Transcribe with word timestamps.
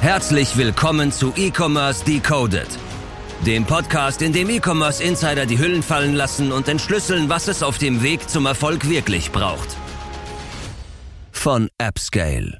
Herzlich 0.00 0.56
willkommen 0.56 1.10
zu 1.10 1.32
E-Commerce 1.36 2.04
Decoded, 2.04 2.68
dem 3.44 3.64
Podcast, 3.64 4.22
in 4.22 4.32
dem 4.32 4.48
E-Commerce 4.50 5.02
Insider 5.02 5.46
die 5.46 5.58
Hüllen 5.58 5.82
fallen 5.82 6.14
lassen 6.14 6.52
und 6.52 6.68
entschlüsseln, 6.68 7.28
was 7.28 7.48
es 7.48 7.62
auf 7.62 7.78
dem 7.78 8.02
Weg 8.02 8.28
zum 8.28 8.46
Erfolg 8.46 8.88
wirklich 8.88 9.32
braucht. 9.32 9.68
Von 11.32 11.68
AppScale. 11.78 12.58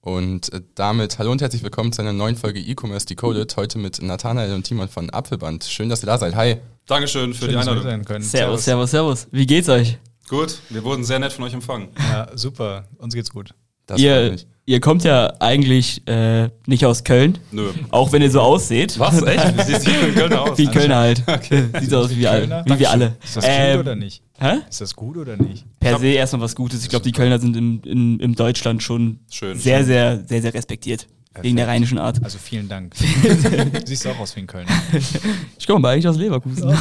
Und 0.00 0.52
äh, 0.52 0.60
damit 0.74 1.18
hallo 1.18 1.32
und 1.32 1.40
herzlich 1.40 1.62
willkommen 1.62 1.90
zu 1.92 2.02
einer 2.02 2.12
neuen 2.12 2.36
Folge 2.36 2.60
E-Commerce 2.60 3.06
Decoded. 3.06 3.56
Heute 3.56 3.78
mit 3.78 4.02
Nathanael 4.02 4.52
und 4.52 4.64
Timon 4.64 4.88
von 4.88 5.08
Apfelband. 5.08 5.64
Schön, 5.64 5.88
dass 5.88 6.02
ihr 6.02 6.06
da 6.06 6.18
seid. 6.18 6.34
Hi. 6.34 6.56
Dankeschön 6.86 7.32
für 7.32 7.46
Schön, 7.46 7.50
die 7.50 7.56
Einladung. 7.56 7.82
sein 7.82 8.04
können. 8.04 8.22
Servus, 8.22 8.64
servus, 8.66 8.90
servus. 8.90 9.26
Wie 9.30 9.46
geht's 9.46 9.70
euch? 9.70 9.96
Gut, 10.28 10.58
wir 10.68 10.84
wurden 10.84 11.04
sehr 11.04 11.18
nett 11.18 11.32
von 11.32 11.44
euch 11.44 11.54
empfangen. 11.54 11.88
Ja, 11.98 12.28
super. 12.36 12.86
Uns 12.98 13.14
geht's 13.14 13.30
gut. 13.30 13.54
Das 13.86 14.00
Ihr, 14.00 14.36
ihr 14.66 14.80
kommt 14.80 15.04
ja 15.04 15.32
eigentlich 15.40 16.06
äh, 16.08 16.48
nicht 16.66 16.86
aus 16.86 17.04
Köln, 17.04 17.38
Nö. 17.52 17.68
auch 17.90 18.12
wenn 18.12 18.22
ihr 18.22 18.30
so 18.30 18.40
ausseht. 18.40 18.98
Was? 18.98 19.22
Echt? 19.22 19.58
Wie 19.58 19.62
siehst 19.62 19.86
du 19.86 19.90
in 19.90 20.14
Köln 20.14 20.32
aus? 20.32 20.56
Wie 20.56 20.66
Kölner 20.66 20.96
halt. 20.96 21.22
Sieht 21.80 21.90
so 21.90 21.98
aus 21.98 22.10
wie 22.10 22.18
wir 22.20 22.30
alle. 22.30 22.40
Kölner? 22.48 22.64
Wie 22.66 22.78
wir 22.78 22.90
alle. 22.90 23.16
Ist 23.22 23.36
das 23.36 23.44
Ähm, 23.46 23.76
gut 23.76 23.80
oder 23.86 23.96
nicht? 23.96 24.22
Hä? 24.38 24.52
Ist 24.68 24.80
das 24.80 24.96
gut 24.96 25.16
oder 25.16 25.36
nicht? 25.36 25.64
Per 25.80 25.98
se 25.98 26.06
erstmal 26.08 26.42
was 26.42 26.54
Gutes. 26.56 26.82
Ich 26.82 26.88
glaube, 26.88 27.04
die 27.04 27.12
Kölner 27.12 27.38
sind 27.38 27.56
im, 27.56 27.82
in, 27.84 28.18
im 28.20 28.34
Deutschland 28.34 28.82
schon 28.82 29.18
Schön. 29.30 29.58
sehr, 29.58 29.84
sehr, 29.84 30.22
sehr, 30.26 30.40
sehr 30.42 30.54
respektiert. 30.54 31.06
Wegen 31.42 31.56
der 31.56 31.66
rheinischen 31.66 31.98
Art. 31.98 32.22
Also 32.22 32.38
vielen 32.38 32.68
Dank. 32.68 32.94
du 33.22 33.80
siehst 33.86 34.06
auch 34.06 34.18
aus 34.20 34.36
wie 34.36 34.40
ein 34.40 34.46
Kölner. 34.46 34.70
Ich 35.58 35.66
komme 35.66 35.88
eigentlich 35.88 36.06
aus 36.06 36.16
Leverkusen. 36.16 36.72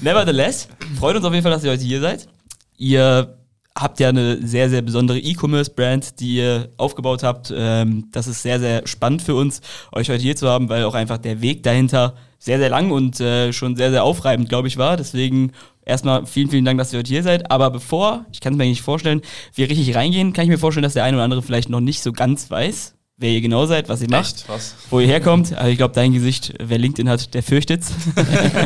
Nevertheless, 0.00 0.68
freut 0.98 1.16
uns 1.16 1.24
auf 1.24 1.32
jeden 1.32 1.42
Fall, 1.42 1.52
dass 1.52 1.64
ihr 1.64 1.70
heute 1.70 1.82
hier 1.82 2.00
seid. 2.00 2.28
Ihr 2.76 3.38
habt 3.78 4.00
ja 4.00 4.10
eine 4.10 4.46
sehr, 4.46 4.68
sehr 4.68 4.82
besondere 4.82 5.18
E-Commerce-Brand, 5.18 6.20
die 6.20 6.36
ihr 6.36 6.68
aufgebaut 6.76 7.22
habt. 7.22 7.52
Ähm, 7.54 8.08
das 8.12 8.26
ist 8.26 8.42
sehr, 8.42 8.60
sehr 8.60 8.86
spannend 8.86 9.22
für 9.22 9.34
uns, 9.34 9.60
euch 9.92 10.10
heute 10.10 10.22
hier 10.22 10.36
zu 10.36 10.48
haben, 10.48 10.68
weil 10.68 10.84
auch 10.84 10.94
einfach 10.94 11.18
der 11.18 11.40
Weg 11.40 11.62
dahinter 11.62 12.14
sehr, 12.38 12.58
sehr 12.58 12.70
lang 12.70 12.90
und 12.90 13.20
äh, 13.20 13.52
schon 13.52 13.76
sehr, 13.76 13.90
sehr 13.90 14.04
aufreibend, 14.04 14.48
glaube 14.48 14.68
ich, 14.68 14.76
war. 14.76 14.96
Deswegen 14.96 15.52
erstmal 15.84 16.26
vielen, 16.26 16.50
vielen 16.50 16.64
Dank, 16.64 16.78
dass 16.78 16.92
ihr 16.92 16.98
heute 16.98 17.08
hier 17.08 17.22
seid. 17.22 17.50
Aber 17.50 17.70
bevor, 17.70 18.26
ich 18.32 18.40
kann 18.40 18.54
es 18.54 18.58
mir 18.58 18.64
nicht 18.64 18.82
vorstellen, 18.82 19.22
wir 19.54 19.70
richtig 19.70 19.94
reingehen, 19.94 20.32
kann 20.32 20.44
ich 20.44 20.50
mir 20.50 20.58
vorstellen, 20.58 20.82
dass 20.82 20.94
der 20.94 21.04
eine 21.04 21.16
oder 21.16 21.24
andere 21.24 21.42
vielleicht 21.42 21.68
noch 21.68 21.80
nicht 21.80 22.02
so 22.02 22.12
ganz 22.12 22.50
weiß, 22.50 22.94
wer 23.16 23.30
ihr 23.30 23.40
genau 23.40 23.66
seid, 23.66 23.88
was 23.88 24.02
ihr 24.02 24.10
macht 24.10 24.36
Echt? 24.36 24.48
Was? 24.48 24.74
wo 24.90 25.00
ihr 25.00 25.06
herkommt. 25.06 25.52
Also 25.54 25.70
ich 25.70 25.78
glaube, 25.78 25.94
dein 25.94 26.12
Gesicht, 26.12 26.54
wer 26.60 26.78
LinkedIn 26.78 27.08
hat, 27.08 27.34
der 27.34 27.42
fürchtet's. 27.42 27.92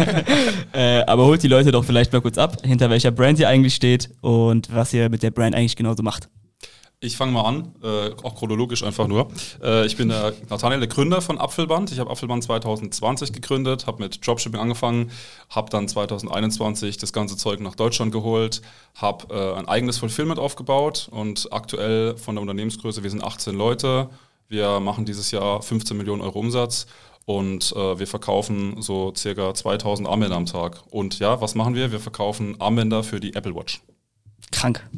äh, 0.73 1.03
aber 1.03 1.27
holt 1.27 1.43
die 1.43 1.49
Leute 1.49 1.73
doch 1.73 1.85
vielleicht 1.85 2.13
mal 2.13 2.21
kurz 2.21 2.39
ab, 2.39 2.59
hinter 2.65 2.91
welcher 2.91 3.11
Brand 3.11 3.39
ihr 3.39 3.49
eigentlich 3.49 3.75
steht 3.75 4.11
und 4.21 4.75
was 4.75 4.93
ihr 4.93 5.09
mit 5.09 5.23
der 5.23 5.31
Brand 5.31 5.55
eigentlich 5.55 5.77
genauso 5.77 6.03
macht. 6.03 6.29
Ich 6.99 7.19
fange 7.19 7.33
mal 7.33 7.43
an, 7.43 7.75
äh, 7.83 8.11
auch 8.23 8.35
chronologisch 8.37 8.83
einfach 8.83 9.07
nur. 9.07 9.29
Äh, 9.63 9.85
ich 9.85 9.99
bin 9.99 10.09
der 10.09 10.33
Nathanael, 10.49 10.81
der 10.81 10.89
Gründer 10.89 11.21
von 11.21 11.39
Apfelband. 11.39 11.93
Ich 11.93 11.99
habe 11.99 12.11
Apfelband 12.11 12.43
2020 12.43 13.35
gegründet, 13.35 13.87
habe 13.87 14.03
mit 14.03 14.27
Dropshipping 14.27 14.59
angefangen, 14.59 15.11
habe 15.51 15.69
dann 15.69 15.89
2021 15.89 16.97
das 16.97 17.13
ganze 17.13 17.37
Zeug 17.37 17.61
nach 17.61 17.75
Deutschland 17.75 18.13
geholt, 18.13 18.63
habe 18.95 19.27
äh, 19.35 19.59
ein 19.59 19.69
eigenes 19.69 19.99
Fulfillment 19.99 20.41
aufgebaut 20.41 21.09
und 21.11 21.53
aktuell 21.53 22.17
von 22.17 22.35
der 22.35 22.41
Unternehmensgröße, 22.41 23.03
wir 23.03 23.11
sind 23.11 23.23
18 23.23 23.55
Leute, 23.55 24.09
wir 24.49 24.81
machen 24.81 25.05
dieses 25.05 25.31
Jahr 25.31 25.63
15 25.63 25.97
Millionen 25.97 26.23
Euro 26.23 26.39
Umsatz 26.39 26.87
und 27.25 27.73
äh, 27.73 27.99
wir 27.99 28.07
verkaufen 28.07 28.81
so 28.81 29.13
circa 29.15 29.53
2000 29.53 30.09
Armbänder 30.09 30.37
am 30.37 30.47
Tag. 30.47 30.83
Und 30.91 31.19
ja, 31.19 31.41
was 31.41 31.55
machen 31.55 31.75
wir? 31.75 31.91
Wir 31.93 32.01
verkaufen 32.01 32.61
Armbänder 32.61 33.03
für 33.03 33.21
die 33.21 33.35
Apple 33.35 33.55
Watch. 33.55 33.83
Krank. 34.53 34.89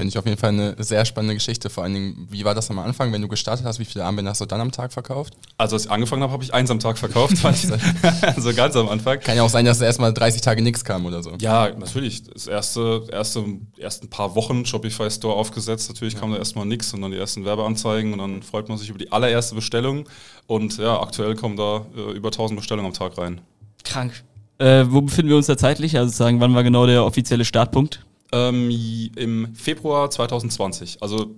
Finde 0.00 0.08
ich 0.08 0.18
auf 0.18 0.24
jeden 0.24 0.38
Fall 0.38 0.48
eine 0.48 0.74
sehr 0.78 1.04
spannende 1.04 1.34
Geschichte. 1.34 1.68
Vor 1.68 1.84
allen 1.84 1.92
Dingen, 1.92 2.26
wie 2.30 2.42
war 2.46 2.54
das 2.54 2.70
am 2.70 2.78
Anfang, 2.78 3.12
wenn 3.12 3.20
du 3.20 3.28
gestartet 3.28 3.66
hast? 3.66 3.78
Wie 3.80 3.84
viele 3.84 4.02
Armbänder 4.06 4.30
hast 4.30 4.40
du 4.40 4.46
dann 4.46 4.62
am 4.62 4.72
Tag 4.72 4.94
verkauft? 4.94 5.34
Also 5.58 5.76
als 5.76 5.84
ich 5.84 5.90
angefangen 5.90 6.22
habe, 6.22 6.32
habe 6.32 6.42
ich 6.42 6.54
eins 6.54 6.70
am 6.70 6.80
Tag 6.80 6.96
verkauft, 6.96 7.34
also 7.44 8.52
ganz 8.56 8.76
am 8.76 8.88
Anfang. 8.88 9.20
Kann 9.20 9.36
ja 9.36 9.42
auch 9.42 9.50
sein, 9.50 9.66
dass 9.66 9.78
erstmal 9.78 10.14
30 10.14 10.40
Tage 10.40 10.62
nichts 10.62 10.86
kam 10.86 11.04
oder 11.04 11.22
so. 11.22 11.32
Ja, 11.38 11.68
natürlich. 11.78 12.22
Das 12.22 12.46
erste, 12.46 13.08
erste, 13.12 13.44
ersten 13.76 14.08
paar 14.08 14.34
Wochen 14.36 14.64
Shopify 14.64 15.10
Store 15.10 15.34
aufgesetzt. 15.34 15.90
Natürlich 15.90 16.16
kam 16.18 16.32
da 16.32 16.38
erstmal 16.38 16.64
nichts 16.64 16.94
und 16.94 17.02
dann 17.02 17.10
die 17.10 17.18
ersten 17.18 17.44
Werbeanzeigen 17.44 18.14
und 18.14 18.20
dann 18.20 18.42
freut 18.42 18.70
man 18.70 18.78
sich 18.78 18.88
über 18.88 18.98
die 18.98 19.12
allererste 19.12 19.54
Bestellung. 19.54 20.08
Und 20.46 20.78
ja, 20.78 20.98
aktuell 20.98 21.34
kommen 21.34 21.58
da 21.58 21.84
äh, 21.94 22.12
über 22.12 22.28
1000 22.28 22.58
Bestellungen 22.58 22.90
am 22.90 22.94
Tag 22.94 23.18
rein. 23.18 23.42
Krank. 23.84 24.24
Äh, 24.56 24.86
wo 24.88 25.02
befinden 25.02 25.28
wir 25.28 25.36
uns 25.36 25.46
da 25.46 25.58
zeitlich? 25.58 25.98
Also 25.98 26.10
sagen, 26.10 26.40
wann 26.40 26.54
war 26.54 26.62
genau 26.62 26.86
der 26.86 27.04
offizielle 27.04 27.44
Startpunkt? 27.44 28.00
Ähm, 28.32 29.10
Im 29.16 29.54
Februar 29.54 30.10
2020, 30.10 31.02
also 31.02 31.36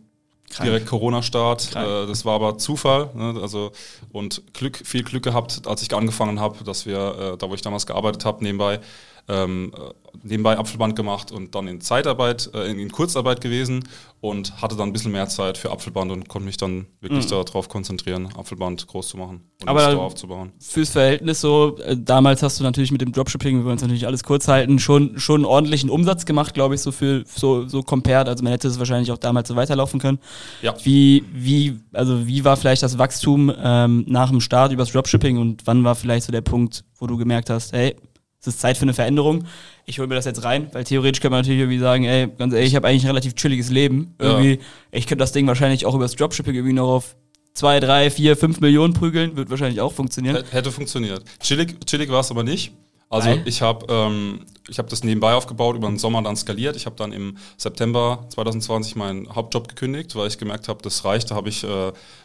Krank. 0.53 0.69
direkt 0.69 0.87
Corona-Start. 0.87 1.75
Äh, 1.75 2.07
das 2.07 2.25
war 2.25 2.35
aber 2.35 2.59
Zufall. 2.59 3.11
Ne? 3.15 3.39
Also, 3.41 3.73
und 4.13 4.43
Glück, 4.53 4.81
viel 4.85 5.03
Glück 5.03 5.23
gehabt, 5.23 5.67
als 5.67 5.83
ich 5.83 5.95
angefangen 5.95 6.41
habe, 6.41 6.63
dass 6.65 6.87
wir, 6.87 7.35
äh, 7.35 7.37
da 7.39 7.49
wo 7.49 7.55
ich 7.55 7.63
damals 7.63 7.87
gearbeitet 7.87 8.25
habe, 8.25 8.45
nebenbei, 8.45 8.81
ähm, 9.29 9.73
äh, 9.77 9.93
nebenbei 10.25 10.59
Apfelband 10.59 10.95
gemacht 10.97 11.33
und 11.33 11.55
dann 11.55 11.69
in 11.69 11.81
Zeitarbeit, 11.81 12.51
äh, 12.55 12.71
in, 12.71 12.91
Kurzarbeit 12.91 13.41
gewesen 13.41 13.85
und 14.21 14.61
hatte 14.61 14.77
dann 14.77 14.91
ein 14.91 14.93
bisschen 14.93 15.13
mehr 15.13 15.29
Zeit 15.29 15.57
für 15.59 15.71
Apfelband 15.71 16.13
und 16.13 16.29
konnte 16.29 16.45
mich 16.47 16.57
dann 16.57 16.87
wirklich 17.01 17.27
darauf 17.27 17.69
konzentrieren, 17.69 18.29
Apfelband 18.37 18.87
groß 18.87 19.09
zu 19.09 19.17
machen 19.17 19.37
und 19.61 19.63
Mhm. 19.65 19.69
Aber- 19.69 19.81
Store 19.83 20.01
aufzubauen. 20.03 20.53
Fürs 20.61 20.91
Verhältnis 20.91 21.41
so, 21.41 21.79
äh, 21.79 21.97
damals 21.99 22.43
hast 22.43 22.61
du 22.61 22.65
natürlich 22.65 22.93
mit 22.93 23.01
dem 23.01 23.13
Dropshipping, 23.13 23.59
wir 23.59 23.65
wollen 23.65 23.77
es 23.77 23.83
natürlich 23.83 24.07
alles 24.07 24.23
kurz 24.23 24.49
halten, 24.49 24.79
schon, 24.79 25.19
schon 25.19 25.37
einen 25.37 25.45
ordentlichen 25.47 25.89
Umsatz 25.89 26.25
gemacht, 26.27 26.53
glaube 26.55 26.75
ich, 26.75 26.83
so 26.83 26.93
für 26.93 27.25
so, 27.27 27.67
so 27.67 27.83
compared. 27.83 28.29
Also 28.29 28.45
man 28.45 28.53
hätte 28.53 28.69
es 28.69 28.79
wahrscheinlich 28.79 29.11
auch 29.13 29.19
damals 29.19 29.49
so 29.49 29.57
weiterlaufen 29.57 29.99
können. 29.99 30.19
Ja. 30.61 30.75
Wie, 30.85 31.25
wie, 31.33 31.81
also 31.93 32.27
wie 32.27 32.45
war 32.45 32.57
vielleicht 32.57 32.83
das 32.83 32.99
Wachstum 32.99 33.53
ähm, 33.57 34.05
nach 34.09 34.31
dem 34.31 34.41
Start 34.41 34.73
übers 34.73 34.93
Dropshipping 34.93 35.39
und 35.39 35.63
wann 35.67 35.85
war 35.85 35.95
vielleicht 35.95 36.27
so 36.27 36.33
der 36.33 36.43
Punkt, 36.43 36.85
wo 36.99 37.07
du 37.07 37.17
gemerkt 37.17 37.51
hast, 37.51 37.73
hey, 37.73 37.97
es 38.43 38.49
ist 38.49 38.61
Zeit 38.61 38.77
für 38.77 38.83
eine 38.83 38.93
Veränderung. 38.95 39.45
Ich 39.87 39.99
hole 39.99 40.09
mir 40.09 40.17
das 40.17 40.25
jetzt 40.25 40.43
rein, 40.45 40.69
weil 40.73 40.85
theoretisch 40.85 41.21
könnte 41.21 41.31
man 41.31 41.41
natürlich 41.41 41.61
irgendwie 41.61 41.79
sagen, 41.79 42.05
ey, 42.05 42.29
ganz 42.39 42.53
ehrlich, 42.53 42.71
ich 42.71 42.77
habe 42.77 42.89
eigentlich 42.89 43.05
ein 43.05 43.09
relativ 43.11 43.35
chilliges 43.35 43.71
Leben. 43.71 44.15
Ja. 44.21 44.31
Irgendwie, 44.31 44.59
ich 44.91 45.07
könnte 45.07 45.23
das 45.23 45.33
Ding 45.33 45.47
wahrscheinlich 45.47 45.87
auch 45.87 45.95
übers 45.95 46.17
Dropshipping 46.17 46.55
irgendwie 46.55 46.73
noch 46.75 46.89
auf 46.89 47.17
zwei, 47.55 47.79
drei, 47.81 48.11
vier, 48.11 48.37
fünf 48.37 48.61
Millionen 48.61 48.95
prügeln, 48.95 49.37
wird 49.37 49.49
wahrscheinlich 49.51 49.81
auch 49.81 49.93
funktionieren. 49.93 50.37
H- 50.37 50.43
Hätte 50.51 50.73
funktioniert. 50.73 51.23
Chillig, 51.41 51.85
chillig 51.87 52.11
war 52.11 52.21
es 52.21 52.31
aber 52.31 52.43
nicht. 52.43 52.73
Also 53.11 53.29
Nein. 53.29 53.43
ich 53.45 53.61
habe 53.61 53.85
ähm, 53.91 54.41
ich 54.69 54.79
hab 54.79 54.89
das 54.89 55.05
nebenbei 55.05 55.35
aufgebaut, 55.35 55.77
über 55.77 55.87
den 55.87 55.99
Sommer 55.99 56.23
dann 56.23 56.35
skaliert. 56.35 56.77
Ich 56.77 56.87
habe 56.87 56.97
dann 56.97 57.13
im 57.13 57.37
September 57.59 58.25
2020 58.31 58.97
meinen 58.97 59.29
Hauptjob 59.35 59.69
gekündigt, 59.69 60.17
weil 60.17 60.29
ich 60.29 60.39
gemerkt 60.39 60.67
habe, 60.69 60.81
das 60.83 61.05
reicht. 61.05 61.31
Da 61.31 61.35
habe 61.35 61.51
ich 61.51 61.63
äh, 61.63 61.67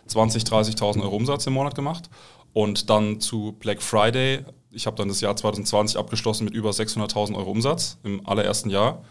20.000, 0.10 0.48
30.000 0.50 1.02
Euro 1.02 1.16
Umsatz 1.16 1.46
im 1.46 1.54
Monat 1.54 1.76
gemacht. 1.76 2.06
Und 2.54 2.90
dann 2.90 3.20
zu 3.20 3.56
Black 3.60 3.82
Friday. 3.84 4.46
Ich 4.78 4.86
habe 4.86 4.96
dann 4.96 5.08
das 5.08 5.22
Jahr 5.22 5.36
2020 5.36 5.98
abgeschlossen 5.98 6.46
mit 6.46 6.54
über 6.54 6.70
600.000 6.70 7.36
Euro 7.36 7.50
Umsatz 7.50 7.98
im 8.04 8.26
allerersten 8.28 8.70
Jahr. 8.70 9.04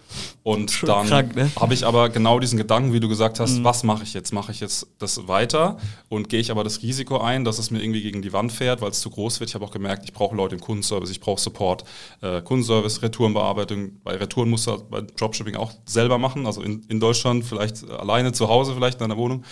Und 0.45 0.71
Schon 0.71 0.87
dann 0.87 1.09
ne? 1.35 1.51
habe 1.59 1.75
ich 1.75 1.85
aber 1.85 2.09
genau 2.09 2.39
diesen 2.39 2.57
Gedanken, 2.57 2.93
wie 2.93 3.01
du 3.01 3.09
gesagt 3.09 3.41
hast, 3.41 3.65
was 3.65 3.83
mache 3.83 4.05
ich 4.05 4.15
jetzt? 4.15 4.33
Mache 4.33 4.53
ich 4.53 4.61
jetzt 4.61 4.87
das 4.99 5.27
weiter 5.27 5.77
und 6.09 6.29
gehe 6.29 6.39
ich 6.39 6.53
aber 6.53 6.63
das 6.63 6.83
Risiko 6.83 7.19
ein, 7.19 7.45
dass 7.45 7.59
es 7.59 7.73
mir 7.73 7.83
irgendwie 7.83 8.01
gegen 8.01 8.23
die 8.23 8.33
Wand 8.33 8.53
fährt, 8.53 8.81
weil 8.81 8.91
es 8.91 9.01
zu 9.01 9.11
groß 9.11 9.41
wird. 9.41 9.51
Ich 9.51 9.55
habe 9.57 9.65
auch 9.65 9.73
gemerkt, 9.73 10.05
ich 10.05 10.13
brauche 10.13 10.37
Leute 10.37 10.55
im 10.55 10.61
Kundenservice, 10.61 11.11
ich 11.11 11.19
brauche 11.19 11.41
Support, 11.41 11.83
äh, 12.23 12.41
Kundenservice, 12.43 13.03
Retourenbearbeitung. 13.03 14.01
Bei 14.05 14.15
Retouren 14.17 14.49
musst 14.49 14.69
du 14.69 14.79
bei 14.89 15.01
Dropshipping 15.01 15.57
auch 15.57 15.73
selber 15.85 16.19
machen, 16.19 16.47
also 16.47 16.63
in, 16.63 16.85
in 16.89 17.01
Deutschland 17.01 17.45
vielleicht 17.45 17.83
äh, 17.83 17.91
alleine 17.91 18.33
zu 18.33 18.49
Hause, 18.49 18.75
vielleicht 18.75 19.01
in 19.01 19.09
deiner 19.09 19.17
Wohnung. 19.17 19.43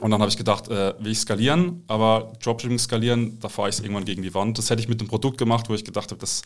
Und 0.00 0.10
dann 0.10 0.20
habe 0.20 0.30
ich 0.30 0.38
gedacht, 0.38 0.68
äh, 0.68 0.94
will 0.98 1.12
ich 1.12 1.18
skalieren, 1.18 1.84
aber 1.86 2.32
Dropshipping 2.42 2.78
skalieren, 2.78 3.38
da 3.40 3.48
fahre 3.48 3.68
ich 3.68 3.76
es 3.76 3.80
irgendwann 3.80 4.06
gegen 4.06 4.22
die 4.22 4.34
Wand. 4.34 4.56
Das 4.56 4.70
hätte 4.70 4.80
ich 4.80 4.88
mit 4.88 5.00
einem 5.00 5.08
Produkt 5.08 5.36
gemacht, 5.36 5.68
wo 5.68 5.74
ich 5.74 5.84
gedacht 5.84 6.10
habe, 6.10 6.18
das, 6.18 6.42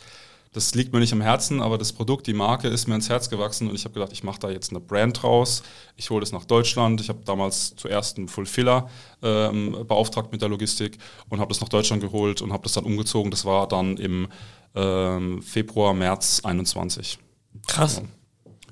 das 0.52 0.74
liegt 0.74 0.92
mir 0.92 0.98
nicht 0.98 1.12
am 1.12 1.20
Herzen, 1.20 1.62
aber 1.62 1.78
das 1.78 1.92
Produkt, 1.92 2.26
die 2.26 2.32
Marke 2.32 2.66
ist 2.66 2.88
mir 2.88 2.96
ins 2.96 3.08
Herz 3.08 3.30
gewachsen 3.30 3.68
und 3.68 3.76
ich 3.76 3.84
habe 3.84 3.94
gedacht, 3.94 4.10
ich 4.12 4.24
mache 4.24 4.40
da 4.40 4.50
jetzt 4.50 4.70
eine 4.70 4.80
Brand 4.80 5.22
draus. 5.22 5.62
Ich 5.96 6.10
hole 6.10 6.20
das 6.20 6.32
nach 6.32 6.44
Deutschland. 6.44 7.00
Ich 7.00 7.08
habe 7.08 7.20
damals 7.24 7.76
zuerst 7.76 8.18
einen 8.18 8.26
Fulfiller 8.26 8.90
ähm, 9.22 9.84
beauftragt 9.86 10.32
mit 10.32 10.42
der 10.42 10.48
Logistik 10.48 10.98
und 11.28 11.38
habe 11.38 11.50
das 11.50 11.60
nach 11.60 11.68
Deutschland 11.68 12.02
geholt 12.02 12.42
und 12.42 12.52
habe 12.52 12.64
das 12.64 12.72
dann 12.72 12.84
umgezogen. 12.84 13.30
Das 13.30 13.44
war 13.44 13.68
dann 13.68 13.96
im 13.96 14.26
ähm, 14.74 15.40
Februar, 15.40 15.94
März 15.94 16.40
21. 16.42 17.18
Krass. 17.68 18.02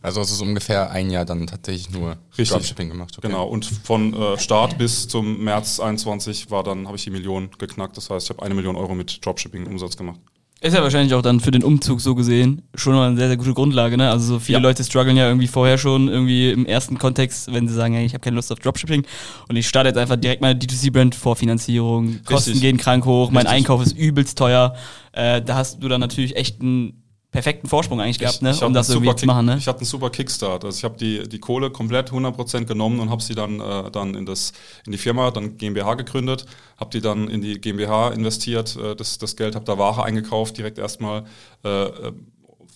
Also 0.05 0.21
es 0.21 0.31
ist 0.31 0.43
ungefähr 0.43 0.91
ein 0.91 1.09
Jahr 1.11 1.25
dann 1.25 1.47
tatsächlich 1.47 1.91
nur 1.91 2.19
Richtig. 2.37 2.51
Dropshipping 2.51 2.91
gemacht. 2.91 3.15
okay. 3.17 3.27
Genau, 3.27 3.47
und 3.47 3.65
von 3.65 4.13
äh, 4.13 4.39
Start 4.39 4.77
bis 4.77 5.09
zum 5.09 5.43
März 5.43 5.81
21 5.81 6.51
war 6.51 6.63
dann, 6.63 6.87
habe 6.87 6.97
ich 6.99 7.05
die 7.05 7.11
Million 7.11 7.49
geknackt. 7.59 7.97
Das 7.97 8.11
heißt, 8.11 8.27
ich 8.27 8.31
habe 8.31 8.43
eine 8.43 8.55
Million 8.55 8.77
Euro 8.77 8.95
mit 8.95 9.25
Dropshipping-Umsatz 9.25 9.97
gemacht. 9.97 10.21
Ist 10.61 10.75
ja 10.75 10.83
wahrscheinlich 10.83 11.13
auch 11.15 11.23
dann 11.23 11.41
für 11.41 11.51
den 11.51 11.63
Umzug 11.65 12.01
so 12.03 12.15
gesehen 12.15 12.63
schon 12.75 12.95
mal 12.95 13.09
eine 13.09 13.17
sehr, 13.17 13.29
sehr 13.29 13.37
gute 13.39 13.53
Grundlage, 13.55 13.97
ne? 13.97 14.11
Also 14.11 14.27
so 14.35 14.39
viele 14.41 14.59
Ja. 14.59 14.63
Leute 14.63 14.83
strugglen 14.85 15.17
ja 15.17 15.27
irgendwie 15.27 15.47
vorher 15.47 15.77
schon 15.79 16.09
irgendwie 16.09 16.51
im 16.53 16.65
ersten 16.67 16.99
Kontext, 16.99 17.53
wenn 17.53 17.67
sie 17.69 17.75
sagen, 17.75 17.95
hey, 17.95 18.05
ich 18.07 18.13
habe 18.15 18.21
keine 18.23 18.37
Lust 18.37 18.51
auf 18.53 18.61
Dropshipping 18.61 19.05
und 19.49 19.57
ich 19.57 19.67
starte 19.69 19.89
jetzt 19.89 19.99
einfach 19.99 20.17
direkt 20.17 20.41
meine 20.41 20.59
D2C-Brand 20.59 21.15
Vorfinanzierung, 21.15 22.21
Kosten 22.25 22.51
Richtig. 22.53 22.61
gehen 22.63 22.77
krank 22.79 23.05
hoch, 23.05 23.31
mein 23.31 23.47
Richtig. 23.47 23.57
Einkauf 23.59 23.83
ist 23.83 23.93
übelst 23.97 24.39
teuer. 24.39 24.75
Äh, 25.13 25.43
da 25.43 25.57
hast 25.57 25.83
du 25.83 25.89
dann 25.89 26.01
natürlich 26.01 26.35
echt 26.37 26.63
ein 26.63 27.04
perfekten 27.35 27.67
Vorsprung 27.69 28.01
eigentlich 28.01 28.21
gehabt, 28.21 28.43
ne? 28.43 28.53
ich 28.53 28.63
um 28.63 28.73
das 28.73 28.89
irgendwie 28.89 29.17
zu 29.17 29.27
machen. 29.27 29.47
Ne? 29.47 29.57
Ich 29.59 29.67
hatte 29.67 29.81
einen 29.81 29.87
super 29.87 30.09
Kickstart. 30.09 30.65
Also 30.65 30.79
ich 30.79 30.85
habe 30.85 30.97
die, 30.97 31.29
die 31.29 31.41
Kohle 31.41 31.69
komplett 31.69 32.13
100% 32.13 32.65
genommen 32.65 33.01
und 33.01 33.11
habe 33.11 33.21
sie 33.21 33.35
dann, 33.35 33.59
äh, 33.59 33.91
dann 33.91 34.15
in, 34.15 34.25
das, 34.25 34.53
in 34.87 34.93
die 34.93 34.99
Firma, 34.99 35.33
dann 35.33 35.57
GmbH 35.57 35.95
gegründet, 35.95 36.47
habe 36.79 36.91
die 36.91 37.01
dann 37.01 37.27
in 37.27 37.43
die 37.43 37.61
GmbH 37.61 38.11
investiert, 38.11 38.77
äh, 38.77 38.95
das, 38.95 39.19
das 39.19 39.35
Geld, 39.35 39.57
habe 39.57 39.65
da 39.65 39.77
Ware 39.77 40.05
eingekauft, 40.05 40.57
direkt 40.59 40.79
erstmal 40.79 41.25
äh, 41.65 41.87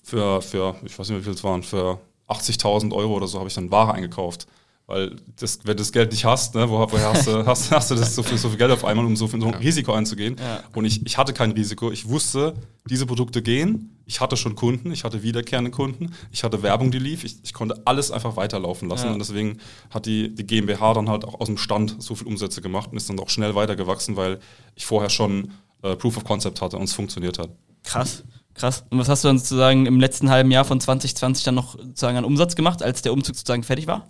für, 0.03 0.43
für, 0.43 0.75
ich 0.85 0.99
weiß 0.99 1.09
nicht, 1.11 1.21
wie 1.21 1.25
viel 1.25 1.35
es 1.35 1.45
waren, 1.45 1.63
für 1.63 2.01
80.000 2.27 2.93
Euro 2.93 3.15
oder 3.15 3.29
so 3.29 3.39
habe 3.39 3.49
ich 3.49 3.55
dann 3.55 3.71
Ware 3.71 3.95
eingekauft. 3.95 4.49
Weil 4.89 5.17
das, 5.39 5.59
wenn 5.65 5.77
du 5.77 5.83
das 5.83 5.93
Geld 5.93 6.13
nicht 6.13 6.25
hast, 6.25 6.55
ne, 6.55 6.67
wo, 6.67 6.79
woher 6.79 7.13
hast 7.13 7.27
du, 7.27 7.45
hast, 7.47 7.71
hast 7.71 7.91
du 7.91 7.95
das 7.95 8.15
so 8.15 8.23
viel, 8.23 8.39
so 8.39 8.49
viel 8.49 8.57
Geld 8.57 8.71
auf 8.71 8.87
einmal, 8.87 9.05
um 9.05 9.17
so, 9.17 9.29
viel, 9.29 9.39
so 9.39 9.47
ein 9.49 9.55
Risiko 9.55 9.93
einzugehen? 9.93 10.37
Ja. 10.41 10.63
Und 10.75 10.87
ich, 10.87 11.05
ich 11.05 11.19
hatte 11.19 11.35
kein 11.35 11.51
Risiko. 11.51 11.93
Ich 11.93 12.09
wusste, 12.09 12.55
diese 12.89 13.05
Produkte 13.05 13.43
gehen. 13.43 13.95
Ich 14.07 14.23
hatte 14.23 14.39
schon 14.39 14.55
Kunden, 14.55 14.91
ich 14.91 15.05
hatte 15.05 15.23
wiederkehrende 15.23 15.71
Kunden, 15.71 16.15
ich 16.33 16.43
hatte 16.43 16.63
Werbung, 16.63 16.91
die 16.91 16.99
lief. 16.99 17.23
Ich, 17.25 17.37
ich 17.43 17.53
konnte 17.53 17.83
alles 17.85 18.11
einfach 18.11 18.37
weiterlaufen 18.37 18.89
lassen. 18.89 19.09
Ja. 19.09 19.13
Und 19.13 19.19
deswegen 19.19 19.59
hat 19.91 20.07
die, 20.07 20.35
die 20.35 20.47
GmbH 20.47 20.95
dann 20.95 21.11
halt 21.11 21.27
auch 21.27 21.39
aus 21.39 21.49
dem 21.49 21.59
Stand 21.59 22.03
so 22.03 22.15
viel 22.15 22.27
Umsätze 22.27 22.63
gemacht 22.63 22.91
und 22.91 22.97
ist 22.97 23.11
dann 23.11 23.21
auch 23.21 23.29
schnell 23.29 23.55
weitergewachsen, 23.55 24.17
weil 24.17 24.39
ich 24.75 24.87
vorher 24.87 25.11
schon 25.11 25.51
äh, 25.83 25.97
Proof 25.97 26.17
of 26.17 26.25
Concept 26.25 26.63
hatte 26.63 26.79
und 26.79 26.85
es 26.85 26.95
funktioniert 26.95 27.39
hat. 27.39 27.51
Krass, 27.85 28.25
krass. 28.55 28.85
Und 28.89 28.99
was 28.99 29.11
hast 29.11 29.23
du 29.23 29.29
dann 29.29 29.39
sozusagen 29.39 29.85
im 29.85 30.01
letzten 30.01 30.31
halben 30.31 30.51
Jahr 30.51 30.65
von 30.65 30.81
2020 30.81 31.45
dann 31.45 31.57
noch 31.57 31.79
sozusagen 31.79 32.17
an 32.17 32.25
Umsatz 32.25 32.57
gemacht, 32.57 32.83
als 32.83 33.03
der 33.03 33.13
Umzug 33.13 33.37
sozusagen 33.37 33.65
fertig 33.65 33.87
war? 33.87 34.09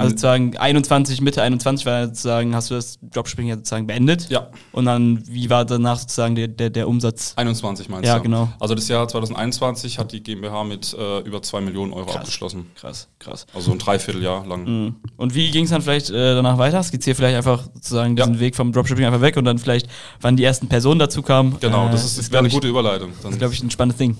Also 0.00 0.08
sozusagen 0.10 0.56
21, 0.56 1.20
Mitte 1.20 1.42
21 1.42 1.84
war 1.84 2.06
sozusagen, 2.06 2.54
hast 2.54 2.70
du 2.70 2.74
das 2.74 2.98
Dropshipping 3.02 3.46
ja 3.48 3.56
sozusagen 3.56 3.86
beendet. 3.86 4.30
Ja. 4.30 4.48
Und 4.72 4.86
dann, 4.86 5.22
wie 5.28 5.50
war 5.50 5.66
danach 5.66 5.98
sozusagen 5.98 6.34
der, 6.34 6.48
der, 6.48 6.70
der 6.70 6.88
Umsatz? 6.88 7.34
21 7.36 7.90
meinst 7.90 8.06
Ja, 8.06 8.16
du? 8.16 8.22
genau. 8.22 8.48
Also 8.58 8.74
das 8.74 8.88
Jahr 8.88 9.06
2021 9.06 9.98
hat 9.98 10.12
die 10.12 10.22
GmbH 10.22 10.64
mit 10.64 10.94
äh, 10.98 11.18
über 11.20 11.42
2 11.42 11.60
Millionen 11.60 11.92
Euro 11.92 12.10
abgeschlossen. 12.10 12.70
Krass, 12.74 13.08
krass. 13.18 13.46
Also 13.54 13.72
ein 13.72 13.78
Dreivierteljahr 13.78 14.46
lang. 14.46 14.64
Mhm. 14.64 14.96
Und 15.18 15.34
wie 15.34 15.50
ging 15.50 15.64
es 15.64 15.70
dann 15.70 15.82
vielleicht 15.82 16.08
äh, 16.08 16.34
danach 16.36 16.56
weiter? 16.56 16.82
Skizzier 16.82 17.14
vielleicht 17.14 17.36
einfach 17.36 17.64
sozusagen 17.74 18.16
diesen 18.16 18.34
Ja. 18.34 18.40
Weg 18.40 18.56
vom 18.56 18.72
Dropshipping 18.72 19.04
einfach 19.04 19.20
weg 19.20 19.36
und 19.36 19.44
dann 19.44 19.58
vielleicht, 19.58 19.88
wann 20.22 20.36
die 20.38 20.44
ersten 20.44 20.68
Personen 20.68 21.00
dazu 21.00 21.20
kamen. 21.20 21.58
Genau, 21.60 21.88
Äh, 21.88 21.92
das 21.92 22.04
ist, 22.04 22.16
ist 22.16 22.32
wäre 22.32 22.38
eine 22.38 22.48
ich, 22.48 22.54
gute 22.54 22.68
Überleitung. 22.68 23.12
Dann 23.22 23.36
glaube 23.36 23.52
ich, 23.52 23.62
ein 23.62 23.70
spannendes 23.70 23.98
Ding. 23.98 24.16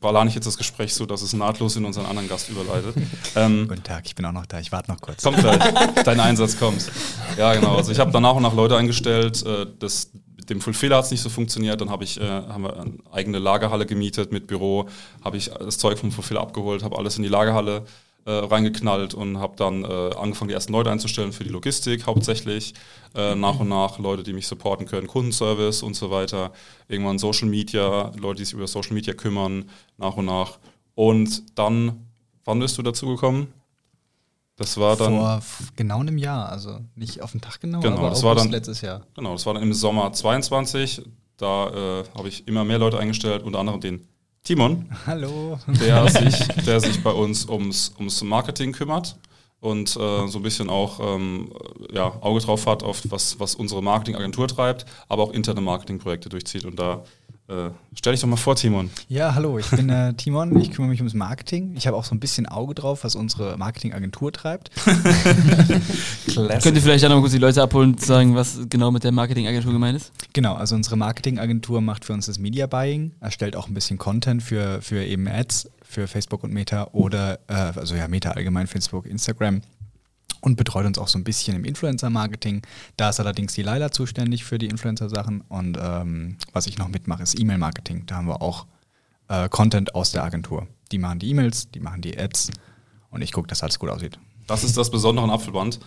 plane 0.00 0.28
ich 0.28 0.34
jetzt 0.34 0.46
das 0.46 0.58
Gespräch 0.58 0.92
so, 0.94 1.06
dass 1.06 1.22
es 1.22 1.32
nahtlos 1.32 1.76
in 1.76 1.84
unseren 1.84 2.06
anderen 2.06 2.28
Gast 2.28 2.48
überleitet. 2.48 2.96
ähm, 3.36 3.68
Guten 3.68 3.84
Tag, 3.84 4.04
ich 4.06 4.16
bin 4.16 4.24
auch 4.24 4.32
noch 4.32 4.46
da. 4.46 4.58
Ich 4.58 4.72
warte 4.72 4.90
noch 4.90 5.00
kurz. 5.00 5.11
Kommt 5.22 5.38
gleich, 5.38 5.58
dein 6.04 6.20
Einsatz 6.20 6.58
kommt. 6.58 6.90
Ja, 7.36 7.54
genau. 7.54 7.76
Also 7.76 7.92
ich 7.92 7.98
habe 7.98 8.10
dann 8.10 8.22
nach 8.22 8.34
und 8.34 8.42
nach 8.42 8.54
Leute 8.54 8.76
eingestellt. 8.76 9.44
Äh, 9.44 9.66
das, 9.78 10.10
mit 10.36 10.50
dem 10.50 10.60
Fulfiller 10.60 10.96
hat 10.96 11.04
es 11.04 11.10
nicht 11.10 11.22
so 11.22 11.28
funktioniert. 11.28 11.80
Dann 11.80 11.90
habe 11.90 12.04
ich, 12.04 12.20
äh, 12.20 12.24
haben 12.24 12.64
wir 12.64 12.80
eine 12.80 12.94
eigene 13.12 13.38
Lagerhalle 13.38 13.86
gemietet 13.86 14.32
mit 14.32 14.46
Büro, 14.46 14.88
habe 15.24 15.36
ich 15.36 15.50
das 15.50 15.78
Zeug 15.78 15.98
vom 15.98 16.12
Fulfiller 16.12 16.40
abgeholt, 16.40 16.82
habe 16.82 16.98
alles 16.98 17.16
in 17.16 17.22
die 17.22 17.28
Lagerhalle 17.28 17.84
äh, 18.24 18.30
reingeknallt 18.30 19.14
und 19.14 19.38
habe 19.38 19.56
dann 19.56 19.84
äh, 19.84 20.14
angefangen, 20.16 20.48
die 20.48 20.54
ersten 20.54 20.72
Leute 20.72 20.90
einzustellen 20.90 21.32
für 21.32 21.44
die 21.44 21.50
Logistik 21.50 22.06
hauptsächlich. 22.06 22.74
Äh, 23.14 23.34
nach 23.34 23.58
und 23.60 23.68
nach 23.68 23.98
Leute, 23.98 24.22
die 24.22 24.32
mich 24.32 24.46
supporten 24.46 24.86
können, 24.86 25.06
Kundenservice 25.06 25.82
und 25.82 25.94
so 25.94 26.10
weiter. 26.10 26.52
Irgendwann 26.88 27.18
Social 27.18 27.48
Media, 27.48 28.12
Leute, 28.16 28.38
die 28.38 28.44
sich 28.44 28.54
über 28.54 28.66
Social 28.66 28.94
Media 28.94 29.14
kümmern, 29.14 29.68
nach 29.98 30.16
und 30.16 30.26
nach. 30.26 30.58
Und 30.94 31.58
dann, 31.58 32.06
wann 32.44 32.60
bist 32.60 32.78
du 32.78 32.82
dazu 32.82 33.06
gekommen? 33.06 33.52
Das 34.56 34.76
war 34.78 34.96
dann. 34.96 35.14
Vor 35.18 35.42
genau 35.76 36.00
einem 36.00 36.18
Jahr, 36.18 36.48
also 36.50 36.78
nicht 36.94 37.22
auf 37.22 37.32
den 37.32 37.40
Tag 37.40 37.60
genau, 37.60 37.80
Genau, 37.80 37.96
aber 37.98 38.10
das 38.10 38.22
war 38.22 38.32
August 38.32 38.44
dann- 38.46 38.52
letztes 38.52 38.80
Jahr. 38.82 39.02
Genau, 39.14 39.32
das 39.32 39.46
war 39.46 39.54
dann 39.54 39.62
im 39.62 39.72
Sommer 39.72 40.12
22. 40.12 41.02
Da 41.38 41.68
äh, 42.00 42.04
habe 42.16 42.28
ich 42.28 42.46
immer 42.46 42.64
mehr 42.64 42.78
Leute 42.78 42.98
eingestellt, 42.98 43.42
unter 43.42 43.58
anderem 43.58 43.80
den 43.80 44.06
Timon, 44.44 44.88
Hallo. 45.06 45.58
der 45.66 46.08
sich, 46.10 46.46
der 46.66 46.80
sich 46.80 47.02
bei 47.02 47.10
uns 47.12 47.48
ums, 47.48 47.92
ums 47.98 48.22
Marketing 48.22 48.72
kümmert 48.72 49.16
und 49.60 49.96
äh, 49.96 50.26
so 50.28 50.38
ein 50.38 50.42
bisschen 50.42 50.68
auch 50.68 51.00
ähm, 51.00 51.52
ja, 51.92 52.12
Auge 52.20 52.40
drauf 52.40 52.66
hat, 52.66 52.82
auf 52.82 53.00
was, 53.08 53.38
was 53.40 53.54
unsere 53.54 53.82
Marketingagentur 53.82 54.48
treibt, 54.48 54.84
aber 55.08 55.22
auch 55.22 55.32
interne 55.32 55.60
Marketingprojekte 55.60 56.28
durchzieht. 56.28 56.64
Und 56.64 56.78
da 56.78 57.02
äh, 57.52 57.70
stell 57.94 58.12
dich 58.12 58.20
doch 58.20 58.28
mal 58.28 58.36
vor, 58.36 58.56
Timon. 58.56 58.90
Ja, 59.08 59.34
hallo, 59.34 59.58
ich 59.58 59.68
bin 59.70 59.88
äh, 59.90 60.14
Timon, 60.14 60.58
ich 60.58 60.70
kümmere 60.70 60.90
mich 60.90 61.00
ums 61.00 61.14
Marketing. 61.14 61.74
Ich 61.76 61.86
habe 61.86 61.96
auch 61.96 62.04
so 62.04 62.14
ein 62.14 62.20
bisschen 62.20 62.46
Auge 62.46 62.74
drauf, 62.74 63.04
was 63.04 63.14
unsere 63.14 63.56
Marketingagentur 63.58 64.32
treibt. 64.32 64.70
Könnt 66.34 66.66
ihr 66.76 66.82
vielleicht 66.82 67.04
dann 67.04 67.10
noch 67.10 67.18
mal 67.18 67.20
kurz 67.20 67.32
die 67.32 67.38
Leute 67.38 67.62
abholen 67.62 67.92
und 67.92 68.00
sagen, 68.00 68.34
was 68.34 68.58
genau 68.68 68.90
mit 68.90 69.04
der 69.04 69.12
Marketingagentur 69.12 69.72
gemeint 69.72 69.96
ist? 69.96 70.12
Genau, 70.32 70.54
also 70.54 70.74
unsere 70.74 70.96
Marketingagentur 70.96 71.80
macht 71.80 72.04
für 72.04 72.12
uns 72.14 72.26
das 72.26 72.38
Media 72.38 72.66
Buying, 72.66 73.12
erstellt 73.20 73.56
auch 73.56 73.68
ein 73.68 73.74
bisschen 73.74 73.98
Content 73.98 74.42
für, 74.42 74.80
für 74.80 75.04
eben 75.04 75.28
Ads, 75.28 75.70
für 75.82 76.06
Facebook 76.06 76.44
und 76.44 76.52
Meta 76.52 76.88
oder, 76.92 77.38
äh, 77.48 77.52
also 77.52 77.94
ja, 77.94 78.08
Meta 78.08 78.30
allgemein, 78.30 78.66
Facebook, 78.66 79.06
Instagram 79.06 79.60
und 80.42 80.56
betreut 80.56 80.84
uns 80.84 80.98
auch 80.98 81.08
so 81.08 81.18
ein 81.18 81.24
bisschen 81.24 81.56
im 81.56 81.64
Influencer-Marketing. 81.64 82.62
Da 82.96 83.08
ist 83.08 83.20
allerdings 83.20 83.54
die 83.54 83.62
Laila 83.62 83.90
zuständig 83.90 84.44
für 84.44 84.58
die 84.58 84.66
Influencer-Sachen 84.66 85.40
und 85.48 85.78
ähm, 85.80 86.36
was 86.52 86.66
ich 86.66 86.76
noch 86.76 86.88
mitmache, 86.88 87.22
ist 87.22 87.38
E-Mail-Marketing. 87.40 88.04
Da 88.06 88.16
haben 88.16 88.26
wir 88.26 88.42
auch 88.42 88.66
äh, 89.28 89.48
Content 89.48 89.94
aus 89.94 90.12
der 90.12 90.24
Agentur. 90.24 90.66
Die 90.90 90.98
machen 90.98 91.20
die 91.20 91.30
E-Mails, 91.30 91.70
die 91.70 91.80
machen 91.80 92.02
die 92.02 92.18
Ads 92.18 92.50
und 93.10 93.22
ich 93.22 93.32
gucke, 93.32 93.46
dass 93.46 93.62
alles 93.62 93.78
gut 93.78 93.88
aussieht. 93.88 94.18
Das 94.46 94.64
ist 94.64 94.76
das 94.76 94.90
Besondere 94.90 95.24
an 95.24 95.30
Apfelband. 95.30 95.78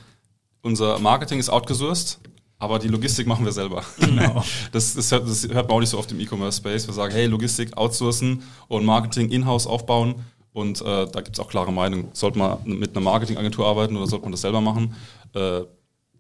Unser 0.62 0.98
Marketing 1.00 1.38
ist 1.38 1.50
outgesourced, 1.50 2.20
aber 2.58 2.80
die 2.80 2.88
Logistik 2.88 3.28
machen 3.28 3.46
wir 3.46 3.52
selber. 3.52 3.84
Genau. 4.00 4.44
Das, 4.72 4.96
das, 4.96 5.12
hört, 5.12 5.28
das 5.28 5.44
hört 5.44 5.68
man 5.68 5.78
auch 5.78 5.80
nicht 5.82 5.90
so 5.90 6.00
oft 6.00 6.12
im 6.12 6.20
E-Commerce-Space. 6.20 6.88
Wir 6.88 6.94
sagen, 6.94 7.14
hey, 7.14 7.26
Logistik 7.26 7.76
outsourcen 7.78 8.42
und 8.68 8.86
Marketing 8.86 9.30
in-house 9.30 9.68
aufbauen. 9.68 10.16
Und 10.56 10.82
äh, 10.82 11.06
da 11.08 11.20
gibt 11.20 11.36
es 11.36 11.40
auch 11.42 11.50
klare 11.50 11.74
Meinungen. 11.74 12.08
Sollte 12.14 12.40
man 12.40 12.60
mit 12.64 12.96
einer 12.96 13.04
Marketingagentur 13.04 13.68
arbeiten 13.68 13.98
oder 13.98 14.08
sollte 14.08 14.24
man 14.24 14.32
das 14.32 14.40
selber 14.40 14.62
machen? 14.62 14.96
Äh, 15.34 15.64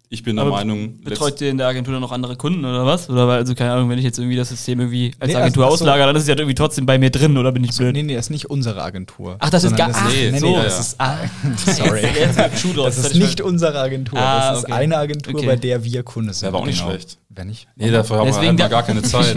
ich 0.10 0.24
bin 0.24 0.36
der 0.36 0.46
Aber 0.46 0.52
Meinung, 0.56 1.02
Betreut 1.04 1.40
ihr 1.42 1.50
in 1.50 1.58
der 1.58 1.68
Agentur 1.68 1.94
dann 1.94 2.02
noch 2.02 2.12
andere 2.12 2.36
Kunden 2.36 2.64
oder 2.64 2.86
was? 2.86 3.10
Oder 3.10 3.28
weil, 3.28 3.38
also 3.40 3.56
keine 3.56 3.72
Ahnung, 3.74 3.90
wenn 3.90 3.98
ich 3.98 4.04
jetzt 4.04 4.20
irgendwie 4.20 4.36
das 4.38 4.50
System 4.50 4.80
irgendwie 4.80 5.12
als 5.20 5.32
Nee, 5.32 5.38
Agentur 5.38 5.64
also- 5.66 5.74
auslagere, 5.84 6.08
dann 6.08 6.16
ist 6.16 6.24
es 6.24 6.28
ja 6.28 6.36
irgendwie 6.36 6.56
trotzdem 6.56 6.86
bei 6.86 6.98
mir 6.98 7.10
drin 7.10 7.38
oder 7.38 7.52
bin 7.52 7.64
ich 7.64 7.76
blöd? 7.76 7.94
Nee, 7.94 8.04
nee, 8.04 8.16
das 8.16 8.26
ist 8.28 8.30
nicht 8.30 8.46
unsere 8.50 8.82
Agentur. 8.82 9.38
Ach, 9.40 9.50
das 9.50 9.64
ist 9.64 9.76
gar 9.76 9.88
das 9.90 9.98
ach, 9.98 10.12
nee, 10.12 10.32
nee, 10.32 10.40
so. 10.40 10.48
nee, 10.58 10.64
das 10.64 10.74
ja. 10.74 10.80
ist 10.80 10.96
Ah, 11.00 11.18
Sorry. 11.72 12.02
Das 12.76 12.98
ist 12.98 13.16
nicht 13.16 13.42
unsere 13.42 13.80
Agentur. 13.80 14.20
Ah, 14.20 14.50
das 14.52 14.60
ist 14.60 14.64
okay. 14.66 14.74
eine 14.74 14.98
Agentur, 14.98 15.36
Okay. 15.36 15.46
bei 15.46 15.56
der 15.56 15.84
wir 15.84 16.04
Kunde 16.04 16.34
sind. 16.34 16.44
Wäre 16.44 16.54
aber 16.54 16.60
auch 16.64 16.66
nicht 16.68 16.80
schlecht. 16.80 17.18
Wenn 17.30 17.48
nicht. 17.48 17.68
nee, 17.76 17.92
dafür 17.92 18.18
haben 18.20 18.28
wir 18.28 18.32
Deswegen 18.32 18.48
halt 18.50 18.60
mal 18.60 18.64
da- 18.64 18.70
gar 18.70 18.84
keine 18.84 19.02
Zeit. 19.04 19.36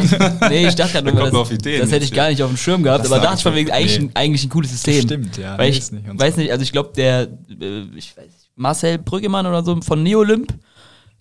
Nee, 0.50 0.68
ich 0.68 0.74
dachte 0.76 0.92
gerade 0.92 1.06
Da 1.06 1.12
nur, 1.14 1.24
das, 1.24 1.34
auf 1.34 1.50
Ideen 1.50 1.80
das 1.80 1.90
hätte 1.90 2.04
ich 2.04 2.12
gar 2.12 2.28
nicht 2.30 2.40
auf 2.42 2.48
dem 2.50 2.56
Schirm 2.56 2.84
gehabt, 2.84 3.04
Das 3.04 3.10
aber 3.10 3.20
dachte 3.22 3.38
ich 3.38 3.42
von 3.42 3.54
wegen 3.56 3.72
eigentlich, 3.72 3.98
ein, 3.98 4.10
eigentlich 4.14 4.44
ein 4.44 4.50
cooles 4.50 4.70
System. 4.70 5.02
Stimmt, 5.02 5.36
ja. 5.36 5.58
Weil 5.58 5.70
ich 5.70 5.82
weiß 5.90 6.36
nicht, 6.36 6.52
also 6.52 6.62
ich 6.62 6.70
glaube, 6.70 6.90
der, 6.94 7.26
ich 7.96 8.16
weiß 8.16 8.24
nicht, 8.26 8.47
Marcel 8.58 8.98
Brüggemann 8.98 9.46
oder 9.46 9.64
so 9.64 9.80
von 9.80 10.02
Neolymp, 10.02 10.52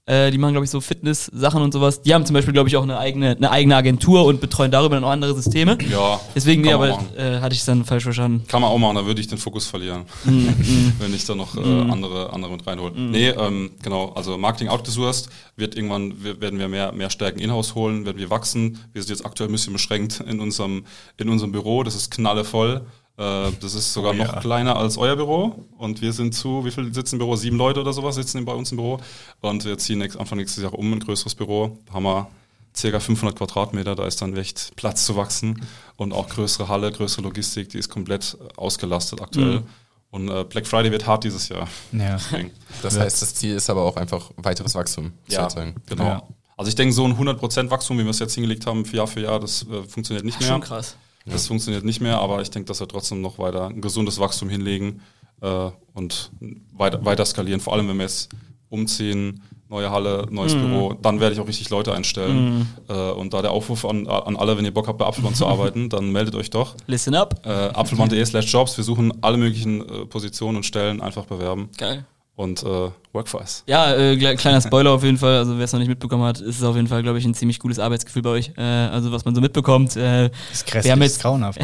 äh, 0.10 0.32
die 0.32 0.38
machen, 0.38 0.53
glaube 0.53 0.63
ich, 0.63 0.72
so 0.72 0.79
Fitness-Sachen 0.79 1.62
und 1.62 1.74
sowas. 1.74 2.01
Die 2.01 2.13
haben 2.13 2.25
zum 2.25 2.34
Beispiel, 2.34 2.53
glaube 2.53 2.70
ich, 2.70 2.77
auch 2.77 2.84
eine 2.84 2.98
eigene, 2.98 3.36
eine 3.36 3.51
eigene 3.51 3.75
Agentur 3.75 4.24
und 4.24 4.39
betreuen 4.39 4.72
darüber 4.72 4.96
dann 4.96 5.03
auch 5.03 5.10
andere 5.10 5.36
Systeme. 5.36 5.77
ja, 5.91 6.17
Deswegen, 6.34 6.62
nee, 6.62 6.72
aber 6.72 6.98
äh, 7.17 7.39
hatte 7.41 7.53
ich 7.53 7.60
es 7.60 7.65
dann 7.65 7.84
falsch 7.84 8.03
verstanden. 8.03 8.46
Kann 8.48 8.62
man 8.62 8.72
auch 8.72 8.77
machen, 8.77 8.96
da 8.96 9.06
würde 9.06 9.20
ich 9.20 9.27
den 9.27 9.38
Fokus 9.38 9.67
verlieren, 9.67 10.03
Mhm, 10.24 10.94
wenn 11.00 11.13
ich 11.13 11.25
da 11.25 11.36
noch 11.36 11.58
äh, 11.58 11.60
andere, 11.91 12.32
andere 12.32 12.53
mit 12.53 12.65
reinhole. 12.65 12.94
Nee, 12.98 13.29
ähm, 13.32 13.72
genau, 13.84 14.13
also 14.15 14.38
Marketing 14.38 14.70
outgesourced, 14.70 15.27
wird 15.58 15.75
irgendwann 15.75 16.24
wir- 16.24 16.39
werden 16.39 16.58
wir 16.58 16.70
mehr, 16.70 16.94
mehr 16.94 17.10
Stärken 17.10 17.39
in-house 17.39 17.75
holen, 17.75 18.06
werden 18.06 18.17
wir 18.17 18.29
wachsen. 18.29 18.79
Wir 18.94 19.03
sind 19.03 19.10
jetzt 19.17 19.25
aktuell 19.25 19.50
ein 19.50 19.51
bisschen 19.51 19.74
beschränkt 19.74 20.22
in 20.25 20.39
unserem, 20.39 20.86
in 21.17 21.27
unserem 21.27 21.51
Büro, 21.51 21.84
das 21.84 21.96
ist 21.96 22.12
knallevoll. 22.12 22.82
Äh, 23.17 23.51
das 23.59 23.74
ist 23.74 23.93
sogar 23.93 24.12
Oh 24.12 24.15
noch 24.15 24.33
ja. 24.36 24.39
kleiner 24.39 24.75
als 24.75 24.97
euer 24.97 25.15
Büro 25.15 25.65
und 25.77 26.01
wir 26.01 26.13
sind 26.13 26.36
zu, 26.36 26.63
wie 26.65 26.71
viel 26.71 26.93
sitzen 26.93 27.15
im 27.15 27.19
Büro? 27.19 27.36
Sieben 27.36 27.57
Leute 27.57 27.81
oder 27.81 27.91
sowas 27.91 28.15
sitzen 28.15 28.45
bei 28.45 28.53
uns 28.53 28.71
im 28.71 28.77
Büro 28.77 29.00
und 29.41 29.65
wir 29.65 29.77
ziehen 29.77 30.00
nächst, 30.00 30.19
Anfang 30.19 30.38
nächstes 30.38 30.62
Jahr 30.62 30.74
um 30.74 30.93
ein 30.93 31.00
größeres 31.00 31.33
Büro. 31.33 31.79
Da 31.88 31.93
haben 31.93 32.03
wir 32.03 32.27
circa 32.75 33.00
500 33.00 33.36
Quadratmeter, 33.36 33.95
da 33.95 34.05
ist 34.05 34.21
dann 34.21 34.38
echt 34.38 34.75
Platz 34.75 35.05
zu 35.05 35.15
wachsen 35.15 35.65
und 35.95 36.13
auch 36.13 36.29
größere 36.29 36.67
Halle, 36.67 36.91
größere 36.91 37.24
Logistik, 37.24 37.69
die 37.69 37.79
ist 37.79 37.89
komplett 37.89 38.38
ausgelastet 38.55 39.19
aktuell. 39.19 39.63
Und 40.12 40.29
äh, 40.29 40.43
Black 40.43 40.67
Friday 40.67 40.91
wird 40.91 41.05
hart 41.05 41.24
dieses 41.24 41.50
Jahr. 41.50 41.67
Ja. 41.91 42.13
Deswegen. 42.13 42.51
Das 42.81 42.97
heißt, 42.97 43.21
das 43.21 43.36
Ziel 43.36 43.55
ist 43.55 43.69
aber 43.69 43.81
auch 43.81 43.97
einfach 43.97 44.31
weiteres 44.38 44.75
Wachstum. 44.75 45.12
Ja, 45.27 45.50
genau. 45.86 46.03
Ja. 46.03 46.24
Also 46.55 46.69
ich 46.69 46.75
denke, 46.75 46.93
so 46.93 47.05
ein 47.05 47.17
100% 47.17 47.69
Wachstum, 47.69 47.97
wie 48.00 48.03
wir 48.03 48.12
es 48.12 48.19
jetzt 48.19 48.33
hingelegt 48.36 48.65
haben, 48.65 48.83
Jahr 48.86 49.07
für 49.07 49.21
Jahr, 49.21 49.39
das 49.39 49.63
äh, 49.63 49.83
funktioniert 49.83 50.25
nicht 50.25 50.39
mehr. 50.39 50.50
Schon 50.50 50.62
krass. 50.62 50.95
Das 51.31 51.48
funktioniert 51.48 51.84
nicht 51.84 52.01
mehr, 52.01 52.19
aber 52.19 52.41
ich 52.41 52.50
denke, 52.51 52.67
dass 52.67 52.79
wir 52.79 52.88
trotzdem 52.88 53.22
noch 53.22 53.38
weiter 53.39 53.67
ein 53.67 53.81
gesundes 53.81 54.19
Wachstum 54.19 54.50
hinlegen 54.50 55.01
äh, 55.41 55.69
und 55.93 56.31
weiter, 56.74 57.03
weiter 57.05 57.25
skalieren. 57.25 57.60
Vor 57.60 57.74
allem, 57.74 57.88
wenn 57.89 57.98
wir 57.98 58.03
jetzt 58.03 58.29
umziehen, 58.69 59.41
neue 59.69 59.91
Halle, 59.91 60.27
neues 60.29 60.53
Büro, 60.53 60.93
dann 61.01 61.19
werde 61.19 61.34
ich 61.36 61.41
auch 61.41 61.48
richtig 61.48 61.69
Leute 61.69 61.93
einstellen. 61.93 62.67
Äh, 62.88 62.93
und 63.12 63.34
da 63.34 63.41
der 63.41 63.51
Aufruf 63.51 63.84
an, 63.86 64.07
an 64.07 64.36
alle, 64.38 64.57
wenn 64.57 64.63
ihr 64.65 64.74
Bock 64.74 64.88
habt, 64.88 64.98
bei 64.98 65.05
Apfelmann 65.05 65.36
zu 65.36 65.46
arbeiten, 65.53 65.89
dann 65.89 66.12
meldet 66.12 66.36
euch 66.36 66.50
doch. 66.50 66.75
Listen 66.88 67.13
up. 67.15 67.41
Äh, 67.46 67.50
apfelmann.de 67.50 68.24
slash 68.25 68.51
jobs. 68.51 68.77
Wir 68.77 68.84
suchen 68.84 69.12
alle 69.22 69.38
möglichen 69.38 69.81
äh, 69.81 70.05
Positionen 70.05 70.57
und 70.57 70.63
Stellen, 70.63 71.01
einfach 71.01 71.25
bewerben. 71.25 71.69
Geil. 71.77 72.05
und 72.36 72.63
äh, 72.63 72.89
work 73.17 73.27
for 73.27 73.41
us. 73.41 73.63
Ja, 73.67 73.93
äh, 73.93 74.36
kleiner 74.36 74.62
Spoiler 74.62 74.91
auf 74.91 75.03
jeden 75.03 75.17
Fall. 75.17 75.38
Also 75.38 75.57
wer 75.57 75.65
es 75.65 75.74
noch 75.74 75.79
nicht 75.79 75.89
mitbekommen 75.89 76.24
hat, 76.24 76.39
ist 76.39 76.57
es 76.57 76.63
auf 76.63 76.75
jeden 76.75 76.88
Fall, 76.88 77.03
glaube 77.03 77.17
ich, 77.17 77.25
ein 77.25 77.33
ziemlich 77.33 77.59
cooles 77.59 77.79
Arbeitsgefühl 77.79 78.21
bei 78.21 78.29
euch. 78.29 78.51
Äh, 78.57 78.62
also 78.62 79.12
was 79.12 79.25
man 79.25 79.36
so 79.36 79.41
mitbekommt. 79.41 79.95
Äh, 79.95 80.29
das 80.29 80.59
ist 80.59 80.67
grässlich, 80.67 80.93
das 81.00 81.12
ist 81.12 81.21
grauenhaft. 81.21 81.59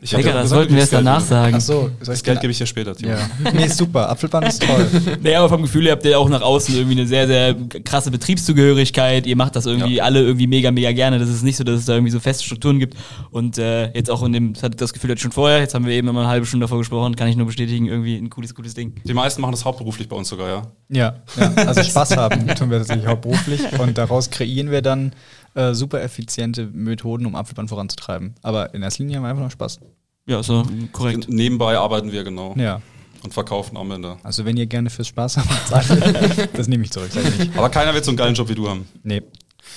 ich 0.00 0.10
Digga, 0.10 0.32
das 0.32 0.50
wollten 0.50 0.74
wir 0.74 0.80
erst 0.80 0.92
danach 0.92 1.20
sagen. 1.20 1.54
Ach 1.56 1.60
so, 1.60 1.90
das 2.04 2.22
Geld 2.22 2.40
gebe 2.40 2.50
ich 2.50 2.58
dir 2.58 2.66
später. 2.66 2.94
Timo. 2.94 3.12
Ja. 3.12 3.52
nee, 3.52 3.68
super. 3.68 4.10
Apfelband 4.10 4.48
ist 4.48 4.62
toll. 4.62 4.86
naja, 5.22 5.38
aber 5.38 5.48
vom 5.48 5.62
Gefühl 5.62 5.84
her 5.84 5.92
habt 5.92 6.04
ihr 6.04 6.18
auch 6.18 6.28
nach 6.28 6.42
außen 6.42 6.74
irgendwie 6.74 6.98
eine 6.98 7.06
sehr, 7.06 7.26
sehr 7.26 7.54
krasse 7.84 8.10
Betriebszugehörigkeit. 8.10 9.26
Ihr 9.26 9.36
macht 9.36 9.56
das 9.56 9.66
irgendwie 9.66 9.96
ja. 9.96 10.04
alle 10.04 10.22
irgendwie 10.22 10.46
mega, 10.46 10.70
mega 10.70 10.92
gerne. 10.92 11.18
Das 11.18 11.28
ist 11.28 11.42
nicht 11.42 11.56
so, 11.56 11.64
dass 11.64 11.80
es 11.80 11.86
da 11.86 11.94
irgendwie 11.94 12.12
so 12.12 12.20
feste 12.20 12.44
Strukturen 12.44 12.78
gibt. 12.78 12.96
Und 13.30 13.58
äh, 13.58 13.92
jetzt 13.92 14.10
auch 14.10 14.22
in 14.24 14.32
dem, 14.32 14.54
das 14.54 14.62
hatte 14.62 14.76
das 14.76 14.92
Gefühl 14.92 15.10
jetzt 15.10 15.22
schon 15.22 15.32
vorher, 15.32 15.60
jetzt 15.60 15.74
haben 15.74 15.86
wir 15.86 15.92
eben 15.92 16.08
immer 16.08 16.20
eine 16.20 16.28
halbe 16.28 16.46
Stunde 16.46 16.64
davor 16.64 16.78
gesprochen, 16.78 17.16
kann 17.16 17.28
ich 17.28 17.36
nur 17.36 17.46
bestätigen, 17.46 17.86
irgendwie 17.86 18.16
ein 18.16 18.30
cooles, 18.30 18.54
cooles 18.54 18.74
Ding. 18.74 18.94
Die 19.04 19.14
meisten 19.14 19.40
machen 19.40 19.52
das 19.52 19.64
hauptberuflich 19.64 20.08
bei 20.08 20.16
uns 20.16 20.23
sogar, 20.28 20.48
ja. 20.48 20.62
Ja, 20.88 21.14
ja. 21.36 21.52
also 21.66 21.82
Spaß 21.82 22.16
haben 22.16 22.46
tun 22.48 22.70
wir 22.70 22.78
tatsächlich 22.78 23.06
hauptberuflich 23.06 23.78
und 23.78 23.98
daraus 23.98 24.30
kreieren 24.30 24.70
wir 24.70 24.82
dann 24.82 25.12
äh, 25.54 25.74
super 25.74 26.02
effiziente 26.02 26.66
Methoden, 26.66 27.26
um 27.26 27.34
Apfelband 27.34 27.68
voranzutreiben. 27.68 28.34
Aber 28.42 28.74
in 28.74 28.82
erster 28.82 29.02
Linie 29.02 29.16
haben 29.16 29.24
wir 29.24 29.28
einfach 29.28 29.42
nur 29.42 29.50
Spaß. 29.50 29.80
Ja, 30.26 30.42
so 30.42 30.64
korrekt. 30.92 31.28
Nebenbei 31.28 31.76
arbeiten 31.76 32.12
wir 32.12 32.24
genau. 32.24 32.54
Ja. 32.56 32.80
Und 33.22 33.32
verkaufen 33.32 33.76
am 33.76 33.90
Ende. 33.90 34.16
Also 34.22 34.44
wenn 34.44 34.56
ihr 34.56 34.66
gerne 34.66 34.90
fürs 34.90 35.08
Spaß 35.08 35.38
habt, 35.38 36.48
das 36.56 36.68
nehme 36.68 36.84
ich 36.84 36.90
zurück. 36.90 37.10
Aber 37.56 37.70
keiner 37.70 37.94
wird 37.94 38.04
so 38.04 38.10
einen 38.10 38.18
geilen 38.18 38.34
Job 38.34 38.48
wie 38.48 38.54
du 38.54 38.68
haben. 38.68 38.86
Nee. 39.02 39.22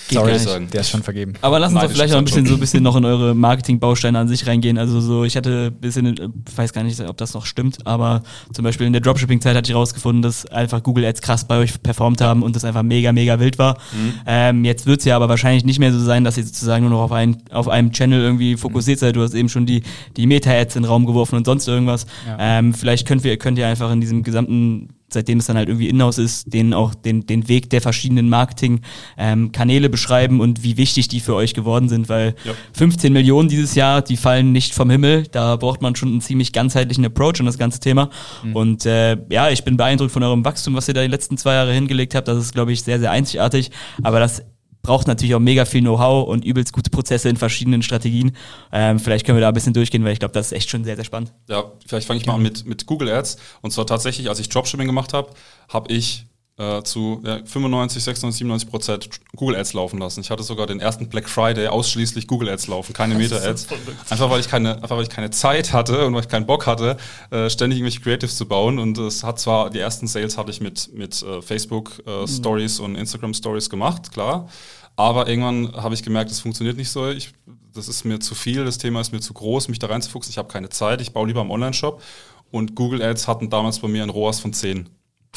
Geht 0.07 0.19
Sorry, 0.19 0.39
sagen. 0.39 0.69
der 0.71 0.81
ist 0.81 0.89
schon 0.89 1.03
vergeben. 1.03 1.33
Aber 1.41 1.59
lass 1.59 1.73
uns 1.73 1.81
doch 1.81 1.91
vielleicht 1.91 2.13
noch 2.13 2.19
ein 2.19 2.25
bisschen 2.25 2.45
so 2.45 2.53
ein 2.53 2.59
bisschen 2.61 2.81
noch 2.81 2.95
in 2.95 3.03
eure 3.03 3.35
Marketing-Bausteine 3.35 4.17
an 4.17 4.27
sich 4.29 4.47
reingehen. 4.47 4.77
Also 4.77 5.01
so, 5.01 5.25
ich 5.25 5.35
hatte 5.35 5.73
ein 5.73 5.81
bisschen, 5.81 6.07
ich 6.47 6.57
weiß 6.57 6.71
gar 6.71 6.83
nicht, 6.83 6.99
ob 7.01 7.17
das 7.17 7.33
noch 7.33 7.45
stimmt, 7.45 7.85
aber 7.85 8.23
zum 8.53 8.63
Beispiel 8.63 8.87
in 8.87 8.93
der 8.93 9.01
Dropshipping-Zeit 9.01 9.55
hatte 9.55 9.69
ich 9.69 9.75
rausgefunden, 9.75 10.21
dass 10.21 10.45
einfach 10.45 10.81
Google 10.81 11.05
Ads 11.05 11.21
krass 11.21 11.45
bei 11.45 11.57
euch 11.57 11.81
performt 11.83 12.21
haben 12.21 12.41
und 12.41 12.55
das 12.55 12.63
einfach 12.63 12.83
mega, 12.83 13.11
mega 13.11 13.39
wild 13.39 13.59
war. 13.59 13.77
Mhm. 13.91 14.13
Ähm, 14.25 14.65
jetzt 14.65 14.85
wird 14.85 14.99
es 14.99 15.05
ja 15.05 15.17
aber 15.17 15.27
wahrscheinlich 15.27 15.65
nicht 15.65 15.79
mehr 15.79 15.91
so 15.91 15.99
sein, 15.99 16.23
dass 16.23 16.37
ihr 16.37 16.45
sozusagen 16.45 16.83
nur 16.83 16.91
noch 16.91 17.01
auf, 17.01 17.11
ein, 17.11 17.43
auf 17.51 17.67
einem 17.67 17.91
Channel 17.91 18.21
irgendwie 18.21 18.55
fokussiert 18.55 18.99
seid. 18.99 19.17
Du 19.17 19.21
hast 19.21 19.33
eben 19.33 19.49
schon 19.49 19.65
die, 19.65 19.83
die 20.15 20.25
Meta-Ads 20.25 20.77
in 20.77 20.83
den 20.83 20.89
Raum 20.89 21.05
geworfen 21.05 21.35
und 21.35 21.45
sonst 21.45 21.67
irgendwas. 21.67 22.05
Ja. 22.25 22.59
Ähm, 22.59 22.73
vielleicht 22.73 23.07
könnt 23.07 23.25
ihr, 23.25 23.35
könnt 23.37 23.57
ihr 23.57 23.67
einfach 23.67 23.91
in 23.91 23.99
diesem 23.99 24.23
gesamten 24.23 24.89
seitdem 25.09 25.39
es 25.39 25.45
dann 25.45 25.57
halt 25.57 25.69
irgendwie 25.69 25.87
in-house 25.87 26.17
ist, 26.17 26.53
denen 26.53 26.73
auch 26.73 26.93
den, 26.93 27.25
den 27.25 27.47
Weg 27.47 27.69
der 27.69 27.81
verschiedenen 27.81 28.29
Marketing-Kanäle 28.29 29.85
ähm, 29.85 29.91
beschreiben 29.91 30.41
und 30.41 30.63
wie 30.63 30.77
wichtig 30.77 31.07
die 31.07 31.19
für 31.19 31.35
euch 31.35 31.53
geworden 31.53 31.89
sind, 31.89 32.09
weil 32.09 32.35
ja. 32.43 32.53
15 32.73 33.13
Millionen 33.13 33.47
dieses 33.47 33.75
Jahr, 33.75 34.01
die 34.01 34.17
fallen 34.17 34.51
nicht 34.51 34.73
vom 34.73 34.89
Himmel. 34.89 35.23
Da 35.31 35.55
braucht 35.55 35.81
man 35.81 35.95
schon 35.95 36.09
einen 36.09 36.21
ziemlich 36.21 36.51
ganzheitlichen 36.51 37.05
Approach 37.05 37.39
an 37.39 37.45
das 37.45 37.57
ganze 37.57 37.79
Thema. 37.79 38.09
Mhm. 38.43 38.55
Und 38.55 38.85
äh, 38.85 39.17
ja, 39.29 39.49
ich 39.49 39.63
bin 39.63 39.77
beeindruckt 39.77 40.11
von 40.11 40.23
eurem 40.23 40.43
Wachstum, 40.43 40.75
was 40.75 40.87
ihr 40.87 40.93
da 40.93 41.01
die 41.01 41.07
letzten 41.07 41.37
zwei 41.37 41.53
Jahre 41.53 41.73
hingelegt 41.73 42.13
habt. 42.15 42.27
Das 42.27 42.37
ist, 42.37 42.53
glaube 42.53 42.73
ich, 42.73 42.83
sehr, 42.83 42.99
sehr 42.99 43.11
einzigartig. 43.11 43.71
Aber 44.03 44.19
das 44.19 44.43
braucht 44.87 45.05
natürlich 45.05 45.35
auch 45.35 45.39
mega 45.39 45.65
viel 45.65 45.81
Know-how 45.81 46.29
und 46.29 46.45
übelst 46.45 46.71
gute 46.71 46.89
Prozesse 46.89 47.27
in 47.27 47.35
verschiedenen 47.35 47.83
Strategien. 47.83 48.31
Ähm, 48.71 48.99
vielleicht 48.99 49.25
können 49.25 49.37
wir 49.37 49.41
da 49.41 49.49
ein 49.49 49.53
bisschen 49.53 49.73
durchgehen, 49.73 50.01
weil 50.05 50.13
ich 50.13 50.19
glaube, 50.19 50.33
das 50.33 50.47
ist 50.47 50.51
echt 50.53 50.69
schon 50.69 50.85
sehr, 50.85 50.95
sehr 50.95 51.03
spannend. 51.03 51.33
Ja, 51.49 51.65
vielleicht 51.85 52.07
fange 52.07 52.21
ich 52.21 52.25
mal 52.25 52.35
an 52.35 52.41
mit, 52.41 52.65
mit 52.65 52.85
Google 52.85 53.09
Ads. 53.09 53.35
Und 53.61 53.71
zwar 53.71 53.85
tatsächlich, 53.85 54.29
als 54.29 54.39
ich 54.39 54.47
Dropshipping 54.47 54.87
gemacht 54.87 55.11
habe, 55.11 55.29
habe 55.67 55.91
ich 55.91 56.25
äh, 56.57 56.81
zu 56.83 57.21
ja, 57.25 57.39
95, 57.43 58.01
96, 58.01 58.39
97 58.39 58.69
Prozent 58.69 59.09
Google 59.35 59.57
Ads 59.57 59.73
laufen 59.73 59.99
lassen. 59.99 60.21
Ich 60.21 60.31
hatte 60.31 60.41
sogar 60.41 60.67
den 60.67 60.79
ersten 60.79 61.09
Black 61.09 61.29
Friday 61.29 61.67
ausschließlich 61.67 62.27
Google 62.27 62.49
Ads 62.49 62.67
laufen, 62.67 62.93
keine 62.93 63.15
Meta 63.15 63.35
Ads. 63.35 63.67
Einfach 64.09 64.29
weil 64.29 64.39
ich 64.39 64.47
keine, 64.47 64.75
einfach 64.75 64.95
weil 64.95 65.03
ich 65.03 65.09
keine 65.09 65.29
Zeit 65.31 65.73
hatte 65.73 66.05
und 66.05 66.13
weil 66.13 66.21
ich 66.21 66.29
keinen 66.29 66.45
Bock 66.45 66.65
hatte, 66.65 66.97
äh, 67.29 67.49
ständig 67.49 67.79
irgendwelche 67.79 67.99
Creatives 67.99 68.37
zu 68.37 68.47
bauen. 68.47 68.79
Und 68.79 68.97
es 68.97 69.23
hat 69.23 69.37
zwar 69.39 69.69
die 69.69 69.79
ersten 69.79 70.07
Sales 70.07 70.37
hatte 70.37 70.49
ich 70.49 70.61
mit 70.61 70.93
mit 70.93 71.21
äh, 71.21 71.41
Facebook 71.41 72.01
äh, 72.07 72.21
mhm. 72.21 72.27
Stories 72.27 72.79
und 72.79 72.95
Instagram 72.95 73.33
Stories 73.33 73.69
gemacht, 73.69 74.11
klar. 74.13 74.47
Aber 74.97 75.29
irgendwann 75.29 75.71
habe 75.75 75.93
ich 75.93 76.03
gemerkt, 76.03 76.31
es 76.31 76.39
funktioniert 76.39 76.75
nicht 76.75 76.89
so. 76.89 77.07
Ich, 77.07 77.31
das 77.73 77.87
ist 77.87 78.03
mir 78.03 78.19
zu 78.19 78.33
viel, 78.33 78.65
das 78.65 78.79
Thema 78.79 78.99
ist 78.99 79.13
mir 79.13 79.21
zu 79.21 79.33
groß, 79.33 79.69
mich 79.69 79.79
da 79.79 79.87
reinzufuchsen. 79.87 80.31
Ich 80.31 80.39
habe 80.39 80.51
keine 80.51 80.69
Zeit, 80.69 80.99
ich 81.01 81.13
baue 81.13 81.27
lieber 81.27 81.41
am 81.41 81.51
Online-Shop. 81.51 82.01
Und 82.49 82.75
Google 82.75 83.03
Ads 83.03 83.27
hatten 83.27 83.49
damals 83.49 83.79
bei 83.79 83.87
mir 83.87 84.03
ein 84.03 84.09
ROAS 84.09 84.39
von 84.39 84.53
10. 84.53 84.89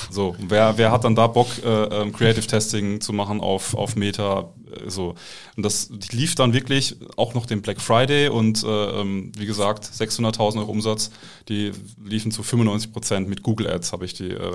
So, 0.08 0.34
wer, 0.38 0.78
wer 0.78 0.90
hat 0.92 1.04
dann 1.04 1.14
da 1.14 1.26
Bock, 1.26 1.48
äh, 1.62 1.68
ähm, 1.68 2.12
Creative 2.12 2.46
Testing 2.46 3.02
zu 3.02 3.12
machen 3.12 3.40
auf, 3.40 3.74
auf 3.74 3.96
Meta? 3.96 4.48
Äh, 4.70 4.88
so. 4.88 5.14
Und 5.56 5.62
das 5.62 5.90
lief 6.10 6.34
dann 6.36 6.54
wirklich 6.54 6.96
auch 7.16 7.34
noch 7.34 7.44
den 7.44 7.60
Black 7.60 7.82
Friday 7.82 8.28
und 8.28 8.64
äh, 8.64 8.66
ähm, 8.66 9.32
wie 9.36 9.44
gesagt, 9.44 9.84
600.000 9.84 10.60
Euro 10.60 10.70
Umsatz, 10.70 11.10
die 11.48 11.72
liefen 12.02 12.30
zu 12.32 12.42
95 12.42 12.92
Prozent 12.92 13.28
mit 13.28 13.42
Google 13.42 13.68
Ads, 13.68 13.92
habe 13.92 14.06
ich 14.06 14.14
die 14.14 14.30
äh, 14.30 14.54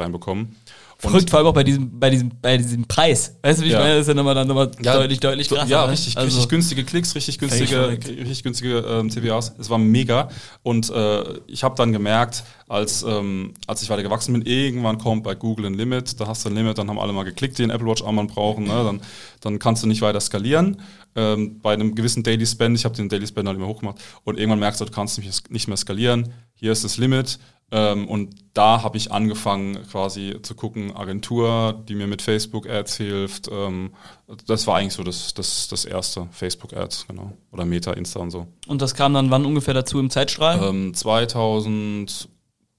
reinbekommen. 0.95 1.11
Verrückt, 1.11 1.29
vor 1.29 1.39
allem 1.39 1.47
auch 1.47 1.53
bei 1.53 1.63
diesem, 1.63 1.99
bei 1.99 2.09
diesem, 2.09 2.31
bei 2.41 2.57
diesem 2.57 2.85
Preis. 2.85 3.35
Weißt 3.41 3.59
du, 3.59 3.65
wie 3.65 3.69
ich 3.69 3.73
meine? 3.73 3.93
Das 3.93 4.01
ist 4.01 4.07
ja 4.07 4.13
nochmal 4.13 4.35
dann 4.35 4.47
nochmal 4.47 4.71
ja, 4.81 4.95
deutlich, 4.95 5.19
deutlich 5.19 5.49
krasser. 5.49 5.67
Ja, 5.67 5.85
ne? 5.85 5.91
richtig, 5.91 6.17
also 6.17 6.27
richtig 6.27 6.49
günstige 6.49 6.83
Klicks, 6.83 7.15
richtig 7.15 7.39
günstige, 7.39 7.89
richtig 7.89 8.43
günstige 8.43 8.77
ähm, 8.79 9.09
CPAs. 9.09 9.53
Es 9.59 9.69
war 9.69 9.77
mega. 9.77 10.29
Und 10.63 10.89
äh, 10.89 11.39
ich 11.47 11.63
habe 11.63 11.75
dann 11.75 11.91
gemerkt, 11.91 12.43
als, 12.67 13.03
ähm, 13.03 13.53
als 13.67 13.83
ich 13.83 13.89
weiter 13.89 14.03
gewachsen 14.03 14.33
bin, 14.33 14.41
irgendwann 14.41 14.97
kommt 14.97 15.23
bei 15.23 15.35
Google 15.35 15.67
ein 15.67 15.75
Limit, 15.75 16.19
da 16.19 16.27
hast 16.27 16.45
du 16.45 16.49
ein 16.49 16.55
Limit, 16.55 16.77
dann 16.77 16.89
haben 16.89 16.99
alle 16.99 17.13
mal 17.13 17.23
geklickt, 17.23 17.57
die 17.57 17.63
einen 17.63 17.71
Apple 17.71 17.87
Watch 17.87 18.03
Armband 18.03 18.33
brauchen, 18.33 18.65
ne? 18.65 18.83
dann, 18.83 19.01
dann 19.41 19.59
kannst 19.59 19.83
du 19.83 19.87
nicht 19.87 20.01
weiter 20.01 20.19
skalieren. 20.19 20.81
Ähm, 21.15 21.61
bei 21.61 21.73
einem 21.73 21.95
gewissen 21.95 22.23
Daily 22.23 22.45
Spend, 22.45 22.77
ich 22.77 22.83
habe 22.83 22.95
den 22.95 23.07
Daily 23.07 23.25
Spend 23.25 23.47
halt 23.47 23.57
immer 23.57 23.67
hochgemacht 23.67 23.99
und 24.23 24.37
irgendwann 24.37 24.59
merkst 24.59 24.81
du, 24.81 24.85
du 24.85 24.91
kannst 24.91 25.17
nicht, 25.17 25.49
nicht 25.51 25.67
mehr 25.67 25.77
skalieren, 25.77 26.33
hier 26.55 26.71
ist 26.71 26.83
das 26.83 26.97
Limit, 26.97 27.39
ähm, 27.75 28.07
und 28.07 28.35
da 28.53 28.83
habe 28.83 28.95
ich 28.95 29.11
angefangen, 29.11 29.85
quasi 29.91 30.37
zu 30.41 30.55
gucken, 30.55 30.95
Agentur, 30.95 31.83
die 31.89 31.95
mir 31.95 32.07
mit 32.07 32.21
Facebook-Ads 32.21 32.95
hilft. 32.95 33.49
Ähm, 33.51 33.91
das 34.47 34.65
war 34.65 34.77
eigentlich 34.77 34.93
so 34.93 35.03
das, 35.03 35.33
das, 35.33 35.67
das 35.67 35.83
erste 35.83 36.29
Facebook-Ads, 36.31 37.07
genau. 37.07 37.33
Oder 37.51 37.65
Meta, 37.65 37.91
Insta 37.91 38.21
und 38.21 38.31
so. 38.31 38.47
Und 38.67 38.81
das 38.81 38.95
kam 38.95 39.13
dann 39.13 39.29
wann 39.29 39.45
ungefähr 39.45 39.73
dazu 39.73 39.99
im 39.99 40.09
Zeitstrahl? 40.09 40.63
Ähm, 40.63 40.93
2000, 40.93 42.29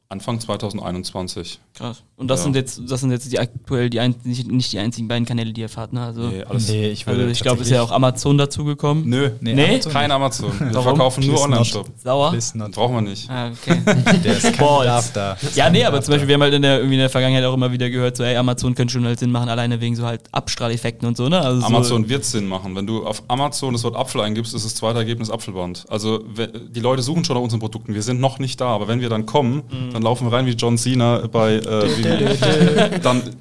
Anfang 0.08 0.40
2021. 0.40 1.60
Krass. 1.76 2.02
Und 2.18 2.28
das 2.28 2.40
ja. 2.40 2.44
sind 2.44 2.56
jetzt, 2.56 2.80
das 2.88 3.00
sind 3.00 3.10
jetzt 3.10 3.30
die 3.30 3.38
aktuell 3.38 3.90
die 3.90 4.00
ein, 4.00 4.14
nicht, 4.24 4.50
nicht 4.50 4.72
die 4.72 4.78
einzigen 4.78 5.06
beiden 5.06 5.26
Kanäle, 5.26 5.52
die 5.52 5.60
ihr 5.60 5.68
fahrt, 5.68 5.92
ne? 5.92 6.02
Also, 6.02 6.22
nee, 6.22 6.42
alles. 6.44 6.68
Nee, 6.70 6.88
ich, 6.88 7.06
also 7.06 7.26
ich 7.26 7.40
glaube, 7.40 7.60
ist 7.60 7.70
ja 7.70 7.82
auch 7.82 7.90
Amazon 7.92 8.38
dazugekommen. 8.38 9.06
Nö, 9.06 9.32
nee, 9.40 9.52
nee? 9.52 9.68
Amazon 9.68 9.92
kein 9.92 10.10
Amazon. 10.10 10.52
Wir 10.58 10.72
Warum? 10.72 10.84
verkaufen 10.84 11.26
nur 11.26 11.42
Online-Shop. 11.42 11.90
Sauer? 12.02 12.34
Brauchen 12.72 12.94
wir 12.94 13.02
nicht. 13.02 13.28
Ah, 13.28 13.50
okay. 13.50 13.82
Der 14.24 14.38
ist 14.38 14.50
kein 14.54 15.02
da. 15.12 15.36
Ja, 15.54 15.68
nee, 15.68 15.84
aber 15.84 16.00
zum 16.00 16.12
Beispiel, 16.12 16.28
wir 16.28 16.34
haben 16.36 16.42
halt 16.42 16.54
in 16.54 16.62
der, 16.62 16.78
irgendwie 16.78 16.94
in 16.94 17.00
der 17.00 17.10
Vergangenheit 17.10 17.44
auch 17.44 17.52
immer 17.52 17.70
wieder 17.70 17.90
gehört, 17.90 18.16
so, 18.16 18.24
ey, 18.24 18.36
Amazon 18.36 18.74
könnte 18.74 18.94
schon 18.94 19.04
halt 19.04 19.18
Sinn 19.18 19.30
machen, 19.30 19.50
alleine 19.50 19.78
wegen 19.82 19.94
so 19.94 20.06
halt 20.06 20.22
Abstrahleffekten 20.32 21.06
und 21.06 21.18
so, 21.18 21.28
ne? 21.28 21.38
Also 21.38 21.66
Amazon 21.66 22.04
so 22.04 22.08
wird 22.08 22.24
Sinn 22.24 22.46
machen. 22.46 22.74
Wenn 22.74 22.86
du 22.86 23.06
auf 23.06 23.22
Amazon 23.28 23.74
das 23.74 23.84
Wort 23.84 23.94
Apfel 23.94 24.22
eingibst, 24.22 24.54
ist 24.54 24.64
das 24.64 24.74
zweite 24.74 24.98
Ergebnis 24.98 25.30
Apfelband. 25.30 25.84
Also, 25.90 26.18
die 26.18 26.80
Leute 26.80 27.02
suchen 27.02 27.26
schon 27.26 27.36
nach 27.36 27.42
unseren 27.42 27.60
Produkten. 27.60 27.92
Wir 27.92 28.02
sind 28.02 28.22
noch 28.22 28.38
nicht 28.38 28.58
da, 28.58 28.68
aber 28.68 28.88
wenn 28.88 29.02
wir 29.02 29.10
dann 29.10 29.26
kommen, 29.26 29.64
mhm. 29.70 29.92
dann 29.92 30.00
laufen 30.00 30.26
wir 30.26 30.32
rein 30.32 30.46
wie 30.46 30.52
John 30.52 30.78
Cena 30.78 31.26
bei, 31.30 31.60
äh, 31.66 33.00
dann. 33.00 33.22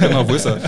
genau, 0.00 0.28
wo 0.28 0.34
ist 0.34 0.46
er? 0.46 0.60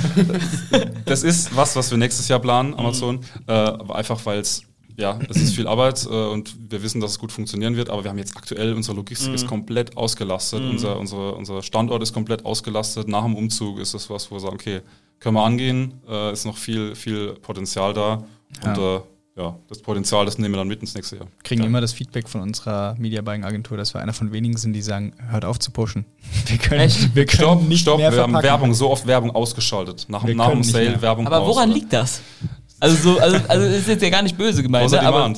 Das 1.05 1.23
ist 1.23 1.55
was, 1.57 1.75
was 1.77 1.91
wir 1.91 1.99
nächstes 1.99 2.29
Jahr 2.29 2.41
planen, 2.41 2.75
Amazon. 2.75 3.21
Äh, 3.47 3.53
einfach 3.53 4.25
weil 4.25 4.41
es 4.41 4.63
ja, 4.97 5.19
es 5.29 5.37
ist 5.39 5.57
viel 5.57 5.67
Arbeit 5.67 6.07
äh, 6.07 6.09
und 6.09 6.55
wir 6.71 6.83
wissen, 6.83 7.01
dass 7.01 7.13
es 7.13 7.19
gut 7.19 7.33
funktionieren 7.33 7.77
wird, 7.77 7.91
aber 7.91 8.05
wir 8.05 8.11
haben 8.11 8.19
jetzt 8.19 8.37
aktuell, 8.37 8.75
unsere 8.75 8.97
Logistik 8.97 9.33
mm. 9.33 9.35
ist 9.35 9.47
komplett 9.49 9.97
ausgelastet, 9.97 10.63
mm. 10.63 10.71
unser, 10.71 10.99
unsere, 11.01 11.35
unser 11.35 11.63
Standort 11.63 12.03
ist 12.03 12.13
komplett 12.13 12.45
ausgelastet. 12.45 13.09
Nach 13.09 13.25
dem 13.25 13.35
Umzug 13.35 13.81
ist 13.81 13.95
es 13.95 14.09
was, 14.09 14.31
wo 14.31 14.37
wir 14.37 14.41
sagen, 14.41 14.55
okay, 14.55 14.83
können 15.19 15.35
wir 15.35 15.43
angehen, 15.43 15.95
äh, 16.09 16.33
ist 16.33 16.45
noch 16.45 16.57
viel, 16.57 16.95
viel 16.95 17.35
Potenzial 17.35 17.93
da 17.93 18.25
und 18.65 18.77
ja. 18.77 18.97
äh, 18.97 19.01
ja, 19.37 19.57
das 19.69 19.83
Potenzial, 19.83 20.25
das 20.25 20.39
nehmen 20.39 20.55
wir 20.55 20.59
dann 20.59 20.69
mit 20.69 20.81
ins 20.81 20.95
nächste 20.95 21.17
Jahr. 21.17 21.27
Kriegen 21.43 21.63
ja. 21.63 21.67
immer 21.67 21.81
das 21.81 21.93
Feedback 21.93 22.29
von 22.29 22.41
unserer 22.41 22.95
Media 22.99 23.21
Buying 23.21 23.43
Agentur, 23.45 23.77
dass 23.77 23.93
wir 23.93 24.01
einer 24.01 24.13
von 24.13 24.33
wenigen 24.33 24.57
sind, 24.57 24.75
die 24.75 24.83
sagen, 24.83 25.13
hört 25.29 25.45
auf 25.45 25.59
zu 25.59 25.73
pushen. 25.73 26.05
Wir 26.47 26.59
können, 26.59 26.81
Echt? 26.83 27.15
Wir 27.15 27.27
können 27.27 27.43
stopp, 27.43 27.63
nicht 27.63 27.81
stopp, 27.81 27.99
mehr 27.99 28.11
wir 28.11 28.17
verpacken. 28.17 28.37
haben 28.37 28.43
Werbung, 28.45 28.75
so 28.75 28.91
oft 28.91 29.07
Werbung 29.07 29.31
ausgeschaltet. 29.33 30.07
Nach, 30.09 30.23
nach 30.23 30.51
dem 30.51 30.63
Sale 30.63 31.01
Werbung 31.03 31.27
Aber 31.27 31.47
woran 31.47 31.71
liegt 31.71 31.93
das? 31.93 32.21
Also 32.81 32.97
so, 32.97 33.19
also, 33.19 33.39
also 33.49 33.67
ist 33.67 33.89
jetzt 33.89 34.03
ja 34.03 34.11
gar 34.11 34.23
nicht 34.23 34.37
böse 34.37 34.63
gemeint, 34.63 34.91
ne? 34.91 35.01
aber, 35.01 35.33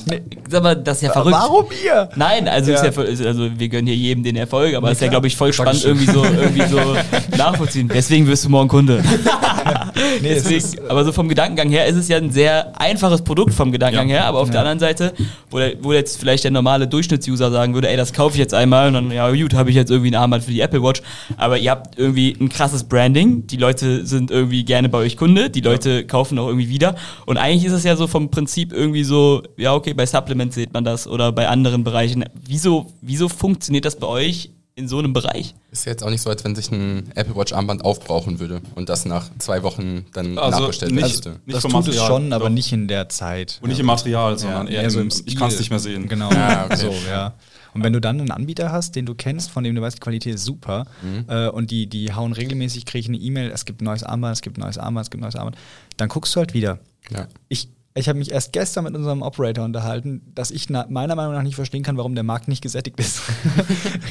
aber 0.51 0.75
das 0.75 0.97
ist 0.97 1.03
ja 1.03 1.11
verrückt. 1.11 1.37
Warum 1.39 1.65
ihr? 1.83 2.09
Nein, 2.15 2.47
also 2.47 2.71
ja. 2.71 2.83
ist 2.83 2.95
ja 3.21 3.27
also 3.27 3.47
wir 3.57 3.69
gönnen 3.69 3.87
hier 3.87 3.95
jedem 3.95 4.23
den 4.23 4.35
Erfolg, 4.35 4.75
aber 4.75 4.87
es 4.87 4.97
ist 4.97 5.01
ja 5.01 5.07
glaube 5.07 5.27
ich 5.27 5.37
voll 5.37 5.53
spannend 5.53 5.85
irgendwie 5.85 6.11
so 6.11 6.25
irgendwie 6.25 6.67
so 6.67 6.79
nachvollziehen. 7.37 7.89
Deswegen 7.93 8.27
wirst 8.27 8.43
du 8.43 8.49
morgen 8.49 8.67
Kunde. 8.67 9.03
nee, 10.21 10.33
Deswegen, 10.33 10.89
aber 10.89 11.05
so 11.05 11.11
vom 11.11 11.29
Gedankengang 11.29 11.69
her 11.69 11.85
ist 11.85 11.95
es 11.95 12.07
ja 12.07 12.17
ein 12.17 12.31
sehr 12.31 12.79
einfaches 12.79 13.21
Produkt 13.21 13.53
vom 13.53 13.71
Gedankengang 13.71 14.09
ja. 14.09 14.15
her, 14.15 14.25
aber 14.25 14.39
auf 14.39 14.47
ja. 14.47 14.53
der 14.53 14.61
anderen 14.61 14.79
Seite, 14.79 15.13
wo, 15.51 15.59
der, 15.59 15.73
wo 15.81 15.93
jetzt 15.93 16.19
vielleicht 16.19 16.43
der 16.43 16.51
normale 16.51 16.87
Durchschnittsuser 16.87 17.51
sagen 17.51 17.73
würde, 17.73 17.89
ey, 17.89 17.97
das 17.97 18.13
kaufe 18.13 18.35
ich 18.35 18.39
jetzt 18.39 18.53
einmal 18.53 18.87
und 18.87 18.93
dann 18.93 19.11
ja 19.11 19.29
gut, 19.31 19.53
habe 19.53 19.69
ich 19.69 19.75
jetzt 19.75 19.91
irgendwie 19.91 20.11
ein 20.11 20.15
Armband 20.15 20.43
für 20.43 20.51
die 20.51 20.61
Apple 20.61 20.81
Watch, 20.81 21.01
aber 21.37 21.57
ihr 21.57 21.71
habt 21.71 21.97
irgendwie 21.99 22.35
ein 22.39 22.49
krasses 22.49 22.83
Branding, 22.83 23.47
die 23.47 23.57
Leute 23.57 24.05
sind 24.05 24.31
irgendwie 24.31 24.65
gerne 24.65 24.89
bei 24.89 24.97
euch 24.97 25.17
Kunde, 25.17 25.49
die 25.49 25.61
Leute 25.61 26.05
kaufen 26.05 26.39
auch 26.39 26.47
irgendwie 26.47 26.69
wieder 26.69 26.95
und 27.27 27.37
eigentlich 27.37 27.65
ist 27.65 27.73
es 27.73 27.83
ja 27.83 27.95
so 27.95 28.07
vom 28.07 28.31
Prinzip 28.31 28.73
irgendwie 28.73 29.03
so, 29.03 29.43
ja, 29.57 29.75
okay, 29.75 29.93
bei 29.93 30.05
Supplements 30.07 30.55
sieht 30.55 30.73
man 30.73 30.83
das 30.83 31.05
oder 31.07 31.31
bei 31.31 31.47
anderen 31.47 31.83
Bereichen. 31.83 32.25
Wieso, 32.43 32.91
wieso 33.01 33.29
funktioniert 33.29 33.85
das 33.85 33.95
bei 33.97 34.07
euch 34.07 34.49
in 34.75 34.87
so 34.87 34.99
einem 34.99 35.11
Bereich. 35.11 35.55
Ist 35.71 35.85
ja 35.87 35.91
jetzt 35.91 36.03
auch 36.03 36.09
nicht 36.11 36.21
so, 36.21 36.29
als 36.29 36.43
wenn 36.43 36.53
sich 36.55 36.69
ein 36.71 37.11
Apple 37.15 37.35
Watch 37.35 37.51
Armband 37.51 37.83
aufbrauchen 37.83 38.39
würde 38.39 38.61
und 38.75 38.89
das 38.89 39.05
nach 39.05 39.27
zwei 39.39 39.63
Wochen 39.63 40.05
dann 40.13 40.37
Also 40.37 40.59
nachbestellt 40.59 40.91
nicht- 40.91 41.01
müsste. 41.03 41.29
nicht 41.45 41.55
das 41.55 41.63
tut 41.63 41.71
es 41.71 41.73
Material, 41.87 42.07
schon, 42.07 42.31
aber 42.31 42.45
doch. 42.45 42.51
nicht 42.53 42.71
in 42.71 42.87
der 42.87 43.09
Zeit. 43.09 43.57
Und 43.63 43.69
nicht 43.69 43.79
im 43.79 43.87
Material, 43.87 44.37
sondern 44.37 44.67
Ja, 44.67 44.81
eher, 44.83 44.91
so 44.91 44.99
im, 44.99 45.05
im 45.05 45.07
ich 45.09 45.15
Stil. 45.15 45.35
kann 45.35 45.47
es 45.49 45.57
nicht 45.57 45.71
mehr 45.71 45.79
sehen. 45.79 46.07
Genau. 46.07 46.29
Ah, 46.29 46.65
okay. 46.65 46.75
So, 46.77 46.93
ja. 47.09 47.33
Und 47.73 47.83
wenn 47.83 47.91
du 47.93 47.99
dann 47.99 48.19
einen 48.19 48.29
Anbieter 48.31 48.71
hast, 48.71 48.95
den 48.95 49.05
du 49.07 49.15
kennst, 49.15 49.49
von 49.49 49.63
dem 49.63 49.73
du 49.75 49.81
weißt, 49.81 49.97
die 49.97 49.99
Qualität 49.99 50.35
ist 50.35 50.45
super, 50.45 50.85
äh, 51.27 51.47
und 51.49 51.71
die, 51.71 51.87
die 51.87 52.13
hauen 52.13 52.33
regelmäßig, 52.33 52.85
kriege 52.85 52.99
ich 53.01 53.07
eine 53.07 53.17
E-Mail, 53.17 53.49
es 53.51 53.65
gibt 53.65 53.81
ein 53.81 53.85
neues 53.85 54.03
Armband, 54.03 54.33
es 54.35 54.41
gibt 54.41 54.57
ein 54.57 54.61
neues 54.61 54.77
Armband, 54.77 55.05
es 55.05 55.09
gibt 55.11 55.21
ein 55.21 55.25
neues 55.25 55.35
Armband, 55.35 55.57
dann 55.97 56.07
guckst 56.09 56.35
du 56.35 56.39
halt 56.39 56.53
wieder. 56.53 56.77
Ja. 57.11 57.27
Ich, 57.49 57.69
ich 57.95 58.09
habe 58.09 58.19
mich 58.19 58.31
erst 58.31 58.53
gestern 58.53 58.83
mit 58.83 58.95
unserem 58.95 59.21
Operator 59.21 59.65
unterhalten, 59.65 60.21
dass 60.35 60.51
ich 60.51 60.69
na, 60.69 60.85
meiner 60.89 61.15
Meinung 61.15 61.33
nach 61.33 61.43
nicht 61.43 61.55
verstehen 61.55 61.83
kann, 61.83 61.97
warum 61.97 62.15
der 62.15 62.23
Markt 62.23 62.47
nicht 62.47 62.61
gesättigt 62.61 62.99
ist. 62.99 63.21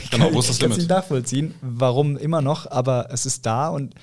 ich 0.02 0.10
Genau, 0.10 0.32
wo 0.32 0.40
ist 0.40 0.48
das 0.48 0.56
ich 0.56 0.60
kann 0.60 0.70
es 0.70 0.76
Limit? 0.76 0.78
nicht 0.78 0.90
nachvollziehen, 0.90 1.54
warum 1.60 2.16
immer 2.16 2.42
noch, 2.42 2.70
aber 2.70 3.08
es 3.10 3.26
ist 3.26 3.46
da 3.46 3.68
und 3.68 3.94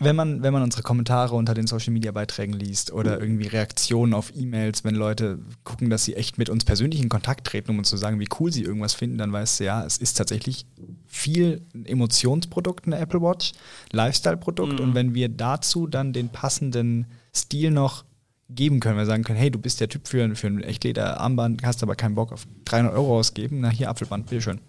wenn 0.00 0.14
man, 0.14 0.42
wenn 0.42 0.52
man 0.52 0.62
unsere 0.62 0.82
Kommentare 0.82 1.34
unter 1.34 1.54
den 1.54 1.66
Social 1.66 1.92
Media 1.92 2.12
Beiträgen 2.12 2.52
liest 2.52 2.92
oder 2.92 3.20
irgendwie 3.20 3.48
Reaktionen 3.48 4.14
auf 4.14 4.32
E-Mails, 4.34 4.84
wenn 4.84 4.94
Leute 4.94 5.40
gucken, 5.64 5.90
dass 5.90 6.04
sie 6.04 6.14
echt 6.14 6.38
mit 6.38 6.48
uns 6.48 6.64
persönlich 6.64 7.02
in 7.02 7.08
Kontakt 7.08 7.48
treten, 7.48 7.72
um 7.72 7.78
uns 7.78 7.88
zu 7.88 7.96
sagen, 7.96 8.20
wie 8.20 8.28
cool 8.38 8.52
sie 8.52 8.62
irgendwas 8.62 8.94
finden, 8.94 9.18
dann 9.18 9.32
weißt 9.32 9.58
du, 9.58 9.64
ja, 9.64 9.84
es 9.84 9.98
ist 9.98 10.16
tatsächlich 10.16 10.66
viel 11.06 11.62
Emotionsprodukt, 11.84 12.86
eine 12.86 12.98
Apple 12.98 13.20
Watch, 13.20 13.52
Lifestyle-Produkt. 13.90 14.78
Und 14.80 14.94
wenn 14.94 15.14
wir 15.14 15.28
dazu 15.28 15.88
dann 15.88 16.12
den 16.12 16.28
passenden 16.28 17.06
Stil 17.34 17.72
noch 17.72 18.04
geben 18.48 18.80
können, 18.80 18.96
wir 18.96 19.06
sagen 19.06 19.24
können, 19.24 19.38
hey, 19.38 19.50
du 19.50 19.58
bist 19.58 19.80
der 19.80 19.88
Typ 19.88 20.08
für, 20.08 20.34
für 20.34 20.46
ein 20.46 20.62
Echtleder-Armband, 20.62 21.62
hast 21.64 21.82
aber 21.82 21.96
keinen 21.96 22.14
Bock 22.14 22.32
auf 22.32 22.46
300 22.64 22.94
Euro 22.94 23.18
ausgeben, 23.18 23.60
na 23.60 23.68
hier 23.68 23.90
Apfelband, 23.90 24.26
bitteschön. 24.26 24.60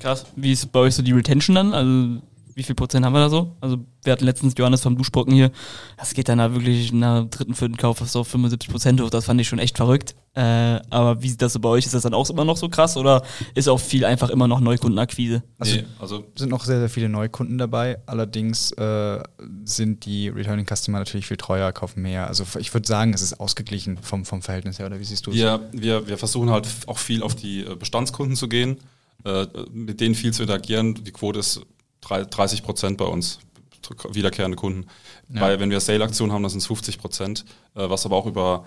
Krass. 0.00 0.26
Wie 0.36 0.52
ist 0.52 0.72
bei 0.72 0.80
euch 0.80 0.94
so 0.94 1.02
die 1.02 1.12
Retention 1.12 1.54
dann? 1.54 1.74
Also 1.74 2.22
wie 2.54 2.62
viel 2.62 2.74
Prozent 2.74 3.04
haben 3.04 3.12
wir 3.12 3.20
da 3.20 3.28
so? 3.30 3.56
Also 3.60 3.78
wir 4.04 4.12
hatten 4.12 4.24
letztens 4.24 4.54
Johannes 4.56 4.80
vom 4.82 4.96
Duschbrocken 4.96 5.32
hier. 5.32 5.50
Das 5.96 6.14
geht 6.14 6.28
dann 6.28 6.38
da 6.38 6.52
wirklich 6.52 6.92
nach 6.92 7.24
dritten, 7.26 7.54
vierten 7.54 7.76
Kauf 7.76 7.98
fast 7.98 8.16
auf 8.16 8.28
75 8.28 8.70
Prozent 8.70 9.00
hoch. 9.00 9.10
Das 9.10 9.26
fand 9.26 9.40
ich 9.40 9.48
schon 9.48 9.58
echt 9.58 9.76
verrückt. 9.76 10.14
Äh, 10.34 10.80
aber 10.90 11.22
wie 11.22 11.28
sieht 11.28 11.42
das 11.42 11.52
so 11.52 11.60
bei 11.60 11.68
euch? 11.68 11.84
Ist 11.84 11.94
das 11.94 12.02
dann 12.02 12.14
auch 12.14 12.28
immer 12.30 12.44
noch 12.44 12.56
so 12.56 12.68
krass 12.68 12.96
oder 12.96 13.22
ist 13.54 13.68
auch 13.68 13.78
viel 13.78 14.04
einfach 14.04 14.30
immer 14.30 14.48
noch 14.48 14.60
Neukundenakquise? 14.60 15.42
Also- 15.58 15.76
nee, 15.76 15.84
also 15.98 16.24
sind 16.36 16.48
noch 16.48 16.64
sehr, 16.64 16.78
sehr 16.80 16.88
viele 16.88 17.08
Neukunden 17.08 17.58
dabei. 17.58 17.98
Allerdings 18.06 18.72
äh, 18.72 19.22
sind 19.64 20.04
die 20.06 20.28
Returning 20.28 20.66
Customer 20.66 20.98
natürlich 20.98 21.26
viel 21.26 21.36
treuer, 21.36 21.70
kaufen 21.72 22.02
mehr. 22.02 22.26
Also 22.28 22.44
ich 22.58 22.72
würde 22.72 22.88
sagen, 22.88 23.12
es 23.14 23.22
ist 23.22 23.40
ausgeglichen 23.40 23.98
vom, 23.98 24.24
vom 24.24 24.42
Verhältnis 24.42 24.78
her. 24.78 24.86
Oder 24.86 24.98
wie 24.98 25.04
siehst 25.04 25.26
du 25.26 25.30
es? 25.30 25.36
wir, 25.36 25.60
wir, 25.72 26.08
wir 26.08 26.18
versuchen 26.18 26.50
halt 26.50 26.66
auch 26.86 26.98
viel 26.98 27.22
auf 27.22 27.34
die 27.34 27.60
äh, 27.60 27.76
Bestandskunden 27.76 28.34
zu 28.36 28.48
gehen, 28.48 28.78
äh, 29.24 29.46
mit 29.72 30.00
denen 30.00 30.14
viel 30.14 30.32
zu 30.32 30.42
interagieren. 30.42 30.94
Die 30.94 31.12
Quote 31.12 31.38
ist 31.40 31.60
30 32.02 32.62
Prozent 32.62 32.98
bei 32.98 33.06
uns, 33.06 33.38
wiederkehrende 34.10 34.56
Kunden. 34.56 34.86
Ja. 35.32 35.40
Weil 35.42 35.60
wenn 35.60 35.70
wir 35.70 35.80
Sale-Aktionen 35.80 36.32
haben, 36.32 36.42
dann 36.42 36.50
sind 36.50 36.60
es 36.60 36.66
50 36.66 36.98
Prozent, 36.98 37.44
äh, 37.74 37.88
was 37.88 38.04
aber 38.04 38.16
auch 38.16 38.26
über 38.26 38.64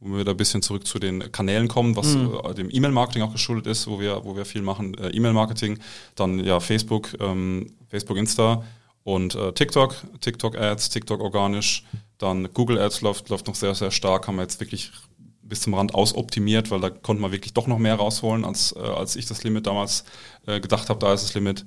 wo 0.00 0.16
wir 0.16 0.24
da 0.24 0.30
ein 0.30 0.36
bisschen 0.36 0.62
zurück 0.62 0.86
zu 0.86 0.98
den 0.98 1.32
Kanälen 1.32 1.66
kommen, 1.66 1.96
was 1.96 2.14
äh, 2.14 2.54
dem 2.54 2.70
E-Mail-Marketing 2.70 3.22
auch 3.22 3.32
geschuldet 3.32 3.66
ist, 3.66 3.88
wo 3.88 3.98
wir, 3.98 4.24
wo 4.24 4.36
wir 4.36 4.44
viel 4.44 4.62
machen, 4.62 4.94
äh, 4.94 5.08
E-Mail-Marketing, 5.08 5.78
dann 6.14 6.38
ja 6.44 6.60
Facebook, 6.60 7.16
ähm, 7.20 7.74
Facebook, 7.88 8.16
Insta 8.16 8.62
und 9.02 9.34
äh, 9.34 9.52
TikTok, 9.52 9.96
TikTok-Ads, 10.20 10.90
TikTok 10.90 11.20
organisch, 11.20 11.84
dann 12.18 12.48
Google 12.54 12.78
Ads 12.78 13.00
läuft, 13.00 13.28
läuft 13.28 13.48
noch 13.48 13.56
sehr, 13.56 13.74
sehr 13.74 13.90
stark, 13.90 14.28
haben 14.28 14.36
wir 14.36 14.42
jetzt 14.42 14.60
wirklich 14.60 14.92
bis 15.42 15.62
zum 15.62 15.74
Rand 15.74 15.94
ausoptimiert, 15.94 16.70
weil 16.70 16.80
da 16.80 16.90
konnte 16.90 17.22
man 17.22 17.32
wirklich 17.32 17.54
doch 17.54 17.66
noch 17.66 17.78
mehr 17.78 17.96
rausholen, 17.96 18.44
als, 18.44 18.72
äh, 18.76 18.80
als 18.80 19.16
ich 19.16 19.26
das 19.26 19.42
Limit 19.42 19.66
damals 19.66 20.04
äh, 20.46 20.60
gedacht 20.60 20.90
habe, 20.90 21.00
da 21.00 21.12
ist 21.12 21.24
das 21.24 21.34
Limit. 21.34 21.64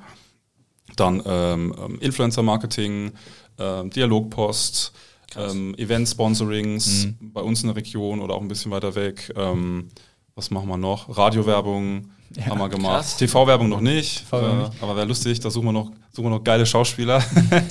Dann 0.96 1.22
ähm, 1.26 1.76
ähm, 1.84 2.00
Influencer-Marketing, 2.00 3.12
ähm, 3.60 3.90
Dialogpost, 3.90 4.94
ähm, 5.38 5.74
Event-Sponsorings 5.76 7.06
Mhm. 7.06 7.32
bei 7.34 7.42
uns 7.42 7.62
in 7.62 7.68
der 7.68 7.76
Region 7.76 8.20
oder 8.22 8.36
auch 8.36 8.42
ein 8.42 8.48
bisschen 8.48 8.72
weiter 8.72 8.96
weg. 8.96 9.32
Ähm, 9.36 9.90
was 10.36 10.52
machen 10.52 10.68
wir 10.70 10.78
noch? 10.78 11.16
Radiowerbung 11.18 12.10
Ja, 12.38 12.46
haben 12.48 12.60
wir 12.60 12.70
gemacht. 12.70 13.18
TV-Werbung 13.18 13.68
noch 13.70 13.82
nicht, 13.82 14.20
TV-Werbung 14.20 14.72
äh, 14.72 14.84
aber 14.84 14.96
wäre 14.96 15.06
lustig, 15.06 15.40
da 15.42 15.50
suchen 15.50 15.66
wir 15.66 15.72
noch, 15.74 15.92
suchen 16.12 16.26
wir 16.26 16.30
noch 16.30 16.44
geile 16.44 16.66
Schauspieler. 16.66 17.22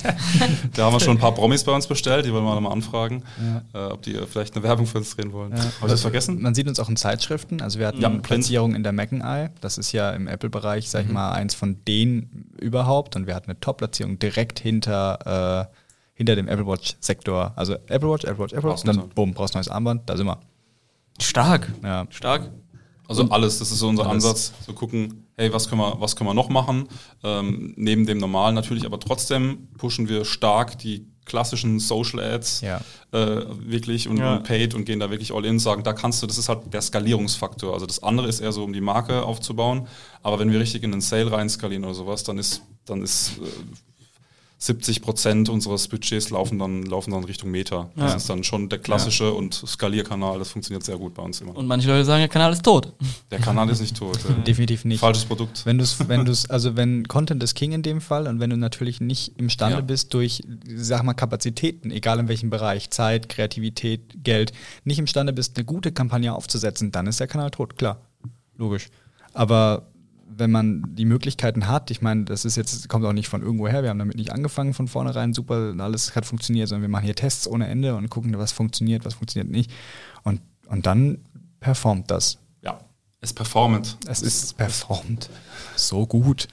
da 0.75 0.85
haben 0.85 0.93
wir 0.93 0.99
schon 0.99 1.17
ein 1.17 1.19
paar 1.19 1.33
Promis 1.33 1.63
bei 1.63 1.71
uns 1.71 1.87
bestellt, 1.87 2.25
die 2.25 2.33
wollen 2.33 2.43
wir 2.45 2.61
mal 2.61 2.71
anfragen, 2.71 3.23
äh, 3.73 3.77
ob 3.85 4.01
die 4.03 4.13
äh, 4.15 4.25
vielleicht 4.27 4.55
eine 4.55 4.63
Werbung 4.63 4.85
für 4.85 4.99
uns 4.99 5.15
drehen 5.15 5.33
wollen. 5.33 5.53
Habe 5.53 5.67
ich 5.81 5.87
das 5.87 6.01
vergessen? 6.01 6.41
Man 6.41 6.53
sieht 6.53 6.67
uns 6.67 6.79
auch 6.79 6.89
in 6.89 6.95
Zeitschriften. 6.95 7.61
Also 7.61 7.79
wir 7.79 7.87
hatten 7.87 8.01
Ja. 8.01 8.09
Platzierung 8.09 8.75
in 8.75 8.83
der 8.83 8.91
Macken 8.91 9.21
Eye. 9.21 9.49
Das 9.61 9.77
ist 9.77 9.91
ja 9.93 10.11
im 10.11 10.27
Apple-Bereich, 10.27 10.89
sag 10.89 11.05
ich 11.05 11.11
mal, 11.11 11.31
eins 11.31 11.55
von 11.55 11.83
denen 11.87 12.51
überhaupt. 12.59 13.15
Und 13.15 13.25
wir 13.27 13.33
hatten 13.35 13.49
eine 13.49 13.59
Top-Platzierung 13.59 14.19
direkt 14.19 14.59
hinter, 14.59 15.67
äh, 15.71 15.75
hinter 16.13 16.35
dem 16.35 16.47
Apple 16.47 16.67
Watch-Sektor. 16.67 17.53
Also 17.55 17.73
Apple 17.87 18.09
Watch, 18.09 18.25
Apple 18.25 18.39
Watch, 18.43 18.53
Apple 18.53 18.69
Watch. 18.69 18.81
Und 18.81 18.87
dann, 18.87 18.97
du. 18.97 19.07
bumm, 19.15 19.33
brauchst 19.33 19.55
ein 19.55 19.57
neues 19.57 19.69
Armband. 19.69 20.07
Da 20.07 20.17
sind 20.17 20.27
wir. 20.27 20.39
Stark. 21.19 21.71
Ja. 21.83 22.05
Stark. 22.11 22.49
Also 23.11 23.29
alles, 23.29 23.59
das 23.59 23.71
ist 23.71 23.79
so 23.79 23.87
unser 23.87 24.03
Alles. 24.07 24.25
Ansatz, 24.25 24.53
zu 24.65 24.73
gucken, 24.73 25.27
hey, 25.37 25.51
was 25.53 25.69
können 25.69 25.81
wir, 25.81 25.99
was 25.99 26.15
können 26.15 26.29
wir 26.29 26.33
noch 26.33 26.49
machen? 26.49 26.87
Ähm, 27.23 27.73
neben 27.77 28.05
dem 28.05 28.17
normalen 28.17 28.55
natürlich, 28.55 28.85
aber 28.85 28.99
trotzdem 28.99 29.67
pushen 29.77 30.07
wir 30.09 30.25
stark 30.25 30.77
die 30.79 31.05
klassischen 31.25 31.79
Social 31.79 32.19
Ads 32.19 32.61
Ja. 32.61 32.81
äh, 33.11 33.45
wirklich 33.59 34.07
und, 34.07 34.17
Ja. 34.17 34.35
und 34.37 34.43
Paid 34.43 34.73
und 34.73 34.85
gehen 34.85 34.99
da 34.99 35.09
wirklich 35.11 35.31
all 35.33 35.45
in, 35.45 35.59
sagen, 35.59 35.83
da 35.83 35.93
kannst 35.93 36.21
du, 36.23 36.27
das 36.27 36.37
ist 36.37 36.49
halt 36.49 36.73
der 36.73 36.81
Skalierungsfaktor. 36.81 37.73
Also 37.73 37.85
das 37.85 38.01
andere 38.01 38.27
ist 38.27 38.39
eher 38.39 38.51
so, 38.51 38.63
um 38.63 38.73
die 38.73 38.81
Marke 38.81 39.23
aufzubauen. 39.23 39.87
Aber 40.23 40.39
wenn 40.39 40.51
wir 40.51 40.59
richtig 40.59 40.83
in 40.83 40.91
den 40.91 41.01
Sale 41.01 41.31
rein 41.31 41.47
skalieren 41.49 41.85
oder 41.85 41.93
sowas, 41.93 42.23
dann 42.23 42.37
ist, 42.39 42.63
dann 42.85 43.01
ist 43.03 43.33
äh, 43.37 43.41
70 44.63 45.01
Prozent 45.01 45.49
unseres 45.49 45.87
Budgets 45.87 46.29
laufen 46.29 46.59
dann, 46.59 46.83
laufen 46.83 47.09
dann 47.09 47.23
Richtung 47.23 47.49
Meta. 47.49 47.89
Das 47.95 48.11
Ja. 48.11 48.17
ist 48.17 48.29
dann 48.29 48.43
schon 48.43 48.69
der 48.69 48.77
klassische 48.77 49.33
und 49.33 49.55
Skalierkanal. 49.55 50.37
Das 50.37 50.51
funktioniert 50.51 50.83
sehr 50.83 50.97
gut 50.99 51.15
bei 51.15 51.23
uns 51.23 51.41
immer. 51.41 51.57
Und 51.57 51.65
manche 51.65 51.87
Leute 51.87 52.05
sagen, 52.05 52.19
der 52.21 52.27
Kanal 52.29 52.53
ist 52.53 52.63
tot. 52.63 52.93
Der 53.31 53.39
Kanal 53.39 53.67
ist 53.71 53.81
nicht 53.81 53.97
tot. 53.97 54.19
äh. 54.29 54.43
Definitiv 54.43 54.85
nicht. 54.85 54.99
Falsches 54.99 55.25
Produkt. 55.25 55.65
Wenn 55.65 55.79
du 55.79 55.83
es, 55.83 56.07
wenn 56.07 56.25
du 56.25 56.31
es, 56.31 56.47
also 56.47 56.75
wenn 56.75 57.07
Content 57.07 57.41
ist 57.41 57.55
King 57.55 57.71
in 57.71 57.81
dem 57.81 58.01
Fall 58.01 58.27
und 58.27 58.39
wenn 58.39 58.51
du 58.51 58.55
natürlich 58.57 59.01
nicht 59.01 59.35
imstande 59.39 59.77
Ja. 59.77 59.81
bist 59.81 60.13
durch, 60.13 60.43
sag 60.75 61.01
mal, 61.01 61.15
Kapazitäten, 61.15 61.89
egal 61.89 62.19
in 62.19 62.27
welchem 62.27 62.51
Bereich, 62.51 62.91
Zeit, 62.91 63.29
Kreativität, 63.29 64.23
Geld, 64.23 64.51
nicht 64.83 64.99
imstande 64.99 65.33
bist, 65.33 65.57
eine 65.57 65.65
gute 65.65 65.91
Kampagne 65.91 66.35
aufzusetzen, 66.35 66.91
dann 66.91 67.07
ist 67.07 67.19
der 67.19 67.25
Kanal 67.27 67.49
tot, 67.49 67.77
klar. 67.77 67.99
Logisch. 68.57 68.89
Aber 69.33 69.87
wenn 70.41 70.51
man 70.51 70.83
die 70.95 71.05
Möglichkeiten 71.05 71.67
hat, 71.67 71.91
ich 71.91 72.01
meine, 72.01 72.25
das 72.25 72.45
ist 72.45 72.55
jetzt, 72.57 72.89
kommt 72.89 73.05
auch 73.05 73.13
nicht 73.13 73.29
von 73.29 73.43
irgendwo 73.43 73.67
her, 73.67 73.83
wir 73.83 73.91
haben 73.91 73.99
damit 73.99 74.17
nicht 74.17 74.33
angefangen 74.33 74.73
von 74.73 74.87
vornherein, 74.87 75.33
super, 75.33 75.75
alles 75.77 76.15
hat 76.15 76.25
funktioniert, 76.25 76.67
sondern 76.67 76.81
wir 76.81 76.89
machen 76.89 77.05
hier 77.05 77.15
Tests 77.15 77.47
ohne 77.47 77.67
Ende 77.67 77.95
und 77.95 78.09
gucken, 78.09 78.35
was 78.37 78.51
funktioniert, 78.51 79.05
was 79.05 79.13
funktioniert 79.13 79.51
nicht. 79.51 79.71
Und, 80.23 80.41
und 80.67 80.87
dann 80.87 81.19
performt 81.59 82.09
das. 82.09 82.39
Es 83.23 83.33
performt. 83.33 83.97
Es 84.07 84.23
ist 84.23 84.57
performt 84.57 85.29
so 85.75 86.07
gut. 86.07 86.47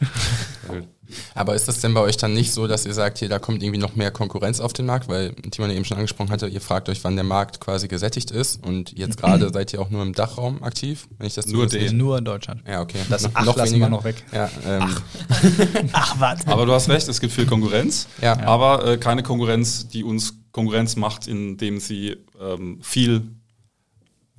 Aber 1.35 1.55
ist 1.55 1.67
das 1.67 1.81
denn 1.81 1.95
bei 1.95 2.01
euch 2.01 2.19
dann 2.19 2.35
nicht 2.35 2.53
so, 2.53 2.67
dass 2.67 2.85
ihr 2.85 2.93
sagt, 2.93 3.17
hier, 3.17 3.31
da 3.31 3.39
kommt 3.39 3.63
irgendwie 3.63 3.81
noch 3.81 3.97
mehr 3.97 4.11
Konkurrenz 4.11 4.61
auf 4.61 4.75
den 4.75 4.85
Markt? 4.85 5.09
Weil 5.09 5.33
Timon 5.51 5.71
eben 5.71 5.87
schon 5.87 5.97
angesprochen 5.97 6.29
hatte, 6.31 6.47
ihr 6.47 6.61
fragt 6.61 6.91
euch, 6.91 7.03
wann 7.05 7.15
der 7.15 7.25
Markt 7.25 7.59
quasi 7.61 7.89
gesättigt 7.89 8.31
ist. 8.31 8.63
Und 8.63 8.93
jetzt 8.99 9.17
gerade 9.21 9.51
seid 9.51 9.73
ihr 9.73 9.81
auch 9.81 9.89
nur 9.89 10.03
im 10.03 10.13
Dachraum 10.13 10.63
aktiv, 10.63 11.09
wenn 11.17 11.27
ich 11.27 11.33
das 11.35 11.47
Nur 11.47 11.67
den. 11.69 11.97
Nur 11.97 12.19
in 12.19 12.27
Deutschland. 12.27 12.63
Ja, 12.69 12.83
okay. 12.83 12.99
Das 13.09 13.23
Noch- 13.23 13.31
Ach 13.33 13.57
lassen 13.57 13.81
wir 13.81 13.89
noch 13.89 14.05
weg. 14.05 14.23
Ja, 14.31 14.51
ähm, 14.67 14.95
Ach, 15.93 16.17
was? 16.21 16.47
Aber 16.47 16.67
du 16.67 16.73
hast 16.75 16.91
recht, 16.91 17.09
es 17.09 17.19
gibt 17.19 17.33
viel 17.33 17.47
Konkurrenz. 17.47 18.09
Ja. 18.21 18.39
Aber 18.41 18.87
äh, 18.87 18.99
keine 18.99 19.23
Konkurrenz, 19.23 19.89
die 19.89 20.05
uns 20.05 20.35
Konkurrenz 20.53 20.97
macht, 20.97 21.29
indem 21.29 21.81
sie 21.81 22.19
ähm, 22.39 22.79
viel 22.83 23.38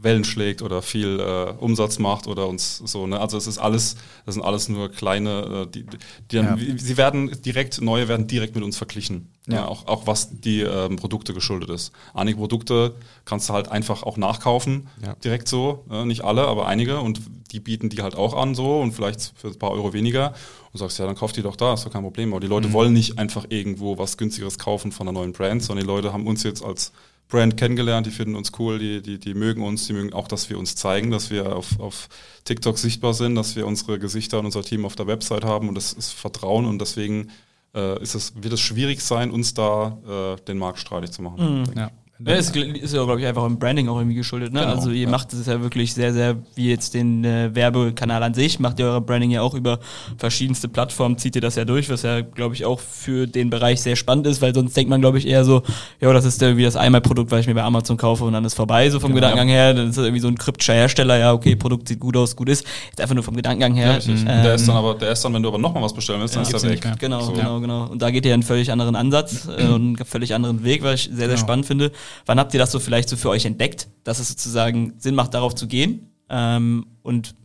Wellen 0.01 0.23
schlägt 0.23 0.61
oder 0.61 0.81
viel 0.81 1.19
äh, 1.19 1.51
Umsatz 1.59 1.99
macht 1.99 2.27
oder 2.27 2.47
uns 2.47 2.77
so. 2.77 3.05
Ne? 3.05 3.19
Also 3.19 3.37
es 3.37 3.47
ist 3.47 3.57
alles, 3.57 3.97
das 4.25 4.35
sind 4.35 4.43
alles 4.43 4.69
nur 4.69 4.89
kleine, 4.89 5.65
äh, 5.67 5.71
die, 5.71 5.85
die 6.31 6.37
dann, 6.37 6.57
Ja. 6.57 6.77
sie 6.77 6.97
werden 6.97 7.41
direkt, 7.41 7.81
neue 7.81 8.07
werden 8.07 8.25
direkt 8.27 8.55
mit 8.55 8.63
uns 8.63 8.77
verglichen. 8.77 9.27
Ja. 9.47 9.55
Ja. 9.55 9.67
auch, 9.67 9.87
auch 9.87 10.05
was 10.07 10.29
die 10.31 10.61
ähm, 10.61 10.95
Produkte 10.95 11.33
geschuldet 11.33 11.69
ist. 11.69 11.91
Einige 12.13 12.37
Produkte 12.37 12.93
kannst 13.25 13.49
du 13.49 13.53
halt 13.53 13.69
einfach 13.69 14.03
auch 14.03 14.15
nachkaufen, 14.17 14.87
Ja. 15.03 15.15
direkt 15.15 15.47
so. 15.47 15.83
Äh, 15.91 16.05
nicht 16.05 16.23
alle, 16.23 16.47
aber 16.47 16.67
einige 16.67 16.99
und 16.99 17.19
die 17.51 17.59
bieten 17.59 17.89
die 17.89 18.01
halt 18.03 18.15
auch 18.15 18.35
an 18.35 18.53
so 18.53 18.79
und 18.79 18.91
vielleicht 18.93 19.33
für 19.35 19.47
ein 19.47 19.57
paar 19.59 19.71
Euro 19.71 19.91
weniger. 19.93 20.33
Und 20.71 20.77
sagst, 20.77 20.99
ja, 20.99 21.07
dann 21.07 21.15
kauft 21.15 21.35
die 21.35 21.41
doch 21.41 21.55
da, 21.55 21.73
ist 21.73 21.83
doch 21.85 21.91
kein 21.91 22.03
Problem. 22.03 22.31
Aber 22.31 22.39
die 22.39 22.45
Leute 22.47 22.71
wollen 22.73 22.93
nicht 22.93 23.17
einfach 23.17 23.45
irgendwo 23.49 23.97
was 23.97 24.17
günstigeres 24.17 24.59
kaufen 24.59 24.91
von 24.91 25.07
einer 25.07 25.17
neuen 25.19 25.33
Brand, 25.33 25.63
sondern 25.63 25.83
die 25.83 25.91
Leute 25.91 26.13
haben 26.13 26.27
uns 26.27 26.43
jetzt 26.43 26.63
als 26.63 26.91
Brand 27.29 27.57
kennengelernt, 27.57 28.07
die 28.07 28.11
finden 28.11 28.35
uns 28.35 28.51
cool, 28.57 28.79
die, 28.79 29.01
die, 29.01 29.19
die 29.19 29.35
mögen 29.35 29.61
uns, 29.61 29.85
die 29.87 29.93
mögen 29.93 30.13
auch, 30.13 30.27
dass 30.27 30.49
wir 30.49 30.57
uns 30.57 30.75
zeigen, 30.75 31.11
dass 31.11 31.29
wir 31.29 31.55
auf, 31.55 31.79
auf 31.79 32.09
TikTok 32.43 32.77
sichtbar 32.77 33.13
sind, 33.13 33.35
dass 33.35 33.55
wir 33.55 33.67
unsere 33.67 33.99
Gesichter 33.99 34.39
und 34.39 34.45
unser 34.45 34.63
Team 34.63 34.83
auf 34.83 34.95
der 34.95 35.05
Website 35.05 35.45
haben 35.45 35.69
und 35.69 35.75
das 35.75 35.93
ist 35.93 36.11
Vertrauen 36.11 36.65
und 36.65 36.79
deswegen 36.79 37.29
äh, 37.75 38.01
ist 38.01 38.15
es, 38.15 38.33
wird 38.35 38.53
es 38.53 38.59
schwierig 38.59 39.01
sein, 39.01 39.29
uns 39.29 39.53
da 39.53 40.35
äh, 40.37 40.41
den 40.45 40.57
Markt 40.57 40.79
streitig 40.79 41.11
zu 41.11 41.21
machen. 41.21 41.61
Mhm. 41.61 41.77
Ja. 41.77 41.91
Ja, 42.25 42.33
ist, 42.35 42.53
ist 42.55 42.93
ja, 42.93 43.03
glaube 43.05 43.21
ich, 43.21 43.25
einfach 43.27 43.45
im 43.45 43.57
Branding 43.59 43.87
auch 43.87 43.97
irgendwie 43.97 44.15
geschuldet. 44.15 44.51
Ne? 44.51 44.59
Genau, 44.59 44.73
also 44.73 44.89
ihr 44.89 45.03
ja. 45.03 45.09
macht 45.09 45.31
es 45.31 45.45
ja 45.45 45.61
wirklich 45.61 45.93
sehr, 45.93 46.11
sehr, 46.13 46.35
wie 46.55 46.69
jetzt 46.69 46.93
den 46.93 47.23
äh, 47.23 47.55
Werbekanal 47.55 48.21
an 48.23 48.33
sich, 48.33 48.59
macht 48.59 48.77
ihr 48.79 48.87
eure 48.87 48.99
Branding 49.01 49.31
ja 49.31 49.41
auch 49.41 49.53
über 49.53 49.79
verschiedenste 50.17 50.67
Plattformen, 50.67 51.17
zieht 51.17 51.35
ihr 51.35 51.41
das 51.41 51.55
ja 51.55 51.63
durch, 51.63 51.89
was 51.89 52.01
ja, 52.03 52.19
glaube 52.19 52.55
ich, 52.55 52.65
auch 52.65 52.79
für 52.81 53.25
den 53.25 53.49
Bereich 53.49 53.81
sehr 53.81 53.95
spannend 53.95 54.27
ist, 54.27 54.41
weil 54.41 54.53
sonst 54.53 54.75
denkt 54.75 54.89
man, 54.89 54.99
glaube 54.99 55.17
ich, 55.17 55.27
eher 55.27 55.45
so, 55.45 55.63
ja, 56.01 56.11
das 56.11 56.25
ist 56.25 56.41
irgendwie 56.41 56.63
das 56.63 56.75
Einmalprodukt, 56.75 57.31
weil 57.31 57.39
ich 57.39 57.47
mir 57.47 57.53
bei 57.55 57.63
Amazon 57.63 57.95
kaufe 57.95 58.25
und 58.25 58.33
dann 58.33 58.43
ist 58.43 58.53
vorbei, 58.53 58.89
so 58.89 58.99
vom 58.99 59.11
Genau. 59.11 59.19
Gedankengang 59.27 59.47
her. 59.47 59.73
Dann 59.73 59.87
ist 59.89 59.97
das 59.97 60.03
irgendwie 60.03 60.21
so 60.21 60.27
ein 60.27 60.37
kryptischer 60.37 60.73
Hersteller, 60.73 61.17
ja, 61.17 61.31
okay, 61.31 61.55
Produkt 61.55 61.87
sieht 61.87 62.01
gut 62.01 62.17
aus, 62.17 62.35
gut 62.35 62.49
ist. 62.49 62.65
Jetzt 62.89 62.99
einfach 62.99 63.15
nur 63.15 63.23
vom 63.23 63.35
Gedankengang 63.37 63.75
her. 63.75 63.95
Richtig. 63.95 64.19
ähm, 64.21 64.25
der 64.25 64.55
ist 64.55 64.67
dann 64.67 64.75
aber, 64.75 64.95
der 64.95 65.11
ist 65.13 65.23
dann, 65.23 65.33
wenn 65.33 65.41
du 65.43 65.47
aber 65.49 65.57
nochmal 65.57 65.83
was 65.83 65.93
bestellen 65.93 66.19
willst, 66.19 66.35
dann 66.35 66.43
Ja, 66.43 66.49
ist 66.55 66.63
er 66.63 66.69
nicht 66.69 66.83
weg. 66.83 66.93
Genau, 66.99 67.21
So. 67.21 67.31
genau, 67.31 67.61
genau. 67.61 67.85
Und 67.87 68.01
da 68.01 68.11
geht 68.11 68.25
ihr 68.25 68.33
einen 68.33 68.43
völlig 68.43 68.71
anderen 68.73 68.97
Ansatz 68.97 69.47
äh, 69.47 69.63
und 69.67 69.75
einen 69.75 69.95
völlig 70.05 70.33
anderen 70.35 70.63
Weg, 70.65 70.83
weil 70.83 70.95
ich 70.95 71.03
sehr, 71.03 71.15
sehr 71.15 71.27
Genau. 71.29 71.39
spannend 71.39 71.65
finde. 71.65 71.91
Wann 72.25 72.39
habt 72.39 72.53
ihr 72.53 72.59
das 72.59 72.71
so 72.71 72.79
vielleicht 72.79 73.09
so 73.09 73.17
für 73.17 73.29
euch 73.29 73.45
entdeckt, 73.45 73.87
dass 74.03 74.19
es 74.19 74.29
sozusagen 74.29 74.93
Sinn 74.97 75.15
macht, 75.15 75.33
darauf 75.33 75.55
zu 75.55 75.67
gehen? 75.67 76.09
Ähm, 76.29 76.85
und 77.03 77.35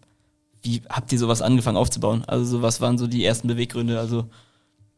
wie 0.63 0.83
habt 0.89 1.13
ihr 1.13 1.19
sowas 1.19 1.43
angefangen 1.43 1.77
aufzubauen? 1.77 2.25
Also 2.27 2.45
so, 2.45 2.63
was 2.63 2.81
waren 2.81 2.99
so 2.99 3.07
die 3.07 3.25
ersten 3.25 3.49
Beweggründe? 3.49 3.99
Also 3.99 4.27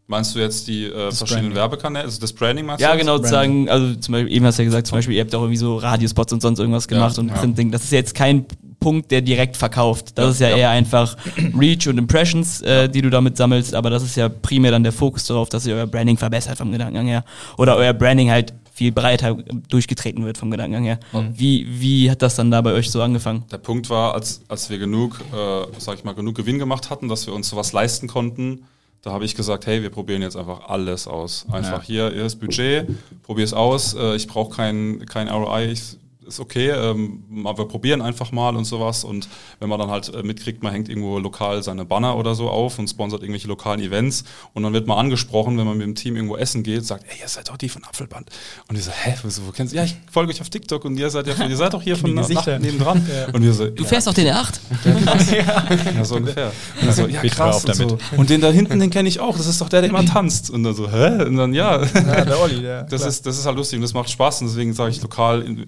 Meinst 0.09 0.37
du 0.37 0.39
jetzt 0.39 0.69
die 0.69 0.85
äh, 0.85 1.11
verschiedenen 1.11 1.47
Branding. 1.47 1.55
Werbekanäle, 1.57 2.05
also 2.05 2.21
das 2.21 2.33
Branding 2.33 2.65
meinst 2.65 2.81
ja, 2.81 2.93
du? 2.93 2.99
genau, 2.99 3.17
jetzt? 3.17 3.25
zu 3.25 3.31
sagen, 3.31 3.69
also 3.69 3.93
zum 3.97 4.13
Beispiel, 4.13 4.33
eben 4.33 4.47
hast 4.47 4.57
du 4.57 4.63
ja 4.63 4.67
gesagt, 4.67 4.87
zum 4.87 4.99
Beispiel, 4.99 5.17
ihr 5.17 5.23
habt 5.23 5.35
auch 5.35 5.41
irgendwie 5.41 5.57
so 5.57 5.77
Radiospots 5.79 6.33
und 6.33 6.43
sonst 6.43 6.61
irgendwas 6.61 6.87
gemacht 6.87 7.19
und 7.19 7.29
ja. 7.29 7.35
Printing. 7.35 7.73
Das 7.73 7.83
ist 7.83 7.91
jetzt 7.91 8.15
kein 8.15 8.47
Punkt, 8.79 9.11
der 9.11 9.21
direkt 9.21 9.57
verkauft. 9.57 10.17
Das 10.17 10.25
Ja, 10.25 10.31
ist 10.31 10.41
ja, 10.41 10.49
ja. 10.51 10.57
eher 10.57 10.71
einfach 10.71 11.17
Reach 11.59 11.89
und 11.89 11.99
Impressions, 11.99 12.63
äh, 12.63 12.89
die 12.89 13.03
du 13.03 13.11
damit 13.11 13.37
sammelst, 13.37 13.75
aber 13.75 13.91
das 13.91 14.05
ist 14.05 14.15
ja 14.15 14.29
primär 14.29 14.71
dann 14.71 14.85
der 14.85 14.93
Fokus 14.93 15.25
darauf, 15.25 15.49
dass 15.49 15.67
ihr 15.67 15.75
euer 15.75 15.89
Branding 15.89 16.17
verbessert 16.17 16.57
vom 16.59 16.71
Gedankengang 16.71 17.09
her. 17.09 17.25
Oder 17.59 17.77
euer 17.77 17.93
Branding 17.93 18.31
halt 18.31 18.55
viel 18.77 18.93
breiter 18.93 19.35
durchgetreten 19.69 20.23
wird 20.27 20.37
vom 20.37 20.51
Gedankengang 20.51 20.85
her. 20.85 21.01
Wie, 21.33 21.67
wie 21.81 22.11
hat 22.11 22.21
das 22.21 22.37
dann 22.37 22.51
da 22.51 22.61
bei 22.61 22.75
euch 22.75 22.91
so 22.91 23.01
angefangen? 23.01 23.45
Der 23.51 23.57
Punkt 23.57 23.89
war, 23.89 24.13
als, 24.13 24.43
als 24.49 24.69
wir 24.69 24.79
genug, 24.79 25.19
äh, 25.33 25.65
sag 25.79 25.97
ich 25.97 26.05
mal, 26.05 26.15
genug 26.15 26.35
Gewinn 26.35 26.59
gemacht 26.59 26.91
hatten, 26.91 27.09
dass 27.09 27.27
wir 27.27 27.33
uns 27.33 27.49
sowas 27.49 27.73
leisten 27.73 28.07
konnten, 28.07 28.65
da 29.01 29.13
habe 29.13 29.25
ich 29.25 29.35
gesagt, 29.35 29.67
hey, 29.67 29.81
wir 29.81 29.89
probieren 29.89 30.21
jetzt 30.21 30.37
einfach 30.37 30.69
alles 30.69 31.09
aus. 31.09 31.47
Einfach 31.51 31.85
hier, 31.85 32.11
hier 32.13 32.27
ist 32.27 32.37
Budget, 32.37 32.87
probier 33.23 33.45
es 33.45 33.55
aus. 33.55 33.95
Äh, 33.95 34.17
ich 34.17 34.27
brauche 34.27 34.55
kein, 34.55 35.07
kein 35.07 35.29
ROI, 35.29 35.71
ich, 35.73 35.97
ist 36.27 36.41
okay, 36.41 36.71
ähm, 36.71 37.23
mal- 37.29 37.57
wir 37.57 37.67
probieren 37.67 38.03
einfach 38.03 38.33
mal 38.33 38.57
und 38.57 38.65
sowas. 38.65 39.05
Und 39.05 39.29
wenn 39.61 39.69
man 39.69 39.79
dann 39.79 39.91
halt 39.91 40.13
äh, 40.15 40.23
mitkriegt, 40.23 40.63
man 40.63 40.73
hängt 40.73 40.89
irgendwo 40.89 41.19
lokal 41.19 41.63
seine 41.63 41.85
Banner 41.85 42.17
oder 42.17 42.35
so 42.35 42.49
auf 42.51 42.79
und 42.79 42.89
sponsert 42.89 43.23
irgendwelche 43.23 43.49
lokalen 43.49 43.81
Events 43.81 44.25
und 44.55 44.63
dann 44.63 44.73
wird 44.73 44.87
man 44.87 44.99
angesprochen, 44.99 45.57
wenn 45.59 45.67
man 45.67 45.77
mit 45.79 45.87
dem 45.87 45.95
Team 45.95 46.17
irgendwo 46.17 46.37
essen 46.37 46.63
geht, 46.63 46.85
sagt, 46.85 47.05
ey, 47.09 47.21
ihr 47.21 47.29
seid 47.29 47.49
doch 47.49 47.57
die 47.57 47.69
von 47.69 47.85
Apfelband. 47.85 48.29
Und 48.69 48.77
die 48.77 48.83
so, 48.83 48.91
hä, 48.91 49.15
wieso, 49.23 49.47
wo 49.47 49.53
kennst 49.53 49.73
du? 49.73 49.77
Ja, 49.77 49.85
ich 49.85 49.97
folge 50.11 50.33
euch 50.33 50.41
auf 50.41 50.51
TikTok 50.51 50.85
und 50.85 50.99
ihr 50.99 51.11
seid 51.11 51.27
ja 51.27 51.35
von, 51.35 51.49
ihr 51.51 51.57
seid 51.57 51.73
doch 51.75 51.83
hier 51.83 51.97
von 51.97 52.11
Die 52.11 52.17
nach, 52.17 52.29
Gesichter. 52.29 52.59
nebendran. 52.59 53.07
Und 53.33 53.43
wir 53.43 53.53
so, 53.53 53.67
Du 53.69 53.85
fährst 53.85 54.09
auf 54.09 54.15
den 54.15 54.27
R8? 54.29 54.55
ja, 55.97 56.05
so 56.05 56.17
ungefähr. 56.17 56.53
Und 56.83 56.93
so, 56.95 57.07
ja, 57.07 57.23
krass. 57.23 57.65
Und, 57.65 57.75
so. 57.75 57.99
und 58.17 58.31
den 58.31 58.41
da 58.41 58.51
hinten, 58.51 58.79
den 58.79 58.91
kenne 58.91 59.09
ich 59.09 59.21
auch. 59.21 59.37
Das 59.37 59.47
ist 59.47 59.61
doch 59.61 59.69
der, 59.69 59.81
der 59.83 59.91
immer 59.91 60.05
tanzt. 60.05 60.51
Und 60.51 60.63
dann 60.65 60.75
so, 60.75 60.91
hä? 60.91 61.25
Und 61.25 61.37
dann, 61.37 61.55
ja. 61.55 61.83
Ja, 61.85 62.25
der 62.25 62.41
Olli, 62.41 62.61
der. 62.63 62.83
Das 62.97 63.05
ist, 63.05 63.27
das 63.27 63.39
ist 63.39 63.47
halt 63.47 63.57
lustig 63.57 63.77
und 63.79 63.83
das 63.83 63.95
macht 63.95 64.09
Spaß. 64.11 64.41
Und 64.43 64.49
deswegen 64.49 64.73
sage 64.73 64.91
ich 64.91 65.03
lokal 65.03 65.43
in, 65.43 65.63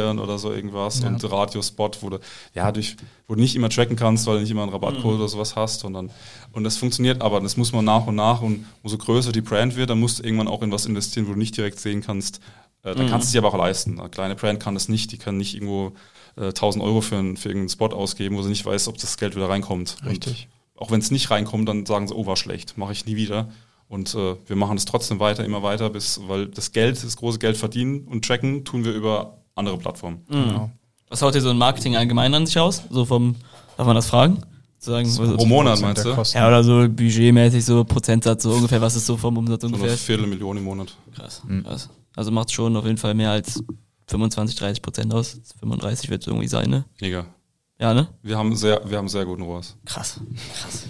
investieren 0.00 0.18
oder 0.18 0.38
so 0.38 0.52
irgendwas. 0.52 1.00
Und 1.02 1.30
Radiospot, 1.30 2.02
wo 2.02 2.10
du, 2.10 2.18
ja, 2.54 2.70
durch, 2.72 2.96
wo 3.28 3.34
du 3.34 3.40
nicht 3.40 3.54
immer 3.56 3.68
tracken 3.68 3.96
kannst, 3.96 4.26
weil 4.26 4.36
du 4.36 4.40
nicht 4.42 4.50
immer 4.50 4.62
einen 4.62 4.72
Rabattcode 4.72 5.16
oder 5.16 5.28
sowas 5.28 5.56
hast. 5.56 5.84
Und, 5.84 5.94
dann, 5.94 6.10
und 6.52 6.64
das 6.64 6.76
funktioniert, 6.76 7.22
aber 7.22 7.40
das 7.40 7.56
muss 7.56 7.72
man 7.72 7.84
nach 7.84 8.06
und 8.06 8.14
nach. 8.16 8.42
Und 8.42 8.66
umso 8.82 8.98
größer 8.98 9.32
die 9.32 9.40
Brand 9.40 9.76
wird, 9.76 9.90
dann 9.90 10.00
musst 10.00 10.18
du 10.18 10.22
irgendwann 10.22 10.48
auch 10.48 10.62
in 10.62 10.72
was 10.72 10.86
investieren, 10.86 11.26
wo 11.28 11.32
du 11.32 11.38
nicht 11.38 11.56
direkt 11.56 11.80
sehen 11.80 12.02
kannst. 12.02 12.40
Äh, 12.82 12.94
dann 12.94 13.08
kannst 13.08 13.26
du 13.26 13.28
es 13.28 13.32
dir 13.32 13.38
aber 13.38 13.48
auch 13.48 13.58
leisten. 13.58 13.98
Eine 14.00 14.08
kleine 14.08 14.34
Brand 14.36 14.60
kann 14.60 14.74
das 14.74 14.88
nicht. 14.88 15.12
Die 15.12 15.18
kann 15.18 15.36
nicht 15.36 15.54
irgendwo 15.54 15.92
äh, 16.36 16.46
1000 16.46 16.82
Euro 16.84 17.00
für, 17.00 17.16
einen- 17.18 17.36
für 17.36 17.48
irgendeinen 17.48 17.68
Spot 17.70 17.86
ausgeben, 17.88 18.36
wo 18.36 18.42
sie 18.42 18.48
nicht 18.48 18.64
weiß, 18.64 18.88
ob 18.88 18.96
das 18.98 19.16
Geld 19.16 19.36
wieder 19.36 19.48
reinkommt. 19.48 19.96
Richtig. 20.06 20.48
Und 20.74 20.82
auch 20.86 20.90
wenn 20.90 21.00
es 21.00 21.10
nicht 21.10 21.30
reinkommt, 21.30 21.68
dann 21.68 21.84
sagen 21.84 22.08
sie, 22.08 22.14
oh, 22.14 22.24
war 22.26 22.36
schlecht, 22.36 22.78
mache 22.78 22.92
ich 22.92 23.04
nie 23.04 23.16
wieder. 23.16 23.50
Und 23.88 24.14
äh, 24.14 24.36
wir 24.46 24.54
machen 24.56 24.76
es 24.76 24.84
trotzdem 24.84 25.18
weiter, 25.18 25.44
immer 25.44 25.64
weiter, 25.64 25.90
bis, 25.90 26.20
weil 26.28 26.46
das 26.46 26.70
Geld, 26.70 27.02
das 27.02 27.16
große 27.16 27.40
Geld 27.40 27.56
verdienen 27.56 28.06
und 28.06 28.24
tracken 28.24 28.64
tun 28.64 28.84
wir 28.84 28.92
über 28.92 29.39
andere 29.60 29.78
Plattformen. 29.78 30.22
Genau. 30.28 30.70
Was 31.08 31.22
haut 31.22 31.34
ihr 31.34 31.40
so 31.40 31.50
ein 31.50 31.58
Marketing 31.58 31.96
allgemein 31.96 32.34
an 32.34 32.46
sich 32.46 32.58
aus? 32.58 32.82
So 32.90 33.04
vom, 33.04 33.36
darf 33.76 33.86
man 33.86 33.96
das 33.96 34.06
fragen? 34.06 34.38
Sagen, 34.78 35.06
was- 35.18 35.36
Pro 35.36 35.44
Monat 35.46 35.80
meinst 35.80 36.04
du? 36.04 36.14
Kosten. 36.14 36.38
ja, 36.38 36.48
oder 36.48 36.64
so 36.64 36.88
budgetmäßig, 36.88 37.64
so 37.64 37.84
Prozentsatz, 37.84 38.42
so 38.44 38.52
ungefähr, 38.52 38.80
was 38.80 38.96
ist 38.96 39.06
so 39.06 39.16
vom 39.16 39.36
Umsatz 39.36 39.60
So 39.60 39.66
eine 39.68 39.76
ungefähr? 39.76 39.96
Viertelmillion 39.96 40.56
im 40.56 40.64
Monat. 40.64 40.96
Krass, 41.14 41.42
krass. 41.64 41.90
Also 42.16 42.30
macht 42.30 42.50
schon 42.50 42.74
auf 42.76 42.84
jeden 42.86 42.96
Fall 42.96 43.14
mehr 43.14 43.30
als 43.30 43.62
25, 44.08 44.56
30 44.56 44.82
Prozent 44.82 45.12
aus. 45.14 45.38
35 45.60 46.08
wird 46.10 46.22
es 46.22 46.26
irgendwie 46.28 46.48
sein, 46.48 46.70
ne? 46.70 46.84
Mega. 47.00 47.26
Ja, 47.78 47.92
ne? 47.94 48.08
Wir 48.22 48.36
haben 48.38 48.54
sehr, 48.56 48.80
wir 48.88 48.98
haben 48.98 49.08
sehr 49.08 49.24
guten 49.26 49.42
ROAS. 49.42 49.76
Krass, 49.84 50.20
krass. 50.60 50.86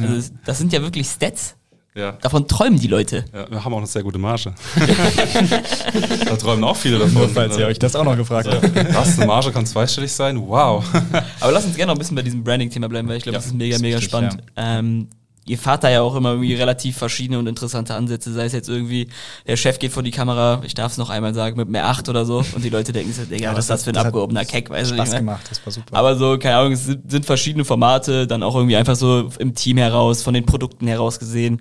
Also 0.00 0.30
das 0.44 0.58
sind 0.58 0.72
ja 0.72 0.80
wirklich 0.82 1.06
Stats. 1.08 1.56
Ja. 1.98 2.12
Davon 2.12 2.46
träumen 2.46 2.78
die 2.78 2.86
Leute. 2.86 3.24
ja. 3.34 3.50
Wir 3.50 3.64
haben 3.64 3.74
auch 3.74 3.78
eine 3.78 3.86
sehr 3.86 4.04
gute 4.04 4.18
Marge. 4.18 4.54
da 6.26 6.36
träumen 6.36 6.62
auch 6.62 6.76
viele 6.76 6.98
davon. 7.00 7.14
Nur 7.14 7.28
falls 7.28 7.58
ihr 7.58 7.66
euch 7.66 7.78
das 7.78 7.96
auch 7.96 8.04
noch 8.04 8.16
gefragt 8.16 8.48
habt. 8.48 8.94
Was, 8.94 9.18
eine 9.18 9.26
Marge 9.26 9.50
kann 9.50 9.66
zweistellig 9.66 10.12
sein? 10.12 10.40
Wow. 10.46 10.84
Aber 11.40 11.50
lass 11.52 11.64
uns 11.64 11.74
gerne 11.74 11.90
noch 11.90 11.96
ein 11.96 11.98
bisschen 11.98 12.14
bei 12.14 12.22
diesem 12.22 12.44
Branding-Thema 12.44 12.88
bleiben, 12.88 13.08
weil 13.08 13.16
ich 13.16 13.24
glaube, 13.24 13.34
Ja, 13.34 13.38
das 13.40 13.46
ist 13.46 13.54
mega, 13.54 13.78
mega 13.78 14.00
spannend. 14.00 14.38
Ähm, 14.56 15.08
ihr 15.48 15.58
fahrt 15.58 15.84
da 15.84 15.90
ja 15.90 16.02
auch 16.02 16.14
immer 16.14 16.30
irgendwie 16.30 16.54
relativ 16.54 16.96
verschiedene 16.96 17.38
und 17.38 17.46
interessante 17.46 17.94
Ansätze, 17.94 18.32
sei 18.32 18.44
es 18.44 18.52
jetzt 18.52 18.68
irgendwie, 18.68 19.08
der 19.46 19.56
Chef 19.56 19.78
geht 19.78 19.92
vor 19.92 20.02
die 20.02 20.10
Kamera, 20.10 20.60
ich 20.64 20.74
darf 20.74 20.92
es 20.92 20.98
noch 20.98 21.10
einmal 21.10 21.34
sagen, 21.34 21.56
mit 21.56 21.68
einem 21.68 21.76
R8 21.76 22.08
oder 22.10 22.24
so 22.24 22.38
und 22.54 22.64
die 22.64 22.68
Leute 22.68 22.92
denken 22.92 23.12
sich, 23.12 23.28
Digga, 23.28 23.52
was 23.52 23.60
ist 23.60 23.70
das 23.70 23.84
für 23.84 23.90
ein 23.90 23.98
hat 23.98 24.06
abgehobener 24.06 24.44
Keck, 24.44 24.70
weißt 24.70 24.90
du 24.90 24.94
Spaß 24.94 25.06
nicht 25.06 25.12
mehr. 25.12 25.20
gemacht, 25.20 25.46
das 25.48 25.64
war 25.64 25.72
super. 25.72 25.96
Aber 25.96 26.16
so, 26.16 26.38
keine 26.38 26.56
Ahnung, 26.56 26.72
es 26.72 26.86
sind, 26.86 27.10
sind 27.10 27.26
verschiedene 27.26 27.64
Formate, 27.64 28.26
dann 28.26 28.42
auch 28.42 28.54
irgendwie 28.54 28.76
einfach 28.76 28.96
so 28.96 29.30
im 29.38 29.54
Team 29.54 29.78
heraus, 29.78 30.22
von 30.22 30.34
den 30.34 30.46
Produkten 30.46 30.86
heraus 30.86 31.18
gesehen. 31.18 31.60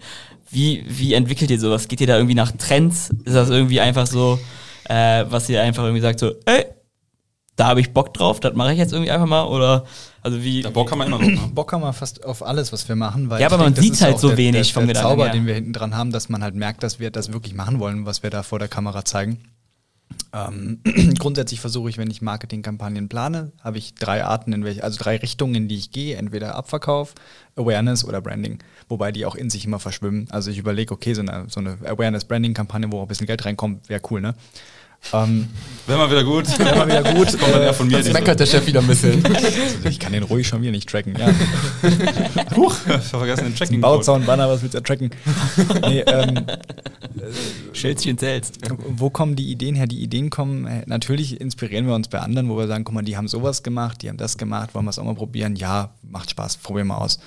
Wie, 0.50 0.86
wie 0.88 1.14
entwickelt 1.14 1.52
ihr 1.52 1.60
sowas? 1.60 1.88
Geht 1.88 2.02
ihr 2.02 2.08
da 2.08 2.16
irgendwie 2.16 2.36
nach 2.36 2.52
Trends? 2.52 3.10
Ist 3.26 3.36
das 3.36 3.50
irgendwie 3.50 3.82
einfach 3.82 4.08
so, 4.08 4.40
äh, 4.86 5.26
was 5.30 5.50
ihr 5.50 5.62
einfach 5.62 5.84
irgendwie 5.84 6.02
sagt, 6.02 6.20
so, 6.20 6.34
ey, 6.46 6.66
da 7.58 7.68
habe 7.68 7.82
ich 7.82 7.92
Bock 7.92 8.14
drauf, 8.14 8.40
das 8.40 8.54
mache 8.54 8.72
ich 8.72 8.78
jetzt 8.78 8.94
irgendwie 8.94 9.12
einfach 9.12 9.28
mal? 9.28 9.46
Oder, 9.46 9.84
also 10.28 10.44
wie. 10.44 10.62
Der 10.62 10.70
Bock 10.70 10.92
haben 10.92 11.00
wir 11.00 11.06
immer 11.06 11.20
noch. 11.20 11.26
Ne? 11.26 11.40
Bock 11.54 11.72
haben 11.74 11.82
wir 11.82 11.94
fast 11.94 12.24
auf 12.26 12.46
alles, 12.46 12.74
was 12.74 12.88
wir 12.88 12.96
machen. 12.96 13.30
Weil 13.30 13.42
Ja, 13.42 13.48
aber 13.48 13.58
man 13.58 13.74
das 13.74 13.84
sieht's 13.84 13.98
ist 13.98 14.04
halt 14.04 14.20
so 14.20 14.30
der, 14.30 14.38
wenig 14.38 14.68
der, 14.68 14.74
vom 14.74 14.88
der 14.88 14.96
Gedanken 14.96 15.10
Zauber, 15.10 15.26
her. 15.26 15.34
den 15.34 15.48
wir 15.48 15.56
hinten 15.56 15.74
dran 15.74 15.96
haben, 15.96 16.12
dass 16.12 16.30
man 16.30 16.44
halt 16.44 16.56
merkt, 16.56 16.84
dass 16.84 17.00
wir 17.00 17.12
das 17.12 17.32
wirklich 17.32 17.54
machen 17.54 17.80
wollen, 17.80 18.06
was 18.06 18.24
wir 18.24 18.30
da 18.30 18.44
vor 18.44 18.60
der 18.60 18.68
Kamera 18.68 19.06
zeigen. 19.06 19.40
Ähm, 20.34 20.82
grundsätzlich 21.20 21.60
versuche 21.60 21.90
ich, 21.90 21.98
wenn 21.98 22.10
ich 22.10 22.22
Marketingkampagnen 22.22 23.10
plane, 23.10 23.52
habe 23.62 23.78
ich 23.78 23.96
drei 23.96 24.24
Arten, 24.24 24.54
in 24.54 24.64
welche, 24.64 24.84
also 24.84 24.98
drei 25.02 25.18
Richtungen, 25.18 25.56
in 25.56 25.68
die 25.68 25.78
ich 25.78 25.92
gehe. 25.92 26.18
Entweder 26.18 26.56
Abverkauf, 26.56 27.14
Awareness 27.56 28.04
oder 28.04 28.22
Branding. 28.22 28.60
Wobei 28.90 29.12
die 29.12 29.26
auch 29.26 29.36
in 29.36 29.50
sich 29.50 29.66
immer 29.66 29.80
verschwimmen. 29.80 30.28
Also 30.30 30.52
ich 30.52 30.58
überlege, 30.58 30.94
okay, 30.94 31.14
so 31.14 31.22
eine, 31.22 31.46
so 31.50 31.60
eine 31.60 31.78
Awareness-Branding-Kampagne, 31.86 32.92
wo 32.92 33.00
auch 33.00 33.04
ein 33.04 33.08
bisschen 33.08 33.28
Geld 33.28 33.46
reinkommt, 33.46 33.90
wäre 33.90 34.02
cool, 34.12 34.22
ne? 34.22 34.36
Ähm, 35.14 35.48
Wäre 35.86 36.00
mal 36.00 36.10
wieder 36.12 36.24
gut. 36.26 36.60
Wäre 36.60 36.76
mal 36.76 36.88
wieder 36.88 37.14
gut. 37.14 37.28
Das 37.28 37.38
kommt 37.38 37.54
dann 37.56 37.62
eher 37.62 37.74
von 37.74 37.88
mir. 37.88 37.98
Jetzt 37.98 38.08
diese- 38.08 38.14
meckert 38.20 38.40
der 38.42 38.46
Chef 38.46 38.68
wieder 38.68 38.82
ein 38.82 38.88
bisschen. 38.88 39.24
ich 39.86 40.00
kann 40.00 40.12
den 40.12 40.24
ruhig 40.24 40.46
schon 40.48 40.62
wieder 40.62 40.72
nicht 40.72 40.90
tracken. 40.90 41.16
Ja. 41.18 41.28
Huch, 42.58 42.76
ich 42.86 42.92
hab 42.94 43.04
vergessen 43.04 43.46
den 43.46 43.56
Tracking. 43.56 43.80
Bauzaun, 43.80 44.26
Banner, 44.26 44.50
was 44.50 44.62
willst 44.62 44.76
du 44.76 44.82
tracken? 44.82 45.12
nee, 45.88 46.02
ähm, 46.02 46.46
Schildchen 47.74 48.18
zählst. 48.18 48.58
wo 48.90 49.10
kommen 49.10 49.36
die 49.36 49.50
Ideen 49.50 49.76
her? 49.76 49.88
Die 49.88 50.02
Ideen 50.02 50.30
kommen, 50.30 50.66
äh, 50.68 50.84
natürlich 50.88 51.40
inspirieren 51.40 51.88
wir 51.88 51.96
uns 51.96 52.08
bei 52.10 52.20
anderen, 52.20 52.50
wo 52.50 52.58
wir 52.58 52.68
sagen, 52.68 52.84
guck 52.84 52.94
mal, 52.96 53.02
die 53.04 53.16
haben 53.16 53.28
sowas 53.30 53.64
gemacht, 53.64 54.02
die 54.02 54.10
haben 54.10 54.18
das 54.18 54.38
gemacht, 54.38 54.74
wollen 54.76 54.86
wir 54.86 54.90
es 54.90 55.00
auch 55.00 55.06
mal 55.06 55.16
probieren? 55.16 55.56
Ja, 55.56 55.92
macht 56.02 56.32
Spaß, 56.32 56.58
probieren 56.58 56.88
wir 56.88 57.00
aus. 57.00 57.20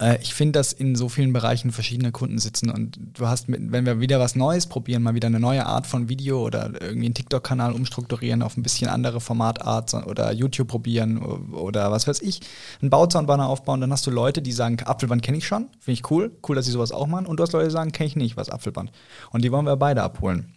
Äh, 0.00 0.18
ich 0.22 0.34
finde, 0.34 0.58
dass 0.58 0.72
in 0.72 0.96
so 0.96 1.08
vielen 1.08 1.32
Bereichen 1.32 1.70
verschiedene 1.70 2.10
Kunden 2.10 2.38
sitzen 2.38 2.70
und 2.70 2.98
du 3.14 3.26
hast, 3.26 3.48
mit, 3.48 3.70
wenn 3.70 3.86
wir 3.86 4.00
wieder 4.00 4.18
was 4.18 4.34
Neues 4.34 4.66
probieren, 4.66 5.02
mal 5.02 5.14
wieder 5.14 5.26
eine 5.26 5.38
neue 5.38 5.66
Art 5.66 5.86
von 5.86 6.08
Video 6.08 6.44
oder 6.44 6.70
irgendwie 6.80 7.06
einen 7.06 7.14
TikTok-Kanal 7.14 7.72
umstrukturieren 7.72 8.42
auf 8.42 8.56
ein 8.56 8.62
bisschen 8.62 8.88
andere 8.88 9.20
Formatart 9.20 9.94
oder 10.06 10.32
YouTube 10.32 10.68
probieren 10.68 11.18
oder 11.18 11.90
was 11.90 12.06
weiß 12.06 12.22
ich, 12.22 12.40
einen 12.80 12.90
Bauzaunbanner 12.90 13.48
aufbauen, 13.48 13.80
dann 13.80 13.92
hast 13.92 14.06
du 14.06 14.10
Leute, 14.10 14.42
die 14.42 14.52
sagen, 14.52 14.78
Apfelband 14.82 15.22
kenne 15.22 15.38
ich 15.38 15.46
schon, 15.46 15.68
finde 15.78 15.92
ich 15.92 16.10
cool, 16.10 16.32
cool, 16.48 16.56
dass 16.56 16.66
sie 16.66 16.72
sowas 16.72 16.92
auch 16.92 17.06
machen 17.06 17.26
und 17.26 17.38
du 17.38 17.42
hast 17.42 17.52
Leute, 17.52 17.66
die 17.66 17.72
sagen, 17.72 17.92
kenne 17.92 18.08
ich 18.08 18.16
nicht, 18.16 18.36
was 18.36 18.50
Apfelband. 18.50 18.90
Und 19.30 19.44
die 19.44 19.52
wollen 19.52 19.66
wir 19.66 19.76
beide 19.76 20.02
abholen. 20.02 20.54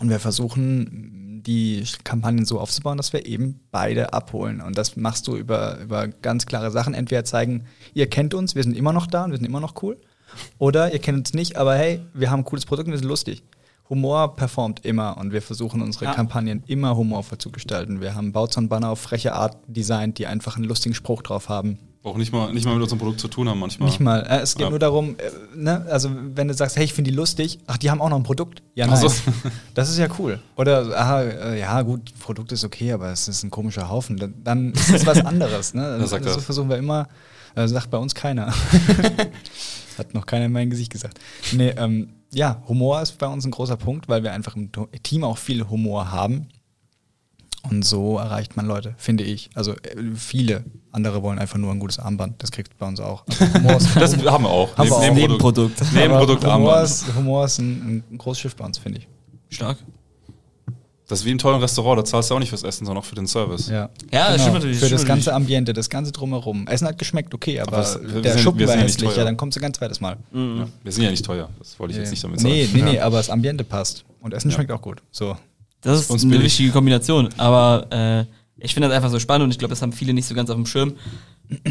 Und 0.00 0.10
wir 0.10 0.20
versuchen, 0.20 1.27
die 1.48 1.82
Kampagnen 2.04 2.44
so 2.44 2.60
aufzubauen, 2.60 2.98
dass 2.98 3.14
wir 3.14 3.26
eben 3.26 3.60
beide 3.70 4.12
abholen. 4.12 4.60
Und 4.60 4.76
das 4.76 4.96
machst 4.96 5.26
du 5.26 5.36
über, 5.36 5.78
über 5.80 6.06
ganz 6.06 6.44
klare 6.44 6.70
Sachen. 6.70 6.92
Entweder 6.92 7.24
zeigen, 7.24 7.64
ihr 7.94 8.08
kennt 8.08 8.34
uns, 8.34 8.54
wir 8.54 8.62
sind 8.62 8.76
immer 8.76 8.92
noch 8.92 9.06
da 9.06 9.24
und 9.24 9.30
wir 9.30 9.38
sind 9.38 9.46
immer 9.46 9.60
noch 9.60 9.82
cool. 9.82 9.96
Oder 10.58 10.92
ihr 10.92 10.98
kennt 10.98 11.16
uns 11.18 11.32
nicht, 11.32 11.56
aber 11.56 11.74
hey, 11.74 12.00
wir 12.12 12.30
haben 12.30 12.40
ein 12.40 12.44
cooles 12.44 12.66
Produkt 12.66 12.86
und 12.86 12.92
wir 12.92 12.98
sind 12.98 13.08
lustig. 13.08 13.42
Humor 13.88 14.36
performt 14.36 14.84
immer 14.84 15.16
und 15.16 15.32
wir 15.32 15.40
versuchen 15.40 15.80
unsere 15.80 16.04
Ja. 16.04 16.12
Kampagnen 16.12 16.62
immer 16.66 16.94
humorvoll 16.94 17.38
zu 17.38 17.50
gestalten. 17.50 18.02
Wir 18.02 18.14
haben 18.14 18.32
Bauzaun-Banner 18.32 18.90
auf 18.90 19.00
freche 19.00 19.32
Art 19.32 19.56
designt, 19.66 20.18
die 20.18 20.26
einfach 20.26 20.56
einen 20.56 20.66
lustigen 20.66 20.94
Spruch 20.94 21.22
drauf 21.22 21.48
haben. 21.48 21.78
Auch 22.04 22.16
nicht 22.16 22.32
mal, 22.32 22.52
nicht 22.54 22.64
mal 22.64 22.74
mit 22.74 22.82
unserem 22.82 23.00
Produkt 23.00 23.20
zu 23.20 23.28
tun 23.28 23.48
haben 23.48 23.58
manchmal. 23.58 23.88
Nicht 23.88 24.00
mal. 24.00 24.20
Äh, 24.20 24.38
es 24.40 24.54
geht 24.54 24.62
Ja. 24.64 24.70
nur 24.70 24.78
darum, 24.78 25.16
äh, 25.18 25.30
ne, 25.56 25.84
also 25.90 26.10
wenn 26.34 26.48
du 26.48 26.54
sagst, 26.54 26.76
hey, 26.76 26.84
ich 26.84 26.94
finde 26.94 27.10
die 27.10 27.16
lustig, 27.16 27.58
ach, 27.66 27.76
die 27.76 27.90
haben 27.90 28.00
auch 28.00 28.08
noch 28.08 28.16
ein 28.16 28.22
Produkt. 28.22 28.62
Ja, 28.74 28.86
nice. 28.86 29.00
so. 29.00 29.10
Das 29.74 29.90
ist 29.90 29.98
ja 29.98 30.06
cool. 30.18 30.40
Oder, 30.56 30.96
aha, 30.96 31.22
äh, 31.22 31.60
ja, 31.60 31.82
gut, 31.82 32.12
Produkt 32.20 32.52
ist 32.52 32.64
okay, 32.64 32.92
aber 32.92 33.10
es 33.10 33.26
ist 33.28 33.42
ein 33.42 33.50
komischer 33.50 33.90
Haufen. 33.90 34.34
Dann, 34.44 34.72
ist 34.72 34.90
es 34.90 35.04
was 35.06 35.24
anderes. 35.24 35.74
Ne? 35.74 35.82
Wer 35.98 36.06
sagt 36.06 36.24
so 36.24 36.34
das? 36.34 36.44
versuchen 36.44 36.70
wir 36.70 36.76
immer, 36.78 37.08
äh, 37.56 37.66
sagt 37.66 37.90
bei 37.90 37.98
uns 37.98 38.14
keiner. 38.14 38.54
Hat 39.98 40.14
noch 40.14 40.26
keiner 40.26 40.46
in 40.46 40.52
mein 40.52 40.70
Gesicht 40.70 40.92
gesagt. 40.92 41.18
Nee, 41.52 41.70
ähm, 41.76 42.10
ja, 42.32 42.62
Humor 42.68 43.02
ist 43.02 43.18
bei 43.18 43.26
uns 43.26 43.44
ein 43.44 43.50
großer 43.50 43.76
Punkt, 43.76 44.08
weil 44.08 44.22
wir 44.22 44.32
einfach 44.32 44.54
im 44.54 44.70
Team 45.02 45.24
auch 45.24 45.38
viel 45.38 45.68
Humor 45.68 46.12
haben. 46.12 46.48
Und 47.62 47.84
so 47.84 48.18
erreicht 48.18 48.56
man 48.56 48.66
Leute, 48.66 48.94
finde 48.98 49.24
ich. 49.24 49.50
Also 49.54 49.72
äh, 49.72 49.76
viele 50.14 50.64
andere 50.92 51.22
wollen 51.22 51.38
einfach 51.38 51.58
nur 51.58 51.70
ein 51.72 51.80
gutes 51.80 51.98
Armband. 51.98 52.42
Das 52.42 52.50
kriegt 52.52 52.78
bei 52.78 52.86
uns 52.86 53.00
auch. 53.00 53.24
Also 53.28 53.52
Humor 53.54 53.76
ist, 53.76 53.88
Das 53.96 54.16
haben 54.16 54.42
wir 54.44 54.50
auch. 54.50 54.76
Haben 54.78 54.88
wir 54.88 54.96
auch. 54.96 55.12
Nebenprodukt. 55.14 55.80
Nebenprodukt 55.92 56.44
aber 56.44 56.54
Humor 56.54 56.72
Armband. 56.74 56.90
ist, 56.90 57.14
Humor 57.14 57.44
ist 57.44 57.58
ein, 57.58 58.04
ein 58.10 58.18
großes 58.18 58.40
Schiff 58.40 58.56
bei 58.56 58.64
uns, 58.64 58.78
finde 58.78 59.00
ich. 59.00 59.08
Stark. 59.50 59.78
Das 61.08 61.20
ist 61.20 61.24
wie 61.24 61.30
im 61.30 61.38
tollen 61.38 61.58
Restaurant, 61.60 61.98
da 61.98 62.04
zahlst 62.04 62.30
du 62.30 62.34
auch 62.34 62.38
nicht 62.38 62.50
fürs 62.50 62.64
Essen, 62.64 62.84
sondern 62.84 63.02
auch 63.02 63.06
für 63.06 63.14
den 63.14 63.26
Service. 63.26 63.68
Ja, 63.68 63.88
Ja, 64.12 64.30
das 64.30 64.42
stimmt 64.42 64.56
natürlich, 64.56 64.76
Für 64.78 64.90
das 64.90 65.00
das 65.00 65.06
ganze 65.08 65.32
Ambiente, 65.32 65.72
das 65.72 65.88
ganze 65.88 66.12
Drumherum. 66.12 66.66
Essen 66.68 66.86
hat 66.86 66.98
geschmeckt, 66.98 67.32
okay, 67.32 67.60
aber, 67.60 67.72
Aber 67.78 67.80
es- 67.82 67.98
wir 68.02 68.20
der 68.20 68.32
sind- 68.32 68.42
Schuppen 68.42 68.60
wir 68.60 68.68
war 68.68 68.76
ja 68.76 68.82
nicht 68.82 68.94
hässlich, 69.00 69.16
ja, 69.16 69.24
dann 69.24 69.38
kommst 69.38 69.56
du 69.56 69.60
ganz 69.62 69.78
zweites 69.78 70.02
Mal. 70.02 70.18
Ja. 70.34 70.68
Wir 70.82 70.92
sind 70.92 71.04
ja 71.04 71.10
nicht 71.10 71.24
teuer, 71.24 71.48
das 71.58 71.78
wollte 71.80 71.92
ich 71.94 71.98
jetzt 72.00 72.10
nicht 72.10 72.22
damit 72.22 72.40
sagen. 72.40 72.52
Nee, 72.52 72.68
nee, 72.74 72.82
nee, 72.82 73.00
aber 73.00 73.16
das 73.16 73.30
Ambiente 73.30 73.64
passt. 73.64 74.04
Und 74.20 74.34
Essen 74.34 74.50
Ja. 74.50 74.56
schmeckt 74.56 74.70
auch 74.70 74.82
gut. 74.82 75.00
So. 75.10 75.34
Das 75.80 76.10
ist 76.10 76.24
eine 76.24 76.42
wichtige 76.42 76.70
Kombination. 76.70 77.28
Aber 77.36 77.86
äh, 77.90 78.24
ich 78.58 78.74
finde 78.74 78.88
das 78.88 78.96
einfach 78.96 79.10
so 79.10 79.18
spannend 79.18 79.44
und 79.44 79.50
ich 79.50 79.58
glaube, 79.58 79.70
das 79.70 79.82
haben 79.82 79.92
viele 79.92 80.12
nicht 80.12 80.26
so 80.26 80.34
ganz 80.34 80.50
auf 80.50 80.56
dem 80.56 80.66
Schirm. 80.66 80.94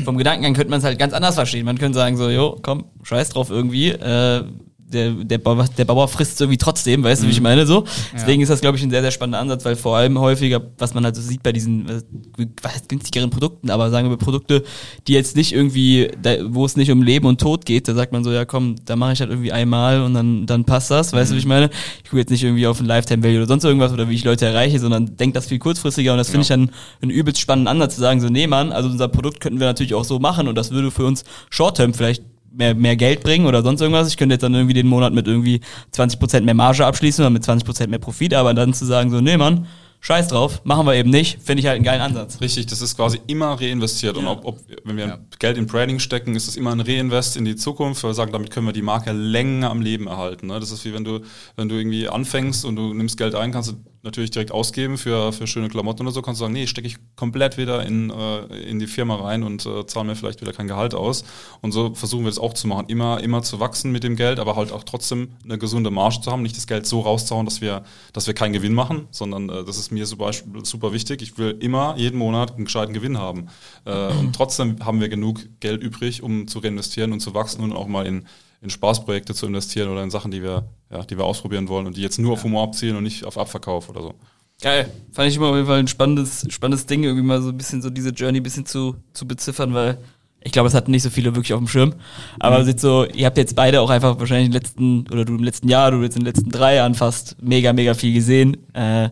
Vom 0.05 0.17
Gedankengang 0.17 0.53
könnte 0.53 0.69
man 0.69 0.79
es 0.79 0.85
halt 0.85 0.97
ganz 0.97 1.13
anders 1.13 1.35
verstehen. 1.35 1.65
Man 1.65 1.77
könnte 1.77 1.97
sagen 1.97 2.17
so, 2.17 2.29
jo, 2.29 2.57
komm, 2.61 2.85
scheiß 3.03 3.29
drauf 3.29 3.49
irgendwie. 3.49 3.89
Äh, 3.89 4.43
der, 4.87 5.11
der, 5.11 5.37
Bauer, 5.37 5.65
der 5.77 5.85
Bauer 5.85 6.07
frisst 6.07 6.39
irgendwie 6.39 6.57
trotzdem, 6.57 7.03
weißt 7.03 7.23
du, 7.23 7.27
wie 7.27 7.31
ich 7.31 7.41
meine? 7.41 7.65
So. 7.65 7.83
Deswegen 8.13 8.41
ist 8.41 8.49
das, 8.49 8.61
glaube 8.61 8.77
ich, 8.77 8.83
ein 8.83 8.89
sehr, 8.89 9.01
sehr 9.01 9.11
spannender 9.11 9.39
Ansatz, 9.39 9.65
weil 9.65 9.75
vor 9.75 9.97
allem 9.97 10.17
häufiger, 10.17 10.61
was 10.77 10.93
man 10.93 11.03
halt 11.03 11.15
so 11.15 11.21
sieht 11.21 11.43
bei 11.43 11.51
diesen 11.51 11.89
äh, 11.89 12.45
günstigeren 12.87 13.29
Produkten, 13.29 13.69
aber 13.69 13.89
sagen 13.89 14.09
wir 14.09 14.17
Produkte, 14.17 14.63
die 15.07 15.13
jetzt 15.13 15.35
nicht 15.35 15.51
irgendwie, 15.51 16.09
da, 16.21 16.35
wo 16.45 16.65
es 16.65 16.77
nicht 16.77 16.89
um 16.91 17.01
Leben 17.01 17.27
und 17.27 17.41
Tod 17.41 17.65
geht, 17.65 17.87
da 17.87 17.95
sagt 17.95 18.13
man 18.13 18.23
so, 18.23 18.31
ja 18.31 18.45
komm, 18.45 18.75
da 18.85 18.95
mache 18.95 19.13
ich 19.13 19.19
halt 19.19 19.29
irgendwie 19.29 19.51
einmal 19.51 20.01
und 20.01 20.13
dann, 20.13 20.45
dann 20.45 20.63
passt 20.63 20.89
das, 20.89 21.11
weißt 21.11 21.31
du, 21.31 21.35
wie 21.35 21.39
ich 21.39 21.45
meine? 21.45 21.69
Ich 22.03 22.09
gucke 22.09 22.19
jetzt 22.19 22.29
nicht 22.29 22.43
irgendwie 22.43 22.65
auf 22.67 22.79
ein 22.79 22.85
Lifetime 22.85 23.23
Value 23.23 23.39
oder 23.39 23.47
sonst 23.47 23.65
irgendwas 23.65 23.91
oder 23.91 24.09
wie 24.09 24.15
ich 24.15 24.23
Leute 24.23 24.45
erreiche, 24.45 24.79
sondern 24.79 25.17
denke 25.17 25.33
das 25.33 25.47
viel 25.47 25.59
kurzfristiger 25.59 26.13
und 26.13 26.17
das 26.17 26.29
finde 26.29 26.43
ich 26.43 26.47
dann 26.47 26.71
einen 27.01 27.11
übelst 27.11 27.41
spannenden 27.41 27.67
Ansatz 27.67 27.95
zu 27.95 28.01
sagen, 28.01 28.21
so 28.21 28.29
nee 28.29 28.47
Mann, 28.47 28.71
also 28.71 28.87
unser 28.87 29.09
Produkt 29.09 29.41
könnten 29.41 29.59
wir 29.59 29.67
natürlich 29.67 29.93
auch 29.93 30.05
so 30.05 30.19
machen 30.19 30.47
und 30.47 30.55
das 30.55 30.71
würde 30.71 30.91
für 30.91 31.05
uns 31.05 31.25
Short-Term 31.49 31.93
vielleicht 31.93 32.23
mehr, 32.57 32.75
mehr 32.75 32.95
Geld 32.95 33.21
bringen 33.21 33.45
oder 33.45 33.61
sonst 33.61 33.81
irgendwas. 33.81 34.07
Ich 34.09 34.17
könnte 34.17 34.33
jetzt 34.35 34.43
dann 34.43 34.53
irgendwie 34.53 34.73
den 34.73 34.87
Monat 34.87 35.13
mit 35.13 35.27
irgendwie 35.27 35.61
20% 35.93 36.41
mehr 36.41 36.53
Marge 36.53 36.85
abschließen 36.85 37.23
oder 37.23 37.29
mit 37.29 37.43
20% 37.43 37.87
mehr 37.87 37.99
Profit, 37.99 38.33
aber 38.33 38.53
dann 38.53 38.73
zu 38.73 38.85
sagen, 38.85 39.11
so, 39.11 39.21
nee, 39.21 39.37
Mann, 39.37 39.67
scheiß 39.99 40.29
drauf, 40.29 40.61
machen 40.63 40.85
wir 40.85 40.95
eben 40.95 41.09
nicht, 41.09 41.41
finde 41.41 41.61
ich 41.61 41.67
halt 41.67 41.75
einen 41.75 41.85
geilen 41.85 42.01
Ansatz. 42.01 42.39
Richtig, 42.41 42.67
das 42.67 42.81
ist 42.81 42.95
quasi 42.95 43.19
immer 43.27 43.59
reinvestiert. 43.59 44.17
Und 44.17 44.27
ob, 44.27 44.45
ob, 44.45 44.59
wenn 44.83 44.97
wir 44.97 45.19
Geld 45.39 45.57
in 45.57 45.67
Branding 45.67 45.99
stecken, 45.99 46.35
ist 46.35 46.47
es 46.47 46.55
immer 46.55 46.71
ein 46.71 46.81
Reinvest 46.81 47.37
in 47.37 47.45
die 47.45 47.55
Zukunft, 47.55 48.03
weil 48.03 48.11
wir 48.11 48.15
sagen, 48.15 48.31
damit 48.31 48.51
können 48.51 48.65
wir 48.65 48.73
die 48.73 48.81
Marke 48.81 49.11
länger 49.11 49.69
am 49.69 49.81
Leben 49.81 50.07
erhalten. 50.07 50.47
Ne? 50.47 50.59
Das 50.59 50.71
ist 50.71 50.85
wie 50.85 50.93
wenn 50.93 51.03
du, 51.03 51.21
wenn 51.55 51.69
du 51.69 51.75
irgendwie 51.75 52.07
anfängst 52.07 52.65
und 52.65 52.75
du 52.75 52.93
nimmst 52.93 53.17
Geld 53.17 53.35
ein, 53.35 53.51
kannst 53.51 53.71
du 53.71 53.75
natürlich 54.07 54.31
direkt 54.31 54.51
ausgeben 54.51 54.97
für, 54.97 55.31
für 55.31 55.47
schöne 55.47 55.67
Klamotten 55.69 56.03
oder 56.03 56.11
so, 56.11 56.21
kannst 56.21 56.41
du 56.41 56.45
sagen, 56.45 56.53
nee, 56.53 56.65
stecke 56.65 56.87
ich 56.87 56.97
komplett 57.15 57.57
wieder 57.57 57.85
in, 57.85 58.09
äh, 58.09 58.45
in 58.69 58.79
die 58.79 58.87
Firma 58.87 59.15
rein 59.15 59.43
und 59.43 59.65
äh, 59.65 59.85
zahle 59.85 60.07
mir 60.07 60.15
vielleicht 60.15 60.41
wieder 60.41 60.53
kein 60.53 60.67
Gehalt 60.67 60.95
aus. 60.95 61.23
Und 61.61 61.73
so 61.73 61.93
versuchen 61.93 62.23
wir 62.23 62.29
das 62.29 62.39
auch 62.39 62.53
zu 62.53 62.67
machen. 62.67 62.85
Immer, 62.87 63.21
immer 63.21 63.43
zu 63.43 63.59
wachsen 63.59 63.91
mit 63.91 64.03
dem 64.03 64.15
Geld, 64.15 64.39
aber 64.39 64.55
halt 64.55 64.71
auch 64.71 64.83
trotzdem 64.83 65.29
eine 65.43 65.57
gesunde 65.57 65.91
Marge 65.91 66.21
zu 66.21 66.31
haben, 66.31 66.41
nicht 66.41 66.57
das 66.57 66.67
Geld 66.67 66.87
so 66.87 67.01
rauszuhauen, 67.01 67.45
dass 67.45 67.61
wir, 67.61 67.83
dass 68.13 68.27
wir 68.27 68.33
keinen 68.33 68.53
Gewinn 68.53 68.73
machen, 68.73 69.07
sondern 69.11 69.49
äh, 69.49 69.63
das 69.63 69.77
ist 69.77 69.91
mir 69.91 70.05
zum 70.05 70.19
Beispiel 70.19 70.65
super 70.65 70.93
wichtig. 70.93 71.21
Ich 71.21 71.37
will 71.37 71.57
immer 71.59 71.95
jeden 71.97 72.17
Monat 72.17 72.55
einen 72.55 72.65
gescheiten 72.65 72.93
Gewinn 72.93 73.17
haben. 73.17 73.47
Äh, 73.85 74.07
und 74.07 74.33
trotzdem 74.33 74.83
haben 74.85 75.01
wir 75.01 75.09
genug 75.09 75.41
Geld 75.59 75.83
übrig, 75.83 76.23
um 76.23 76.47
zu 76.47 76.59
reinvestieren 76.59 77.11
und 77.11 77.19
zu 77.19 77.33
wachsen 77.33 77.63
und 77.63 77.73
auch 77.73 77.87
mal 77.87 78.05
in, 78.05 78.25
in 78.61 78.69
Spaßprojekte 78.69 79.33
zu 79.33 79.45
investieren 79.45 79.89
oder 79.89 80.03
in 80.03 80.09
Sachen, 80.09 80.31
die 80.31 80.41
wir, 80.41 80.67
ja, 80.91 81.03
die 81.03 81.17
wir 81.17 81.25
ausprobieren 81.25 81.67
wollen 81.67 81.87
und 81.87 81.97
die 81.97 82.01
jetzt 82.01 82.17
nur 82.17 82.33
auf 82.33 82.43
Humor 82.43 82.63
abzielen 82.63 82.95
und 82.95 83.03
nicht 83.03 83.25
auf 83.25 83.37
Abverkauf 83.37 83.89
oder 83.89 84.01
so. 84.01 84.15
Geil. 84.61 84.91
Fand 85.11 85.29
ich 85.29 85.37
immer 85.37 85.47
auf 85.47 85.55
jeden 85.55 85.67
Fall 85.67 85.79
ein 85.79 85.87
spannendes, 85.87 86.45
spannendes 86.49 86.87
Ding, 86.87 87.03
irgendwie 87.03 87.23
mal 87.23 87.41
so 87.41 87.49
ein 87.49 87.57
bisschen 87.57 87.81
so 87.81 87.89
diese 87.89 88.09
Journey 88.09 88.39
ein 88.39 88.43
bisschen 88.43 88.65
zu, 88.65 88.95
zu 89.13 89.27
beziffern, 89.27 89.73
weil 89.73 89.99
ich 90.41 90.51
glaube, 90.51 90.67
es 90.67 90.73
hatten 90.73 90.91
nicht 90.91 91.03
so 91.03 91.09
viele 91.09 91.35
wirklich 91.35 91.53
auf 91.53 91.59
dem 91.59 91.67
Schirm. 91.67 91.93
Aber 92.39 92.63
mhm. 92.63 92.77
so, 92.77 93.05
ihr 93.05 93.25
habt 93.25 93.37
jetzt 93.37 93.55
beide 93.55 93.81
auch 93.81 93.89
einfach 93.89 94.19
wahrscheinlich 94.19 94.47
im 94.47 94.53
letzten, 94.53 95.07
oder 95.11 95.25
du 95.25 95.35
im 95.35 95.43
letzten 95.43 95.69
Jahr, 95.69 95.91
du 95.91 96.01
jetzt 96.01 96.15
in 96.15 96.21
den 96.23 96.33
letzten 96.33 96.49
drei 96.49 96.75
Jahren 96.75 96.95
fast 96.95 97.35
mega, 97.41 97.73
mega 97.73 97.93
viel 97.93 98.13
gesehen. 98.13 98.57
Äh, 98.73 99.09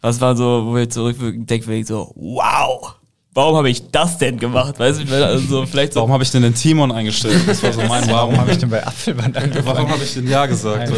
was 0.00 0.20
war 0.20 0.36
so, 0.36 0.66
wo 0.66 0.74
wir 0.74 0.88
zurückdenken, 0.88 1.46
denken 1.46 1.70
wir 1.70 1.84
so, 1.84 2.12
wow, 2.16 2.96
warum 3.34 3.56
habe 3.56 3.70
ich 3.70 3.90
das 3.90 4.18
denn 4.18 4.38
gemacht? 4.38 4.78
Weißt 4.78 5.00
du, 5.08 5.26
also 5.26 5.46
so 5.46 5.66
vielleicht 5.66 5.92
so. 5.92 6.00
Warum 6.00 6.12
habe 6.12 6.22
ich 6.22 6.30
denn 6.30 6.42
den 6.42 6.54
Timon 6.54 6.92
eingestellt? 6.92 7.40
Das 7.46 7.62
war 7.62 7.72
so 7.72 7.82
mein 7.82 8.06
Warum 8.10 8.36
habe 8.36 8.50
ich 8.50 8.58
denn 8.58 8.70
bei 8.70 8.84
Apfelband 8.86 9.36
angefangen? 9.36 9.66
Warum 9.66 9.90
habe 9.90 10.02
ich 10.02 10.14
denn 10.14 10.28
Ja 10.28 10.46
gesagt? 10.46 10.92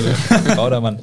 Baudermann. 0.57 0.99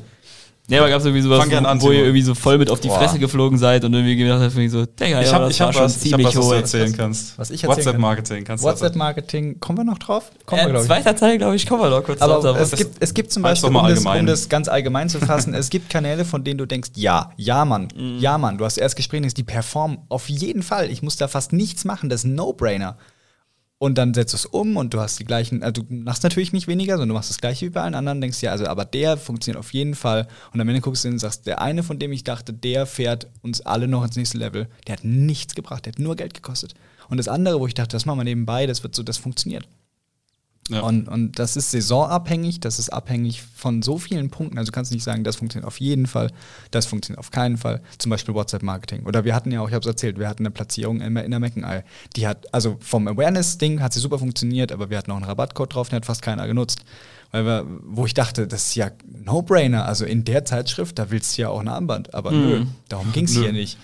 Ja, 0.70 0.80
aber 0.82 0.90
gab 0.90 1.00
es 1.00 1.06
irgendwie 1.06 1.22
sowas, 1.24 1.50
gern 1.50 1.66
an, 1.66 1.82
wo 1.82 1.92
ihr 1.92 2.00
irgendwie 2.02 2.22
so 2.22 2.36
voll 2.36 2.58
mit 2.58 2.70
auf 2.70 2.80
die 2.80 2.88
Boah. 2.90 3.00
Fresse 3.00 3.20
geflogen 3.20 3.58
seid 3.58 3.84
und 3.84 3.94
irgendwie 3.94 4.16
gedacht 4.16 4.42
habt, 4.42 4.52
irgendwie 4.54 4.70
so, 4.70 4.86
Digga, 4.86 5.22
Ich 5.22 5.34
habe 5.34 5.50
ich 5.50 5.60
hab 5.62 5.74
schon 5.74 5.84
was, 5.84 6.04
ich 6.04 6.14
hab 6.14 6.20
ziemlich 6.20 6.28
was, 6.28 6.36
was 6.38 6.48
du 6.48 6.54
erzählen 6.54 6.96
kannst. 6.96 7.38
Was 7.38 7.50
ich 7.50 7.64
erzählen. 7.64 7.78
WhatsApp-Marketing 7.86 8.44
kannst. 8.44 8.64
WhatsApp-Marketing, 8.64 9.60
kommen 9.60 9.80
wir 9.80 9.84
noch 9.86 9.98
drauf? 9.98 10.32
Kommen 10.46 10.62
wir, 10.62 10.68
Äh, 10.68 10.70
glaube 10.72 10.86
ich. 10.86 10.88
zweiter 10.88 11.16
Teil, 11.16 11.38
glaube 11.38 11.56
ich, 11.56 11.66
kommen 11.68 11.82
wir 11.84 11.90
noch 11.90 12.04
kurz 12.04 12.20
drauf. 12.20 12.30
Aber 12.46 12.50
aber 12.50 12.60
es 12.62 12.72
gibt, 12.72 12.96
es 13.00 13.14
gibt 13.14 13.32
zum 13.32 13.44
Beispiel, 13.44 13.70
um 13.70 13.88
das, 13.88 14.06
um 14.06 14.26
das 14.26 14.50
ganz 14.50 14.68
allgemein 14.68 15.10
zu 15.10 15.20
fassen, 15.20 15.54
es 15.54 15.70
gibt 15.70 15.90
Kanäle, 15.90 16.26
von 16.26 16.44
denen 16.44 16.58
du 16.58 16.66
denkst, 16.66 16.92
ja, 16.96 17.32
ja, 17.38 17.66
Mann, 17.66 17.88
Mhm. 17.96 18.20
ja, 18.20 18.38
Mann, 18.38 18.58
du 18.58 18.66
hast 18.66 18.78
erst 18.78 18.96
Gespräche, 18.96 19.28
die 19.28 19.44
performen 19.44 19.98
auf 20.10 20.30
jeden 20.30 20.62
Fall. 20.64 20.90
Ich 20.92 21.02
muss 21.02 21.16
da 21.18 21.28
fast 21.28 21.52
nichts 21.54 21.84
machen, 21.86 22.10
das 22.10 22.22
ist 22.22 22.26
ein 22.26 22.36
No-Brainer. 22.36 22.96
Und 23.82 23.98
dann 23.98 24.14
setzt 24.14 24.34
du 24.34 24.36
es 24.36 24.46
um 24.46 24.76
und 24.76 24.94
du 24.94 25.00
hast 25.00 25.20
die 25.20 25.26
gleichen, 25.26 25.64
also 25.64 25.82
du 25.82 25.94
machst 25.94 26.24
natürlich 26.24 26.52
nicht 26.52 26.68
weniger, 26.68 26.96
sondern 26.96 27.10
du 27.10 27.14
machst 27.16 27.30
das 27.30 27.40
gleiche 27.40 27.66
wie 27.66 27.70
bei 27.70 27.82
allen 27.82 27.96
anderen, 27.96 28.20
denkst 28.20 28.42
ja, 28.42 28.52
also 28.52 28.68
aber 28.68 28.84
der 28.84 29.16
funktioniert 29.16 29.58
auf 29.58 29.74
jeden 29.74 29.96
Fall. 29.96 30.28
Und 30.54 30.60
am 30.60 30.68
Ende 30.68 30.82
guckst 30.82 31.06
du 31.06 31.08
hin 31.08 31.16
und 31.16 31.20
sagst, 31.20 31.48
der 31.48 31.62
eine, 31.62 31.82
von 31.82 31.98
dem 31.98 32.12
ich 32.12 32.26
dachte, 32.26 32.52
der 32.52 32.86
fährt 32.86 33.28
uns 33.42 33.62
alle 33.62 33.88
noch 33.88 34.04
ins 34.04 34.18
nächste 34.18 34.38
Level, 34.38 34.68
der 34.86 34.98
hat 34.98 35.06
nichts 35.06 35.56
gebracht, 35.56 35.86
der 35.86 35.94
hat 35.94 36.00
nur 36.00 36.18
Geld 36.18 36.34
gekostet. 36.34 36.74
Und 37.08 37.18
das 37.18 37.30
andere, 37.30 37.62
wo 37.62 37.68
ich 37.68 37.74
dachte, 37.74 37.96
das 37.96 38.06
machen 38.06 38.20
wir 38.20 38.26
nebenbei, 38.26 38.68
das 38.68 38.84
wird 38.84 38.96
so, 38.96 39.02
das 39.02 39.18
funktioniert. 39.18 39.66
Ja. 40.70 40.82
Und, 40.82 41.08
und 41.08 41.40
das 41.40 41.56
ist 41.56 41.72
saisonabhängig, 41.72 42.60
das 42.60 42.80
ist 42.80 42.90
abhängig 42.90 43.42
von 43.42 43.82
so 43.82 43.98
vielen 43.98 44.30
Punkten. 44.30 44.58
Also 44.58 44.72
du 44.72 44.76
kannst 44.76 44.92
nicht 44.92 45.04
sagen, 45.04 45.24
das 45.24 45.38
funktioniert 45.38 45.68
auf 45.68 45.80
jeden 45.80 46.08
Fall, 46.08 46.32
das 46.72 46.86
funktioniert 46.86 47.20
auf 47.20 47.32
keinen 47.32 47.58
Fall. 47.58 47.82
Zum 47.98 48.10
Beispiel 48.10 48.36
WhatsApp-Marketing. 48.36 49.06
Oder 49.06 49.26
wir 49.26 49.36
hatten 49.36 49.52
ja 49.52 49.62
auch, 49.62 49.68
ich 49.68 49.74
habe 49.74 49.82
es 49.82 49.88
erzählt, 49.88 50.20
wir 50.20 50.30
hatten 50.30 50.44
eine 50.44 50.52
Platzierung 50.52 51.02
in, 51.02 51.16
in 51.16 51.32
der 51.32 51.40
Meckenei. 51.40 51.84
Die 52.16 52.28
hat, 52.28 52.54
also 52.54 52.78
vom 52.80 53.08
Awareness-Ding 53.08 53.82
hat 53.82 53.94
sie 53.94 54.00
super 54.00 54.20
funktioniert, 54.20 54.72
aber 54.72 54.90
wir 54.90 54.98
hatten 54.98 55.12
auch 55.12 55.18
einen 55.18 55.26
Rabattcode 55.26 55.74
drauf, 55.74 55.90
den 55.90 55.98
hat 55.98 56.06
fast 56.06 56.22
keiner 56.22 56.48
genutzt. 56.48 56.84
Weil 57.32 57.46
wir, 57.46 57.66
wo 57.84 58.06
ich 58.06 58.14
dachte, 58.16 58.48
das 58.48 58.68
ist 58.68 58.76
ja 58.76 58.90
No-Brainer. 59.26 59.86
Also 59.86 60.06
in 60.06 60.24
der 60.24 60.46
Zeitschrift, 60.46 60.98
da 60.98 61.12
willst 61.12 61.38
du 61.38 61.44
ja 61.44 61.50
auch 61.50 61.60
ein 61.60 61.68
Armband. 61.68 62.14
Aber 62.14 62.32
nö, 62.32 62.66
darum 62.88 63.12
ging 63.12 63.26
es 63.26 63.34
hier 63.34 63.52
nicht. 63.52 63.78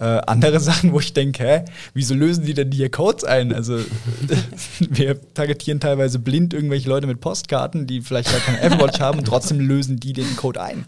Äh, 0.00 0.22
andere 0.26 0.58
Sachen, 0.60 0.92
wo 0.92 0.98
ich 0.98 1.12
denke, 1.12 1.44
hä, 1.44 1.64
wieso 1.92 2.14
lösen 2.14 2.46
die 2.46 2.54
denn 2.54 2.72
hier 2.72 2.90
Codes 2.90 3.22
ein? 3.22 3.52
Also 3.52 3.78
wir 4.80 5.20
targetieren 5.34 5.78
teilweise 5.78 6.18
blind 6.18 6.54
irgendwelche 6.54 6.88
Leute 6.88 7.06
mit 7.06 7.20
Postkarten, 7.20 7.86
die 7.86 8.00
vielleicht 8.00 8.32
gar 8.32 8.40
keine 8.40 8.60
Apple 8.62 8.80
Watch 8.80 8.98
haben 8.98 9.18
und 9.18 9.26
trotzdem 9.26 9.60
lösen 9.60 10.00
die 10.00 10.14
den 10.14 10.36
Code 10.36 10.62
ein. 10.62 10.86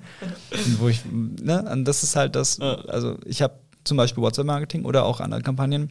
Und 0.50 0.80
wo 0.80 0.88
ich, 0.88 1.02
ne, 1.04 1.62
und 1.70 1.84
das 1.84 2.02
ist 2.02 2.16
halt 2.16 2.34
das, 2.34 2.58
also 2.58 3.18
ich 3.26 3.42
habe 3.42 3.54
zum 3.84 3.98
Beispiel 3.98 4.22
WhatsApp-Marketing 4.22 4.84
oder 4.86 5.04
auch 5.04 5.20
andere 5.20 5.42
Kampagnen, 5.42 5.90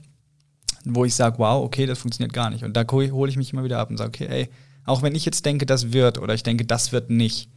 wo 0.85 1.05
ich 1.05 1.13
sage, 1.13 1.37
wow, 1.37 1.63
okay, 1.63 1.85
das 1.85 1.99
funktioniert 1.99 2.33
gar 2.33 2.49
nicht. 2.49 2.63
Und 2.63 2.75
da 2.75 2.85
hole 2.89 3.29
ich 3.29 3.37
mich 3.37 3.53
immer 3.53 3.63
wieder 3.63 3.77
ab 3.77 3.91
und 3.91 3.97
sage, 3.97 4.09
okay, 4.09 4.27
ey, 4.27 4.49
auch 4.85 5.03
wenn 5.03 5.13
ich 5.13 5.25
jetzt 5.25 5.45
denke, 5.45 5.67
das 5.67 5.93
wird 5.93 6.17
oder 6.17 6.33
ich 6.33 6.41
denke, 6.41 6.65
das 6.65 6.91
wird 6.91 7.11
nicht, 7.11 7.49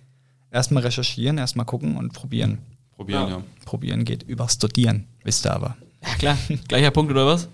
erstmal 0.50 0.82
recherchieren, 0.82 1.38
erstmal 1.38 1.64
gucken 1.64 1.96
und 1.96 2.12
probieren. 2.12 2.58
Probieren, 2.96 3.28
ja. 3.28 3.42
Probieren 3.64 4.04
geht 4.04 4.22
über 4.24 4.48
Studieren, 4.48 5.06
wisst 5.24 5.46
ihr 5.46 5.54
aber. 5.54 5.76
Ja, 6.02 6.14
klar. 6.16 6.38
Gleicher 6.68 6.90
Punkt 6.90 7.10
oder 7.10 7.26
was? 7.26 7.48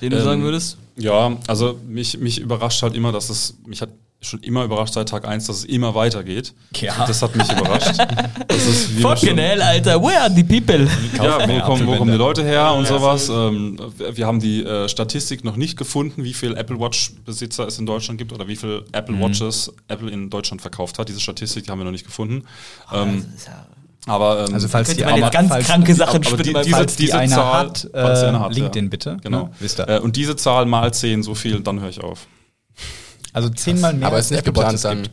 Den 0.00 0.10
du 0.10 0.18
Ähm, 0.18 0.24
sagen 0.24 0.42
würdest? 0.42 0.78
Ja, 0.96 1.36
also 1.46 1.78
mich, 1.86 2.18
mich 2.18 2.38
überrascht 2.40 2.82
halt 2.82 2.94
immer, 2.94 3.12
dass 3.12 3.28
es, 3.28 3.54
mich 3.66 3.82
hat 3.82 3.90
schon 4.22 4.40
immer 4.40 4.64
überrascht 4.64 4.94
seit 4.94 5.08
Tag 5.10 5.28
1, 5.28 5.44
dass 5.46 5.58
es 5.58 5.64
immer 5.64 5.94
weitergeht. 5.94 6.54
Ja. 6.76 7.06
Das 7.06 7.20
hat 7.20 7.36
mich 7.36 7.50
überrascht. 7.52 8.00
Das 8.48 8.66
ist, 8.66 9.00
Fucking 9.00 9.36
hell, 9.36 9.60
Alter. 9.60 10.00
Where 10.02 10.20
are 10.22 10.32
the 10.34 10.42
people? 10.42 10.88
Ja, 11.16 11.46
wo 11.46 11.60
kommen, 11.60 11.86
wo 11.86 11.96
kommen 11.96 12.10
die 12.12 12.16
Leute 12.16 12.42
her 12.42 12.72
und 12.72 12.84
Ja, 12.84 12.98
sowas? 12.98 13.28
Ähm, 13.28 13.76
wir 13.98 14.26
haben 14.26 14.40
die 14.40 14.64
äh, 14.64 14.88
Statistik 14.88 15.44
noch 15.44 15.56
nicht 15.56 15.76
gefunden, 15.76 16.24
wie 16.24 16.32
viel 16.32 16.56
Apple 16.56 16.80
Watch-Besitzer 16.80 17.66
es 17.66 17.78
in 17.78 17.84
Deutschland 17.86 18.18
gibt 18.18 18.32
oder 18.32 18.48
wie 18.48 18.56
viel 18.56 18.84
Apple 18.92 19.20
Watches 19.20 19.72
Apple 19.88 20.10
in 20.10 20.30
Deutschland 20.30 20.62
verkauft 20.62 20.98
hat. 20.98 21.08
Diese 21.08 21.20
Statistik 21.20 21.68
haben 21.68 21.78
wir 21.78 21.84
noch 21.84 21.90
nicht 21.92 22.06
gefunden. 22.06 22.44
Ähm, 22.92 23.24
Das 23.30 23.34
ist 23.42 23.46
ja 23.48 23.66
Aber 24.06 24.46
ähm, 24.46 24.54
Also 24.54 24.68
falls 24.68 24.94
die, 24.94 25.02
man 25.04 25.14
aber, 25.20 25.30
ganz 25.30 25.48
falls, 25.48 25.66
kranke 25.66 25.94
Sachen 25.94 26.24
aber 26.26 26.36
die- 26.42 26.52
diese- 26.52 26.70
falls 26.70 26.96
die 26.96 27.04
diese 27.06 27.18
eine 27.18 27.32
Zahl- 27.34 27.52
hat, 27.66 27.88
falls 27.92 28.20
die 28.20 28.24
äh, 28.26 28.28
eine 28.28 28.40
hat, 28.40 28.54
LinkedIn 28.54 28.84
ja. 28.84 28.88
bitte. 28.90 29.16
Genau. 29.22 29.42
Ne? 29.44 29.50
Wisst 29.58 29.80
ihr. 29.80 29.88
Äh, 29.88 29.98
und 30.00 30.14
diese 30.16 30.36
Zahl 30.36 30.64
mal 30.66 30.94
10, 30.94 31.22
so 31.24 31.34
viel, 31.34 31.60
dann 31.60 31.80
höre 31.80 31.88
ich 31.90 32.02
auf. 32.02 32.26
Also 33.32 33.48
zehnmal 33.50 33.94
mehr. 33.94 34.06
Aber 34.06 34.16
als 34.16 34.26
ist 34.26 34.30
nicht 34.30 34.44
geplant 34.44 34.74
es 34.76 34.82
dann, 34.82 35.08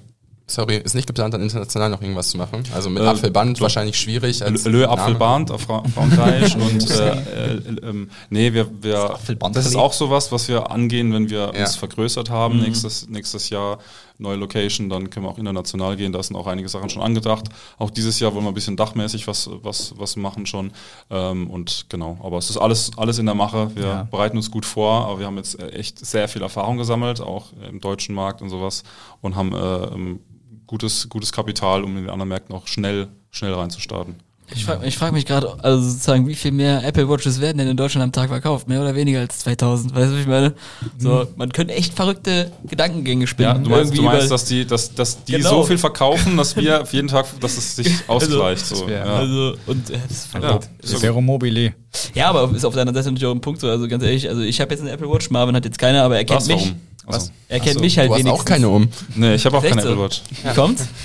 sorry, 0.48 0.78
ist 0.78 0.94
nicht 0.94 1.08
geplant 1.08 1.34
dann 1.34 1.42
international 1.42 1.90
noch 1.90 2.02
irgendwas 2.02 2.30
zu 2.30 2.38
machen? 2.38 2.64
Also 2.74 2.90
mit 2.90 3.04
Äh, 3.04 3.08
Apfelband 3.08 3.60
wahrscheinlich 3.60 3.98
schwierig. 4.00 4.44
als 4.46 4.64
Le 4.66 4.72
Name. 4.82 4.90
Apfelband 4.90 5.52
auf 5.52 5.62
Fra 5.62 5.84
Frankreich 5.94 6.56
und 6.56 6.90
äh, 6.92 7.10
äh, 7.12 7.62
ähm, 7.82 8.10
nee, 8.30 8.54
wir, 8.54 8.70
wir 8.82 9.10
Apfelband. 9.12 9.56
das 9.56 9.66
ist 9.66 9.76
auch 9.76 9.92
sowas, 9.94 10.32
was 10.32 10.48
wir 10.48 10.70
angehen, 10.72 11.12
wenn 11.14 11.30
wir 11.30 11.52
Ja. 11.54 11.62
uns 11.66 11.76
vergrößert 11.76 12.30
haben 12.30 12.60
nächstes, 12.62 13.10
nächstes 13.10 13.50
Jahr, 13.50 13.80
neue 14.18 14.36
Location, 14.38 14.90
dann 14.90 15.10
können 15.10 15.26
wir 15.26 15.30
auch 15.32 15.38
international 15.38 15.96
gehen, 15.98 16.12
da 16.12 16.22
sind 16.24 16.36
auch 16.36 16.48
einige 16.48 16.70
Sachen 16.70 16.90
schon 16.90 17.02
angedacht. 17.02 17.46
Auch 17.78 17.90
dieses 17.90 18.20
Jahr 18.20 18.34
wollen 18.34 18.46
wir 18.46 18.52
ein 18.52 18.54
bisschen 18.54 18.78
dachmäßig 18.78 19.28
was, 19.28 19.50
was, 19.64 19.94
was 19.98 20.16
machen 20.16 20.46
schon 20.46 20.72
ähm, 21.10 21.50
und 21.50 21.86
genau, 21.90 22.18
aber 22.24 22.38
es 22.38 22.50
ist 22.50 22.58
alles, 22.58 22.92
alles 22.98 23.18
in 23.20 23.26
der 23.26 23.36
Mache, 23.36 23.72
wir 23.76 23.84
Ja. 23.86 24.04
bereiten 24.10 24.38
uns 24.38 24.50
gut 24.52 24.66
vor, 24.66 25.06
aber 25.08 25.20
wir 25.20 25.26
haben 25.26 25.38
jetzt 25.38 25.60
äh, 25.60 25.70
echt 25.70 26.04
sehr 26.06 26.28
viel 26.28 26.42
Erfahrung 26.42 26.78
gesammelt, 26.78 27.22
auch 27.22 27.48
im 27.70 27.80
deutschen 27.80 28.16
Markt 28.16 28.42
und 28.42 28.50
sowas 28.50 28.84
und 29.22 29.36
haben 29.36 29.54
äh, 29.54 30.20
gutes, 30.68 31.10
gutes 31.10 31.32
Kapital, 31.32 31.84
um 31.84 31.92
in 31.98 32.04
den 32.04 32.10
anderen 32.10 32.30
Märkten 32.30 32.56
auch 32.56 32.68
schnell, 32.68 33.08
schnell 33.32 33.54
reinzustarten. 33.54 34.16
Ich 34.56 34.66
frage 34.66 34.86
ich 34.86 34.98
frag 34.98 35.14
mich 35.14 35.26
gerade, 35.26 35.56
also 35.64 35.90
sozusagen, 35.90 36.28
wie 36.28 36.36
viel 36.36 36.52
mehr 36.52 36.84
Apple 36.86 37.10
Watches 37.10 37.42
werden 37.42 37.58
denn 37.58 37.68
in 37.68 37.78
Deutschland 37.78 38.04
am 38.04 38.12
Tag 38.12 38.30
verkauft? 38.30 38.68
Mehr 38.68 38.82
oder 38.82 38.94
weniger 38.96 39.20
als 39.20 39.40
2000? 39.40 39.96
Weißt 39.96 40.10
du, 40.10 40.14
was 40.14 40.22
ich 40.22 40.28
meine? 40.28 40.54
So, 40.98 41.28
man 41.36 41.52
könnte 41.52 41.74
echt 41.74 41.94
verrückte 41.94 42.52
Gedankengänge 42.68 43.26
spinnen. 43.28 43.52
Ja, 43.56 43.58
du 43.62 43.70
meinst, 43.70 43.92
du 43.92 43.96
Irgendwie 43.98 44.16
meinst 44.18 44.32
dass 44.32 44.46
die, 44.46 44.66
dass, 44.66 44.94
dass 44.94 45.24
die 45.24 45.34
Genau. 45.34 45.50
so 45.50 45.64
viel 45.64 45.78
verkaufen, 45.78 46.38
dass 46.38 46.56
wir 46.56 46.82
auf 46.84 46.94
jeden 46.94 47.08
Tag, 47.08 47.26
dass 47.40 47.58
es 47.58 47.76
sich 47.76 47.88
ausgleicht. 48.08 48.66
so. 48.66 48.88
wär- 48.88 49.06
ja. 49.06 49.14
Also, 49.16 49.56
und 49.68 49.90
äh, 49.90 49.98
das 50.08 50.18
ist 50.18 50.34
Ja. 50.34 50.40
verrückt. 50.42 50.70
Vero 50.84 51.22
Mobile. 51.22 51.74
Ja, 52.14 52.30
aber 52.30 52.52
ist 52.56 52.66
auf 52.66 52.76
deiner 52.76 52.94
Seite 52.94 53.12
natürlich 53.12 53.26
auch 53.28 53.36
ein 53.36 53.42
Punkt 53.42 53.62
so. 53.62 53.70
Also 53.70 53.88
ganz 53.88 54.04
ehrlich, 54.04 54.28
also 54.30 54.42
ich 54.42 54.60
habe 54.62 54.72
jetzt 54.74 54.82
eine 54.82 54.92
Apple 54.92 55.10
Watch, 55.12 55.30
Marvin 55.30 55.56
hat 55.56 55.66
jetzt 55.66 55.78
keine, 55.80 56.02
aber 56.04 56.18
er 56.18 56.26
kennt 56.26 56.40
Was, 56.42 56.48
mich. 56.48 56.58
warum? 56.62 56.76
Was? 57.06 57.32
Er 57.50 57.60
kennt 57.60 57.72
Achso, 57.72 57.80
mich 57.82 57.98
halt 57.98 58.10
du 58.10 58.14
hast 58.14 58.20
wenigstens. 58.20 58.42
auch 58.42 58.46
keine 58.46 58.70
um. 58.70 58.88
Nee, 59.16 59.36
ich 59.36 59.46
habe 59.46 59.58
auch 59.58 59.62
keine 59.62 59.82
Apple 59.82 59.96
so? 59.96 60.02
Watch. 60.02 60.22
Wie 60.44 60.54
kommt's? 60.54 60.86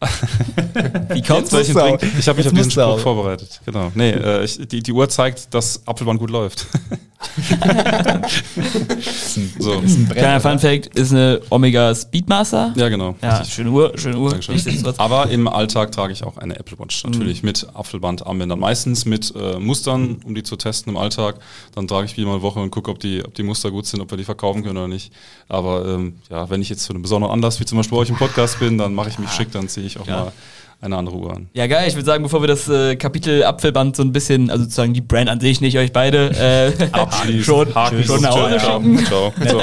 Wie 1.14 1.22
kommt's? 1.22 1.50
Soll 1.50 1.62
ich, 1.62 1.70
einen 1.70 1.78
habe 1.78 2.04
mich 2.04 2.26
jetzt 2.26 2.46
auf 2.46 2.52
diesen 2.52 2.70
Spruch 2.70 2.82
auch. 2.82 2.98
vorbereitet. 2.98 3.60
Genau. 3.64 3.90
Nee, 3.94 4.10
äh, 4.10 4.44
ich, 4.44 4.68
die, 4.68 4.82
die 4.82 4.92
Uhr 4.92 5.08
zeigt, 5.08 5.54
dass 5.54 5.86
Apfelband 5.86 6.20
gut 6.20 6.30
läuft. 6.30 6.66
so. 9.58 9.82
Kleiner 10.10 10.40
Funfact, 10.40 10.98
ist 10.98 11.12
eine 11.12 11.40
Omega 11.50 11.94
Speedmaster. 11.94 12.72
Ja, 12.76 12.88
genau. 12.88 13.16
Ja, 13.22 13.38
Richtig. 13.38 13.54
schöne 13.54 13.70
Uhr, 13.70 13.92
schöne 13.96 14.18
Uhr. 14.18 14.38
Aber 14.98 15.30
im 15.30 15.48
Alltag 15.48 15.92
trage 15.92 16.12
ich 16.12 16.24
auch 16.24 16.36
eine 16.38 16.58
Apple 16.58 16.78
Watch. 16.78 17.04
Natürlich 17.04 17.42
mit 17.42 17.66
Apfelbandarmbändern. 17.74 18.58
Meistens 18.58 19.04
mit 19.04 19.32
äh, 19.34 19.58
Mustern, 19.58 20.20
um 20.24 20.34
die 20.34 20.42
zu 20.42 20.56
testen 20.56 20.92
im 20.92 20.96
Alltag. 20.96 21.36
Dann 21.74 21.88
trage 21.88 22.06
ich 22.06 22.14
die 22.14 22.24
mal 22.24 22.34
eine 22.34 22.42
Woche 22.42 22.60
und 22.60 22.70
gucke, 22.70 22.90
ob 22.90 23.00
die, 23.00 23.24
ob 23.24 23.34
die 23.34 23.42
Muster 23.42 23.70
gut 23.70 23.86
sind, 23.86 24.00
ob 24.00 24.10
wir 24.10 24.18
die 24.18 24.24
verkaufen 24.24 24.62
können 24.62 24.76
oder 24.76 24.88
nicht. 24.88 25.12
Aber 25.48 25.86
ähm, 25.86 26.18
ja, 26.30 26.48
wenn 26.50 26.62
ich 26.62 26.68
jetzt 26.68 26.84
zu 26.84 26.92
einem 26.92 27.02
besonderen 27.02 27.32
Anlass, 27.32 27.60
wie 27.60 27.64
zum 27.64 27.78
Beispiel 27.78 27.96
bei 27.96 28.02
euch 28.02 28.10
im 28.10 28.16
Podcast 28.16 28.58
bin, 28.60 28.78
dann 28.78 28.94
mache 28.94 29.08
ich 29.08 29.18
mich 29.18 29.30
schick, 29.30 29.50
dann 29.52 29.68
ziehe 29.68 29.83
ich 29.86 29.98
auch 29.98 30.06
Ja. 30.06 30.24
mal 30.24 30.32
eine 30.80 30.98
andere 30.98 31.16
Uhr 31.16 31.32
an. 31.34 31.48
Ja, 31.54 31.66
geil. 31.66 31.86
Ich 31.88 31.94
würde 31.94 32.04
sagen, 32.04 32.22
bevor 32.22 32.42
wir 32.42 32.46
das 32.46 32.68
äh, 32.68 32.94
Kapitel 32.96 33.42
Apfelband 33.42 33.96
so 33.96 34.02
ein 34.02 34.12
bisschen, 34.12 34.50
also 34.50 34.64
sozusagen 34.64 34.92
die 34.92 35.00
Brand 35.00 35.30
an 35.30 35.40
sich, 35.40 35.62
nicht 35.62 35.78
euch 35.78 35.92
beide, 35.92 36.28
äh, 36.78 36.88
Abschließen. 36.92 37.42
schon, 37.42 37.74
Haken. 37.74 38.04
schon 38.04 38.20
nach 38.20 38.36
Hause 38.36 38.60
schicken. 38.60 38.98
Ciao. 39.06 39.32
So. 39.50 39.62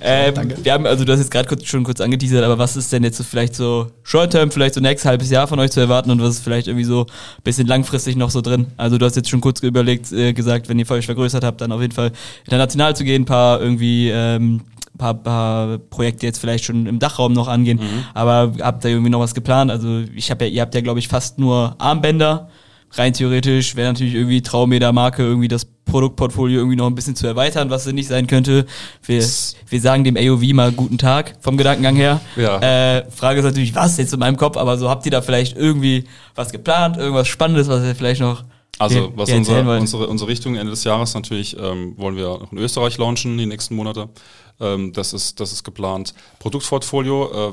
Ähm, 0.00 0.52
wir 0.62 0.72
haben, 0.72 0.86
also 0.86 1.04
du 1.04 1.12
hast 1.12 1.18
jetzt 1.18 1.32
gerade 1.32 1.48
kurz, 1.48 1.64
schon 1.66 1.82
kurz 1.82 2.00
angeteasert, 2.00 2.44
aber 2.44 2.58
was 2.58 2.76
ist 2.76 2.92
denn 2.92 3.02
jetzt 3.02 3.16
so 3.18 3.24
vielleicht 3.24 3.56
so 3.56 3.88
Short-Term, 4.04 4.52
vielleicht 4.52 4.74
so 4.74 4.80
nächstes 4.80 5.08
halbes 5.08 5.30
Jahr 5.30 5.48
von 5.48 5.58
euch 5.58 5.72
zu 5.72 5.80
erwarten 5.80 6.12
und 6.12 6.22
was 6.22 6.36
ist 6.36 6.44
vielleicht 6.44 6.68
irgendwie 6.68 6.84
so 6.84 7.00
ein 7.06 7.42
bisschen 7.42 7.66
langfristig 7.66 8.14
noch 8.14 8.30
so 8.30 8.40
drin? 8.40 8.66
Also 8.76 8.98
du 8.98 9.04
hast 9.06 9.16
jetzt 9.16 9.30
schon 9.30 9.40
kurz 9.40 9.60
überlegt, 9.60 10.12
äh, 10.12 10.32
gesagt, 10.32 10.68
wenn 10.68 10.78
ihr 10.78 10.88
euch 10.88 11.06
vergrößert 11.06 11.42
habt, 11.42 11.60
dann 11.60 11.72
auf 11.72 11.80
jeden 11.80 11.92
Fall 11.94 12.12
international 12.44 12.94
zu 12.94 13.02
gehen, 13.02 13.22
ein 13.22 13.26
paar 13.26 13.60
irgendwie 13.60 14.10
ähm, 14.10 14.60
paar, 14.98 15.14
paar 15.14 15.78
Projekte 15.78 16.26
jetzt 16.26 16.38
vielleicht 16.38 16.64
schon 16.64 16.86
im 16.86 16.98
Dachraum 16.98 17.32
noch 17.32 17.48
angehen, 17.48 17.80
aber 18.14 18.52
habt 18.60 18.84
ihr 18.84 18.90
irgendwie 18.90 19.10
noch 19.10 19.20
was 19.20 19.34
geplant? 19.34 19.70
Also 19.70 20.02
ich 20.14 20.30
habe 20.30 20.44
ja, 20.44 20.50
ihr 20.50 20.60
habt 20.62 20.74
ja 20.74 20.80
glaube 20.80 20.98
ich 20.98 21.08
fast 21.08 21.38
nur 21.38 21.74
Armbänder. 21.78 22.48
Rein 22.94 23.14
theoretisch 23.14 23.74
wäre 23.74 23.90
natürlich 23.90 24.14
irgendwie 24.14 24.42
Traum 24.42 24.70
jeder 24.70 24.92
Marke 24.92 25.22
irgendwie 25.22 25.48
das 25.48 25.66
Produktportfolio 25.86 26.58
irgendwie 26.58 26.76
noch 26.76 26.86
ein 26.86 26.94
bisschen 26.94 27.16
zu 27.16 27.26
erweitern, 27.26 27.70
was 27.70 27.86
es 27.86 27.92
nicht 27.92 28.08
sein 28.08 28.26
könnte. 28.26 28.66
Wir, 29.04 29.24
wir 29.68 29.80
sagen 29.80 30.04
dem 30.04 30.16
AOV 30.16 30.52
mal 30.52 30.72
guten 30.72 30.98
Tag 30.98 31.34
vom 31.40 31.56
Gedankengang 31.56 31.96
her. 31.96 32.20
Ja. 32.36 32.58
Äh, 32.60 33.10
Frage 33.10 33.40
ist 33.40 33.44
natürlich, 33.44 33.74
was 33.74 33.96
jetzt 33.96 34.12
in 34.12 34.20
meinem 34.20 34.36
Kopf, 34.36 34.56
aber 34.56 34.76
so 34.78 34.88
habt 34.88 35.04
ihr 35.06 35.12
da 35.12 35.22
vielleicht 35.22 35.56
irgendwie 35.56 36.04
was 36.34 36.52
geplant, 36.52 36.96
irgendwas 36.96 37.28
Spannendes, 37.28 37.68
was 37.68 37.82
ihr 37.84 37.94
vielleicht 37.94 38.20
noch 38.20 38.44
Also 38.78 39.12
was 39.16 39.28
hier 39.28 39.38
erzählen 39.38 39.58
unser, 39.58 39.66
wollt? 39.66 39.80
unsere, 39.80 40.06
unsere 40.08 40.30
Richtung 40.30 40.54
Ende 40.54 40.70
des 40.70 40.84
Jahres 40.84 41.14
natürlich, 41.14 41.56
ähm, 41.58 41.94
wollen 41.96 42.16
wir 42.16 42.24
noch 42.24 42.52
in 42.52 42.58
Österreich 42.58 42.98
launchen 42.98 43.38
die 43.38 43.46
nächsten 43.46 43.74
Monate. 43.74 44.08
Ähm, 44.60 44.92
das, 44.92 45.12
ist, 45.12 45.40
das 45.40 45.52
ist 45.52 45.64
geplant. 45.64 46.14
Produktportfolio 46.38 47.50
äh, 47.50 47.52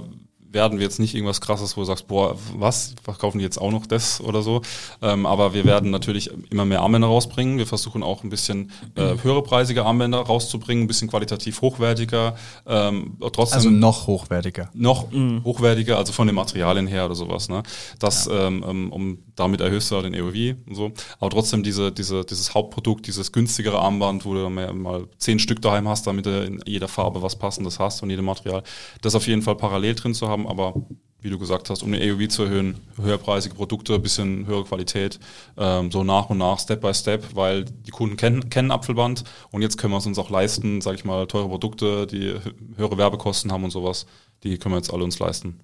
werden 0.51 0.79
wir 0.79 0.85
jetzt 0.85 0.99
nicht 0.99 1.13
irgendwas 1.13 1.41
krasses, 1.41 1.77
wo 1.77 1.81
du 1.81 1.85
sagst, 1.85 2.07
boah, 2.07 2.35
was, 2.55 2.95
verkaufen 3.03 3.37
die 3.37 3.43
jetzt 3.43 3.59
auch 3.59 3.71
noch 3.71 3.85
das 3.85 4.19
oder 4.21 4.41
so. 4.41 4.61
Ähm, 5.01 5.25
aber 5.25 5.53
wir 5.53 5.65
werden 5.65 5.91
natürlich 5.91 6.31
immer 6.49 6.65
mehr 6.65 6.81
Armbänder 6.81 7.07
rausbringen. 7.07 7.57
Wir 7.57 7.67
versuchen 7.67 8.01
auch 8.03 8.23
ein 8.23 8.29
bisschen 8.29 8.71
äh, 8.95 9.15
höherepreisige 9.21 9.85
Armbänder 9.85 10.19
rauszubringen, 10.19 10.85
ein 10.85 10.87
bisschen 10.87 11.07
qualitativ 11.07 11.61
hochwertiger. 11.61 12.35
Ähm, 12.65 13.17
trotzdem 13.31 13.57
Also 13.57 13.69
noch 13.69 14.07
hochwertiger. 14.07 14.69
noch 14.73 15.11
hochwertiger, 15.11 15.97
also 15.97 16.13
von 16.13 16.27
den 16.27 16.35
Materialien 16.35 16.87
her 16.87 17.05
oder 17.05 17.15
sowas. 17.15 17.49
Ne? 17.49 17.63
Das, 17.99 18.27
ähm, 18.31 18.65
ähm, 18.67 18.91
um 18.91 19.19
damit 19.39 19.61
erhöhst 19.61 19.89
du 19.91 19.95
ja 19.95 20.01
den 20.01 20.13
EOV 20.13 20.57
und 20.67 20.75
so. 20.75 20.91
Aber 21.19 21.29
trotzdem 21.29 21.63
diese, 21.63 21.91
diese, 21.91 22.23
dieses 22.25 22.53
Hauptprodukt, 22.53 23.07
dieses 23.07 23.31
günstigere 23.31 23.79
Armband, 23.79 24.25
wo 24.25 24.33
du 24.33 24.49
mal 24.49 25.07
zehn 25.17 25.39
Stück 25.39 25.61
daheim 25.61 25.87
hast, 25.87 26.05
damit 26.07 26.25
du 26.25 26.45
in 26.45 26.61
jeder 26.65 26.87
Farbe 26.87 27.21
was 27.21 27.37
Passendes 27.37 27.79
hast 27.79 28.03
und 28.03 28.09
jedem 28.09 28.25
Material. 28.25 28.63
Das 29.01 29.15
auf 29.15 29.27
jeden 29.27 29.41
Fall 29.41 29.55
parallel 29.55 29.95
drin 29.95 30.13
zu 30.13 30.27
haben, 30.27 30.47
aber 30.47 30.73
wie 31.21 31.29
du 31.29 31.37
gesagt 31.37 31.69
hast, 31.69 31.83
um 31.83 31.91
den 31.91 32.01
EOV 32.01 32.29
zu 32.29 32.43
erhöhen, 32.43 32.77
höherpreisige 33.01 33.53
Produkte, 33.53 33.99
bisschen 33.99 34.45
höhere 34.47 34.63
Qualität, 34.63 35.19
ähm, 35.57 35.91
so 35.91 36.03
nach 36.05 36.29
und 36.29 36.37
nach, 36.37 36.59
Step 36.59 36.79
by 36.79 36.93
Step, 36.93 37.35
weil 37.35 37.65
die 37.65 37.91
Kunden 37.91 38.15
kennen, 38.15 38.49
kennen 38.49 38.71
Apfelband 38.71 39.25
und 39.51 39.61
jetzt 39.61 39.77
können 39.77 39.91
wir 39.91 39.97
es 39.97 40.05
uns 40.05 40.17
auch 40.17 40.29
leisten, 40.29 40.79
sage 40.79 40.95
ich 40.95 41.03
mal, 41.03 41.27
teure 41.27 41.49
Produkte, 41.49 42.07
die 42.07 42.35
hö- 42.35 42.53
höhere 42.77 42.97
Werbekosten 42.97 43.51
haben 43.51 43.65
und 43.65 43.71
sowas, 43.71 44.05
die 44.43 44.57
können 44.57 44.75
wir 44.75 44.77
jetzt 44.79 44.93
alle 44.93 45.03
uns 45.03 45.19
leisten. 45.19 45.59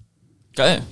Geil. 0.54 0.82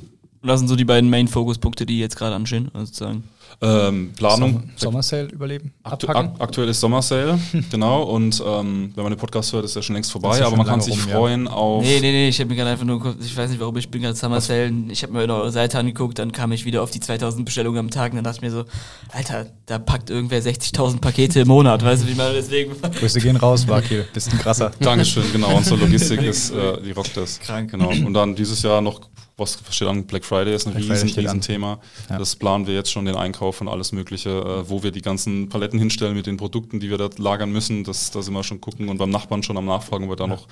Und 0.45 0.49
das 0.49 0.61
sind 0.61 0.69
so 0.69 0.77
die 0.77 0.85
beiden 0.85 1.09
Main-Fokus-Punkte, 1.09 1.87
die 1.87 1.99
jetzt 1.99 2.17
gerade 2.17 2.35
anstehen, 2.35 2.69
also 2.75 2.85
sozusagen. 2.85 3.25
Ähm, 3.63 4.13
Planung. 4.15 4.53
Sommer- 4.53 4.73
Sommersale 4.77 5.29
überleben? 5.29 5.73
Aktu 5.83 6.07
Abpacken? 6.07 6.33
ak 6.35 6.41
aktuell 6.43 6.69
ist 6.69 6.81
Sommersale, 6.81 7.39
genau. 7.71 8.03
Und 8.03 8.43
ähm, 8.47 8.93
wenn 8.95 9.05
man 9.05 9.13
den 9.15 9.19
Podcast 9.19 9.55
hört, 9.55 9.65
ist 9.65 9.75
er 9.75 9.81
schon 9.81 9.95
längst 9.95 10.13
vorbei, 10.13 10.39
ja 10.39 10.47
aber 10.47 10.57
man 10.57 10.67
kann 10.67 10.83
sich 10.83 11.01
rum, 11.01 11.09
ja. 11.09 11.17
freuen 11.17 11.49
auf. 11.49 11.83
Nee, 11.83 11.99
nee, 11.99 12.13
nee, 12.13 12.29
ich 12.29 12.39
habe 12.41 12.51
mir 12.51 12.57
gerade 12.57 12.73
einfach 12.73 12.85
nur, 12.85 13.17
ich 13.25 13.35
weiß 13.35 13.49
nicht 13.49 13.59
warum, 13.59 13.75
ich 13.79 13.89
bin 13.89 14.03
gerade 14.03 14.17
Summer 14.17 14.43
Sale, 14.43 14.71
ich 14.91 15.03
habe 15.03 15.15
mir 15.15 15.21
eure 15.21 15.51
Seite 15.51 15.79
angeguckt, 15.79 16.19
dann 16.19 16.31
kam 16.31 16.53
ich 16.53 16.67
wieder 16.67 16.83
auf 16.83 16.91
die 16.91 17.01
2000 17.01 17.47
Bestellungen 17.47 17.79
am 17.79 17.91
Tag 17.91 18.13
und 18.13 18.17
dann 18.17 18.25
dachte 18.25 18.37
ich 18.37 18.43
mir 18.43 18.51
so, 18.51 18.65
Alter, 19.13 19.47
da 19.65 19.79
packt 19.79 20.11
irgendwer 20.11 20.43
60.000 20.43 21.01
Pakete 21.01 21.41
im 21.41 21.49
Monat, 21.49 21.83
weißt 21.83 22.03
du, 22.03 22.07
wie 22.09 22.13
ich 22.13 22.19
meine, 22.19 22.35
deswegen... 22.35 22.73
Grüße 23.01 23.19
gehen 23.19 23.37
raus, 23.37 23.67
Wakil. 23.67 24.05
Bist 24.13 24.31
ein 24.31 24.39
krasser. 24.39 24.73
Dankeschön, 24.81 25.25
genau. 25.33 25.57
Unsere 25.57 25.77
Logistik 25.77 26.21
ist, 26.23 26.51
äh, 26.51 26.83
die 26.83 26.91
rockt 26.91 27.17
das. 27.17 27.41
Krank. 27.41 27.71
Genau. 27.71 27.89
Und 27.89 28.13
dann 28.13 28.35
dieses 28.35 28.61
Jahr 28.63 28.83
noch, 28.83 29.01
was 29.37 29.59
steht 29.71 29.89
an? 29.89 30.05
Black 30.07 30.25
Friday 30.25 30.55
ist 30.55 30.67
ein 30.69 30.75
Black 30.75 30.91
riesen, 30.91 31.09
riesen 31.19 31.41
Thema. 31.41 31.81
Ja. 32.09 32.19
Das 32.19 32.37
planen 32.37 32.69
wir 32.69 32.75
jetzt 32.75 32.93
schon, 32.93 33.05
den 33.05 33.17
Einkauf 33.17 33.61
und 33.61 33.67
alles 33.67 33.91
Mögliche, 33.91 34.31
äh, 34.31 34.69
wo 34.71 34.85
wir 34.85 34.93
die 34.93 35.03
ganzen 35.03 35.49
Paletten 35.49 35.79
hinstellen 35.79 36.15
mit 36.15 36.27
den 36.27 36.37
Produkten, 36.37 36.79
die 36.79 36.89
wir 36.89 36.99
da 36.99 37.09
lagern 37.19 37.51
müssen. 37.51 37.83
Das, 37.83 38.13
da 38.13 38.23
sind 38.23 38.33
wir 38.33 38.45
schon 38.45 38.61
gucken 38.61 38.89
und 38.89 38.99
beim 38.99 39.11
Nachbarn 39.11 39.43
schon 39.43 39.57
am 39.57 39.65
Nachfragen, 39.67 40.05
ob 40.05 40.11
wir 40.11 40.17
da 40.17 40.29
noch, 40.29 40.47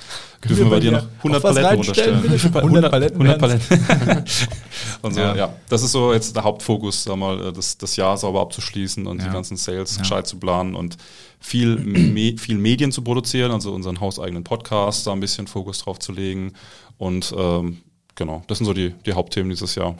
dürfen 0.45 0.65
wir 0.65 0.71
bei 0.71 0.81
dir 0.81 0.91
noch 0.93 1.07
100 1.19 1.43
Paletten 1.43 1.77
runterstellen. 1.77 2.19
100 2.55 2.91
Paletten. 2.91 3.21
100 3.23 3.39
Paletten. 3.39 4.25
und 5.03 5.15
so, 5.15 5.21
Ja. 5.21 5.37
ja. 5.37 5.55
Das 5.69 5.83
ist 5.85 5.93
so 5.93 6.13
jetzt 6.13 6.35
der 6.35 6.43
Hauptfokus, 6.43 7.05
sag 7.05 7.17
mal, 7.17 7.49
äh, 7.49 7.53
das, 7.53 7.79
das 7.79 7.95
Jahr 7.95 8.17
sauber 8.17 8.41
abzuschließen 8.41 9.07
und 9.07 9.21
Ja. 9.21 9.27
die 9.29 9.33
ganzen 9.33 9.57
Sales 9.57 9.95
Ja. 9.95 10.03
gescheit 10.03 10.27
zu 10.27 10.39
planen 10.39 10.75
und 10.75 10.97
viel, 11.39 11.77
Me 12.13 12.35
viel 12.37 12.59
Medien 12.59 12.91
zu 12.91 13.03
produzieren, 13.03 13.53
also 13.53 13.73
unseren 13.73 14.01
hauseigenen 14.01 14.43
Podcast, 14.43 15.07
da 15.07 15.13
ein 15.13 15.21
bisschen 15.21 15.47
Fokus 15.47 15.79
drauf 15.79 16.01
zu 16.01 16.11
legen. 16.13 16.53
Und 16.99 17.33
ähm, 17.39 17.79
genau, 18.23 18.43
das 18.47 18.59
sind 18.59 18.67
so 18.67 18.73
die, 18.73 18.95
die 19.07 19.13
Hauptthemen 19.13 19.51
dieses 19.51 19.75
Jahr. 19.75 19.95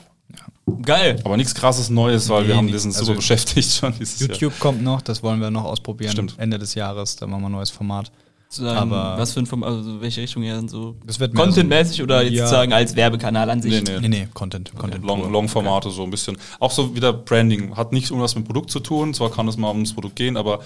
Geil. 0.81 1.19
Aber 1.25 1.35
nichts 1.37 1.53
krasses 1.53 1.89
Neues, 1.89 2.29
weil 2.29 2.43
wir 2.43 2.53
Nee, 2.53 2.57
haben 2.57 2.65
nix. 2.65 2.73
wir 2.75 2.79
sind 2.79 2.91
super 2.93 3.01
Also 3.09 3.15
beschäftigt 3.15 3.69
schon 3.79 3.93
dieses 3.99 4.19
Jahr. 4.19 4.29
YouTube 4.31 4.57
kommt 4.59 4.81
noch, 4.81 5.01
das 5.01 5.21
wollen 5.21 5.39
wir 5.41 5.51
noch 5.51 5.65
ausprobieren. 5.65 6.11
Stimmt. 6.11 6.35
Ende 6.37 6.57
des 6.57 6.73
Jahres, 6.75 7.15
da 7.17 7.27
machen 7.27 7.41
wir 7.41 7.49
ein 7.49 7.51
neues 7.51 7.69
Format. 7.69 8.11
Sozusagen, 8.49 8.77
Aber- 8.93 9.17
was 9.19 9.33
für 9.33 9.39
ein 9.41 9.45
Form, 9.47 9.63
also 9.63 9.99
welche 9.99 10.21
Richtung 10.21 10.43
eher 10.43 10.61
so 10.69 10.95
contentmäßig 11.35 12.01
oder 12.03 12.21
jetzt 12.23 12.33
Ja. 12.33 12.45
sozusagen 12.45 12.71
als 12.71 12.95
Werbekanal 12.95 13.49
an 13.49 13.61
sich? 13.61 13.71
Nee, 13.73 13.81
nee. 13.81 13.99
Nee, 14.01 14.07
nee, 14.07 14.27
Content. 14.33 14.73
Content 14.75 15.03
Long, 15.03 15.21
pur. 15.23 15.31
Long-Formate 15.31 15.89
so 15.89 16.03
ein 16.03 16.11
bisschen. 16.11 16.37
Auch 16.59 16.71
so 16.71 16.95
wieder 16.95 17.11
Branding. 17.13 17.75
Hat 17.75 17.91
nichts 17.91 18.09
irgendwas 18.11 18.35
mit 18.35 18.43
dem 18.45 18.47
Produkt 18.47 18.69
zu 18.71 18.79
tun. 18.79 19.13
Zwar 19.13 19.31
kann 19.31 19.47
es 19.47 19.57
mal 19.57 19.69
ums 19.69 19.93
Produkt 19.93 20.15
gehen, 20.15 20.37
aber 20.37 20.59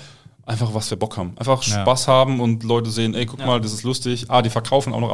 einfach 0.46 0.74
was 0.74 0.90
wir 0.90 0.98
Bock 1.00 1.16
haben. 1.18 1.32
Einfach 1.38 1.64
Ja. 1.64 1.82
Spaß 1.82 2.08
haben 2.10 2.40
und 2.42 2.64
Leute 2.64 2.90
sehen, 2.92 3.16
ey, 3.16 3.26
guck 3.26 3.40
Ja. 3.40 3.46
mal, 3.48 3.62
das 3.62 3.72
ist 3.74 3.84
lustig. 3.84 4.26
Ah, 4.28 4.42
die 4.42 4.50
verkaufen 4.50 4.94
auch 4.94 5.00
noch 5.02 5.10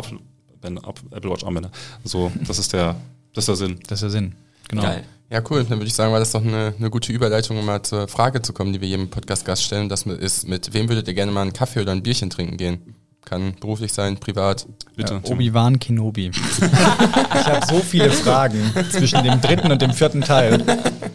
Apple, 0.64 1.04
Apple 1.12 1.30
Watch 1.30 1.44
Armbänder. 1.44 1.72
So, 2.04 2.32
das 2.48 2.60
ist 2.60 2.74
der, 2.74 2.96
das 3.34 3.44
ist 3.44 3.48
der 3.48 3.56
Sinn. 3.56 3.80
Das 3.88 3.98
ist 3.98 4.02
der 4.02 4.10
Sinn. 4.10 4.36
Genau. 4.68 4.84
Geil. 4.84 5.04
Ja, 5.30 5.42
cool. 5.50 5.64
Dann 5.64 5.80
würde 5.80 5.88
ich 5.88 5.96
sagen, 5.96 6.12
war 6.12 6.20
das 6.20 6.32
doch 6.32 6.44
eine, 6.44 6.74
eine 6.78 6.90
gute 6.90 7.12
Überleitung, 7.12 7.58
um 7.58 7.66
mal 7.66 7.82
zur 7.82 8.08
Frage 8.08 8.42
zu 8.42 8.54
kommen, 8.54 8.72
die 8.72 8.82
wir 8.82 8.88
jedem 8.88 9.10
Podcast-Gast 9.10 9.64
stellen. 9.64 9.90
Das 9.90 10.04
ist, 10.04 10.48
mit 10.48 10.74
wem 10.74 10.90
würdet 10.90 11.08
ihr 11.08 11.14
gerne 11.14 11.32
mal 11.32 11.42
einen 11.42 11.54
Kaffee 11.54 11.82
oder 11.82 11.92
ein 11.92 12.04
Bierchen 12.04 12.30
trinken 12.30 12.58
gehen? 12.58 12.96
Kann 13.26 13.56
beruflich 13.60 13.94
sein, 13.94 14.18
privat. 14.18 14.68
Bitte. 14.96 15.22
Ja, 15.24 15.32
Obi-Wan 15.32 15.80
Kenobi. 15.80 16.28
ich 16.30 17.46
habe 17.46 17.66
so 17.68 17.80
viele 17.80 18.12
Fragen 18.12 18.72
zwischen 18.92 19.24
dem 19.24 19.40
dritten 19.40 19.72
und 19.72 19.82
dem 19.82 19.94
vierten 19.94 20.22
Teil. 20.22 20.64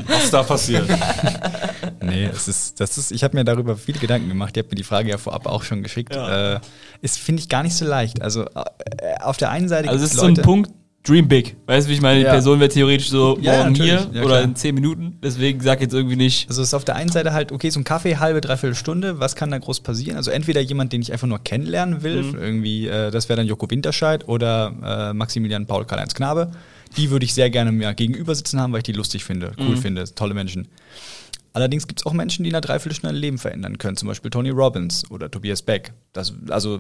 Was 0.07 0.31
da 0.31 0.43
passiert? 0.43 0.89
Nee, 2.09 2.25
es 2.33 2.49
ist, 2.49 2.81
das 2.81 2.99
ist, 2.99 3.13
ich 3.13 3.23
habe 3.25 3.37
mir 3.37 3.45
darüber 3.45 3.77
viele 3.77 3.99
Gedanken 3.99 4.29
gemacht. 4.29 4.57
Ihr 4.57 4.63
habt 4.63 4.71
mir 4.71 4.77
die 4.77 4.85
Frage 4.85 5.11
ja 5.11 5.19
vorab 5.19 5.47
auch 5.47 5.63
schon 5.63 5.83
geschickt. 5.83 6.15
Ja. 6.15 6.55
Äh, 6.57 6.61
ist, 7.03 7.19
finde 7.19 7.41
ich, 7.43 7.49
gar 7.49 7.63
nicht 7.63 7.75
so 7.75 7.85
leicht. 7.87 8.23
Also 8.23 8.45
äh, 8.45 8.49
auf 9.21 9.37
der 9.37 9.51
einen 9.51 9.69
Seite 9.69 9.89
Also 9.89 10.05
es 10.05 10.13
ist 10.13 10.19
so 10.19 10.25
ein 10.27 10.31
Leute- 10.31 10.43
Punkt, 10.43 10.71
Dream 11.05 11.27
Big. 11.29 11.57
Weißt 11.67 11.87
du, 11.87 11.91
wie 11.91 11.95
ich 11.95 12.03
meine? 12.03 12.19
Die 12.19 12.27
Ja. 12.27 12.33
Person 12.33 12.61
wäre 12.61 12.69
theoretisch 12.69 13.09
so 13.09 13.39
Ja, 13.41 13.59
morgen 13.63 13.75
hier. 13.77 14.11
Ja, 14.13 14.23
oder 14.25 14.43
in 14.43 14.55
10 14.57 14.75
Minuten. 14.75 15.17
Deswegen 15.23 15.61
sag 15.61 15.81
jetzt 15.81 15.95
irgendwie 15.95 16.17
nicht. 16.17 16.49
Also 16.51 16.61
es 16.61 16.69
ist 16.69 16.75
auf 16.75 16.85
der 16.85 16.97
einen 16.97 17.11
Seite 17.11 17.33
halt, 17.33 17.51
okay, 17.51 17.71
so 17.71 17.81
ein 17.81 17.85
Kaffee, 17.85 18.17
halbe, 18.19 18.43
dreiviertel 18.43 18.75
Stunde, 18.75 19.19
was 19.19 19.35
kann 19.35 19.51
da 19.51 19.57
groß 19.59 19.81
passieren? 19.81 20.17
Also 20.19 20.31
entweder 20.33 20.61
jemand, 20.61 20.93
den 20.93 21.01
ich 21.01 21.11
einfach 21.13 21.29
nur 21.29 21.39
kennenlernen 21.39 22.03
will, 22.03 22.25
Mhm. 22.25 22.35
irgendwie, 22.39 22.89
äh, 22.89 23.11
das 23.11 23.29
wäre 23.31 23.39
dann 23.39 23.47
Joko 23.47 23.71
Winterscheid 23.71 24.29
oder 24.29 25.11
äh, 25.11 25.15
Maximilian 25.15 25.67
Paul 25.67 25.87
Karl-Heinz 25.87 26.13
Knabe. 26.15 26.51
Die 26.99 27.11
würde 27.11 27.25
ich 27.25 27.33
sehr 27.33 27.49
gerne 27.49 27.71
mir 27.73 27.95
gegenüber 27.95 28.35
sitzen 28.35 28.61
haben, 28.61 28.73
weil 28.73 28.79
ich 28.81 28.85
die 28.85 28.93
lustig 28.93 29.25
finde, 29.25 29.53
cool 29.59 29.77
Mhm. 29.77 29.79
finde, 29.79 30.05
tolle 30.15 30.35
Menschen. 30.35 30.69
Allerdings 31.59 31.89
gibt 31.89 31.99
es 31.99 32.07
auch 32.07 32.13
Menschen, 32.13 32.45
die 32.45 32.51
in 32.51 32.55
einer 32.55 32.61
Dreiviertelstunde 32.61 33.17
ein 33.17 33.21
Leben 33.21 33.37
verändern 33.37 33.79
können, 33.79 33.97
zum 33.97 34.07
Beispiel 34.07 34.31
Tony 34.31 34.51
Robbins 34.51 35.11
oder 35.11 35.29
Tobias 35.29 35.61
Beck. 35.63 35.93
Das, 36.13 36.33
also 36.51 36.79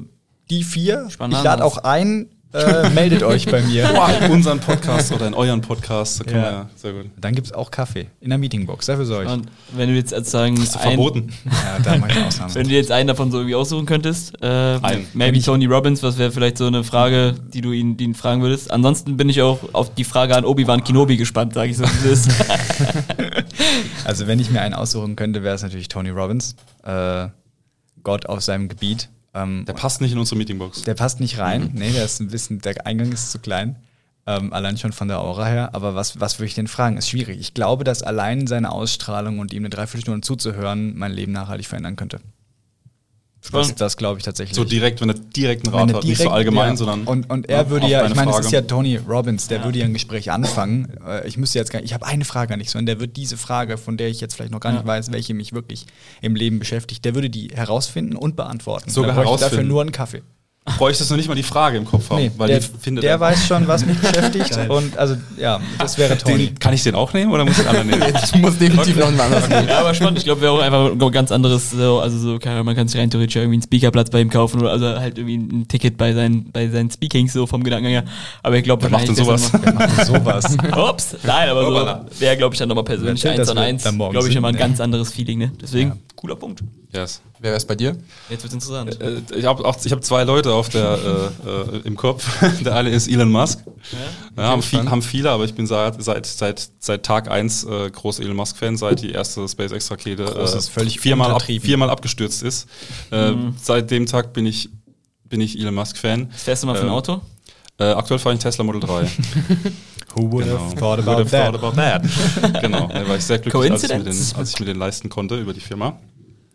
die 0.51 0.63
vier, 0.63 1.11
Spannend. 1.11 1.37
ich 1.37 1.43
lade 1.43 1.65
auch 1.65 1.79
ein, 1.79 2.29
äh, 2.55 2.89
meldet 2.95 3.25
euch 3.25 3.45
bei 3.47 3.61
mir. 3.61 3.87
Boah, 3.95 4.09
in 4.25 4.31
unseren 4.31 4.61
Podcast 4.61 5.11
oder 5.13 5.27
in 5.27 5.35
euren 5.35 5.61
Podcast. 5.63 6.23
Da 6.27 6.31
Ja. 6.31 6.43
wir 6.43 6.71
sehr 6.77 6.93
gut. 6.93 7.07
Dann 7.21 7.35
gibt 7.35 7.49
es 7.49 7.53
auch 7.53 7.71
Kaffee 7.73 8.07
in 8.21 8.31
der 8.31 8.39
Meetingbox, 8.39 8.87
dafür 8.87 9.05
sorge 9.05 9.27
ich. 9.27 9.33
Und 9.33 9.49
wenn 9.77 9.89
du 9.91 9.97
jetzt 9.97 10.11
sozusagen 10.11 10.57
Ist 10.57 10.77
ein, 10.77 10.83
verboten. 10.95 11.29
Ja, 11.45 11.79
da 11.83 11.99
mache 11.99 12.13
ich 12.13 12.19
Ausnahme. 12.25 12.55
wenn 12.55 12.69
du 12.69 12.75
jetzt 12.75 12.91
einen 12.93 13.09
davon 13.09 13.31
so 13.33 13.39
irgendwie 13.39 13.57
aussuchen 13.57 13.85
könntest, 13.85 14.33
äh, 14.41 14.79
maybe 15.13 15.43
Tony 15.43 15.67
Robbins, 15.67 16.03
was 16.05 16.17
wäre 16.19 16.31
vielleicht 16.31 16.57
so 16.57 16.67
eine 16.69 16.85
Frage, 16.85 17.35
die 17.53 17.61
du 17.61 17.73
ihn, 17.73 17.97
die 17.99 18.05
ihn 18.05 18.15
fragen 18.15 18.41
würdest. 18.41 18.71
Ansonsten 18.71 19.17
bin 19.19 19.29
ich 19.29 19.43
auch 19.43 19.59
auf 19.75 19.93
die 19.95 20.05
Frage 20.05 20.35
an 20.37 20.45
Obi-Wan 20.47 20.85
Kenobi 20.85 21.17
gespannt, 21.19 21.53
sage 21.53 21.73
ich 21.73 21.77
so. 21.77 21.85
Also 24.09 24.27
wenn 24.27 24.41
ich 24.41 24.51
mir 24.51 24.63
einen 24.63 24.73
aussuchen 24.73 25.17
könnte, 25.17 25.43
wäre 25.43 25.55
es 25.55 25.63
natürlich 25.63 25.89
Tony 25.89 26.09
Robbins. 26.09 26.57
Äh, 26.83 27.29
Gott 28.03 28.25
auf 28.27 28.41
seinem 28.41 28.69
Gebiet. 28.71 29.11
Ähm, 29.35 29.67
Der 29.67 29.75
passt 29.75 30.01
nicht 30.01 30.13
in 30.13 30.19
unsere 30.19 30.37
Meetingbox. 30.37 30.81
der 30.83 30.95
passt 30.95 31.21
nicht 31.21 31.39
rein. 31.39 31.73
Nee, 31.75 31.93
der 31.93 32.07
ist 32.07 32.19
ein 32.21 32.29
bisschen, 32.29 32.59
der 32.61 32.87
Eingang 32.87 33.13
ist 33.13 33.31
zu 33.31 33.39
klein. 33.39 33.77
Ähm, 34.27 34.55
allein 34.55 34.79
schon 34.79 34.93
von 34.93 35.09
der 35.09 35.19
Aura 35.21 35.45
her. 35.47 35.75
Aber 35.75 35.95
was, 35.95 36.19
was 36.21 36.39
würde 36.39 36.47
ich 36.49 36.55
denn 36.55 36.69
fragen? 36.69 36.97
Ist 36.97 37.11
schwierig. 37.11 37.39
Ich 37.39 37.53
glaube, 37.53 37.85
dass 37.85 38.03
allein 38.03 38.47
seine 38.47 38.73
Ausstrahlung 38.73 39.41
und 39.41 39.53
ihm 39.53 39.63
eine 39.63 39.69
Dreiviertelstunde 39.71 40.23
zuzuhören 40.23 40.97
mein 40.97 41.13
Leben 41.13 41.33
nachhaltig 41.33 41.67
verändern 41.67 41.97
könnte. 41.97 42.21
Das, 43.53 43.75
das 43.75 43.97
glaube 43.97 44.19
ich 44.19 44.25
tatsächlich. 44.25 44.55
So 44.57 44.65
direkt, 44.65 45.01
wenn 45.01 45.09
er 45.11 45.15
direkt 45.15 45.67
einen 45.67 45.75
Rat 45.75 45.93
hat, 45.95 46.05
nicht 46.05 46.21
so 46.21 46.31
allgemein, 46.31 46.71
ja. 46.71 46.77
sondern 46.77 47.05
und, 47.05 47.31
und 47.31 47.49
er 47.49 47.71
würde 47.71 47.87
ja, 47.89 48.07
ich 48.07 48.15
meine, 48.15 48.31
es 48.33 48.41
ist 48.41 48.53
ja 48.53 48.61
Tony 48.63 48.97
Robbins, 48.97 49.49
der 49.49 49.59
Ja. 49.59 49.65
würde 49.65 49.79
ja 49.79 49.85
ein 49.87 49.93
Gespräch 49.95 50.31
anfangen. 50.33 50.93
Äh, 51.07 51.27
Ich 51.27 51.37
müsste 51.37 51.59
jetzt 51.59 51.71
gar 51.71 51.83
ich 51.83 51.95
habe 51.95 52.07
eine 52.07 52.25
Frage 52.25 52.53
an 52.55 52.61
dich, 52.61 52.71
sondern 52.71 52.87
der 52.87 53.01
wird 53.01 53.17
diese 53.17 53.37
Frage, 53.37 53.79
von 53.79 53.97
der 53.97 54.09
ich 54.09 54.21
jetzt 54.21 54.35
vielleicht 54.35 54.53
noch 54.53 54.61
gar 54.61 54.73
nicht 54.73 54.83
Ja. 54.83 54.87
weiß, 54.87 55.13
welche 55.13 55.35
mich 55.35 55.53
wirklich 55.53 55.87
im 56.21 56.35
Leben 56.35 56.59
beschäftigt, 56.59 57.05
der 57.05 57.15
würde 57.15 57.31
die 57.31 57.49
herausfinden 57.55 58.17
und 58.17 58.37
beantworten. 58.37 58.91
Sogar 58.91 59.11
ich 59.11 59.17
dafür 59.17 59.25
herausfinden. 59.37 59.69
nur 59.69 59.81
einen 59.83 59.93
Kaffee. 59.93 60.23
Bräuchtest 60.77 61.11
du 61.11 61.17
nicht 61.17 61.29
mal 61.29 61.35
die 61.35 61.43
Frage 61.43 61.79
im 61.79 61.85
Kopf 61.85 62.11
haben, 62.11 62.19
Nee, 62.19 62.31
weil 62.37 62.49
der, 62.49 62.61
findet 62.61 63.05
der 63.05 63.13
er. 63.13 63.21
weiß 63.21 63.47
schon, 63.47 63.67
was 63.69 63.85
mich 63.87 63.97
beschäftigt 64.01 64.59
und 64.69 64.97
also 64.99 65.17
ja, 65.39 65.61
das 65.79 65.97
wäre 65.99 66.17
Tony. 66.19 66.49
Den, 66.49 66.59
kann 66.59 66.75
ich 66.75 66.83
den 66.83 66.95
auch 66.95 67.13
nehmen 67.13 67.33
oder 67.33 67.45
muss 67.45 67.59
ich 67.59 67.65
den 67.65 67.69
anderen 67.77 67.89
nehmen? 67.89 68.15
Ich 68.25 68.35
muss 68.41 68.59
definitiv 68.59 68.97
noch 68.97 69.09
einen 69.09 69.21
anderen 69.21 69.49
nehmen. 69.49 69.69
ja, 69.69 69.79
aber 69.81 69.95
spannend. 69.95 70.19
Ich 70.19 70.25
glaube, 70.25 70.41
wäre 70.41 70.53
auch 70.53 70.61
einfach 70.61 70.91
ein 70.93 71.13
ganz 71.13 71.33
anderes, 71.33 71.71
so, 71.71 72.01
also 72.01 72.19
so, 72.19 72.39
keine 72.39 72.57
Ahnung, 72.57 72.67
man 72.67 72.77
kann 72.77 72.89
sich 72.89 73.01
rein 73.01 73.11
theoretisch 73.11 73.37
irgendwie 73.37 73.55
einen 73.57 73.63
Speakerplatz 73.63 74.11
bei 74.11 74.21
ihm 74.21 74.31
kaufen 74.31 74.61
oder 74.61 74.71
also 74.71 74.87
halt 74.87 75.19
irgendwie 75.19 75.37
ein 75.37 75.69
Ticket 75.69 75.97
bei 75.97 76.13
seinen, 76.13 76.51
bei 76.53 76.69
seinen 76.69 76.91
Speakings 76.91 77.33
so 77.33 77.47
vom 77.47 77.63
Gedankengang 77.65 78.05
her. 78.05 78.13
Aber 78.43 78.57
ich 78.57 78.65
glaube, 78.65 78.83
Wer 78.83 78.91
macht 78.91 79.09
denn 79.09 79.15
sowas? 79.15 79.51
Wer 79.63 79.73
macht 79.75 79.99
denn 79.99 80.05
sowas? 80.07 80.57
Ups, 80.77 81.17
nein, 81.25 81.49
aber 81.49 81.65
so 81.65 82.21
wäre, 82.21 82.37
glaube 82.37 82.55
ich, 82.55 82.59
dann 82.59 82.69
nochmal 82.69 82.85
persönlich 82.85 83.27
eins 83.27 83.49
an 83.49 83.59
eins. 83.59 83.83
Glaube 83.85 84.29
ich, 84.29 84.35
nochmal 84.35 84.53
ein 84.53 84.59
ganz 84.59 84.81
anderes 84.81 85.13
Feeling, 85.13 85.39
ne? 85.39 85.53
Desdeswegen, 85.61 85.91
Ja. 85.91 85.97
cooler 86.17 86.37
Punkt. 86.37 86.63
Yes. 86.93 87.21
Wer 87.41 87.53
wär's 87.53 87.67
bei 87.67 87.75
dir? 87.75 87.97
Jetzt 88.31 88.43
wird's 88.43 88.55
interessant. 88.55 88.99
Äh, 89.01 89.21
Ich 89.39 89.45
habe 89.45 89.63
hab 89.63 90.05
zwei 90.05 90.25
Leute 90.25 90.53
auf 90.55 90.71
der, 90.71 91.31
äh, 91.45 91.49
äh, 91.77 91.81
im 91.85 91.97
Kopf. 91.97 92.27
Der 92.65 92.75
eine 92.77 92.89
ist 92.89 93.09
Elon 93.09 93.31
Musk. 93.31 93.63
Ja, 94.37 94.45
haben, 94.45 94.63
viel, 94.63 94.89
haben 94.91 95.03
viele, 95.03 95.31
aber 95.31 95.45
ich 95.45 95.55
bin 95.55 95.67
seit, 95.67 96.03
seit, 96.03 96.25
seit, 96.27 96.71
seit 96.79 97.03
Tag 97.05 97.31
1 97.31 97.65
äh, 97.65 97.91
großer 97.91 98.23
Elon 98.23 98.37
Musk-Fan, 98.37 98.77
seit 98.79 99.03
die 99.03 99.11
erste 99.13 99.47
SpaceX-Rakete 99.47 100.25
Groß 100.25 100.69
viermal, 100.99 101.31
ab, 101.33 101.43
viermal 101.43 101.91
abgestürzt 101.91 102.43
ist. 102.43 102.67
Äh, 103.11 103.33
Seit 103.63 103.91
dem 103.91 104.07
Tag 104.07 104.33
bin 104.33 104.47
ich, 104.47 104.71
bin 105.25 105.41
ich 105.43 105.59
Elon 105.59 105.75
Musk-Fan. 105.75 106.29
Was 106.33 106.43
fährst 106.45 106.63
du 106.63 106.69
mal 106.69 106.75
für 106.75 106.81
ein 106.83 106.87
ähm, 106.89 106.93
Auto? 106.95 107.21
Äh, 107.79 107.85
aktuell 107.85 108.19
fahre 108.19 108.35
ich 108.35 108.41
einen 108.45 108.51
Tesla 108.51 108.65
Model 108.65 108.81
3. 108.81 109.03
Who 110.15 110.33
would 110.33 110.47
Genau. 110.47 110.59
have 110.59 110.75
thought 110.75 110.99
Would 110.99 111.09
about 111.09 111.19
have 111.19 111.31
that? 111.31 111.55
thought 111.55 111.63
about 111.63 111.77
that. 111.77 112.63
genau, 112.63 112.89
da 112.89 113.07
war 113.07 113.17
ich 113.17 113.25
sehr 113.25 113.39
glücklich, 113.39 113.71
als 113.71 113.83
ich, 113.85 113.91
mir 113.91 113.99
den, 114.05 114.17
als 114.37 114.51
ich 114.51 114.59
mir 114.61 114.67
den 114.67 114.79
leisten 114.79 115.09
konnte 115.11 115.37
über 115.39 115.53
die 115.53 115.61
Firma. 115.61 115.99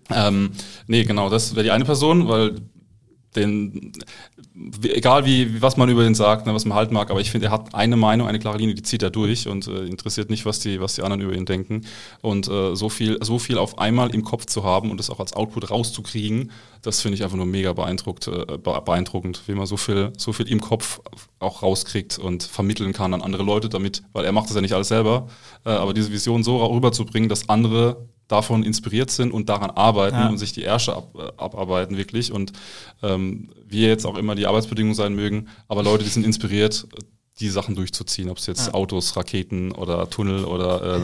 Ähm, 0.10 0.52
nee, 0.88 1.04
genau, 1.04 1.30
das 1.30 1.56
wäre 1.56 1.64
die 1.64 1.72
eine 1.72 1.86
Person, 1.86 2.28
weil 2.28 2.56
den, 3.36 3.92
egal 4.84 5.26
wie, 5.26 5.60
was 5.60 5.76
man 5.76 5.90
über 5.90 6.04
den 6.04 6.14
sagt, 6.14 6.46
ne, 6.46 6.54
was 6.54 6.66
man 6.66 6.78
halt 6.78 6.92
mag, 6.92 7.10
aber 7.10 7.20
ich 7.20 7.32
finde, 7.32 7.48
er 7.48 7.52
hat 7.52 7.74
eine 7.74 7.96
Meinung, 7.98 8.28
eine 8.28 8.38
klare 8.38 8.60
Linie, 8.60 8.76
die 8.76 8.84
zieht 8.84 9.02
er 9.02 9.10
durch 9.10 9.48
und 9.48 9.68
äh, 9.68 9.86
interessiert 9.86 10.30
nicht, 10.30 10.46
was 10.46 10.60
die, 10.60 10.80
was 10.80 10.94
die 10.94 11.02
anderen 11.02 11.22
über 11.22 11.34
ihn 11.34 11.46
denken. 11.46 11.82
Und 12.22 12.48
äh, 12.48 12.76
so 12.76 12.90
viel, 12.90 13.18
so 13.24 13.40
viel 13.40 13.58
auf 13.58 13.80
einmal 13.80 14.14
im 14.14 14.24
Kopf 14.24 14.46
zu 14.46 14.64
haben 14.64 14.92
und 14.92 14.98
das 14.98 15.10
auch 15.10 15.20
als 15.20 15.34
Output 15.34 15.72
rauszukriegen, 15.72 16.52
das 16.84 17.02
finde 17.02 17.16
ich 17.16 17.24
einfach 17.24 17.38
nur 17.38 17.48
mega 17.48 17.74
beeindruckt, 17.74 18.28
äh, 18.28 18.46
be- 18.46 18.82
beeindruckend, 18.86 19.42
wie 19.48 19.54
man 19.54 19.66
so 19.66 19.78
viel, 19.78 20.14
so 20.16 20.32
viel 20.32 20.48
im 20.48 20.62
Kopf 20.62 21.02
auch 21.40 21.64
rauskriegt 21.64 22.20
und 22.20 22.44
vermitteln 22.44 22.94
kann 22.94 23.16
an 23.16 23.24
andere 23.24 23.44
Leute 23.44 23.68
damit, 23.68 24.04
weil 24.14 24.26
er 24.26 24.32
macht 24.32 24.48
das 24.50 24.56
ja 24.56 24.62
nicht 24.62 24.74
alles 24.74 24.90
selber, 24.90 25.28
äh, 25.66 25.70
aber 25.70 25.96
diese 25.96 26.12
Vision 26.12 26.44
so 26.44 26.64
rüberzubringen, 26.64 27.30
dass 27.30 27.50
andere 27.50 28.10
davon 28.34 28.64
inspiriert 28.64 29.12
sind 29.12 29.32
und 29.32 29.48
daran 29.50 29.70
arbeiten 29.72 30.18
Ja. 30.18 30.30
und 30.30 30.38
sich 30.40 30.52
die 30.54 30.64
Ärsche 30.64 30.96
ab, 30.96 31.08
äh, 31.16 31.32
abarbeiten 31.38 31.98
wirklich 31.98 32.32
und 32.32 32.52
ähm, 33.04 33.50
wie 33.68 33.86
jetzt 33.86 34.06
auch 34.06 34.18
immer 34.18 34.34
die 34.36 34.48
Arbeitsbedingungen 34.48 34.96
sein 34.96 35.14
mögen, 35.16 35.48
aber 35.68 35.84
Leute, 35.84 36.04
die 36.04 36.10
sind 36.10 36.26
inspiriert, 36.26 36.88
die 37.40 37.50
Sachen 37.50 37.74
durchzuziehen, 37.74 38.30
ob 38.30 38.38
es 38.38 38.46
jetzt 38.46 38.68
Ja. 38.68 38.74
Autos, 38.76 39.18
Raketen 39.18 39.72
oder 39.72 40.08
Tunnel 40.08 40.46
oder 40.46 41.02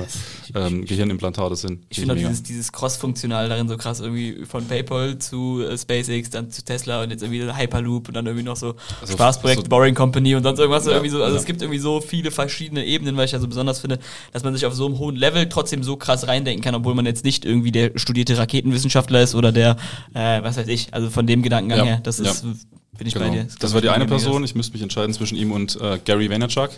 äh, 0.53 0.57
ähm, 0.59 0.85
Gehirnimplantate 0.85 1.55
sind. 1.55 1.83
Ich 1.89 1.99
finde 1.99 2.15
dieses, 2.15 2.43
dieses 2.43 2.71
Cross-Funktional 2.71 3.49
darin 3.49 3.67
so 3.67 3.77
krass, 3.77 3.99
irgendwie 3.99 4.45
von 4.45 4.63
PayPal 4.67 5.17
zu 5.17 5.63
äh, 5.63 5.75
SpaceX, 5.75 6.29
dann 6.29 6.51
zu 6.51 6.63
Tesla 6.63 7.01
und 7.01 7.09
jetzt 7.09 7.23
irgendwie 7.23 7.51
Hyperloop 7.51 8.09
und 8.09 8.13
dann 8.13 8.27
irgendwie 8.27 8.45
noch 8.45 8.57
so 8.57 8.75
Also 9.01 9.13
Spaßprojekt, 9.13 9.63
so- 9.63 9.69
Boring 9.69 9.95
Company 9.95 10.35
und 10.35 10.43
sonst 10.43 10.59
irgendwas. 10.59 10.83
so 10.83 10.91
Ja, 10.91 10.97
irgendwie 10.97 11.09
so, 11.09 11.23
also 11.23 11.33
ja. 11.35 11.39
es 11.39 11.47
gibt 11.47 11.63
irgendwie 11.63 11.79
so 11.79 11.99
viele 11.99 12.29
verschiedene 12.29 12.85
Ebenen, 12.85 13.17
weil 13.17 13.25
ich 13.25 13.31
ja 13.31 13.39
so 13.39 13.47
besonders 13.47 13.79
finde, 13.79 13.97
dass 14.31 14.43
man 14.43 14.53
sich 14.53 14.67
auf 14.67 14.75
so 14.75 14.85
einem 14.85 14.99
hohen 14.99 15.15
Level 15.15 15.49
trotzdem 15.49 15.81
so 15.81 15.95
krass 15.97 16.27
reindenken 16.27 16.63
kann, 16.63 16.75
obwohl 16.75 16.93
man 16.93 17.07
jetzt 17.07 17.23
nicht 17.25 17.43
irgendwie 17.43 17.71
der 17.71 17.91
studierte 17.95 18.37
Raketenwissenschaftler 18.37 19.23
ist 19.23 19.33
oder 19.33 19.51
der, 19.51 19.77
äh, 20.13 20.43
was 20.43 20.57
weiß 20.57 20.67
ich, 20.67 20.93
also 20.93 21.09
von 21.09 21.25
dem 21.25 21.41
Gedankengang 21.41 21.79
Ja, 21.79 21.85
her, 21.85 21.99
das 22.03 22.19
ja. 22.19 22.25
ist, 22.29 22.45
bin 22.99 23.07
ich 23.07 23.13
Genau. 23.15 23.25
bei 23.27 23.31
dir. 23.31 23.43
Das, 23.45 23.57
glaub 23.57 23.73
war 23.73 23.81
die 23.81 23.89
eine 23.89 24.05
Person. 24.05 24.43
Ich 24.43 24.53
müsste 24.53 24.73
mich 24.73 24.83
entscheiden 24.83 25.13
zwischen 25.13 25.37
ihm 25.37 25.51
und 25.51 25.79
äh, 25.81 25.99
Gary 26.05 26.29
Vaynerchuk. 26.29 26.69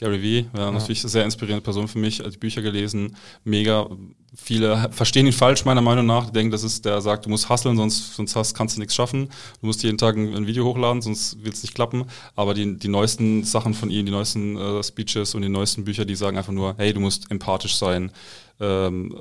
Gary 0.00 0.44
V, 0.52 0.56
ja, 0.56 0.70
natürlich 0.70 1.02
eine 1.02 1.10
sehr 1.10 1.24
inspirierende 1.24 1.64
Person 1.64 1.88
für 1.88 1.98
mich, 1.98 2.24
also 2.24 2.38
Bücher 2.38 2.62
gelesen, 2.62 3.16
mega. 3.44 3.88
Viele 4.36 4.90
verstehen 4.92 5.26
ihn 5.26 5.32
falsch, 5.32 5.64
meiner 5.64 5.80
Meinung 5.80 6.06
nach. 6.06 6.26
Die 6.26 6.32
denken, 6.32 6.52
das 6.52 6.62
ist, 6.62 6.84
der 6.84 7.00
sagt, 7.00 7.26
du 7.26 7.30
musst 7.30 7.48
hustlen, 7.48 7.76
sonst, 7.76 8.14
sonst 8.14 8.36
hast, 8.36 8.54
kannst 8.54 8.76
du 8.76 8.80
nichts 8.80 8.94
schaffen. 8.94 9.28
Du 9.60 9.66
musst 9.66 9.82
jeden 9.82 9.98
Tag 9.98 10.16
ein, 10.16 10.32
ein 10.34 10.46
Video 10.46 10.64
hochladen, 10.64 11.02
sonst 11.02 11.42
wird 11.42 11.54
es 11.54 11.62
nicht 11.62 11.74
klappen. 11.74 12.04
Aber 12.36 12.54
die, 12.54 12.78
die 12.78 12.86
neuesten 12.88 13.42
Sachen 13.42 13.74
von 13.74 13.90
ihm, 13.90 14.06
die 14.06 14.12
neuesten 14.12 14.56
äh, 14.56 14.82
Speeches 14.84 15.34
und 15.34 15.42
die 15.42 15.48
neuesten 15.48 15.84
Bücher, 15.84 16.04
die 16.04 16.14
sagen 16.14 16.36
einfach 16.36 16.52
nur, 16.52 16.74
hey, 16.78 16.92
du 16.92 17.00
musst 17.00 17.28
empathisch 17.32 17.76
sein, 17.76 18.12
ähm, 18.60 19.14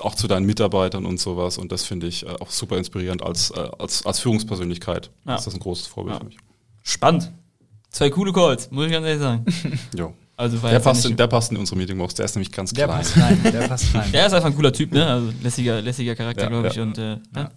auch 0.00 0.14
zu 0.14 0.26
deinen 0.28 0.46
Mitarbeitern 0.46 1.06
und 1.06 1.18
sowas. 1.20 1.58
Und 1.58 1.72
das 1.72 1.84
finde 1.84 2.06
ich 2.06 2.24
äh, 2.26 2.30
auch 2.40 2.50
super 2.50 2.76
inspirierend 2.76 3.22
als, 3.22 3.50
äh, 3.50 3.68
als, 3.78 4.04
als 4.04 4.20
Führungspersönlichkeit. 4.20 5.10
Ja. 5.26 5.36
Ist 5.36 5.46
das 5.46 5.54
ein 5.54 5.60
großes 5.60 5.86
Vorbild 5.86 6.14
Ja. 6.16 6.20
für 6.20 6.26
mich. 6.26 6.36
Spannend. 6.82 7.32
Zwei 7.90 8.10
coole 8.10 8.32
Calls, 8.32 8.70
muss 8.70 8.86
ich 8.86 8.92
ganz 8.92 9.06
ehrlich 9.06 9.22
sagen. 9.22 9.44
Jo. 9.96 10.12
Also 10.36 10.56
Der 10.58 10.80
passt, 10.80 11.06
in, 11.06 11.16
der 11.16 11.28
passt 11.28 11.52
in 11.52 11.56
unsere 11.58 11.78
Meetingbox, 11.78 12.14
der 12.14 12.24
ist 12.24 12.34
nämlich 12.34 12.50
ganz 12.50 12.72
Der 12.72 12.86
klein. 12.86 12.98
passt 12.98 13.16
rein, 13.16 13.40
der 13.44 13.68
passt 13.68 13.94
rein. 13.94 14.10
Der 14.10 14.26
ist 14.26 14.32
einfach 14.32 14.48
ein 14.48 14.56
cooler 14.56 14.72
Typ, 14.72 14.90
ne? 14.92 15.06
Also 15.06 15.32
lässiger, 15.40 15.80
lässiger 15.80 16.16
Charakter, 16.16 16.42
Ja, 16.42 16.48
glaube 16.48 16.66
ich. 16.68 16.80
Und 16.80 16.98
äh, 16.98 17.18
ja. 17.36 17.50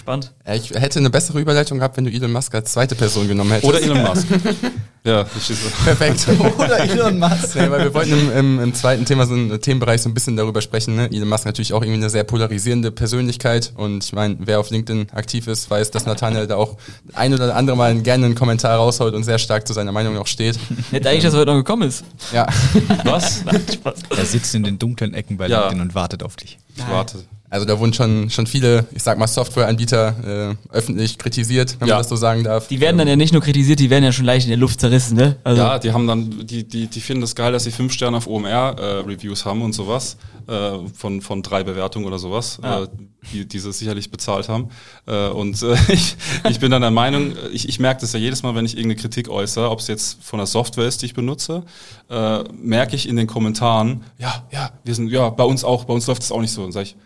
Spannend. 0.00 0.32
Ich 0.50 0.70
hätte 0.70 0.98
eine 0.98 1.10
bessere 1.10 1.38
Überleitung 1.40 1.76
gehabt, 1.76 1.98
wenn 1.98 2.06
du 2.06 2.10
Elon 2.10 2.32
Musk 2.32 2.54
als 2.54 2.72
zweite 2.72 2.94
Person 2.94 3.28
genommen 3.28 3.50
hättest. 3.50 3.68
Oder 3.68 3.82
Elon 3.82 4.02
Musk. 4.02 4.26
ja, 5.04 5.26
ich 5.36 5.44
schieße. 5.44 5.70
Perfekt. 5.84 6.26
Oder 6.58 6.80
Elon 6.80 7.18
Musk. 7.18 7.54
Nee, 7.54 7.70
weil 7.70 7.84
wir 7.84 7.92
wollten 7.92 8.12
im, 8.12 8.32
im, 8.32 8.60
im 8.60 8.74
zweiten 8.74 9.04
Thema, 9.04 9.26
so 9.26 9.34
ein 9.34 9.60
Themenbereich, 9.60 10.00
so 10.00 10.08
ein 10.08 10.14
bisschen 10.14 10.38
darüber 10.38 10.62
sprechen. 10.62 10.96
Ne? 10.96 11.10
Elon 11.12 11.28
Musk 11.28 11.44
natürlich 11.44 11.74
auch 11.74 11.82
irgendwie 11.82 12.00
eine 12.00 12.08
sehr 12.08 12.24
polarisierende 12.24 12.90
Persönlichkeit. 12.90 13.74
Und 13.76 14.02
ich 14.02 14.14
meine, 14.14 14.36
wer 14.38 14.58
auf 14.58 14.70
LinkedIn 14.70 15.08
aktiv 15.12 15.46
ist, 15.48 15.70
weiß, 15.70 15.90
dass 15.90 16.06
Nathaniel 16.06 16.46
da 16.46 16.56
auch 16.56 16.78
ein 17.12 17.34
oder 17.34 17.54
andere 17.54 17.76
Mal 17.76 18.00
gerne 18.00 18.24
einen 18.24 18.34
Kommentar 18.36 18.78
raushaut 18.78 19.12
und 19.12 19.24
sehr 19.24 19.38
stark 19.38 19.66
zu 19.68 19.74
seiner 19.74 19.92
Meinung 19.92 20.16
auch 20.16 20.26
steht. 20.26 20.58
Nett 20.92 21.06
eigentlich, 21.06 21.24
dass 21.24 21.34
er 21.34 21.40
heute 21.40 21.50
noch 21.50 21.58
gekommen 21.58 21.86
ist. 21.86 22.04
Ja. 22.32 22.46
Was? 23.04 23.44
Nein, 23.44 23.62
Spaß. 23.70 23.96
Er 24.16 24.24
sitzt 24.24 24.54
in 24.54 24.62
den 24.62 24.78
dunklen 24.78 25.12
Ecken 25.12 25.36
bei 25.36 25.46
Ja. 25.46 25.60
LinkedIn 25.60 25.82
und 25.82 25.94
wartet 25.94 26.22
auf 26.22 26.36
dich. 26.36 26.58
Ich 26.74 26.88
warte. 26.88 27.18
Also 27.52 27.66
da 27.66 27.78
wurden 27.80 27.92
schon, 27.92 28.30
schon 28.30 28.46
viele, 28.46 28.86
ich 28.92 29.02
sag 29.02 29.18
mal, 29.18 29.26
Softwareanbieter 29.26 30.54
äh, 30.72 30.74
öffentlich 30.76 31.18
kritisiert, 31.18 31.76
wenn 31.80 31.88
Ja. 31.88 31.94
man 31.96 32.00
das 32.02 32.08
so 32.08 32.14
sagen 32.16 32.44
darf. 32.44 32.68
Die 32.68 32.80
werden 32.80 32.96
dann 32.96 33.08
ja 33.08 33.16
nicht 33.16 33.32
nur 33.32 33.42
kritisiert, 33.42 33.80
die 33.80 33.90
werden 33.90 34.04
ja 34.04 34.12
schon 34.12 34.24
leicht 34.24 34.46
in 34.46 34.50
der 34.50 34.58
Luft 34.58 34.80
zerrissen, 34.80 35.16
ne? 35.16 35.36
Also, 35.42 35.60
Ja, 35.60 35.78
die 35.80 35.92
haben 35.92 36.06
dann, 36.06 36.46
die, 36.46 36.62
die, 36.62 36.86
die 36.86 37.00
finden 37.00 37.24
es 37.24 37.34
geil, 37.34 37.50
dass 37.52 37.64
sie 37.64 37.72
fünf 37.72 37.92
Sterne 37.92 38.18
auf 38.18 38.28
OMR-Reviews 38.28 39.44
haben 39.44 39.62
und 39.62 39.72
sowas, 39.72 40.16
äh, 40.46 40.70
von, 40.94 41.20
von 41.20 41.42
drei 41.42 41.64
Bewertungen 41.64 42.06
oder 42.06 42.18
sowas, 42.20 42.60
Ja. 42.62 42.84
äh, 42.84 42.88
die, 43.32 43.46
die 43.46 43.58
sie 43.58 43.72
sicherlich 43.72 44.10
bezahlt 44.10 44.48
haben. 44.48 44.68
Äh, 45.06 45.28
und 45.28 45.60
äh, 45.62 45.74
ich, 45.92 46.16
ich 46.48 46.60
bin 46.60 46.70
dann 46.70 46.82
der 46.82 46.90
Meinung, 46.92 47.32
ich, 47.52 47.68
ich 47.68 47.80
merke 47.80 48.00
das 48.02 48.12
ja 48.12 48.18
jedes 48.20 48.42
Mal, 48.42 48.54
wenn 48.54 48.64
ich 48.64 48.76
irgendeine 48.76 49.00
Kritik 49.00 49.28
äußere, 49.28 49.70
ob 49.70 49.80
es 49.80 49.88
jetzt 49.88 50.22
von 50.22 50.38
der 50.38 50.46
Software 50.46 50.86
ist, 50.86 51.02
die 51.02 51.06
ich 51.06 51.14
benutze, 51.14 51.64
äh, 52.08 52.44
merke 52.62 52.94
ich 52.96 53.08
in 53.08 53.16
den 53.16 53.26
Kommentaren, 53.26 54.04
ja, 54.18 54.46
ja, 54.52 54.70
wir 54.84 54.94
sind, 54.94 55.08
ja, 55.10 55.30
bei 55.30 55.44
uns 55.44 55.64
auch, 55.64 55.84
bei 55.84 55.94
uns 55.94 56.06
läuft 56.06 56.22
es 56.22 56.30
auch 56.32 56.40
nicht 56.40 56.52
so. 56.52 56.62
Und 56.62 56.72
sage 56.72 56.84
ich, 56.84 56.96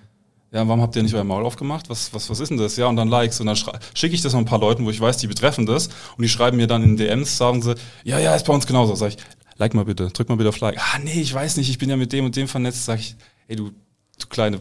ja, 0.54 0.68
warum 0.68 0.80
habt 0.80 0.94
ihr 0.94 1.02
nicht 1.02 1.14
euer 1.16 1.24
Maul 1.24 1.44
aufgemacht? 1.44 1.90
Was, 1.90 2.14
was, 2.14 2.30
was 2.30 2.38
ist 2.38 2.48
denn 2.48 2.58
das? 2.58 2.76
Ja, 2.76 2.86
und 2.86 2.94
dann 2.94 3.08
Likes. 3.08 3.40
Und 3.40 3.46
dann 3.46 3.56
schicke 3.56 4.14
ich 4.14 4.22
das 4.22 4.34
noch 4.34 4.38
ein 4.38 4.44
paar 4.44 4.60
Leuten, 4.60 4.84
wo 4.84 4.90
ich 4.90 5.00
weiß, 5.00 5.16
die 5.16 5.26
betreffen 5.26 5.66
das. 5.66 5.88
Und 6.16 6.22
die 6.22 6.28
schreiben 6.28 6.56
mir 6.56 6.68
dann 6.68 6.84
in 6.84 6.96
DMs, 6.96 7.36
sagen 7.36 7.60
sie, 7.60 7.74
ja, 8.04 8.20
ja, 8.20 8.36
ist 8.36 8.46
bei 8.46 8.52
uns 8.52 8.64
genauso. 8.64 8.94
Sag 8.94 9.08
ich, 9.08 9.16
like 9.56 9.74
mal 9.74 9.84
bitte, 9.84 10.10
drück 10.10 10.28
mal 10.28 10.36
bitte 10.36 10.50
auf 10.50 10.60
Like. 10.60 10.78
Ah, 10.78 11.00
nee, 11.02 11.20
ich 11.20 11.34
weiß 11.34 11.56
nicht, 11.56 11.70
ich 11.70 11.78
bin 11.78 11.90
ja 11.90 11.96
mit 11.96 12.12
dem 12.12 12.24
und 12.24 12.36
dem 12.36 12.46
vernetzt. 12.46 12.84
Sag 12.84 13.00
ich, 13.00 13.16
ey, 13.48 13.56
du, 13.56 13.72
du 14.18 14.26
kleine, 14.28 14.60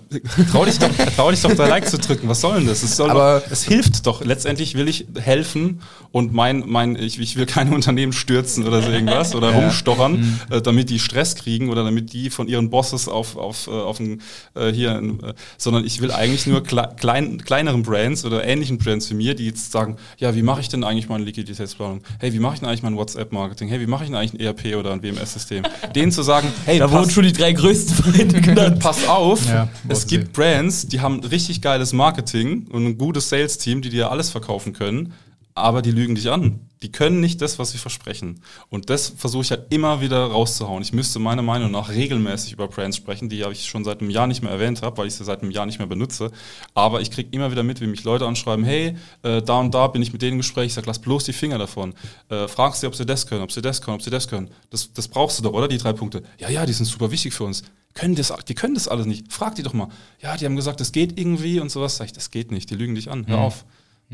trau 0.52 0.66
dich 0.66 0.80
doch, 0.80 0.90
trau 1.16 1.30
dich 1.32 1.42
doch 1.42 1.54
da 1.56 1.68
Like 1.68 1.88
zu 1.88 1.98
drücken. 1.98 2.28
Was 2.28 2.42
soll 2.42 2.56
denn 2.60 2.68
das? 2.68 2.82
Es 2.84 2.96
soll 2.96 3.10
Aber- 3.12 3.42
doch, 3.46 3.52
es 3.52 3.64
hilft 3.64 4.06
doch. 4.08 4.24
Letztendlich 4.26 4.76
will 4.76 4.88
ich 4.88 5.06
helfen 5.20 5.82
und 6.12 6.34
mein, 6.34 6.64
mein, 6.68 6.96
ich, 6.96 7.20
ich 7.20 7.36
will 7.36 7.46
keine 7.46 7.74
Unternehmen 7.76 8.14
stürzen 8.14 8.66
oder 8.68 8.82
so 8.82 8.90
irgendwas 8.90 9.36
oder 9.36 9.52
rumstochern, 9.52 10.40
äh, 10.50 10.62
damit 10.62 10.90
die 10.90 11.00
Stress 11.00 11.36
kriegen 11.36 11.70
oder 11.70 11.84
damit 11.84 12.14
die 12.14 12.30
von 12.30 12.48
ihren 12.48 12.70
Bosses 12.70 13.08
auf, 13.08 13.36
auf, 13.38 13.68
äh, 13.68 13.72
auf 13.72 14.00
ein, 14.00 14.22
äh, 14.56 14.72
hier, 14.72 14.92
äh, 14.92 15.34
sondern 15.58 15.86
ich 15.86 16.02
will 16.02 16.12
eigentlich 16.12 16.46
nur 16.48 16.64
kle 16.64 16.90
klein, 16.98 17.38
kleineren 17.44 17.84
Brands 17.84 18.26
oder 18.26 18.44
ähnlichen 18.46 18.78
Brands 18.80 19.10
wie 19.10 19.16
mir, 19.16 19.36
die 19.36 19.46
jetzt 19.46 19.72
sagen, 19.72 19.98
ja, 20.18 20.36
wie 20.36 20.42
mache 20.44 20.62
ich 20.62 20.70
denn 20.70 20.84
eigentlich 20.84 21.10
meine 21.10 21.24
Liquiditätsplanung? 21.26 22.02
Hey, 22.20 22.34
wie 22.34 22.40
mache 22.40 22.56
ich 22.56 22.60
denn 22.60 22.70
eigentlich 22.70 22.84
mein 22.84 22.96
WhatsApp-Marketing? 22.98 23.68
Hey, 23.70 23.80
wie 23.80 23.88
mache 23.88 24.04
ich 24.04 24.10
denn 24.10 24.18
eigentlich 24.18 24.34
ein 24.34 24.40
ERP 24.40 24.76
oder 24.78 24.92
ein 24.94 25.02
WMS-System? 25.04 25.64
Denen 25.96 26.12
zu 26.12 26.22
sagen, 26.24 26.52
hey, 26.66 26.80
da 26.80 26.92
wurden 26.92 27.10
schon 27.10 27.24
die 27.24 27.34
drei 27.34 27.54
größten 27.54 27.96
Feinde 27.96 28.42
genannt. 28.42 28.80
pass 28.80 29.08
auf, 29.08 29.40
Ja, 29.48 29.68
es 29.88 30.08
gibt. 30.08 30.34
Brands, 30.34 30.88
die 30.88 31.02
haben 31.02 31.20
richtig 31.22 31.62
geiles 31.62 31.94
Marketing 31.94 32.68
und 32.72 32.86
ein 32.86 32.98
gutes 32.98 33.30
Sales-Team, 33.30 33.82
die 33.82 33.90
dir 33.90 34.12
alles 34.12 34.30
verkaufen 34.30 34.74
können, 34.74 35.14
aber 35.56 35.82
die 35.82 35.92
lügen 35.92 36.16
dich 36.16 36.32
an. 36.32 36.70
Die 36.82 36.92
können 36.92 37.22
nicht 37.22 37.42
das, 37.42 37.60
was 37.60 37.72
sie 37.72 37.78
versprechen. 37.78 38.42
Und 38.70 38.90
das 38.90 39.08
versuche 39.08 39.44
ich 39.44 39.52
halt 39.52 39.68
immer 39.70 40.02
wieder 40.02 40.26
rauszuhauen. 40.26 40.84
Ich 40.84 40.92
müsste 40.92 41.18
meiner 41.20 41.42
Meinung 41.42 41.72
nach 41.72 41.90
regelmäßig 41.90 42.52
über 42.52 42.68
Brands 42.68 42.98
sprechen, 42.98 43.30
die 43.30 43.42
ich 43.42 43.68
schon 43.68 43.86
seit 43.86 44.02
einem 44.02 44.10
Jahr 44.10 44.28
nicht 44.28 44.42
mehr 44.42 44.52
erwähnt 44.52 44.82
habe, 44.82 44.98
weil 44.98 45.08
ich 45.08 45.16
sie 45.16 45.24
seit 45.24 45.42
einem 45.42 45.52
Jahr 45.52 45.66
nicht 45.66 45.78
mehr 45.78 45.88
benutze. 45.88 46.32
Aber 46.74 47.00
ich 47.00 47.10
kriege 47.10 47.30
immer 47.32 47.52
wieder 47.52 47.64
mit, 47.64 47.80
wie 47.80 47.88
mich 47.88 48.04
Leute 48.04 48.26
anschreiben, 48.26 48.66
hey, 48.66 48.98
äh, 49.22 49.42
da 49.42 49.60
und 49.60 49.74
da 49.74 49.88
bin 49.88 50.02
ich 50.02 50.12
mit 50.12 50.22
denen 50.22 50.34
im 50.34 50.38
Gespräch. 50.40 50.68
Ich 50.68 50.74
sage, 50.74 50.88
lass 50.88 51.00
bloß 51.00 51.24
die 51.24 51.34
Finger 51.34 51.58
davon. 51.58 51.94
Äh, 52.30 52.50
fragst 52.50 52.82
sie, 52.82 52.88
ob 52.88 52.96
sie 52.96 53.06
das 53.06 53.28
können, 53.28 53.44
ob 53.44 53.52
sie 53.52 53.62
das 53.62 53.82
können, 53.82 53.96
ob 53.96 54.02
sie 54.02 54.10
das 54.10 54.28
können. 54.28 54.50
Das, 54.70 54.92
das 54.92 55.08
brauchst 55.08 55.40
du 55.40 55.44
doch, 55.44 55.54
oder? 55.54 55.70
Die 55.70 55.78
drei 55.78 55.94
Punkte. 55.94 56.24
Ja, 56.38 56.50
ja, 56.50 56.66
die 56.66 56.74
sind 56.74 56.86
super 56.86 57.12
wichtig 57.12 57.34
für 57.34 57.46
uns. 57.46 57.64
Können 57.94 58.16
das, 58.16 58.34
die 58.48 58.56
können 58.56 58.74
das 58.74 58.90
alles 58.90 59.06
nicht. 59.06 59.32
Frag 59.32 59.56
die 59.56 59.64
doch 59.64 59.74
mal. 59.74 59.88
Ja, 60.22 60.36
die 60.36 60.46
haben 60.46 60.56
gesagt, 60.56 60.82
das 60.82 60.92
geht 60.92 61.18
irgendwie 61.18 61.62
und 61.62 61.72
sowas. 61.72 61.96
Sag 61.96 62.06
ich, 62.08 62.14
das 62.14 62.32
geht 62.32 62.52
nicht. 62.52 62.70
Die 62.72 62.76
lügen 62.76 62.96
dich 62.96 63.10
an. 63.10 63.26
Hör 63.28 63.38
auf. 63.38 63.66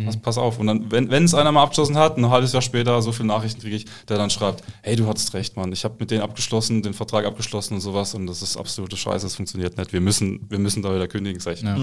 Pass, 0.06 0.18
pass 0.18 0.38
auf. 0.38 0.60
Und 0.60 0.68
dann, 0.68 0.92
wenn 0.92 1.24
es 1.24 1.34
einer 1.34 1.52
mal 1.52 1.64
abgeschlossen 1.64 1.98
hat, 1.98 2.18
ein 2.18 2.30
halbes 2.30 2.54
Jahr 2.54 2.62
später, 2.62 3.02
so 3.02 3.12
viele 3.12 3.28
Nachrichten 3.28 3.62
kriege 3.62 3.76
ich, 3.76 3.86
der 4.08 4.18
dann 4.18 4.30
schreibt, 4.30 4.64
hey, 4.82 4.96
du 4.96 5.08
hattest 5.08 5.34
recht, 5.34 5.56
Mann. 5.56 5.72
Ich 5.72 5.84
habe 5.84 5.96
mit 6.00 6.12
denen 6.12 6.22
abgeschlossen, 6.22 6.82
den 6.82 6.94
Vertrag 6.94 7.26
abgeschlossen 7.26 7.76
und 7.76 7.82
sowas 7.82 8.14
und 8.14 8.28
das 8.28 8.42
ist 8.42 8.58
absolute 8.58 8.98
Scheiße, 8.98 9.26
das 9.26 9.36
funktioniert 9.36 9.78
nicht. 9.78 9.94
Wir 9.94 10.02
müssen, 10.02 10.46
wir 10.50 10.60
müssen 10.60 10.82
da 10.82 10.94
wieder 10.94 11.08
kündigen, 11.08 11.40
sag 11.40 11.56
ich. 11.56 11.62
Ja. 11.62 11.78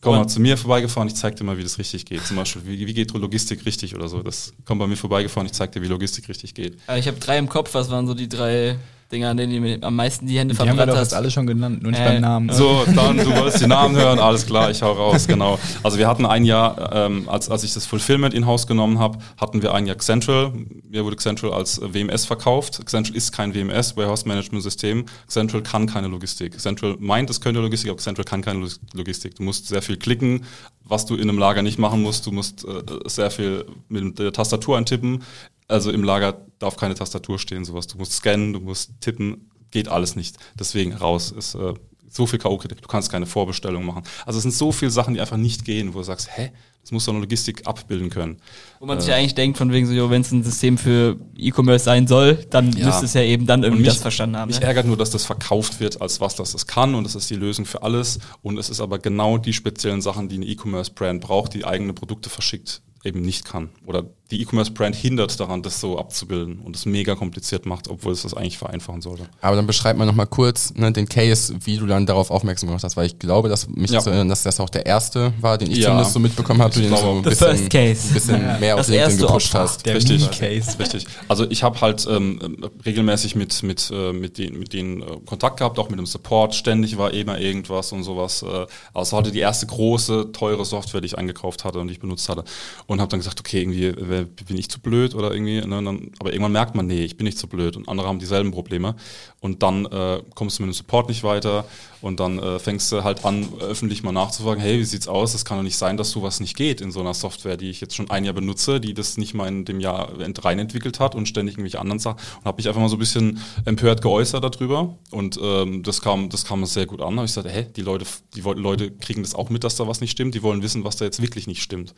Komm 0.00 0.16
mal 0.16 0.26
zu 0.26 0.38
mir 0.38 0.58
vorbeigefahren, 0.58 1.08
ich 1.08 1.14
zeig 1.14 1.36
dir 1.36 1.44
mal, 1.44 1.56
wie 1.56 1.62
das 1.62 1.78
richtig 1.78 2.04
geht. 2.04 2.24
Zum 2.26 2.36
Beispiel, 2.36 2.62
wie, 2.66 2.86
wie 2.86 2.92
geht 2.92 3.12
Logistik 3.12 3.64
richtig 3.64 3.94
oder 3.94 4.06
so. 4.08 4.22
Das 4.22 4.52
komm 4.66 4.78
bei 4.78 4.86
mir 4.86 4.96
vorbeigefahren, 4.96 5.46
ich 5.46 5.52
zeig 5.52 5.72
dir, 5.72 5.80
wie 5.80 5.86
Logistik 5.86 6.28
richtig 6.28 6.54
geht. 6.54 6.76
Äh, 6.88 6.98
Ich 6.98 7.08
habe 7.08 7.18
drei 7.18 7.38
im 7.38 7.48
Kopf, 7.48 7.72
was 7.72 7.90
waren 7.90 8.06
so 8.06 8.12
die 8.12 8.28
drei 8.28 8.76
Dinger, 9.14 9.30
an 9.30 9.36
denen 9.36 9.52
du 9.54 9.60
mir 9.60 9.78
am 9.82 9.96
meisten 9.96 10.26
die 10.26 10.38
Hände 10.38 10.54
Die 10.54 10.58
haben 10.60 10.66
wir 10.66 10.74
verbrannt 10.74 10.90
doch 10.92 10.96
hast? 10.96 11.12
jetzt 11.12 11.14
alle 11.14 11.30
schon 11.30 11.46
genannt, 11.46 11.82
nur 11.82 11.92
nicht 11.92 12.00
Äh, 12.00 12.04
beim 12.04 12.20
Namen. 12.20 12.52
So, 12.52 12.84
dann, 12.94 13.16
du 13.16 13.26
wolltest 13.36 13.62
die 13.62 13.66
Namen 13.68 13.96
hören, 13.96 14.18
alles 14.18 14.44
klar, 14.46 14.70
ich 14.70 14.82
hau 14.82 14.92
raus, 14.92 15.26
genau. 15.26 15.58
Also 15.82 15.98
wir 15.98 16.06
hatten 16.08 16.26
ein 16.26 16.44
Jahr, 16.44 16.92
ähm, 16.92 17.28
als, 17.28 17.48
als 17.48 17.62
ich 17.64 17.72
das 17.72 17.86
Fulfillment 17.86 18.34
in-house 18.34 18.66
genommen 18.66 18.98
habe, 18.98 19.18
hatten 19.40 19.62
wir 19.62 19.72
ein 19.72 19.86
Jahr 19.86 19.96
Xentral. 19.96 20.52
Mir 20.90 21.04
wurde 21.04 21.16
Xentral 21.16 21.52
als 21.52 21.78
äh, 21.78 21.94
WMS 21.94 22.26
verkauft. 22.26 22.84
Xentral 22.84 23.16
ist 23.16 23.32
kein 23.32 23.54
WMS, 23.54 23.96
Warehouse 23.96 24.24
Management 24.26 24.62
System. 24.62 25.04
Xentral 25.28 25.62
kann 25.62 25.86
keine 25.86 26.08
Logistik. 26.08 26.56
Xentral 26.56 26.96
meint, 26.98 27.30
es 27.30 27.40
könnte 27.40 27.60
Logistik, 27.60 27.90
aber 27.90 27.98
Xentral 27.98 28.24
kann 28.24 28.42
keine 28.42 28.60
Log- 28.60 28.78
Logistik. 28.94 29.36
Du 29.36 29.42
musst 29.44 29.68
sehr 29.68 29.80
viel 29.82 29.96
klicken, 29.96 30.44
was 30.84 31.06
du 31.06 31.14
in 31.14 31.22
einem 31.28 31.38
Lager 31.38 31.62
nicht 31.62 31.78
machen 31.78 32.02
musst. 32.02 32.26
Du 32.26 32.32
musst 32.32 32.64
äh, 32.64 32.82
sehr 33.06 33.30
viel 33.30 33.64
mit 33.88 34.18
der 34.18 34.32
Tastatur 34.32 34.76
eintippen. 34.76 35.22
Also 35.68 35.90
im 35.90 36.04
Lager 36.04 36.44
darf 36.58 36.76
keine 36.76 36.94
Tastatur 36.94 37.38
stehen, 37.38 37.64
sowas. 37.64 37.86
Du 37.86 37.98
musst 37.98 38.12
scannen, 38.12 38.52
du 38.52 38.60
musst 38.60 38.92
tippen, 39.00 39.50
geht 39.70 39.88
alles 39.88 40.14
nicht. 40.16 40.36
Deswegen 40.58 40.92
raus. 40.92 41.32
Ist 41.32 41.54
äh, 41.54 41.74
so 42.10 42.26
viel 42.26 42.38
K.O.-Kritik. 42.38 42.80
Du 42.82 42.88
kannst 42.88 43.10
keine 43.10 43.26
Vorbestellung 43.26 43.84
machen. 43.86 44.02
Also 44.26 44.36
es 44.38 44.42
sind 44.42 44.52
so 44.54 44.70
viele 44.72 44.90
Sachen, 44.90 45.14
die 45.14 45.20
einfach 45.20 45.36
nicht 45.38 45.64
gehen, 45.64 45.94
wo 45.94 45.98
du 45.98 46.04
sagst, 46.04 46.28
hä, 46.36 46.52
das 46.82 46.92
muss 46.92 47.06
doch 47.06 47.12
eine 47.14 47.20
Logistik 47.22 47.66
abbilden 47.66 48.10
können. 48.10 48.36
Wo 48.78 48.84
man 48.84 49.00
sich 49.00 49.08
ja 49.08 49.16
eigentlich 49.16 49.34
denkt, 49.34 49.56
von 49.56 49.72
wegen 49.72 49.86
so, 49.86 50.10
wenn 50.10 50.20
es 50.20 50.30
ein 50.32 50.44
System 50.44 50.76
für 50.76 51.18
E-Commerce 51.36 51.82
sein 51.86 52.06
soll, 52.06 52.44
dann 52.50 52.70
Ja. 52.72 52.86
müsste 52.86 53.06
es 53.06 53.14
ja 53.14 53.22
eben 53.22 53.46
dann 53.46 53.62
irgendwie 53.64 53.82
mich- 53.84 53.92
das 53.94 54.02
verstanden 54.02 54.36
haben. 54.36 54.48
Mich 54.50 54.60
Ne? 54.60 54.66
ärgert 54.66 54.86
nur, 54.86 54.98
dass 54.98 55.08
das 55.10 55.24
verkauft 55.24 55.80
wird, 55.80 56.02
als 56.02 56.20
was 56.20 56.36
das 56.36 56.52
es 56.52 56.66
kann 56.66 56.94
und 56.94 57.04
das 57.04 57.14
ist 57.14 57.30
die 57.30 57.36
Lösung 57.36 57.64
für 57.64 57.82
alles. 57.82 58.18
Und 58.42 58.58
es 58.58 58.68
ist 58.68 58.80
aber 58.80 58.98
genau 58.98 59.38
die 59.38 59.54
speziellen 59.54 60.02
Sachen, 60.02 60.28
die 60.28 60.36
eine 60.36 60.44
E-Commerce-Brand 60.44 61.22
braucht, 61.22 61.54
die 61.54 61.64
eigene 61.64 61.94
Produkte 61.94 62.28
verschickt, 62.28 62.82
eben 63.02 63.22
nicht 63.22 63.46
kann. 63.46 63.70
Oder 63.86 64.04
die 64.34 64.42
E-Commerce-Brand 64.42 64.94
hindert 64.96 65.38
daran, 65.38 65.62
das 65.62 65.80
so 65.80 65.98
abzubilden 65.98 66.58
und 66.58 66.74
es 66.76 66.86
mega 66.86 67.14
kompliziert 67.14 67.66
macht, 67.66 67.88
obwohl 67.88 68.12
es 68.12 68.22
das 68.22 68.34
eigentlich 68.34 68.58
vereinfachen 68.58 69.00
sollte. 69.00 69.26
Aber 69.40 69.56
dann 69.56 69.66
beschreib 69.66 69.96
mal 69.96 70.04
nochmal 70.06 70.26
kurz 70.26 70.74
ne, 70.74 70.90
den 70.92 71.08
Case, 71.08 71.54
wie 71.64 71.76
du 71.76 71.86
dann 71.86 72.06
darauf 72.06 72.30
aufmerksam 72.30 72.68
gemacht 72.68 72.82
hast, 72.84 72.96
weil 72.96 73.06
ich 73.06 73.18
glaube, 73.18 73.48
dass 73.48 73.68
mich 73.68 73.90
Ja. 73.90 74.00
zu 74.00 74.10
erinnern, 74.10 74.28
dass 74.28 74.42
das 74.42 74.58
auch 74.60 74.70
der 74.70 74.86
erste 74.86 75.32
war, 75.40 75.56
den 75.58 75.70
ich 75.70 75.78
Ja. 75.78 75.86
zumindest 75.88 76.12
so 76.12 76.18
mitbekommen 76.18 76.60
habe, 76.62 76.74
den 76.74 76.90
du 76.90 76.96
so 76.96 77.10
ein 77.10 77.22
bisschen, 77.22 77.46
first 77.48 77.70
case. 77.70 78.08
ein 78.08 78.14
bisschen 78.14 78.60
mehr 78.60 78.74
auf 78.74 78.80
Das 78.80 78.88
LinkedIn 78.88 79.10
erste 79.10 79.26
gepusht 79.26 79.46
Opfer. 79.54 79.58
hast. 79.60 79.86
Der 79.86 79.94
Richtig. 79.96 80.20
Meme-Case. 80.20 80.78
Richtig. 80.78 81.06
Also 81.28 81.48
ich 81.50 81.62
habe 81.62 81.80
halt 81.80 82.06
ähm, 82.10 82.40
ähm, 82.42 82.70
regelmäßig 82.84 83.36
mit, 83.36 83.62
mit, 83.62 83.90
äh, 83.94 84.12
mit, 84.12 84.38
den, 84.38 84.58
mit 84.58 84.72
denen 84.72 85.02
äh, 85.02 85.06
Kontakt 85.26 85.58
gehabt, 85.58 85.78
auch 85.78 85.88
mit 85.90 85.98
dem 85.98 86.06
Support. 86.06 86.54
Ständig 86.54 86.98
war 86.98 87.12
immer 87.12 87.38
irgendwas 87.38 87.92
und 87.92 88.02
sowas. 88.02 88.42
Äh, 88.42 88.66
also 88.92 89.16
hatte 89.16 89.30
die 89.30 89.38
erste 89.40 89.66
große, 89.66 90.32
teure 90.32 90.64
Software, 90.64 91.00
die 91.00 91.06
ich 91.06 91.18
eingekauft 91.18 91.64
hatte 91.64 91.78
und 91.78 91.86
die 91.88 91.92
ich 91.94 92.00
benutzt 92.00 92.28
hatte. 92.28 92.44
Und 92.86 93.00
habe 93.00 93.10
dann 93.10 93.20
gesagt, 93.20 93.38
okay, 93.40 93.60
irgendwie 93.60 93.92
bin 94.26 94.56
ich 94.56 94.68
zu 94.68 94.80
blöd 94.80 95.14
oder 95.14 95.32
irgendwie. 95.32 95.60
Ne? 95.60 95.82
Dann, 95.82 96.10
aber 96.18 96.32
irgendwann 96.32 96.52
merkt 96.52 96.74
man, 96.74 96.86
nee, 96.86 97.04
ich 97.04 97.16
bin 97.16 97.24
nicht 97.24 97.38
zu 97.38 97.46
blöd. 97.46 97.76
Und 97.76 97.88
andere 97.88 98.08
haben 98.08 98.18
dieselben 98.18 98.50
Probleme. 98.50 98.96
Und 99.40 99.62
dann 99.62 99.86
äh, 99.86 100.22
kommst 100.34 100.58
du 100.58 100.62
mit 100.62 100.72
dem 100.72 100.74
Support 100.74 101.08
nicht 101.08 101.22
weiter. 101.22 101.64
Und 102.00 102.20
dann 102.20 102.38
äh, 102.38 102.58
fängst 102.58 102.92
du 102.92 103.02
halt 103.02 103.24
an, 103.24 103.48
öffentlich 103.60 104.02
mal 104.02 104.12
nachzufragen, 104.12 104.62
hey, 104.62 104.78
wie 104.78 104.84
sieht's 104.84 105.08
aus? 105.08 105.32
Es 105.32 105.46
kann 105.46 105.56
doch 105.56 105.64
nicht 105.64 105.78
sein, 105.78 105.96
dass 105.96 106.10
sowas 106.10 106.38
nicht 106.38 106.54
geht 106.54 106.82
in 106.82 106.90
so 106.90 107.00
einer 107.00 107.14
Software, 107.14 107.56
die 107.56 107.70
ich 107.70 107.80
jetzt 107.80 107.96
schon 107.96 108.10
ein 108.10 108.24
Jahr 108.24 108.34
benutze, 108.34 108.78
die 108.78 108.92
das 108.92 109.16
nicht 109.16 109.32
mal 109.32 109.48
in 109.48 109.64
dem 109.64 109.80
Jahr 109.80 110.12
rein 110.18 110.58
entwickelt 110.58 111.00
hat 111.00 111.14
und 111.14 111.26
ständig 111.26 111.54
irgendwelche 111.54 111.80
anderen 111.80 111.98
Sachen. 111.98 112.18
Und 112.40 112.44
habe 112.44 112.56
mich 112.58 112.68
einfach 112.68 112.80
mal 112.82 112.90
so 112.90 112.96
ein 112.96 112.98
bisschen 112.98 113.40
empört 113.64 114.02
geäußert 114.02 114.44
darüber. 114.44 114.98
Und 115.10 115.38
ähm, 115.42 115.82
das 115.82 116.02
kam, 116.02 116.28
das 116.28 116.44
kam 116.44 116.64
sehr 116.66 116.84
gut 116.84 117.00
an. 117.00 117.16
Habe 117.16 117.24
ich 117.24 117.34
gesagt, 117.34 117.48
hä, 117.48 117.66
die 117.74 117.82
Leute, 117.82 118.04
die 118.34 118.40
Leute 118.40 118.90
kriegen 118.90 119.22
das 119.22 119.34
auch 119.34 119.48
mit, 119.48 119.64
dass 119.64 119.76
da 119.76 119.88
was 119.88 120.02
nicht 120.02 120.10
stimmt. 120.10 120.34
Die 120.34 120.42
wollen 120.42 120.62
wissen, 120.62 120.84
was 120.84 120.96
da 120.96 121.06
jetzt 121.06 121.22
wirklich 121.22 121.46
nicht 121.46 121.62
stimmt. 121.62 121.94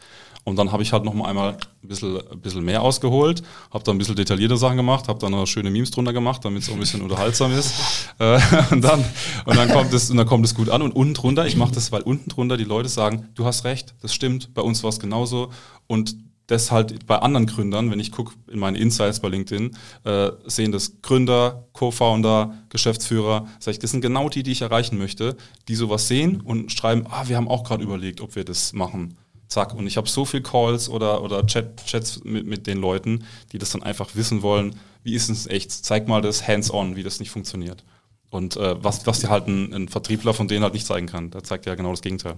Und 0.46 0.54
dann 0.54 0.70
habe 0.70 0.84
ich 0.84 0.92
halt 0.92 1.04
noch 1.04 1.12
mal 1.12 1.28
einmal 1.28 1.58
ein 1.82 1.88
bisschen, 1.88 2.20
ein 2.30 2.40
bisschen 2.40 2.64
mehr 2.64 2.80
ausgeholt, 2.80 3.42
habe 3.72 3.82
da 3.82 3.90
ein 3.90 3.98
bisschen 3.98 4.14
detaillierte 4.14 4.56
Sachen 4.56 4.76
gemacht, 4.76 5.08
habe 5.08 5.18
da 5.18 5.28
noch 5.28 5.44
schöne 5.44 5.70
Memes 5.70 5.90
drunter 5.90 6.12
gemacht, 6.12 6.44
damit 6.44 6.62
es 6.62 6.68
auch 6.68 6.74
ein 6.74 6.78
bisschen 6.78 7.02
unterhaltsam 7.02 7.52
ist. 7.52 7.74
Äh, 8.18 8.40
und 8.70 8.82
dann, 8.82 9.04
und 9.44 9.56
dann 9.56 9.68
kommt 9.68 9.92
es, 9.92 10.08
und 10.08 10.16
dann 10.16 10.26
kommt 10.26 10.46
es 10.46 10.54
gut 10.54 10.70
an. 10.70 10.80
Und 10.80 10.92
unten 10.92 11.12
drunter, 11.12 11.46
ich 11.46 11.56
mache 11.56 11.74
das, 11.74 11.92
weil 11.92 12.00
unten 12.00 12.30
drunter 12.30 12.56
die 12.56 12.64
Leute 12.64 12.88
sagen, 12.88 13.28
du 13.34 13.44
hast 13.44 13.64
recht, 13.64 13.94
das 14.00 14.14
stimmt, 14.14 14.54
bei 14.54 14.62
uns 14.62 14.82
war 14.82 14.88
es 14.88 14.98
genauso. 14.98 15.50
Und 15.86 16.16
das 16.46 16.70
halt 16.70 17.06
bei 17.06 17.18
anderen 17.18 17.46
Gründern, 17.46 17.90
wenn 17.90 18.00
ich 18.00 18.12
gucke 18.12 18.34
in 18.50 18.58
meine 18.58 18.78
Insights 18.78 19.20
bei 19.20 19.28
LinkedIn, 19.28 19.76
äh, 20.04 20.30
sehen 20.46 20.72
das 20.72 21.02
Gründer, 21.02 21.66
Co-Founder, 21.72 22.54
Geschäftsführer, 22.70 23.46
sag 23.58 23.72
ich, 23.72 23.78
das 23.80 23.90
sind 23.90 24.00
genau 24.00 24.28
die, 24.28 24.42
die 24.42 24.52
ich 24.52 24.62
erreichen 24.62 24.96
möchte, 24.96 25.36
die 25.68 25.74
sowas 25.74 26.08
sehen 26.08 26.40
und 26.40 26.72
schreiben, 26.72 27.04
ah, 27.10 27.24
wir 27.26 27.36
haben 27.36 27.48
auch 27.48 27.64
gerade 27.64 27.82
überlegt, 27.82 28.20
ob 28.20 28.36
wir 28.36 28.44
das 28.44 28.72
machen. 28.72 29.16
Zack. 29.48 29.74
Und 29.74 29.86
ich 29.86 29.96
habe 29.96 30.08
so 30.08 30.24
viel 30.24 30.42
Calls 30.42 30.88
oder, 30.88 31.22
oder 31.22 31.46
Chat, 31.46 31.84
Chats 31.86 32.20
mit, 32.24 32.46
mit 32.46 32.66
den 32.66 32.78
Leuten, 32.78 33.24
die 33.52 33.58
das 33.58 33.70
dann 33.70 33.82
einfach 33.82 34.10
wissen 34.14 34.42
wollen, 34.42 34.76
wie 35.04 35.14
ist 35.14 35.28
es 35.28 35.46
echt? 35.46 35.70
Zeig 35.70 36.08
mal 36.08 36.20
das 36.22 36.46
hands-on, 36.48 36.96
wie 36.96 37.02
das 37.04 37.20
nicht 37.20 37.30
funktioniert. 37.30 37.84
Und 38.30 38.56
äh, 38.56 38.82
was, 38.82 39.06
was 39.06 39.20
dir 39.20 39.30
halt 39.30 39.46
ein, 39.46 39.72
ein 39.72 39.88
Vertriebler 39.88 40.34
von 40.34 40.48
denen 40.48 40.64
halt 40.64 40.74
nicht 40.74 40.86
zeigen 40.86 41.06
kann. 41.06 41.30
Der 41.30 41.44
zeigt 41.44 41.64
ja 41.66 41.74
genau 41.76 41.90
das 41.92 42.02
Gegenteil. 42.02 42.34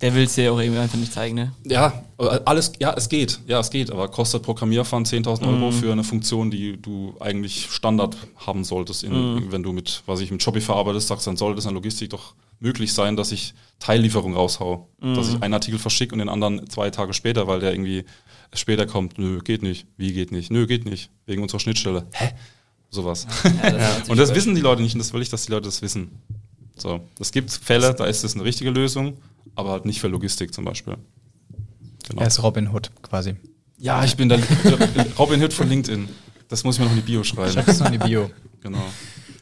Der 0.00 0.14
will 0.14 0.24
es 0.24 0.34
dir 0.34 0.52
auch 0.52 0.58
irgendwie 0.58 0.80
einfach 0.80 0.96
nicht 0.98 1.12
zeigen, 1.12 1.34
ne? 1.36 1.52
Ja, 1.64 2.02
alles, 2.16 2.72
ja, 2.80 2.94
es 2.96 3.08
geht. 3.10 3.38
Ja, 3.46 3.60
es 3.60 3.70
geht. 3.70 3.90
Aber 3.90 4.08
kostet 4.08 4.42
Programmierfund 4.42 5.06
10.000 5.06 5.46
Euro 5.46 5.70
Mhm. 5.70 5.72
für 5.72 5.92
eine 5.92 6.02
Funktion, 6.02 6.50
die 6.50 6.80
du 6.80 7.14
eigentlich 7.20 7.66
Standard 7.70 8.16
haben 8.38 8.64
solltest. 8.64 9.04
In, 9.04 9.12
Mhm. 9.12 9.52
Wenn 9.52 9.62
du 9.62 9.72
mit, 9.72 10.02
was 10.06 10.20
ich 10.20 10.30
mit 10.30 10.42
Shopify 10.42 10.72
arbeitest, 10.72 11.08
sagst, 11.08 11.26
dann 11.26 11.36
sollte 11.36 11.58
es 11.58 11.66
in 11.66 11.74
Logistik 11.74 12.08
doch 12.10 12.34
möglich 12.62 12.92
sein, 12.94 13.16
dass 13.16 13.32
ich 13.32 13.54
Teillieferung 13.80 14.34
raushau. 14.34 14.88
Mhm. 15.00 15.14
Dass 15.14 15.28
ich 15.28 15.42
einen 15.42 15.54
Artikel 15.54 15.78
verschicke 15.78 16.14
und 16.14 16.20
den 16.20 16.28
anderen 16.28 16.68
zwei 16.70 16.90
Tage 16.90 17.12
später, 17.12 17.46
weil 17.48 17.60
der 17.60 17.72
irgendwie 17.72 18.04
später 18.54 18.86
kommt. 18.86 19.18
Nö, 19.18 19.40
geht 19.40 19.62
nicht. 19.62 19.86
Wie 19.96 20.12
geht 20.12 20.32
nicht? 20.32 20.50
Nö, 20.50 20.66
geht 20.66 20.84
nicht. 20.84 21.10
Wegen 21.26 21.42
unserer 21.42 21.60
Schnittstelle. 21.60 22.06
Hä? 22.12 22.30
Sowas. 22.90 23.26
Ja, 23.62 23.70
das 23.70 24.08
und 24.08 24.16
das 24.18 24.34
wissen 24.34 24.54
die 24.54 24.60
Leute 24.60 24.82
nicht 24.82 24.94
und 24.94 25.00
das 25.00 25.12
will 25.12 25.22
ich, 25.22 25.28
dass 25.30 25.46
die 25.46 25.52
Leute 25.52 25.66
das 25.66 25.82
wissen. 25.82 26.10
So, 26.76 27.00
es 27.18 27.32
gibt 27.32 27.50
Fälle, 27.50 27.94
da 27.94 28.04
ist 28.06 28.24
es 28.24 28.34
eine 28.34 28.44
richtige 28.44 28.70
Lösung, 28.70 29.16
aber 29.54 29.70
halt 29.70 29.84
nicht 29.84 30.00
für 30.00 30.08
Logistik 30.08 30.54
zum 30.54 30.64
Beispiel. 30.64 30.96
Genau. 32.08 32.20
Er 32.22 32.26
ist 32.28 32.42
Robin 32.42 32.68
Hood 32.72 32.90
quasi. 33.02 33.34
Ja, 33.78 34.04
ich 34.04 34.16
bin 34.16 34.28
der 34.28 34.38
Robin 35.18 35.42
Hood 35.42 35.52
von 35.52 35.68
LinkedIn. 35.68 36.08
Das 36.48 36.64
muss 36.64 36.76
ich 36.76 36.80
mir 36.80 36.84
noch 36.86 36.92
in 36.92 36.98
die 37.00 37.06
Bio 37.06 37.24
schreiben. 37.24 37.52
Schreib 37.52 37.66
das 37.66 37.80
noch 37.80 37.86
in 37.86 37.92
die 37.92 37.98
Bio. 37.98 38.30
Genau. 38.60 38.78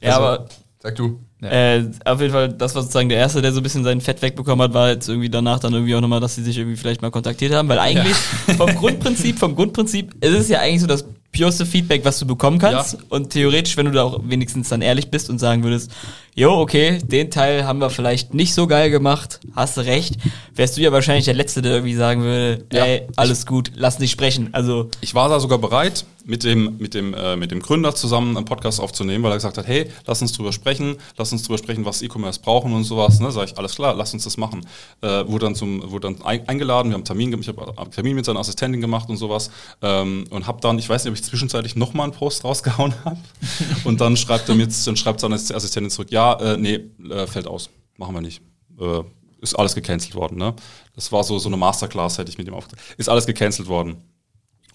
Ja, 0.00 0.16
Also- 0.16 0.22
aber 0.26 0.48
Sag 0.82 0.96
du. 0.96 1.20
Ja. 1.42 1.48
Äh, 1.50 1.90
auf 2.06 2.20
jeden 2.20 2.32
Fall, 2.32 2.48
das 2.50 2.74
war 2.74 2.82
sozusagen 2.82 3.08
der 3.10 3.18
Erste, 3.18 3.42
der 3.42 3.52
so 3.52 3.60
ein 3.60 3.62
bisschen 3.62 3.84
sein 3.84 4.00
Fett 4.00 4.22
wegbekommen 4.22 4.62
hat, 4.64 4.74
war 4.74 4.88
jetzt 4.88 5.08
irgendwie 5.08 5.28
danach 5.28 5.58
dann 5.58 5.72
irgendwie 5.74 5.94
auch 5.94 6.00
nochmal, 6.00 6.20
dass 6.20 6.34
sie 6.36 6.42
sich 6.42 6.56
irgendwie 6.56 6.76
vielleicht 6.76 7.02
mal 7.02 7.10
kontaktiert 7.10 7.52
haben, 7.52 7.68
weil 7.68 7.78
eigentlich 7.78 8.16
vom 8.56 8.74
Grundprinzip, 8.74 9.38
vom 9.38 9.54
Grundprinzip, 9.54 10.14
es 10.20 10.32
ist 10.32 10.50
ja 10.50 10.60
eigentlich 10.60 10.80
so 10.80 10.86
das 10.86 11.04
pureste 11.32 11.64
Feedback, 11.66 12.04
was 12.04 12.18
du 12.18 12.26
bekommen 12.26 12.58
kannst 12.58 12.94
Ja. 12.94 12.98
und 13.10 13.30
theoretisch, 13.30 13.76
wenn 13.76 13.86
du 13.86 13.92
da 13.92 14.02
auch 14.04 14.20
wenigstens 14.24 14.68
dann 14.70 14.82
ehrlich 14.82 15.10
bist 15.10 15.28
und 15.30 15.38
sagen 15.38 15.62
würdest, 15.62 15.92
jo, 16.34 16.52
okay, 16.60 16.98
den 17.04 17.30
Teil 17.30 17.64
haben 17.64 17.80
wir 17.80 17.90
vielleicht 17.90 18.34
nicht 18.34 18.54
so 18.54 18.66
geil 18.66 18.90
gemacht, 18.90 19.40
hast 19.54 19.76
du 19.76 19.82
recht, 19.82 20.16
wärst 20.54 20.76
du 20.76 20.80
ja 20.80 20.92
wahrscheinlich 20.92 21.24
der 21.24 21.34
Letzte, 21.34 21.62
der 21.62 21.72
irgendwie 21.72 21.94
sagen 21.94 22.22
würde, 22.22 22.64
Ja. 22.72 22.84
ey, 22.84 23.06
alles 23.16 23.46
gut, 23.46 23.72
lass 23.74 23.98
nicht 23.98 24.10
sprechen, 24.10 24.50
also 24.52 24.88
Ich 25.00 25.14
war 25.14 25.28
da 25.28 25.40
sogar 25.40 25.58
bereit, 25.58 26.04
mit 26.24 26.44
dem, 26.44 26.76
mit, 26.78 26.94
dem, 26.94 27.14
äh, 27.14 27.34
mit 27.36 27.50
dem 27.50 27.60
Gründer 27.60 27.94
zusammen 27.94 28.36
einen 28.36 28.44
Podcast 28.46 28.78
aufzunehmen, 28.80 29.24
weil 29.24 29.32
er 29.32 29.36
gesagt 29.36 29.58
hat, 29.58 29.66
hey, 29.66 29.86
lass 30.06 30.22
uns 30.22 30.32
drüber 30.32 30.52
sprechen, 30.52 30.96
lass 31.16 31.32
uns 31.32 31.42
drüber 31.42 31.58
sprechen, 31.58 31.84
was 31.84 32.02
E-Commerce 32.02 32.40
brauchen 32.40 32.72
und 32.72 32.84
sowas. 32.84 33.20
Ne? 33.20 33.32
Sag 33.32 33.48
ich, 33.48 33.58
alles 33.58 33.74
klar, 33.74 33.94
lass 33.94 34.12
uns 34.14 34.24
das 34.24 34.36
machen. 34.36 34.60
Äh, 35.00 35.26
wurde 35.26 35.46
dann, 35.46 35.54
zum, 35.54 35.90
wurde 35.90 36.12
dann 36.12 36.22
ein, 36.24 36.46
eingeladen, 36.46 36.90
wir 36.90 36.94
haben 36.94 37.04
Termin, 37.04 37.36
ich 37.40 37.48
habe 37.48 37.76
einen 37.76 37.90
Termin 37.90 38.14
mit 38.16 38.24
seiner 38.26 38.40
Assistentin 38.40 38.80
gemacht 38.80 39.08
und 39.08 39.16
sowas 39.16 39.50
ähm, 39.82 40.24
und 40.30 40.46
habe 40.46 40.60
dann, 40.60 40.78
ich 40.78 40.88
weiß 40.88 41.04
nicht, 41.04 41.10
ob 41.10 41.16
ich 41.16 41.24
zwischenzeitlich 41.24 41.74
nochmal 41.74 42.04
einen 42.04 42.12
Post 42.12 42.44
rausgehauen 42.44 42.94
habe 43.04 43.18
und 43.84 44.00
dann 44.00 44.16
schreibt 44.16 44.48
er 44.48 44.54
mir, 44.54 44.68
dann 44.84 44.96
schreibt 44.96 45.20
seine 45.20 45.34
Assistentin 45.34 45.90
zurück, 45.90 46.10
ja, 46.10 46.19
äh, 46.40 46.56
nee, 46.56 46.80
äh, 47.10 47.26
fällt 47.26 47.46
aus, 47.46 47.70
machen 47.96 48.14
wir 48.14 48.20
nicht. 48.20 48.42
Äh, 48.78 49.02
ist 49.40 49.54
alles 49.54 49.74
gecancelt 49.74 50.14
worden. 50.14 50.38
Ne? 50.38 50.54
Das 50.94 51.10
war 51.12 51.24
so, 51.24 51.38
so 51.38 51.48
eine 51.48 51.56
Masterclass, 51.56 52.18
hätte 52.18 52.30
ich 52.30 52.38
mit 52.38 52.46
ihm 52.46 52.54
auf. 52.54 52.68
Ist 52.96 53.08
alles 53.08 53.26
gecancelt 53.26 53.68
worden. 53.68 53.96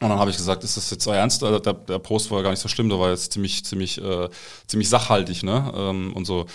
Und 0.02 0.10
dann 0.10 0.20
habe 0.20 0.30
ich 0.30 0.38
gesagt, 0.38 0.64
ist 0.64 0.76
das 0.76 0.90
jetzt 0.90 1.08
euer 1.08 1.16
Ernst? 1.16 1.42
Der, 1.42 1.60
der, 1.60 1.74
der 1.74 2.00
Post 2.00 2.30
war 2.30 2.44
gar 2.44 2.50
nicht 2.50 2.60
so 2.60 2.68
schlimm, 2.68 2.90
der 2.90 3.00
war 3.00 3.12
jetzt 3.12 3.32
ziemlich, 3.32 3.64
ziemlich, 3.64 4.02
äh, 4.02 4.30
ziemlich 4.68 4.90
sachhaltig, 4.90 5.44
ne? 5.44 5.72
Ähm, 5.74 6.14
und 6.14 6.26
so. 6.26 6.48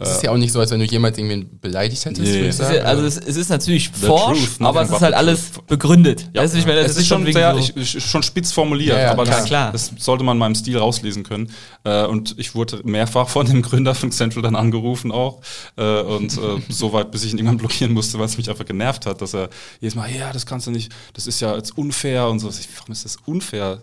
Es 0.00 0.10
ist 0.12 0.22
ja 0.22 0.30
auch 0.30 0.36
nicht 0.36 0.52
so, 0.52 0.60
als 0.60 0.70
wenn 0.70 0.78
du 0.78 0.86
jemals 0.86 1.18
irgendwen 1.18 1.58
beleidigt 1.60 2.04
hättest, 2.04 2.20
Nee. 2.22 2.28
würde 2.34 2.38
ich 2.44 2.48
es 2.50 2.60
ist, 2.60 2.66
sagen. 2.66 2.76
ja- 2.76 2.82
also 2.84 3.04
es, 3.04 3.16
es 3.18 3.36
ist 3.36 3.48
natürlich 3.50 3.90
The 3.94 4.06
forsch, 4.06 4.38
truth, 4.56 4.60
aber 4.66 4.82
es 4.82 4.90
ist 4.90 5.00
halt 5.00 5.14
alles 5.14 5.50
begründet. 5.66 6.30
weißt 6.34 6.54
du, 6.54 6.58
ich 6.58 6.66
meine, 6.66 6.82
das 6.82 6.92
es 6.92 6.98
ist 6.98 7.06
schon 7.08 7.22
wegen 7.26 7.32
sehr, 7.32 7.54
so- 7.54 7.72
ich, 7.76 8.04
schon 8.04 8.22
spitz 8.22 8.52
formuliert, 8.52 8.96
Ja, 8.96 9.02
ja, 9.02 9.10
aber 9.10 9.24
klar, 9.24 9.36
das, 9.38 9.46
klar. 9.46 9.72
das 9.72 9.92
sollte 9.98 10.22
man 10.24 10.36
in 10.36 10.38
meinem 10.38 10.54
Stil 10.54 10.78
rauslesen 10.78 11.24
können. 11.24 11.50
Äh, 11.84 12.04
und 12.06 12.34
ich 12.38 12.54
wurde 12.54 12.80
mehrfach 12.84 13.28
von 13.28 13.46
dem 13.46 13.60
Gründer 13.62 13.94
von 13.94 14.12
Central 14.12 14.42
dann 14.42 14.54
angerufen 14.56 15.10
auch. 15.10 15.40
Äh, 15.76 16.00
und 16.02 16.32
äh, 16.38 16.60
so 16.68 16.92
weit, 16.92 17.10
bis 17.10 17.24
ich 17.24 17.32
ihn 17.32 17.38
irgendwann 17.38 17.58
blockieren 17.58 17.92
musste, 17.92 18.18
weil 18.18 18.26
es 18.26 18.36
mich 18.36 18.48
einfach 18.48 18.64
genervt 18.66 19.06
hat, 19.06 19.20
dass 19.20 19.34
er 19.34 19.48
jedes 19.80 19.94
Mal, 19.96 20.08
ja, 20.14 20.32
das 20.32 20.46
kannst 20.46 20.66
du 20.68 20.70
nicht, 20.70 20.92
das 21.14 21.26
ist 21.26 21.40
ja 21.40 21.56
jetzt 21.56 21.76
unfair 21.76 22.28
und 22.28 22.38
so. 22.38 22.48
Ich, 22.50 22.68
warum 22.78 22.92
ist 22.92 23.04
das 23.04 23.16
unfair? 23.26 23.82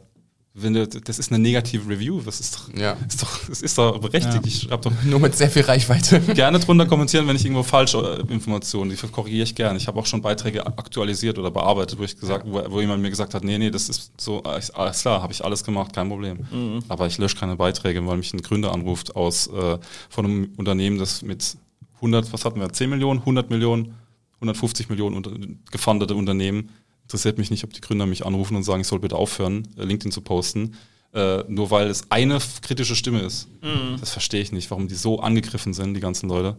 Wenn 0.57 0.73
du, 0.73 0.87
das 0.87 1.19
ist 1.19 1.33
eine 1.33 1.39
negative 1.39 1.85
Review, 1.89 2.21
das 2.21 2.39
ist 2.39 2.55
doch, 2.55 2.73
Ja. 2.79 2.95
ist 3.05 3.21
doch, 3.21 3.39
das 3.49 3.61
ist 3.61 3.77
doch 3.77 3.99
berechtigt. 3.99 4.35
Ja. 4.35 4.41
Ich 4.45 4.61
schreibe 4.61 4.83
doch 4.89 4.91
Nur 5.03 5.19
mit 5.19 5.35
sehr 5.35 5.49
viel 5.49 5.63
Reichweite. 5.63 6.21
gerne 6.33 6.59
drunter 6.59 6.85
kommentieren, 6.85 7.27
wenn 7.27 7.35
ich 7.35 7.43
irgendwo 7.43 7.63
falsche 7.63 8.23
äh, 8.29 8.33
Informationen, 8.33 8.89
die 8.89 8.95
korrigiere 9.07 9.43
ich 9.43 9.53
gerne. 9.53 9.77
Ich 9.77 9.87
habe 9.87 9.99
auch 9.99 10.05
schon 10.05 10.21
Beiträge 10.21 10.65
aktualisiert 10.65 11.37
oder 11.37 11.51
bearbeitet, 11.51 11.99
wo 11.99 12.03
ich 12.03 12.17
gesagt, 12.17 12.45
wo, 12.47 12.63
wo 12.69 12.79
jemand 12.79 13.01
mir 13.01 13.09
gesagt 13.09 13.33
hat, 13.33 13.43
nee, 13.43 13.57
nee, 13.57 13.69
das 13.69 13.89
ist 13.89 14.13
so, 14.17 14.43
alles 14.43 15.01
klar, 15.01 15.21
habe 15.21 15.33
ich 15.33 15.43
alles 15.43 15.61
gemacht, 15.65 15.91
kein 15.93 16.07
Problem. 16.07 16.39
Aber 16.87 17.05
ich 17.07 17.17
lösche 17.17 17.35
keine 17.35 17.57
Beiträge, 17.57 18.05
weil 18.07 18.15
mich 18.15 18.33
ein 18.33 18.41
Gründer 18.41 18.71
anruft 18.73 19.13
aus 19.17 19.47
äh, 19.47 19.77
von 20.09 20.25
einem 20.25 20.53
Unternehmen, 20.55 20.97
das 20.97 21.21
mit 21.21 21.57
100, 21.95 22.31
was 22.31 22.45
hatten 22.45 22.61
wir, 22.61 22.71
10 22.71 22.89
Millionen, 22.89 23.19
100 23.19 23.49
Millionen, 23.49 23.93
150 24.35 24.87
Millionen 24.89 25.17
unter, 25.17 25.31
gefundete 25.69 26.15
Unternehmen. 26.15 26.69
Interessiert 27.05 27.37
mich 27.37 27.51
nicht, 27.51 27.63
ob 27.63 27.71
die 27.73 27.81
Gründer 27.81 28.05
mich 28.05 28.25
anrufen 28.25 28.55
und 28.55 28.63
sagen, 28.63 28.81
ich 28.81 28.87
soll 28.87 28.99
bitte 28.99 29.15
aufhören, 29.15 29.67
äh, 29.77 29.83
LinkedIn 29.83 30.11
zu 30.11 30.21
posten. 30.21 30.75
Äh, 31.13 31.43
nur 31.47 31.71
weil 31.71 31.87
es 31.87 32.11
eine 32.11 32.39
kritische 32.61 32.95
Stimme 32.95 33.21
ist. 33.21 33.47
Das 34.01 34.11
verstehe 34.11 34.41
ich 34.41 34.51
nicht, 34.51 34.69
warum 34.69 34.87
die 34.89 34.95
so 34.95 35.19
angegriffen 35.19 35.73
sind, 35.73 35.93
die 35.93 36.01
ganzen 36.01 36.27
Leute, 36.27 36.57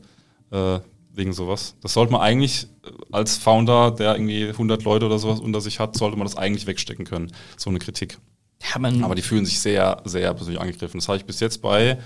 äh, 0.51 0.79
wegen 1.13 1.33
sowas. 1.35 1.75
Das 1.83 1.93
sollte 1.93 2.13
man 2.13 2.23
eigentlich 2.23 2.69
äh, 2.85 2.91
als 3.13 3.37
Founder, 3.37 3.91
der 3.91 4.15
irgendwie 4.15 4.49
100 4.49 4.83
Leute 4.85 5.07
oder 5.07 5.19
sowas 5.19 5.41
unter 5.41 5.61
sich 5.61 5.79
hat, 5.79 5.97
sollte 5.97 6.17
man 6.17 6.27
das 6.27 6.37
eigentlich 6.37 6.67
wegstecken 6.67 7.05
können, 7.05 7.33
so 7.59 7.69
eine 7.69 7.81
Kritik. 7.81 8.19
ja, 8.63 9.05
Aber 9.05 9.15
die 9.15 9.23
fühlen 9.23 9.45
sich 9.45 9.61
sehr, 9.61 10.01
sehr 10.05 10.33
persönlich 10.33 10.61
angegriffen. 10.61 11.01
Das 11.01 11.09
habe 11.09 11.19
ich 11.19 11.25
bis 11.27 11.41
jetzt 11.41 11.61
bei 11.61 11.99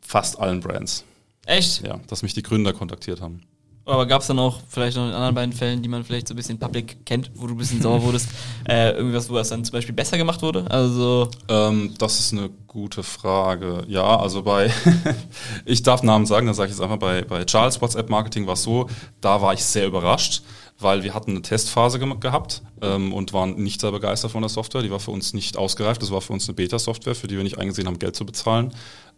fast 0.00 0.38
allen 0.38 0.60
Brands. 0.60 1.04
echt? 1.46 1.84
Ja, 1.84 1.98
dass 2.06 2.22
mich 2.22 2.34
die 2.34 2.42
Gründer 2.42 2.72
kontaktiert 2.72 3.20
haben. 3.20 3.40
Aber 3.86 4.06
gab 4.06 4.22
es 4.22 4.28
dann 4.28 4.38
auch 4.38 4.60
vielleicht 4.68 4.96
noch 4.96 5.06
in 5.06 5.12
anderen 5.12 5.34
beiden 5.34 5.52
Fällen, 5.52 5.82
die 5.82 5.88
man 5.90 6.04
vielleicht 6.04 6.26
so 6.28 6.34
ein 6.34 6.36
bisschen 6.38 6.58
public 6.58 7.04
kennt, 7.04 7.30
wo 7.34 7.46
du 7.46 7.54
ein 7.54 7.58
bisschen 7.58 7.82
sauer 7.82 8.02
wurdest, 8.02 8.28
äh, 8.68 8.92
irgendwas, 8.92 9.28
wo 9.28 9.34
das 9.34 9.50
dann 9.50 9.62
zum 9.64 9.72
Beispiel 9.72 9.94
besser 9.94 10.16
gemacht 10.16 10.40
wurde? 10.40 10.64
Also, 10.70 11.28
Ähm, 11.48 11.92
das 11.98 12.18
ist 12.18 12.32
eine 12.32 12.48
gute 12.66 13.02
Frage. 13.02 13.84
Ja, 13.88 14.18
also 14.18 14.42
bei, 14.42 14.70
ich 15.66 15.82
darf 15.82 16.02
Namen 16.02 16.26
sagen, 16.26 16.46
dann 16.46 16.54
sage 16.54 16.70
ich 16.70 16.76
jetzt 16.76 16.82
einfach, 16.82 16.98
bei, 16.98 17.22
bei 17.22 17.44
Charles 17.44 17.80
WhatsApp 17.80 18.08
Marketing 18.08 18.46
war 18.46 18.54
es 18.54 18.62
so, 18.62 18.88
da 19.20 19.42
war 19.42 19.52
ich 19.52 19.62
sehr 19.64 19.86
überrascht, 19.86 20.42
weil 20.78 21.02
wir 21.04 21.14
hatten 21.14 21.32
eine 21.32 21.42
Testphase 21.42 21.98
gem- 21.98 22.18
gehabt 22.20 22.62
ähm, 22.82 23.12
und 23.12 23.32
waren 23.32 23.62
nicht 23.62 23.80
sehr 23.80 23.92
begeistert 23.92 24.30
von 24.32 24.40
der 24.42 24.48
Software. 24.48 24.82
Die 24.82 24.90
war 24.90 24.98
für 24.98 25.10
uns 25.12 25.34
nicht 25.34 25.56
ausgereift. 25.56 26.02
Das 26.02 26.10
war 26.10 26.20
für 26.20 26.32
uns 26.32 26.48
eine 26.48 26.54
Beta-Software, 26.54 27.14
für 27.14 27.28
die 27.28 27.36
wir 27.36 27.44
nicht 27.44 27.58
eingesehen 27.58 27.86
haben, 27.86 27.98
Geld 27.98 28.16
zu 28.16 28.26
bezahlen. 28.26 28.72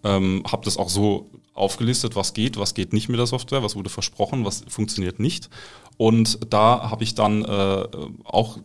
Ähm, 0.05 0.43
habe 0.51 0.65
das 0.65 0.77
auch 0.77 0.91
so 0.91 1.31
aufgelistet, 1.57 2.17
was 2.17 2.35
geht, 2.35 2.57
was 2.59 2.75
geht 2.75 2.93
nicht 2.93 3.09
mit 3.09 3.19
der 3.19 3.27
Software, 3.27 3.63
was 3.63 3.77
wurde 3.77 3.91
versprochen, 3.91 4.45
was 4.45 4.65
funktioniert 4.69 5.19
nicht. 5.21 5.49
Und 5.97 6.53
da 6.53 6.91
habe 6.91 7.05
ich 7.05 7.15
dann 7.15 7.45
äh, 7.45 7.85
auch 8.25 8.59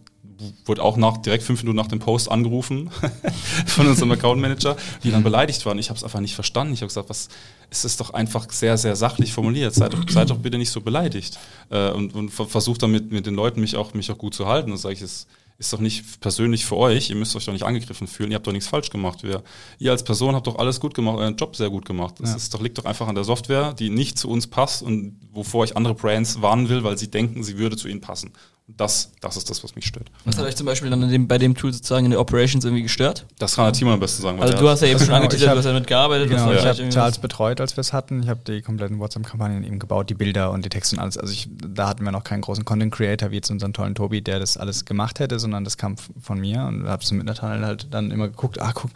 wurde 0.66 0.82
auch 0.82 0.98
nach, 0.98 1.18
direkt 1.18 1.44
fünf 1.44 1.62
Minuten 1.62 1.78
nach 1.78 1.88
dem 1.88 2.00
Post 2.00 2.32
angerufen 2.32 2.90
von 3.68 3.88
unserem 3.88 4.12
Account 4.12 4.42
Manager, 4.42 4.76
die 5.04 5.12
dann 5.12 5.24
beleidigt 5.24 5.66
waren. 5.66 5.78
Ich 5.78 5.90
habe 5.90 5.98
es 5.98 6.04
einfach 6.04 6.20
nicht 6.20 6.36
verstanden. 6.36 6.74
Ich 6.74 6.82
habe 6.82 6.88
gesagt, 6.88 7.10
was 7.10 7.30
ist 7.70 7.86
das 7.86 7.98
doch 7.98 8.12
einfach 8.12 8.50
sehr, 8.52 8.78
sehr 8.78 8.96
sachlich 8.96 9.34
formuliert. 9.34 9.74
Seid 9.74 9.94
doch, 9.94 10.04
seid 10.10 10.30
doch 10.30 10.38
bitte 10.40 10.58
nicht 10.58 10.72
so 10.72 10.82
beleidigt. 10.82 11.38
Äh, 11.70 11.92
und 11.92 12.16
und 12.16 12.30
ver- 12.30 12.48
versucht 12.48 12.82
dann 12.84 12.92
mit, 12.92 13.12
mit 13.12 13.26
den 13.26 13.36
Leuten 13.36 13.62
mich 13.62 13.78
auch, 13.78 13.94
mich 13.94 14.12
auch 14.12 14.18
gut 14.18 14.34
zu 14.34 14.48
halten. 14.48 14.72
Und 14.72 14.78
sage 14.78 14.96
ich, 14.96 15.02
es 15.02 15.28
ist 15.62 15.72
doch 15.72 15.80
nicht 15.80 16.20
persönlich 16.22 16.66
für 16.66 16.76
euch. 16.76 17.10
Ihr 17.12 17.16
müsst 17.16 17.36
euch 17.36 17.46
doch 17.46 17.54
nicht 17.54 17.64
angegriffen 17.64 18.08
fühlen. 18.08 18.32
Ihr 18.32 18.36
habt 18.36 18.48
doch 18.48 18.52
nichts 18.52 18.68
falsch 18.68 18.90
gemacht. 18.90 19.22
Wir, 19.24 19.44
ihr 19.78 19.92
als 19.92 20.04
Person 20.04 20.36
habt 20.36 20.48
doch 20.48 20.58
alles 20.58 20.80
gut 20.80 20.94
gemacht, 20.96 21.18
euren 21.20 21.36
Job 21.38 21.56
sehr 21.56 21.70
gut 21.70 21.86
gemacht. 21.86 22.16
Das 22.20 22.32
Ja. 22.32 22.36
ist 22.36 22.54
doch, 22.54 22.62
liegt 22.62 22.78
doch 22.80 22.86
einfach 22.86 23.08
an 23.08 23.16
der 23.16 23.24
Software, 23.24 23.74
die 23.74 23.90
nicht 23.92 24.18
zu 24.18 24.28
uns 24.30 24.48
passt 24.48 24.82
und 24.82 25.20
wovor 25.32 25.64
ich 25.64 25.78
andere 25.78 25.94
Brands 25.94 26.42
warnen 26.42 26.68
will, 26.68 26.84
weil 26.84 26.98
sie 26.98 27.10
denken, 27.12 27.44
sie 27.44 27.58
würde 27.60 27.78
zu 27.78 27.88
ihnen 27.88 28.02
passen. 28.02 28.32
Das, 28.78 29.12
das 29.22 29.38
ist 29.38 29.50
das, 29.50 29.64
was 29.64 29.76
mich 29.76 29.86
stört. 29.86 30.10
was 30.26 30.38
hat 30.38 30.46
euch 30.46 30.56
zum 30.56 30.66
Beispiel 30.66 30.90
dann 30.90 31.02
in 31.04 31.10
dem, 31.10 31.28
bei 31.28 31.38
dem 31.38 31.56
Tool 31.56 31.74
sozusagen 31.74 32.06
in 32.06 32.12
der 32.12 32.20
Operations 32.20 32.64
irgendwie 32.64 32.84
gestört? 32.84 33.26
Das 33.40 33.56
kann 33.56 33.66
der 33.66 33.74
Timo 33.74 33.94
am 33.94 34.00
besten 34.00 34.22
sagen. 34.22 34.42
Also 34.42 34.58
du 34.58 34.70
hast 34.70 34.82
ja 34.82 34.88
eben 34.88 35.00
schon 35.00 35.08
genau, 35.08 35.18
angeteasert, 35.22 35.50
hab- 35.50 35.54
du 35.56 35.60
hast 35.60 35.66
damit 35.66 35.88
gearbeitet. 35.88 36.30
Genau, 36.30 36.52
ich 36.52 36.66
habe 36.66 36.90
Charles 36.90 37.18
betreut, 37.20 37.62
als 37.62 37.76
wir 37.78 37.82
es 37.82 37.94
hatten. 37.94 38.24
Ich 38.24 38.30
habe 38.30 38.42
die 38.46 38.62
kompletten 38.62 39.00
WhatsApp-Kampagnen 39.00 39.64
eben 39.64 39.80
gebaut, 39.80 40.10
die 40.10 40.14
Bilder 40.14 40.52
und 40.52 40.66
die 40.66 40.70
Texte 40.70 40.96
und 40.96 41.02
alles. 41.02 41.18
Also 41.18 41.34
ich, 41.34 41.50
da 41.52 41.88
hatten 41.88 42.04
wir 42.04 42.12
noch 42.12 42.24
keinen 42.24 42.42
großen 42.42 42.66
Content-Creator 42.66 43.32
wie 43.32 43.36
jetzt 43.36 43.50
unseren 43.52 43.74
tollen 43.74 43.96
Tobi, 43.96 44.22
der 44.22 44.40
das 44.40 44.58
alles 44.58 44.86
gemacht 44.86 45.20
hätte, 45.20 45.40
sondern 45.40 45.64
das 45.64 45.78
kam 45.78 45.96
von 45.98 46.40
mir 46.40 46.64
und 46.64 46.88
habe 46.88 47.04
es 47.04 47.12
mit 47.12 47.26
Nathanael 47.26 47.66
halt 47.66 47.88
dann 47.92 48.12
immer 48.12 48.28
geguckt, 48.28 48.62
ah 48.62 48.72
guck, 48.74 48.92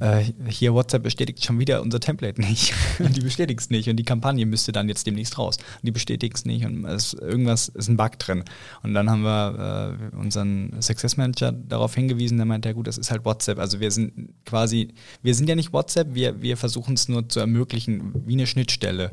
äh, 0.00 0.24
hier 0.48 0.74
WhatsApp 0.74 1.02
bestätigt 1.02 1.44
schon 1.44 1.58
wieder 1.58 1.82
unser 1.82 2.00
Template 2.00 2.40
nicht. 2.40 2.74
und 2.98 3.16
die 3.16 3.20
bestätigt 3.20 3.60
es 3.60 3.70
nicht 3.70 3.88
und 3.88 3.96
die 3.96 4.04
Kampagne 4.04 4.46
müsste 4.46 4.72
dann 4.72 4.88
jetzt 4.88 5.06
demnächst 5.06 5.38
raus. 5.38 5.56
Und 5.56 5.86
die 5.86 5.92
bestätigt 5.92 6.36
es 6.36 6.44
nicht 6.44 6.64
und 6.64 6.84
es, 6.84 7.14
irgendwas 7.14 7.68
ist 7.68 7.88
ein 7.88 7.96
Bug 7.96 8.18
drin. 8.18 8.44
Und 8.82 8.94
dann 8.94 9.05
haben 9.10 9.22
wir 9.22 9.98
äh, 10.12 10.16
unseren 10.16 10.80
Success 10.80 11.16
Manager 11.16 11.52
darauf 11.52 11.94
hingewiesen, 11.94 12.36
der 12.38 12.46
meinte, 12.46 12.68
ja 12.68 12.72
gut, 12.74 12.86
das 12.86 12.98
ist 12.98 13.10
halt 13.10 13.24
WhatsApp. 13.24 13.58
Also 13.58 13.80
wir 13.80 13.90
sind 13.90 14.30
quasi, 14.44 14.94
wir 15.22 15.34
sind 15.34 15.48
ja 15.48 15.54
nicht 15.54 15.72
WhatsApp, 15.72 16.14
wir, 16.14 16.40
wir 16.42 16.56
versuchen 16.56 16.94
es 16.94 17.08
nur 17.08 17.28
zu 17.28 17.40
ermöglichen, 17.40 18.12
wie 18.26 18.34
eine 18.34 18.46
Schnittstelle. 18.46 19.10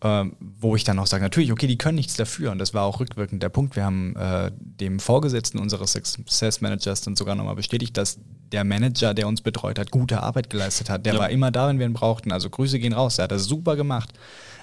ähm, 0.00 0.36
wo 0.38 0.76
ich 0.76 0.84
dann 0.84 0.96
auch 1.00 1.08
sage, 1.08 1.24
natürlich, 1.24 1.50
okay, 1.50 1.66
die 1.66 1.76
können 1.76 1.96
nichts 1.96 2.14
dafür. 2.14 2.52
Und 2.52 2.58
das 2.60 2.72
war 2.72 2.84
auch 2.84 3.00
rückwirkend 3.00 3.42
der 3.42 3.48
Punkt. 3.48 3.74
Wir 3.74 3.84
haben 3.84 4.14
äh, 4.14 4.52
dem 4.54 5.00
Vorgesetzten 5.00 5.58
unseres 5.58 5.92
Success 5.92 6.60
Managers 6.60 7.00
dann 7.00 7.16
sogar 7.16 7.34
nochmal 7.34 7.56
bestätigt, 7.56 7.96
dass 7.96 8.18
der 8.52 8.62
Manager, 8.62 9.12
der 9.12 9.26
uns 9.26 9.40
betreut 9.40 9.76
hat, 9.76 9.90
gute 9.90 10.22
Arbeit 10.22 10.50
geleistet 10.50 10.88
hat. 10.88 11.04
Der 11.04 11.14
Ja. 11.14 11.18
war 11.18 11.30
immer 11.30 11.50
da, 11.50 11.66
wenn 11.66 11.80
wir 11.80 11.86
ihn 11.86 11.94
brauchten. 11.94 12.30
Also 12.30 12.48
Grüße 12.48 12.78
gehen 12.78 12.92
raus. 12.92 13.18
Er 13.18 13.24
hat 13.24 13.32
das 13.32 13.44
super 13.46 13.74
gemacht. 13.74 14.10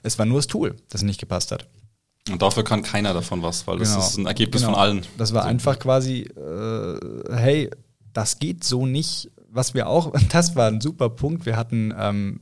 Es 0.03 0.17
war 0.17 0.25
nur 0.25 0.37
das 0.37 0.47
Tool, 0.47 0.77
das 0.89 1.01
nicht 1.03 1.19
gepasst 1.19 1.51
hat. 1.51 1.67
Und 2.31 2.41
dafür 2.41 2.63
kann 2.63 2.81
keiner 2.81 3.13
davon 3.13 3.43
was, 3.43 3.67
weil 3.67 3.77
das 3.77 3.95
ist 3.95 4.17
ein 4.17 4.25
Ergebnis 4.25 4.63
Genau. 4.63 4.73
von 4.73 4.81
allen. 4.81 5.05
Das 5.17 5.33
war 5.33 5.43
So. 5.43 5.47
einfach 5.49 5.77
quasi, 5.77 6.21
äh, 6.21 6.99
hey, 7.35 7.69
das 8.13 8.39
geht 8.39 8.63
so 8.63 8.85
nicht. 8.85 9.29
Was 9.51 9.73
wir 9.73 9.87
auch, 9.87 10.11
das 10.31 10.55
war 10.55 10.67
ein 10.67 10.81
super 10.81 11.09
Punkt. 11.09 11.45
Wir 11.45 11.55
hatten 11.55 11.93
ähm, 11.97 12.39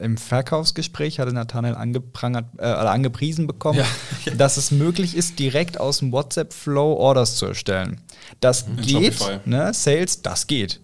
im 0.00 0.16
Verkaufsgespräch, 0.18 1.18
hatte 1.18 1.32
Nathanael 1.32 1.74
angeprangert, 1.76 2.46
äh, 2.58 2.64
angepriesen 2.64 3.46
bekommen, 3.46 3.80
dass 4.36 4.56
es 4.58 4.70
möglich 4.70 5.16
ist, 5.16 5.38
direkt 5.38 5.80
aus 5.80 5.98
dem 6.00 6.12
WhatsApp-Flow 6.12 6.94
Orders 6.94 7.36
zu 7.36 7.46
erstellen. 7.46 8.00
Das 8.40 8.66
geht, 8.82 9.14
Shopify. 9.14 9.40
ne? 9.46 9.72
Sales, 9.72 10.20
das 10.22 10.46
geht. 10.46 10.80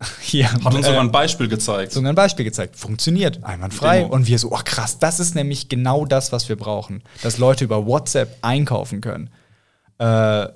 Hier, 0.20 0.50
Hat 0.50 0.74
uns 0.74 0.86
äh, 0.86 0.88
sogar 0.88 1.00
ein 1.00 1.12
Beispiel 1.12 1.48
gezeigt. 1.48 1.92
sogar 1.92 2.12
ein 2.12 2.16
Beispiel 2.16 2.44
gezeigt. 2.44 2.76
Funktioniert, 2.76 3.44
einwandfrei. 3.44 4.00
Demo. 4.00 4.14
Und 4.14 4.26
wir 4.26 4.38
so, 4.38 4.50
oh 4.50 4.60
krass, 4.64 4.98
das 4.98 5.20
ist 5.20 5.34
nämlich 5.34 5.68
genau 5.68 6.06
das, 6.06 6.32
was 6.32 6.48
wir 6.48 6.56
brauchen. 6.56 7.02
Dass 7.22 7.38
Leute 7.38 7.64
über 7.64 7.86
WhatsApp 7.86 8.38
einkaufen 8.42 9.00
können. 9.00 9.30
Äh, 9.98 10.48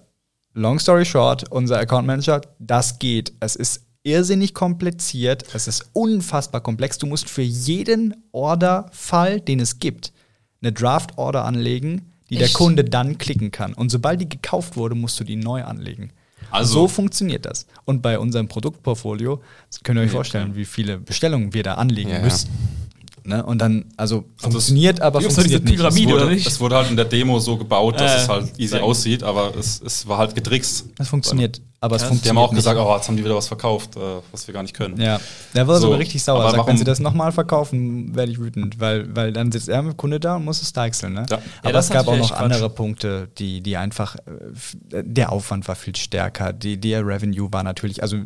long 0.55 0.79
story 0.79 1.05
short, 1.05 1.51
unser 1.51 1.79
Account 1.79 2.07
Manager, 2.07 2.41
das 2.59 2.99
geht. 2.99 3.33
Es 3.41 3.57
ist 3.57 3.83
irrsinnig 4.03 4.55
kompliziert. 4.55 5.45
Es 5.55 5.69
ist 5.69 5.91
unfassbar 5.93 6.63
komplex. 6.63 6.99
Du 6.99 7.07
musst 7.07 7.29
für 7.29 7.43
jeden 7.43 8.15
Orderfall, 8.33 9.41
den 9.41 9.61
es 9.61 9.79
gibt, 9.79 10.13
eine 10.63 10.73
Draft-Order 10.73 11.45
anlegen, 11.45 12.13
die 12.31 12.37
der 12.37 12.47
Echt? 12.47 12.55
Kunde 12.55 12.85
dann 12.85 13.19
klicken 13.19 13.51
kann. 13.51 13.75
Und 13.75 13.91
sobald 13.91 14.21
die 14.21 14.29
gekauft 14.29 14.77
wurde, 14.77 14.95
musst 14.95 15.21
du 15.21 15.25
die 15.25 15.37
neu 15.37 15.65
anlegen. 15.65 16.13
Also- 16.51 16.73
so 16.75 16.89
funktioniert 16.89 17.47
das. 17.47 17.67
Und 17.85 18.03
bei 18.03 18.19
unserem 18.19 18.49
Produktportfolio 18.49 19.41
könnt 19.83 19.99
ihr 19.99 20.03
euch 20.03 20.11
vorstellen, 20.11 20.57
wie 20.57 20.65
viele 20.65 20.99
Bestellungen 20.99 21.53
wir 21.55 21.63
da 21.63 21.75
anlegen 21.75 22.11
Ja, 22.11 22.17
ja. 22.19 22.23
müssen. 22.25 22.49
Ne? 23.27 23.43
Und 23.45 23.59
dann, 23.59 23.87
also 23.97 24.17
Also 24.17 24.25
es- 24.27 24.43
funktioniert, 24.67 25.01
aber 25.01 25.21
doch 25.21 25.29
diese 25.29 25.41
funktioniert 25.41 25.65
nicht. 25.65 25.77
Pyramide, 25.77 26.09
es, 26.11 26.15
oder 26.15 26.23
wurde, 26.25 26.35
nicht? 26.35 26.47
es 26.47 26.61
wurde 26.61 26.77
halt 26.77 26.91
in 26.91 26.97
der 26.97 27.07
Demo 27.07 27.39
so 27.39 27.57
gebaut, 27.57 27.99
dass 27.99 28.13
Äh, 28.13 28.17
es 28.23 28.29
halt 28.29 28.53
easy 28.59 28.69
sagen. 28.69 28.85
aussieht, 28.85 29.23
aber 29.23 29.55
es, 29.57 29.81
es 29.81 30.07
war 30.07 30.19
halt 30.19 30.35
getrickst. 30.35 30.85
Das 30.97 31.09
funktioniert, 31.09 31.63
aber 31.85 31.97
es 31.97 32.03
funktioniert 32.03 32.25
Die 32.25 32.29
haben 32.31 32.39
auch 32.39 32.51
nicht. 32.53 32.59
gesagt, 32.59 32.79
oh, 32.81 32.95
jetzt 32.97 33.09
haben 33.09 33.17
die 33.17 33.25
wieder 33.25 33.35
was 33.37 33.49
verkauft, 33.49 33.97
äh, 33.97 34.01
was 34.33 34.47
wir 34.47 34.55
gar 34.55 34.63
nicht 34.63 34.75
können. 34.75 35.01
Ja, 35.01 35.21
der 35.55 35.69
war 35.69 35.77
So, 35.77 35.83
sogar 35.83 35.99
richtig 35.99 36.23
sauer. 36.25 36.51
Sagt, 36.51 36.67
wenn 36.67 36.79
sie 36.79 36.85
das 36.85 36.99
nochmal 36.99 37.31
verkaufen, 37.31 38.15
werde 38.17 38.33
ich 38.33 38.39
wütend, 38.39 38.81
weil, 38.81 39.15
weil 39.15 39.33
dann 39.33 39.53
sitzt 39.53 39.69
er 39.69 39.83
mit 39.83 39.97
Kunde 39.97 40.19
da 40.19 40.37
und 40.37 40.45
muss 40.45 40.63
es 40.63 40.73
deichseln. 40.73 41.13
Ne? 41.13 41.27
Ja. 41.29 41.39
Aber 41.63 41.73
das 41.73 41.87
es 41.87 41.93
gab 41.93 42.09
auch 42.09 42.17
noch 42.17 42.31
Quatsch. 42.31 42.41
andere 42.41 42.71
Punkte, 42.71 43.29
die, 43.39 43.61
die 43.61 43.77
einfach, 43.77 44.17
äh, 44.17 45.03
der 45.05 45.31
Aufwand 45.33 45.69
war 45.69 45.75
viel 45.75 45.95
stärker, 45.95 46.53
die, 46.53 46.81
der 46.81 47.07
Revenue 47.07 47.53
war 47.53 47.63
natürlich, 47.63 48.03
also 48.03 48.17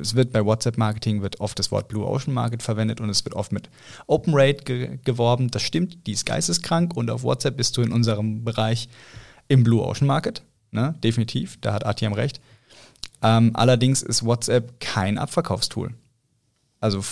es 0.00 0.14
wird 0.14 0.32
bei 0.32 0.44
WhatsApp-Marketing 0.44 1.20
wird 1.20 1.40
oft 1.40 1.58
das 1.58 1.72
Wort 1.72 1.88
Blue 1.88 2.06
Ocean 2.06 2.32
Market 2.32 2.62
verwendet 2.62 3.00
und 3.00 3.10
es 3.10 3.24
wird 3.24 3.34
oft 3.34 3.50
mit 3.50 3.68
Open 4.06 4.34
Rate 4.36 4.62
ge 4.64 4.98
geworben. 5.04 5.50
Das 5.50 5.62
stimmt, 5.62 6.06
die 6.06 6.12
ist 6.12 6.24
geisteskrank 6.26 6.96
und 6.96 7.10
auf 7.10 7.24
WhatsApp 7.24 7.56
bist 7.56 7.76
du 7.76 7.82
in 7.82 7.90
unserem 7.90 8.44
Bereich 8.44 8.88
im 9.48 9.64
Blue 9.64 9.82
Ocean 9.82 10.06
Market, 10.06 10.42
ne? 10.70 10.94
definitiv, 11.02 11.58
da 11.60 11.72
hat 11.72 11.84
Artiam 11.84 12.12
recht. 12.12 12.40
Ähm, 13.22 13.50
allerdings 13.54 14.02
ist 14.02 14.24
WhatsApp 14.24 14.80
kein 14.80 15.18
Abverkaufstool. 15.18 15.94
Also 16.80 17.02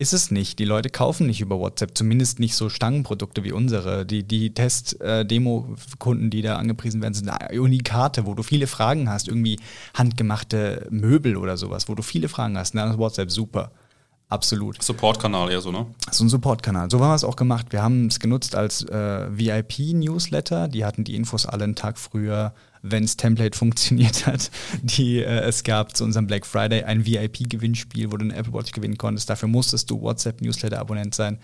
ist 0.00 0.14
es 0.14 0.30
nicht. 0.30 0.58
Die 0.58 0.64
Leute 0.64 0.88
kaufen 0.88 1.26
nicht 1.26 1.42
über 1.42 1.58
WhatsApp, 1.58 1.96
zumindest 1.96 2.40
nicht 2.40 2.54
so 2.54 2.70
Stangenprodukte 2.70 3.44
wie 3.44 3.52
unsere. 3.52 4.06
Die, 4.06 4.22
die 4.22 4.54
Test-Demo-Kunden, 4.54 6.30
die 6.30 6.40
da 6.40 6.56
angepriesen 6.56 7.02
werden, 7.02 7.12
sind 7.12 7.30
Unikate, 7.52 8.24
wo 8.24 8.32
du 8.32 8.42
viele 8.42 8.66
Fragen 8.66 9.10
hast, 9.10 9.28
irgendwie 9.28 9.60
handgemachte 9.92 10.86
Möbel 10.90 11.36
oder 11.36 11.58
sowas, 11.58 11.86
wo 11.90 11.94
du 11.94 12.02
viele 12.02 12.30
Fragen 12.30 12.56
hast. 12.56 12.74
Dann 12.74 12.90
ist 12.90 12.96
WhatsApp 12.96 13.30
super. 13.30 13.72
Absolut. 14.30 14.82
Support-Kanal 14.82 15.50
eher 15.50 15.60
so, 15.60 15.70
ne? 15.70 15.86
So 16.10 16.24
ein 16.24 16.28
Support-Kanal. 16.30 16.88
So 16.90 17.00
haben 17.00 17.10
wir 17.10 17.16
es 17.16 17.24
auch 17.24 17.36
gemacht. 17.36 17.66
Wir 17.70 17.82
haben 17.82 18.06
es 18.06 18.20
genutzt 18.20 18.54
als 18.54 18.84
äh, 18.84 19.26
VIP-Newsletter. 19.28 20.68
Die 20.68 20.84
hatten 20.84 21.04
die 21.04 21.16
Infos 21.16 21.44
alle 21.44 21.64
einen 21.64 21.74
Tag 21.74 21.98
früher, 21.98 22.54
wenn 22.82 23.02
das 23.02 23.16
Template 23.16 23.56
funktioniert 23.58 24.26
hat. 24.26 24.50
Die, 24.82 25.18
äh, 25.18 25.40
es 25.40 25.64
gab 25.64 25.96
zu 25.96 26.04
unserem 26.04 26.26
Black 26.26 26.46
Friday 26.46 26.82
ein 26.84 27.06
VIP-Gewinnspiel, 27.06 28.12
wo 28.12 28.16
du 28.16 28.24
eine 28.24 28.34
Apple 28.34 28.52
Watch 28.52 28.72
gewinnen 28.72 28.98
konntest. 28.98 29.30
Dafür 29.30 29.48
musstest 29.48 29.90
du 29.90 30.00
WhatsApp-Newsletter-Abonnent 30.00 31.14
sein. 31.14 31.38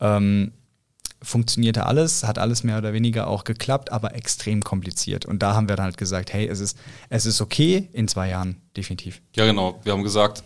Ähm, 0.00 0.52
funktionierte 1.22 1.86
alles, 1.86 2.24
hat 2.24 2.38
alles 2.38 2.64
mehr 2.64 2.78
oder 2.78 2.92
weniger 2.92 3.26
auch 3.26 3.44
geklappt, 3.44 3.90
aber 3.90 4.14
extrem 4.14 4.62
kompliziert. 4.62 5.26
Und 5.26 5.42
da 5.42 5.54
haben 5.54 5.68
wir 5.68 5.76
dann 5.76 5.86
halt 5.86 5.96
gesagt, 5.96 6.32
hey, 6.32 6.46
es 6.46 6.60
ist, 6.60 6.78
es 7.08 7.26
ist 7.26 7.40
okay 7.40 7.88
in 7.92 8.08
zwei 8.08 8.28
Jahren, 8.28 8.60
definitiv. 8.76 9.22
Ja, 9.34 9.46
genau. 9.46 9.80
Wir 9.82 9.92
haben 9.92 10.02
gesagt, 10.02 10.44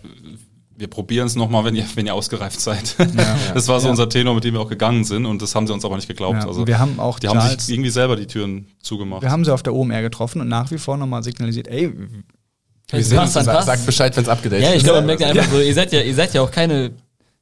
wir 0.79 0.87
probieren 0.89 1.26
es 1.26 1.35
nochmal, 1.35 1.64
wenn 1.64 1.74
ihr, 1.74 1.85
wenn 1.97 2.07
ihr 2.07 2.14
ausgereift 2.14 2.61
seid. 2.61 2.95
Ja. 2.99 3.37
das 3.55 3.66
war 3.68 3.81
so 3.81 3.87
Ja. 3.87 3.91
unser 3.91 4.09
Tenor, 4.09 4.35
mit 4.37 4.45
dem 4.45 4.55
wir 4.55 4.61
auch 4.61 4.68
gegangen 4.68 5.05
sind 5.05 5.26
und 5.26 5.43
das 5.43 5.55
haben 5.55 5.66
sie 5.66 5.72
uns 5.72 5.85
aber 5.85 5.97
nicht 5.97 6.07
geglaubt. 6.09 6.43
Ja, 6.43 6.49
Also, 6.49 6.66
wir 6.66 6.79
haben 6.79 7.01
auch 7.01 7.18
die 7.18 7.29
haben 7.29 7.39
Charles- 7.41 7.66
sich 7.66 7.74
irgendwie 7.74 7.91
selber 7.91 8.14
die 8.16 8.26
Türen 8.26 8.68
zugemacht. 8.81 9.22
Wir 9.22 9.31
haben 9.31 9.45
sie 9.45 9.53
auf 9.53 9.62
der 9.62 9.74
OMR 9.74 10.03
getroffen 10.03 10.41
und 10.41 10.49
nach 10.49 10.70
wie 10.70 10.79
vor 10.79 10.97
nochmal 10.97 11.22
signalisiert, 11.24 11.66
ey, 11.68 11.93
Wir 12.91 13.05
sind, 13.05 13.18
Passt 13.18 13.37
dann 13.37 13.45
sag, 13.45 13.55
passt. 13.55 13.66
sag 13.66 13.85
Bescheid, 13.87 14.16
wenn 14.16 14.22
es 14.22 14.29
abgedatet 14.31 14.64
Ja, 14.64 14.70
ich 14.70 14.76
ist. 14.76 14.85
glaube, 14.85 14.99
man 15.01 15.07
merkt 15.07 15.20
ja 15.20 15.29
einfach 15.29 15.51
so, 15.51 15.61
ihr 15.61 15.74
seid 15.74 15.93
ja, 15.93 16.01
ihr 16.01 16.14
seid 16.14 16.33
ja 16.33 16.41
auch 16.43 16.51
keine 16.51 16.93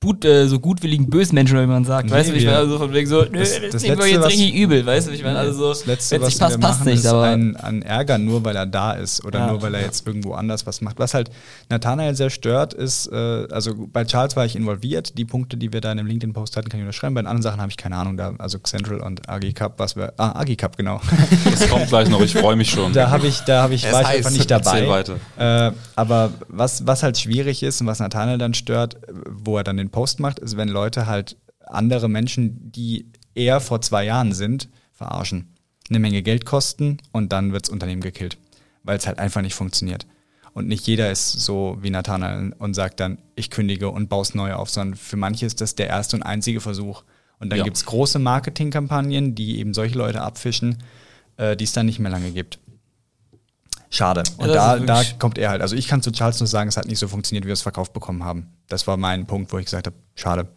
gut, 0.02 0.24
äh, 0.24 0.46
so 0.46 0.60
gutwilligen 0.60 1.08
bösen 1.10 1.34
Menschen, 1.34 1.58
wie 1.60 1.66
man 1.66 1.84
sagt. 1.84 2.06
Nee, 2.06 2.12
weißt 2.14 2.28
du, 2.28 2.34
wie 2.34 2.38
ich 2.38 2.44
meine? 2.44 2.58
Also 2.58 2.78
von 2.78 2.92
wegen 2.92 3.08
so, 3.08 3.22
nö, 3.22 3.38
Das- 3.40 3.54
das, 3.60 3.70
das 3.72 3.82
Letzte, 3.86 4.06
jetzt 4.08 4.20
was- 4.20 4.28
richtig 4.28 4.54
übel, 4.54 4.84
weißt 4.86 5.06
du, 5.08 5.10
wie 5.12 5.16
ich 5.16 5.24
meine? 5.24 5.38
Also 5.38 5.58
so, 5.58 5.68
Das 5.70 5.86
Letzte, 5.86 6.14
wenn 6.16 6.22
es 6.22 6.26
was 6.26 6.30
nicht 6.32 6.38
passt, 6.40 6.54
wir 6.54 6.60
passt 6.60 6.78
machen, 6.80 6.88
nicht, 6.90 6.98
ist 7.00 7.06
aber 7.06 7.22
ein, 7.22 7.56
ein 7.56 7.82
Ärger, 7.82 8.18
nur 8.18 8.44
weil 8.44 8.54
er 8.56 8.66
da 8.66 8.92
ist 8.92 9.24
oder 9.24 9.40
Ja. 9.40 9.46
nur 9.50 9.62
weil 9.62 9.74
er 9.74 9.80
jetzt 9.80 10.06
irgendwo 10.06 10.34
anders 10.34 10.66
was 10.66 10.80
macht. 10.80 10.98
Was 10.98 11.14
halt 11.14 11.30
Nathanael 11.70 12.14
sehr 12.14 12.30
stört, 12.30 12.72
ist, 12.74 13.08
äh, 13.10 13.16
also 13.50 13.72
bei 13.92 14.04
Charles 14.04 14.36
war 14.36 14.44
ich 14.44 14.54
involviert. 14.54 15.16
Die 15.18 15.24
Punkte, 15.24 15.56
die 15.56 15.72
wir 15.72 15.80
da 15.80 15.90
in 15.90 15.96
dem 15.98 16.06
LinkedIn-Post 16.06 16.56
hatten, 16.56 16.68
kann 16.68 16.78
ich 16.78 16.84
unterschreiben. 16.84 17.14
Bei 17.14 17.22
den 17.22 17.26
anderen 17.26 17.42
Sachen 17.42 17.60
habe 17.60 17.70
ich 17.70 17.76
keine 17.76 17.96
Ahnung. 17.96 18.16
Da, 18.16 18.34
also 18.38 18.58
Central 18.58 19.00
und 19.00 19.28
Agi 19.28 19.54
Cup, 19.54 19.74
was 19.78 19.96
wir. 19.96 20.12
Ah, 20.18 20.38
Agi 20.40 20.56
Cup, 20.56 20.76
genau. 20.76 21.00
Das 21.50 21.68
kommt 21.68 21.88
gleich 21.88 22.08
noch, 22.10 22.20
ich 22.20 22.34
freue 22.34 22.54
mich 22.54 22.70
schon. 22.70 22.92
da 22.92 23.10
habe 23.10 23.26
ich, 23.26 23.40
da 23.40 23.62
habe 23.62 23.74
ich, 23.74 23.84
Es 23.84 23.92
war 23.92 24.02
ich 24.02 24.06
einfach 24.08 24.30
nicht 24.30 24.50
dabei. 24.50 25.04
Äh, 25.38 25.72
aber 25.96 26.30
was, 26.48 26.86
was 26.86 27.02
halt 27.02 27.18
schwierig 27.18 27.62
ist 27.62 27.80
und 27.80 27.86
was 27.88 27.98
Nathanael 27.98 28.38
dann 28.38 28.52
stört, 28.54 28.96
wo 29.30 29.56
er 29.56 29.64
dann 29.64 29.76
den 29.78 29.85
Post 29.90 30.20
macht, 30.20 30.38
ist, 30.38 30.56
wenn 30.56 30.68
Leute 30.68 31.06
halt 31.06 31.36
andere 31.66 32.08
Menschen, 32.08 32.70
die 32.72 33.10
eher 33.34 33.60
vor 33.60 33.80
zwei 33.80 34.04
Jahren 34.04 34.32
sind, 34.32 34.68
verarschen. 34.92 35.54
Eine 35.88 35.98
Menge 35.98 36.22
Geld 36.22 36.44
kosten 36.44 36.98
und 37.12 37.32
dann 37.32 37.52
wirds 37.52 37.68
Unternehmen 37.68 38.02
gekillt. 38.02 38.38
Weil 38.82 38.98
es 38.98 39.06
halt 39.06 39.18
einfach 39.18 39.42
nicht 39.42 39.54
funktioniert. 39.54 40.06
Und 40.52 40.68
nicht 40.68 40.86
jeder 40.86 41.10
ist 41.10 41.32
so 41.32 41.76
wie 41.82 41.90
Nathanael 41.90 42.54
und 42.58 42.74
sagt 42.74 42.98
dann, 43.00 43.18
ich 43.34 43.50
kündige 43.50 43.90
und 43.90 44.08
baue 44.08 44.22
es 44.22 44.34
neu 44.34 44.54
auf, 44.54 44.70
sondern 44.70 44.96
für 44.96 45.16
manche 45.16 45.44
ist 45.44 45.60
das 45.60 45.74
der 45.74 45.88
erste 45.88 46.16
und 46.16 46.22
einzige 46.22 46.60
Versuch. 46.60 47.04
Und 47.38 47.50
dann 47.50 47.58
Ja. 47.58 47.64
gibt 47.64 47.76
es 47.76 47.84
große 47.84 48.18
Marketingkampagnen, 48.18 49.34
die 49.34 49.58
eben 49.58 49.74
solche 49.74 49.98
Leute 49.98 50.22
abfischen, 50.22 50.78
äh, 51.36 51.56
die 51.56 51.64
es 51.64 51.72
dann 51.72 51.84
nicht 51.86 51.98
mehr 51.98 52.10
lange 52.10 52.30
gibt. 52.30 52.58
Schade. 53.90 54.22
Und 54.38 54.48
das 54.48 54.54
da, 54.54 54.78
da 54.78 55.02
kommt 55.18 55.38
er 55.38 55.50
halt. 55.50 55.62
Also 55.62 55.76
ich 55.76 55.88
kann 55.88 56.02
zu 56.02 56.12
Charles 56.12 56.40
nur 56.40 56.46
sagen, 56.46 56.68
es 56.68 56.76
hat 56.76 56.86
nicht 56.86 56.98
so 56.98 57.08
funktioniert, 57.08 57.44
wie 57.44 57.48
wir 57.48 57.54
es 57.54 57.62
verkauft 57.62 57.92
bekommen 57.92 58.24
haben. 58.24 58.48
Das 58.68 58.86
war 58.86 58.96
mein 58.96 59.26
Punkt, 59.26 59.52
wo 59.52 59.58
ich 59.58 59.66
gesagt 59.66 59.86
habe, 59.86 59.96
schade. 60.14 60.48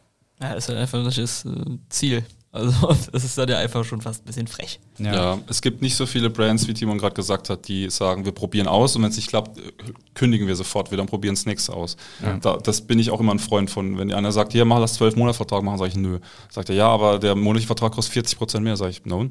ja, 0.41 0.55
das 0.55 0.65
ist 0.65 0.69
halt 0.69 0.79
einfach 0.79 1.03
das 1.03 1.45
äh, 1.45 1.49
Ziel. 1.89 2.23
Also 2.51 2.87
das 3.11 3.23
ist 3.23 3.37
dann 3.37 3.47
ja 3.47 3.59
einfach 3.59 3.85
schon 3.85 4.01
fast 4.01 4.23
ein 4.23 4.25
bisschen 4.25 4.47
frech. 4.47 4.79
Ja. 4.97 5.37
es 5.47 5.61
gibt 5.61 5.81
nicht 5.81 5.95
so 5.95 6.05
viele 6.05 6.29
Brands, 6.29 6.67
wie 6.67 6.73
Timon 6.73 6.97
gerade 6.97 7.13
gesagt 7.13 7.49
hat, 7.49 7.67
die 7.67 7.89
sagen, 7.89 8.25
wir 8.25 8.31
probieren 8.31 8.67
aus 8.67 8.95
und 8.95 9.03
wenn 9.03 9.11
es 9.11 9.15
nicht 9.17 9.29
klappt, 9.29 9.59
äh, 9.59 9.71
kündigen 10.15 10.47
wir 10.47 10.55
sofort 10.55 10.91
wieder 10.91 11.01
und 11.01 11.09
probieren 11.09 11.35
das 11.35 11.45
nächste 11.45 11.73
aus. 11.73 11.95
Da, 12.41 12.57
das 12.57 12.81
bin 12.81 12.99
ich 12.99 13.11
auch 13.11 13.19
immer 13.19 13.33
ein 13.33 13.39
Freund 13.39 13.69
von. 13.69 13.97
Wenn 13.97 14.11
einer 14.11 14.31
sagt, 14.31 14.51
hier, 14.51 14.65
mach 14.65 14.79
das 14.79 14.95
12 14.95 15.15
Monats 15.15 15.37
Vertrag 15.37 15.63
machen, 15.63 15.77
sage 15.77 15.91
ich, 15.91 15.95
nö. 15.95 16.19
Sagt 16.49 16.69
er, 16.69 16.75
ja, 16.75 16.87
aber 16.87 17.19
der 17.19 17.35
monatliche 17.35 17.67
Vertrag 17.67 17.91
kostet 17.91 18.13
40 18.13 18.37
Prozent 18.37 18.63
mehr. 18.63 18.75
Sage 18.77 18.91
ich, 18.91 19.05
no, 19.05 19.29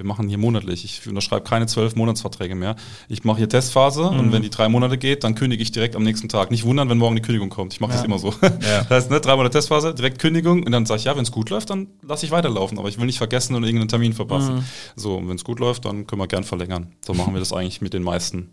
wir 0.00 0.06
machen 0.06 0.30
hier 0.30 0.38
monatlich. 0.38 0.82
Ich 0.86 1.06
unterschreibe 1.06 1.44
keine 1.44 1.66
12 1.66 1.94
Monatsverträge 1.94 2.54
mehr. 2.54 2.74
Ich 3.10 3.22
mache 3.24 3.36
hier 3.36 3.50
Testphase 3.50 4.08
und 4.08 4.32
wenn 4.32 4.40
die 4.40 4.48
drei 4.48 4.66
Monate 4.70 4.96
geht, 4.96 5.24
dann 5.24 5.34
kündige 5.34 5.62
ich 5.62 5.72
direkt 5.72 5.94
am 5.94 6.02
nächsten 6.02 6.30
Tag. 6.30 6.50
Nicht 6.50 6.64
wundern, 6.64 6.88
wenn 6.88 6.96
morgen 6.96 7.16
die 7.16 7.22
Kündigung 7.22 7.50
kommt. 7.50 7.74
Ich 7.74 7.80
mache 7.80 7.92
das 7.92 8.02
immer 8.02 8.18
so. 8.18 8.32
Das 8.60 8.88
heißt, 8.90 9.10
ne, 9.10 9.20
drei 9.20 9.36
Monate 9.36 9.58
Testphase, 9.58 9.94
direkt 9.94 10.18
Kündigung 10.18 10.62
und 10.62 10.72
dann 10.72 10.86
sage 10.86 11.00
ich, 11.00 11.04
ja, 11.04 11.16
wenn 11.16 11.22
es 11.22 11.32
gut 11.32 11.50
läuft, 11.50 11.70
dann 11.70 11.88
lasse 12.02 12.24
ich 12.24 12.32
weiterlaufen. 12.32 12.78
Aber 12.78 12.88
ich 12.88 12.98
will 12.98 13.06
nicht 13.06 13.18
vergessen 13.18 13.54
und 13.54 13.64
irgendeinen 13.64 13.88
Termin 13.88 14.12
verpassen. 14.12 14.64
So, 14.96 15.16
und 15.16 15.28
wenn 15.28 15.36
es 15.36 15.44
gut 15.44 15.60
läuft, 15.60 15.84
dann 15.84 16.06
können 16.06 16.20
wir 16.20 16.26
gern 16.28 16.44
verlängern. 16.44 16.92
So 17.04 17.12
machen 17.12 17.34
wir 17.34 17.40
das 17.40 17.52
eigentlich 17.52 17.80
mit 17.80 17.92
den 17.92 18.02
meisten, 18.02 18.50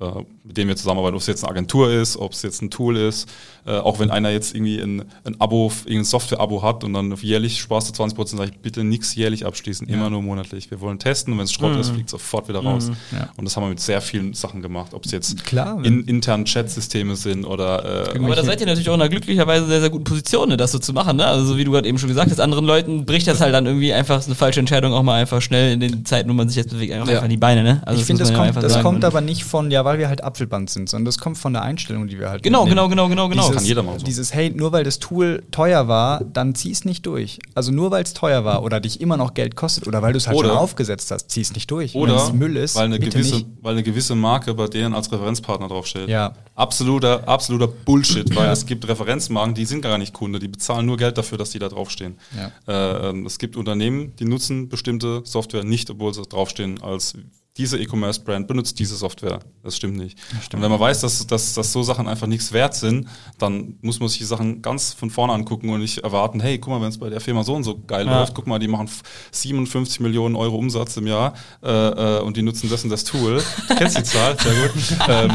äh, 0.00 0.06
mit 0.44 0.56
denen 0.56 0.68
wir 0.68 0.76
zusammenarbeiten. 0.76 1.16
Ob 1.16 1.20
es 1.20 1.26
jetzt 1.26 1.42
eine 1.44 1.50
Agentur 1.50 1.90
ist, 1.90 2.16
ob 2.16 2.32
es 2.32 2.42
jetzt 2.42 2.62
ein 2.62 2.70
Tool 2.70 2.96
ist, 2.96 3.28
äh, 3.66 3.72
auch 3.78 3.98
wenn 3.98 4.10
einer 4.10 4.30
jetzt 4.30 4.54
irgendwie 4.54 4.78
ein, 4.78 5.04
ein 5.24 5.40
Abo, 5.40 5.72
irgendein 5.84 6.04
Software-Abo 6.04 6.62
hat 6.62 6.84
und 6.84 6.92
dann 6.92 7.14
jährlich 7.16 7.60
sparst 7.60 7.88
du 7.88 7.92
20 7.92 8.16
Prozent, 8.16 8.38
sage 8.38 8.52
ich, 8.52 8.58
bitte 8.60 8.84
nichts 8.84 9.14
jährlich 9.14 9.46
abschließen, 9.46 9.88
immer 9.88 10.10
nur 10.10 10.22
monatlich. 10.22 10.70
Wir 10.70 10.80
wollen 10.84 10.98
testen 10.98 11.32
und 11.32 11.38
wenn 11.38 11.44
es 11.46 11.52
Schrott 11.52 11.76
ist, 11.76 11.90
fliegt 11.90 12.08
sofort 12.10 12.48
wieder 12.48 12.60
raus. 12.60 12.90
ja. 13.12 13.28
Und 13.36 13.44
das 13.44 13.56
haben 13.56 13.64
wir 13.64 13.68
mit 13.70 13.80
sehr 13.80 14.00
vielen 14.00 14.34
Sachen 14.34 14.62
gemacht, 14.62 14.94
ob 14.94 15.04
es 15.04 15.10
jetzt 15.12 15.44
Klar, 15.44 15.84
in, 15.84 16.04
internen 16.04 16.44
Chatsysteme 16.44 17.16
sind 17.16 17.44
oder 17.44 18.14
äh, 18.14 18.18
Aber 18.18 18.34
da 18.36 18.44
seid 18.44 18.60
ihr 18.60 18.66
natürlich 18.66 18.88
auch 18.90 18.94
in 18.94 19.00
einer 19.00 19.08
glücklicherweise 19.08 19.66
sehr, 19.66 19.80
sehr 19.80 19.90
guten 19.90 20.04
Position, 20.04 20.48
ne, 20.48 20.56
das 20.56 20.72
so 20.72 20.78
zu 20.78 20.92
machen. 20.92 21.16
Ne? 21.16 21.26
Also 21.26 21.44
so 21.44 21.56
wie 21.56 21.64
du 21.64 21.72
gerade 21.72 21.88
eben 21.88 21.98
schon 21.98 22.08
gesagt 22.08 22.30
hast, 22.30 22.40
anderen 22.40 22.64
Leuten 22.64 23.04
bricht 23.04 23.26
das 23.26 23.40
halt 23.40 23.54
dann 23.54 23.66
irgendwie 23.66 23.92
einfach 23.92 24.20
so 24.22 24.26
eine 24.28 24.34
falsche 24.34 24.60
Entscheidung 24.60 24.92
auch 24.92 25.02
mal 25.02 25.20
einfach 25.20 25.40
schnell 25.42 25.72
in 25.72 25.80
den 25.80 26.04
Zeiten, 26.04 26.28
wo 26.28 26.34
man 26.34 26.48
sich 26.48 26.56
jetzt 26.56 26.70
bewegt, 26.70 26.92
einfach, 26.92 27.06
Ja. 27.08 27.14
einfach 27.14 27.24
in 27.24 27.30
die 27.30 27.36
Beine. 27.36 27.62
Ne? 27.62 27.82
Also 27.86 28.00
ich 28.00 28.06
finde, 28.06 28.20
das, 28.20 28.30
ja 28.30 28.36
kommt, 28.36 28.56
das 28.62 28.80
kommt 28.82 29.04
aber 29.04 29.20
nicht 29.20 29.44
von, 29.44 29.70
ja, 29.70 29.84
weil 29.84 29.98
wir 29.98 30.08
halt 30.08 30.22
Apfelband 30.22 30.70
sind, 30.70 30.88
sondern 30.88 31.06
das 31.06 31.18
kommt 31.18 31.38
von 31.38 31.52
der 31.52 31.62
Einstellung, 31.62 32.06
die 32.06 32.18
wir 32.18 32.30
halt 32.30 32.42
Genau, 32.42 32.64
mitnehmen. 32.64 32.90
genau, 32.90 33.08
genau, 33.08 33.28
genau, 33.28 33.28
genau. 33.28 33.42
Dieses, 33.42 33.56
Kann 33.56 33.64
jeder 33.66 33.82
machen 33.82 33.98
so. 34.00 34.04
Dieses, 34.04 34.34
hey, 34.34 34.50
nur 34.54 34.72
weil 34.72 34.84
das 34.84 34.98
Tool 34.98 35.42
teuer 35.50 35.88
war, 35.88 36.22
dann 36.24 36.54
zieh 36.54 36.70
es 36.70 36.84
nicht 36.84 37.06
durch. 37.06 37.38
Also 37.54 37.72
nur 37.72 37.90
weil 37.90 38.02
es 38.04 38.14
teuer 38.14 38.44
war 38.44 38.62
oder 38.62 38.80
dich 38.80 39.00
immer 39.00 39.16
noch 39.16 39.34
Geld 39.34 39.56
kostet 39.56 39.86
oder 39.86 40.02
weil 40.02 40.12
du 40.12 40.18
es 40.18 40.26
halt 40.26 40.36
Oder- 40.36 40.48
schon 40.50 40.58
aufgesetzt 40.74 41.10
hast, 41.10 41.30
zieh 41.30 41.40
es 41.40 41.54
nicht 41.54 41.70
durch. 41.70 41.94
Oder 41.94 42.16
es 42.16 42.32
Müll 42.32 42.56
ist, 42.56 42.74
weil, 42.74 42.86
eine 42.86 42.98
gewisse, 42.98 43.36
nicht. 43.36 43.46
weil 43.60 43.74
eine 43.74 43.82
gewisse 43.82 44.14
Marke 44.14 44.54
bei 44.54 44.66
denen 44.66 44.92
als 44.94 45.10
Referenzpartner 45.10 45.68
draufsteht. 45.68 46.08
Ja. 46.08 46.34
Absoluter, 46.56 47.28
absoluter 47.28 47.68
Bullshit, 47.68 48.34
weil 48.34 48.50
es 48.50 48.66
gibt 48.66 48.86
Referenzmarken, 48.86 49.54
die 49.54 49.64
sind 49.64 49.82
gar 49.82 49.98
nicht 49.98 50.12
Kunde, 50.12 50.38
die 50.38 50.48
bezahlen 50.48 50.86
nur 50.86 50.96
Geld 50.96 51.16
dafür, 51.16 51.38
dass 51.38 51.50
die 51.50 51.58
da 51.58 51.68
draufstehen. 51.68 52.18
Ja. 52.36 52.50
Äh, 52.66 53.10
ähm, 53.10 53.26
es 53.26 53.38
gibt 53.38 53.56
Unternehmen, 53.56 54.14
die 54.18 54.24
nutzen 54.24 54.68
bestimmte 54.68 55.22
Software 55.24 55.64
nicht, 55.64 55.90
obwohl 55.90 56.12
sie 56.12 56.22
draufstehen 56.22 56.82
als 56.82 57.14
diese 57.56 57.78
E-Commerce-Brand 57.78 58.48
benutzt 58.48 58.80
diese 58.80 58.96
Software. 58.96 59.38
Das 59.62 59.76
stimmt 59.76 59.96
nicht. 59.96 60.18
Und 60.52 60.60
wenn 60.60 60.70
man 60.72 60.80
weiß, 60.80 61.02
dass, 61.02 61.24
dass, 61.26 61.54
dass 61.54 61.72
so 61.72 61.84
Sachen 61.84 62.08
einfach 62.08 62.26
nichts 62.26 62.52
wert 62.52 62.74
sind, 62.74 63.06
dann 63.38 63.76
muss 63.80 64.00
man 64.00 64.08
sich 64.08 64.18
die 64.18 64.24
Sachen 64.24 64.60
ganz 64.60 64.92
von 64.92 65.08
vorne 65.08 65.32
angucken 65.32 65.68
und 65.70 65.78
nicht 65.80 65.98
erwarten, 65.98 66.40
hey, 66.40 66.58
guck 66.58 66.72
mal, 66.72 66.80
wenn 66.80 66.88
es 66.88 66.98
bei 66.98 67.10
der 67.10 67.20
Firma 67.20 67.44
so 67.44 67.54
und 67.54 67.62
so 67.62 67.78
geil 67.86 68.06
Ja. 68.06 68.18
läuft, 68.20 68.34
guck 68.34 68.48
mal, 68.48 68.58
die 68.58 68.66
machen 68.66 68.86
f- 68.88 69.02
57 69.30 70.00
Millionen 70.00 70.34
Euro 70.34 70.56
Umsatz 70.56 70.96
im 70.96 71.06
Jahr 71.06 71.34
äh, 71.62 71.68
äh, 71.70 72.20
und 72.22 72.36
die 72.36 72.42
nutzen 72.42 72.68
das 72.68 72.82
und 72.82 72.90
das 72.90 73.04
Tool. 73.04 73.40
Du 73.68 73.74
kennst 73.76 73.98
die 73.98 74.02
Zahl, 74.02 74.36
sehr 74.38 74.68
gut. 74.68 74.72
Ähm, 75.08 75.30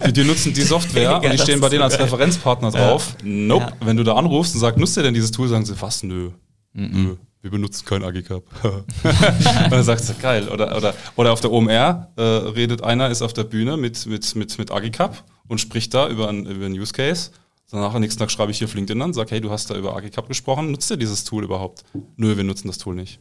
äh, 0.00 0.06
die, 0.08 0.12
die 0.12 0.24
nutzen 0.24 0.52
die 0.54 0.62
Software 0.62 1.20
und 1.20 1.32
die 1.32 1.38
stehen 1.38 1.60
bei 1.60 1.68
denen 1.68 1.82
als 1.82 1.98
Referenzpartner 1.98 2.70
drauf. 2.70 3.16
Nope. 3.24 3.64
Ja. 3.80 3.86
Wenn 3.86 3.96
du 3.96 4.04
da 4.04 4.14
anrufst 4.14 4.54
und 4.54 4.60
sagst, 4.60 4.78
nutzt 4.78 4.96
ihr 4.96 5.02
denn 5.02 5.14
dieses 5.14 5.30
Tool, 5.32 5.48
sagen 5.48 5.64
sie, 5.64 5.74
was? 5.80 6.02
Nö. 6.02 6.30
Nö. 6.72 7.16
Wir 7.46 7.52
benutzen 7.52 7.84
kein 7.86 8.02
AGCAP. 8.02 8.42
und 8.64 8.84
dann 9.70 9.84
sagst 9.84 10.08
du, 10.08 10.14
geil. 10.20 10.48
Oder, 10.48 10.76
oder, 10.76 10.94
oder 11.14 11.32
auf 11.32 11.40
der 11.40 11.52
OMR 11.52 12.10
äh, 12.16 12.20
redet 12.22 12.82
einer, 12.82 13.08
ist 13.08 13.22
auf 13.22 13.32
der 13.34 13.44
Bühne 13.44 13.76
mit, 13.76 14.04
mit, 14.06 14.34
mit, 14.34 14.58
mit 14.58 14.72
AGCAP 14.72 15.22
und 15.46 15.60
spricht 15.60 15.94
da 15.94 16.08
über 16.08 16.28
einen, 16.28 16.44
über 16.44 16.66
einen 16.66 16.74
Use 16.76 16.92
Case. 16.92 17.30
Danach 17.70 17.94
am 17.94 18.00
nächsten 18.00 18.18
Tag 18.18 18.32
schreibe 18.32 18.50
ich 18.50 18.58
hier 18.58 18.66
auf 18.66 18.74
LinkedIn 18.74 19.00
an, 19.00 19.12
sag, 19.12 19.30
hey, 19.30 19.40
du 19.40 19.52
hast 19.52 19.70
da 19.70 19.76
über 19.76 19.96
AGCAP 19.96 20.26
gesprochen, 20.26 20.72
nutzt 20.72 20.90
ihr 20.90 20.96
dieses 20.96 21.22
Tool 21.22 21.44
überhaupt? 21.44 21.84
Nö, 22.16 22.36
wir 22.36 22.42
nutzen 22.42 22.66
das 22.66 22.78
Tool 22.78 22.96
nicht. 22.96 23.20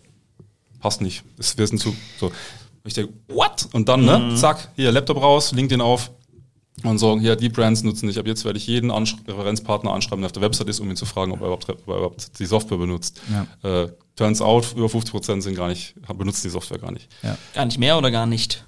Passt 0.80 1.02
nicht. 1.02 1.24
Es- 1.38 1.56
Wir 1.60 1.68
sind 1.68 1.78
zu, 1.78 1.96
so. 2.20 2.32
Ich 2.84 2.96
denke, 2.96 3.14
what? 3.28 3.68
Und 3.74 3.90
dann, 3.90 4.06
ne, 4.06 4.34
zack, 4.36 4.70
hier, 4.76 4.92
Laptop 4.92 5.22
raus, 5.22 5.52
LinkedIn 5.52 5.82
auf, 5.82 6.10
und 6.84 6.98
sagen, 6.98 7.22
hier, 7.22 7.36
die 7.36 7.50
Brands 7.50 7.84
nutzen 7.84 8.06
nicht. 8.08 8.18
Ab 8.18 8.28
jetzt 8.28 8.44
werde 8.46 8.58
ich 8.58 8.68
jeden 8.68 8.92
Ansch 8.92 9.16
Referenzpartner 9.28 9.92
anschreiben, 9.92 10.22
der 10.22 10.28
auf 10.28 10.32
der 10.34 10.42
Website 10.42 10.68
ist, 10.68 10.80
um 10.80 10.90
ihn 10.90 10.96
zu 10.96 11.06
fragen, 11.06 11.32
ob 11.32 11.40
er 11.40 11.48
überhaupt, 11.48 11.70
ob 11.70 11.88
er 11.88 11.96
überhaupt 11.96 12.40
die 12.40 12.46
Software 12.46 12.78
benutzt. 12.78 13.22
Äh, 13.64 13.88
turns 14.16 14.42
out, 14.42 14.74
über 14.76 14.88
50% 14.88 15.42
sind 15.42 15.56
gar 15.56 15.68
nicht, 15.70 15.96
benutzen 16.18 16.44
die 16.44 16.50
Software 16.50 16.80
gar 16.80 16.92
nicht. 16.92 17.08
Gar 17.54 17.66
nicht 17.66 17.78
mehr 17.80 17.98
oder 17.98 18.12
gar 18.12 18.26
nicht? 18.26 18.66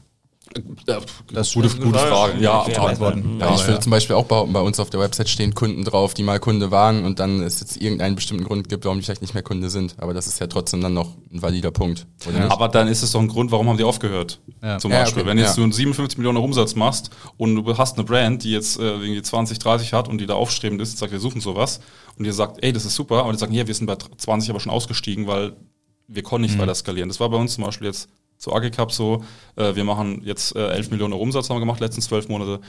Ja, 0.88 1.00
Das 1.34 1.54
gute, 1.54 1.68
ist 1.68 1.82
gute 1.82 1.98
Frage. 2.00 2.40
Ja, 2.40 2.62
aber- 2.62 2.90
Antworten. 2.90 3.38
Ja, 3.40 3.54
ich 3.56 3.68
würde 3.68 3.80
zum 3.80 3.92
Beispiel 3.92 4.16
auch 4.16 4.26
behaupten, 4.26 4.54
bei 4.54 4.62
uns 4.62 4.80
auf 4.80 4.90
der 4.90 5.00
Website 5.00 5.30
stehen 5.30 5.54
Kunden 5.54 5.84
drauf, 5.84 6.14
die 6.14 6.24
mal 6.24 6.40
Kunde 6.40 6.72
waren 6.72 7.04
und 7.06 7.20
dann 7.20 7.42
es 7.42 7.60
jetzt 7.60 7.78
irgendeinen 7.82 8.16
bestimmten 8.16 8.44
Grund 8.44 8.70
gibt, 8.70 8.86
warum 8.86 8.98
die 9.00 9.04
vielleicht 9.04 9.22
nicht 9.22 9.34
mehr 9.34 9.44
Kunde 9.44 9.70
sind. 9.70 9.96
Aber 10.00 10.14
das 10.14 10.28
ist 10.28 10.40
ja 10.40 10.48
trotzdem 10.48 10.82
dann 10.82 10.94
noch 10.94 11.16
ein 11.34 11.42
valider 11.42 11.72
Punkt. 11.72 12.08
Aber 12.50 12.68
dann 12.70 12.88
ist 12.88 13.04
es 13.04 13.12
doch 13.12 13.20
ein 13.20 13.28
Grund, 13.28 13.52
warum 13.52 13.68
haben 13.70 13.78
die 13.78 13.84
aufgehört? 13.84 14.40
Ja. 14.64 14.78
Zum 14.80 14.92
Ja, 14.92 15.00
Beispiel. 15.02 15.22
okay, 15.24 15.30
Wenn 15.32 15.38
jetzt 15.38 15.50
ja. 15.50 15.56
du 15.56 15.64
einen 15.64 15.72
57 15.72 16.18
Millionen 16.18 16.38
Umsatz 16.38 16.76
machst 16.76 17.10
und 17.38 17.56
du 17.56 17.78
hast 17.78 17.96
eine 17.98 18.04
Brand, 18.06 18.44
die 18.44 18.52
jetzt 18.52 18.80
äh, 18.80 18.84
irgendwie 18.84 19.22
20, 19.22 19.60
30 19.60 19.94
hat 19.94 20.08
und 20.08 20.20
die 20.20 20.26
da 20.26 20.34
aufstrebend 20.36 20.82
ist, 20.82 20.98
sagt, 20.98 21.12
wir 21.12 21.20
suchen 21.20 21.42
sowas 21.42 21.80
und 22.18 22.26
ihr 22.26 22.34
sagt, 22.34 22.64
ey, 22.64 22.74
das 22.74 22.86
ist 22.86 22.96
super, 22.96 23.24
aber 23.24 23.32
die 23.32 23.38
sagen, 23.38 23.52
hier, 23.54 23.68
wir 23.68 23.74
sind 23.74 23.86
bei 23.88 23.96
20 24.18 24.50
aber 24.50 24.60
schon 24.60 24.72
ausgestiegen, 24.72 25.28
weil 25.28 25.54
wir 26.08 26.24
konnten 26.24 26.46
Mhm. 26.48 26.52
nicht 26.54 26.62
weiter 26.62 26.74
skalieren. 26.76 27.10
Das 27.10 27.20
war 27.20 27.30
bei 27.30 27.38
uns 27.38 27.54
zum 27.56 27.66
Beispiel 27.66 27.88
jetzt 27.88 28.08
zu 28.38 28.54
AGCAP 28.54 28.92
so, 28.92 29.24
äh, 29.56 29.76
wir 29.76 29.84
machen 29.84 30.22
jetzt 30.24 30.56
äh, 30.56 30.70
11 30.70 30.92
Millionen 30.92 31.14
Euro 31.14 31.24
Umsatz 31.24 31.50
haben 31.50 31.58
wir 31.58 31.62
gemacht, 31.62 31.80
letzten 31.80 32.02
12 32.02 32.30
Monate. 32.30 32.60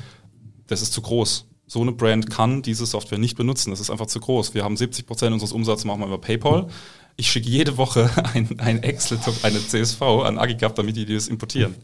Das 0.66 0.82
ist 0.82 0.92
zu 0.92 1.02
groß. 1.02 1.46
So 1.66 1.82
eine 1.82 1.92
Brand 1.92 2.30
kann 2.30 2.62
diese 2.62 2.86
Software 2.86 3.18
nicht 3.18 3.36
benutzen. 3.36 3.70
Das 3.70 3.80
ist 3.80 3.90
einfach 3.90 4.06
zu 4.06 4.20
groß. 4.20 4.54
Wir 4.54 4.64
haben 4.64 4.76
70 4.76 5.06
Prozent 5.06 5.32
unseres 5.32 5.52
Umsatzes 5.52 5.84
machen 5.84 6.00
wir 6.00 6.06
über 6.06 6.18
PayPal. 6.18 6.68
Ich 7.16 7.30
schicke 7.30 7.48
jede 7.48 7.76
Woche 7.76 8.10
ein, 8.34 8.58
ein 8.58 8.82
Excel, 8.82 9.18
eine 9.42 9.64
CSV 9.66 10.00
an 10.02 10.38
Agicap, 10.38 10.74
damit 10.74 10.96
die 10.96 11.04
das 11.04 11.28
importieren. 11.28 11.74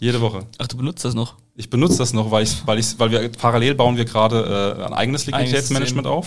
Jede 0.00 0.20
Woche. 0.20 0.46
Ach, 0.58 0.66
du 0.66 0.76
benutzt 0.76 1.04
das 1.04 1.14
noch? 1.14 1.34
Ich 1.54 1.68
benutze 1.68 1.98
das 1.98 2.14
noch, 2.14 2.30
weil 2.30 2.44
ich, 2.44 2.66
weil 2.66 2.78
ich, 2.78 2.98
weil 2.98 3.10
wir 3.10 3.28
parallel 3.28 3.74
bauen 3.74 3.96
wir 3.98 4.06
gerade 4.06 4.76
äh, 4.80 4.84
ein 4.84 4.94
eigenes 4.94 5.26
Liquiditätsmanagement 5.26 6.06
auf. 6.06 6.26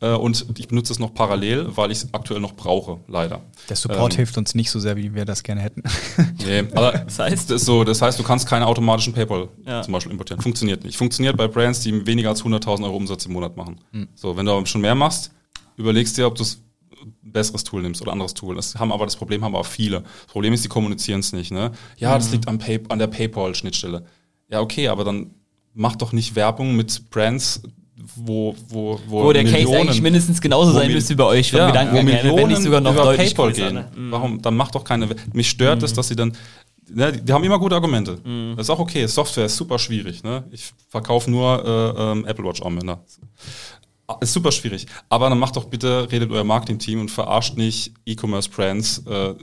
Äh, 0.00 0.10
und 0.12 0.44
ich 0.58 0.68
benutze 0.68 0.92
es 0.92 0.98
noch 0.98 1.14
parallel, 1.14 1.68
weil 1.76 1.90
ich 1.90 1.98
es 2.02 2.12
aktuell 2.12 2.40
noch 2.40 2.52
brauche, 2.54 2.98
leider. 3.08 3.40
Der 3.70 3.76
Support 3.76 4.12
Ähm, 4.12 4.16
hilft 4.18 4.36
uns 4.36 4.54
nicht 4.54 4.70
so 4.70 4.78
sehr, 4.78 4.96
wie 4.98 5.14
wir 5.14 5.24
das 5.24 5.42
gerne 5.42 5.62
hätten. 5.62 5.82
Nee, 6.44 6.64
aber 6.74 6.92
Das 7.06 7.18
heißt? 7.18 7.50
das 7.50 7.62
ist 7.62 7.66
so, 7.66 7.84
das 7.84 8.02
heißt, 8.02 8.18
du 8.18 8.22
kannst 8.22 8.46
keine 8.46 8.66
automatischen 8.66 9.14
PayPal 9.14 9.48
Ja. 9.66 9.80
zum 9.82 9.92
Beispiel 9.92 10.12
importieren. 10.12 10.42
Funktioniert 10.42 10.84
nicht. 10.84 10.96
Funktioniert 10.98 11.36
bei 11.38 11.48
Brands, 11.48 11.80
die 11.80 12.06
weniger 12.06 12.28
als 12.28 12.42
100.000 12.44 12.84
Euro 12.84 12.96
Umsatz 12.96 13.24
im 13.24 13.32
Monat 13.32 13.56
machen. 13.56 13.80
Hm. 13.92 14.08
So, 14.14 14.36
wenn 14.36 14.44
du 14.44 14.52
aber 14.52 14.66
schon 14.66 14.82
mehr 14.82 14.94
machst, 14.94 15.30
überlegst 15.78 16.18
dir, 16.18 16.26
ob 16.26 16.34
du 16.34 16.42
es 16.42 16.60
ein 17.30 17.32
besseres 17.32 17.64
Tool 17.64 17.82
nimmst 17.82 18.02
oder 18.02 18.12
anderes 18.12 18.34
Tool. 18.34 18.56
Das 18.56 18.74
haben 18.76 18.92
aber 18.92 19.04
das 19.06 19.16
Problem 19.16 19.44
haben 19.44 19.54
aber 19.54 19.64
viele. 19.64 20.00
Das 20.02 20.26
Problem 20.32 20.52
ist, 20.52 20.64
die 20.64 20.68
kommunizieren 20.68 21.20
es 21.20 21.32
nicht. 21.32 21.50
Ne? 21.52 21.70
Ja, 21.96 22.12
Hm. 22.12 22.18
das 22.18 22.30
liegt 22.32 22.48
am 22.48 22.58
Pay 22.58 22.80
an 22.88 22.98
der 22.98 23.06
PayPal-Schnittstelle. 23.06 24.04
Ja, 24.50 24.60
okay, 24.60 24.88
aber 24.88 25.04
dann 25.04 25.30
mach 25.74 25.96
doch 25.96 26.12
nicht 26.12 26.34
Werbung 26.34 26.74
mit 26.76 27.08
Brands, 27.10 27.62
wo, 28.16 28.54
wo, 28.68 28.98
wo, 29.06 29.24
Wo 29.24 29.32
der 29.32 29.44
Case 29.44 29.56
Millionen- 29.56 29.76
eigentlich 29.82 30.02
mindestens 30.02 30.40
genauso 30.40 30.72
sein 30.72 30.90
müsste 30.90 31.12
wie 31.12 31.16
bei 31.18 31.24
euch, 31.24 31.52
ja, 31.52 31.66
Gedankengang 31.68 32.06
wo 32.30 32.34
ne? 32.36 32.42
wenn 32.42 32.48
nicht 32.48 32.62
sogar 32.62 32.80
noch 32.80 32.92
über 32.94 33.04
deutlich 33.04 33.34
PayPal 33.34 33.52
gehen. 33.52 33.84
Mhm. 33.94 34.10
Warum? 34.10 34.42
Dann 34.42 34.56
mach 34.56 34.70
doch 34.70 34.82
keine. 34.84 35.06
Mich 35.32 35.50
stört 35.50 35.82
es, 35.82 35.92
dass 35.92 36.08
sie 36.08 36.16
dann. 36.16 36.32
Ne, 36.92 37.12
die, 37.12 37.20
die 37.22 37.32
haben 37.32 37.44
immer 37.44 37.58
gute 37.58 37.74
Argumente. 37.76 38.18
Mhm. 38.24 38.54
Das 38.56 38.66
ist 38.66 38.70
auch 38.70 38.78
okay. 38.80 39.06
Software 39.06 39.44
ist 39.44 39.56
super 39.56 39.78
schwierig. 39.78 40.24
Ne? 40.24 40.42
Ich 40.50 40.72
verkaufe 40.88 41.30
nur 41.30 41.62
äh, 41.96 42.02
ähm, 42.12 42.24
Apple 42.26 42.44
Watch 42.44 42.62
Armbänder. 42.62 43.04
Ist 44.20 44.32
super 44.32 44.52
schwierig. 44.52 44.86
Aber 45.08 45.28
dann 45.28 45.38
macht 45.38 45.56
doch 45.56 45.64
bitte, 45.64 46.08
redet 46.10 46.30
euer 46.30 46.44
Marketing-Team 46.44 47.00
und 47.00 47.10
verarscht 47.10 47.56
nicht 47.56 47.94
E-Commerce-Brands, 48.06 49.06
äh, 49.06 49.34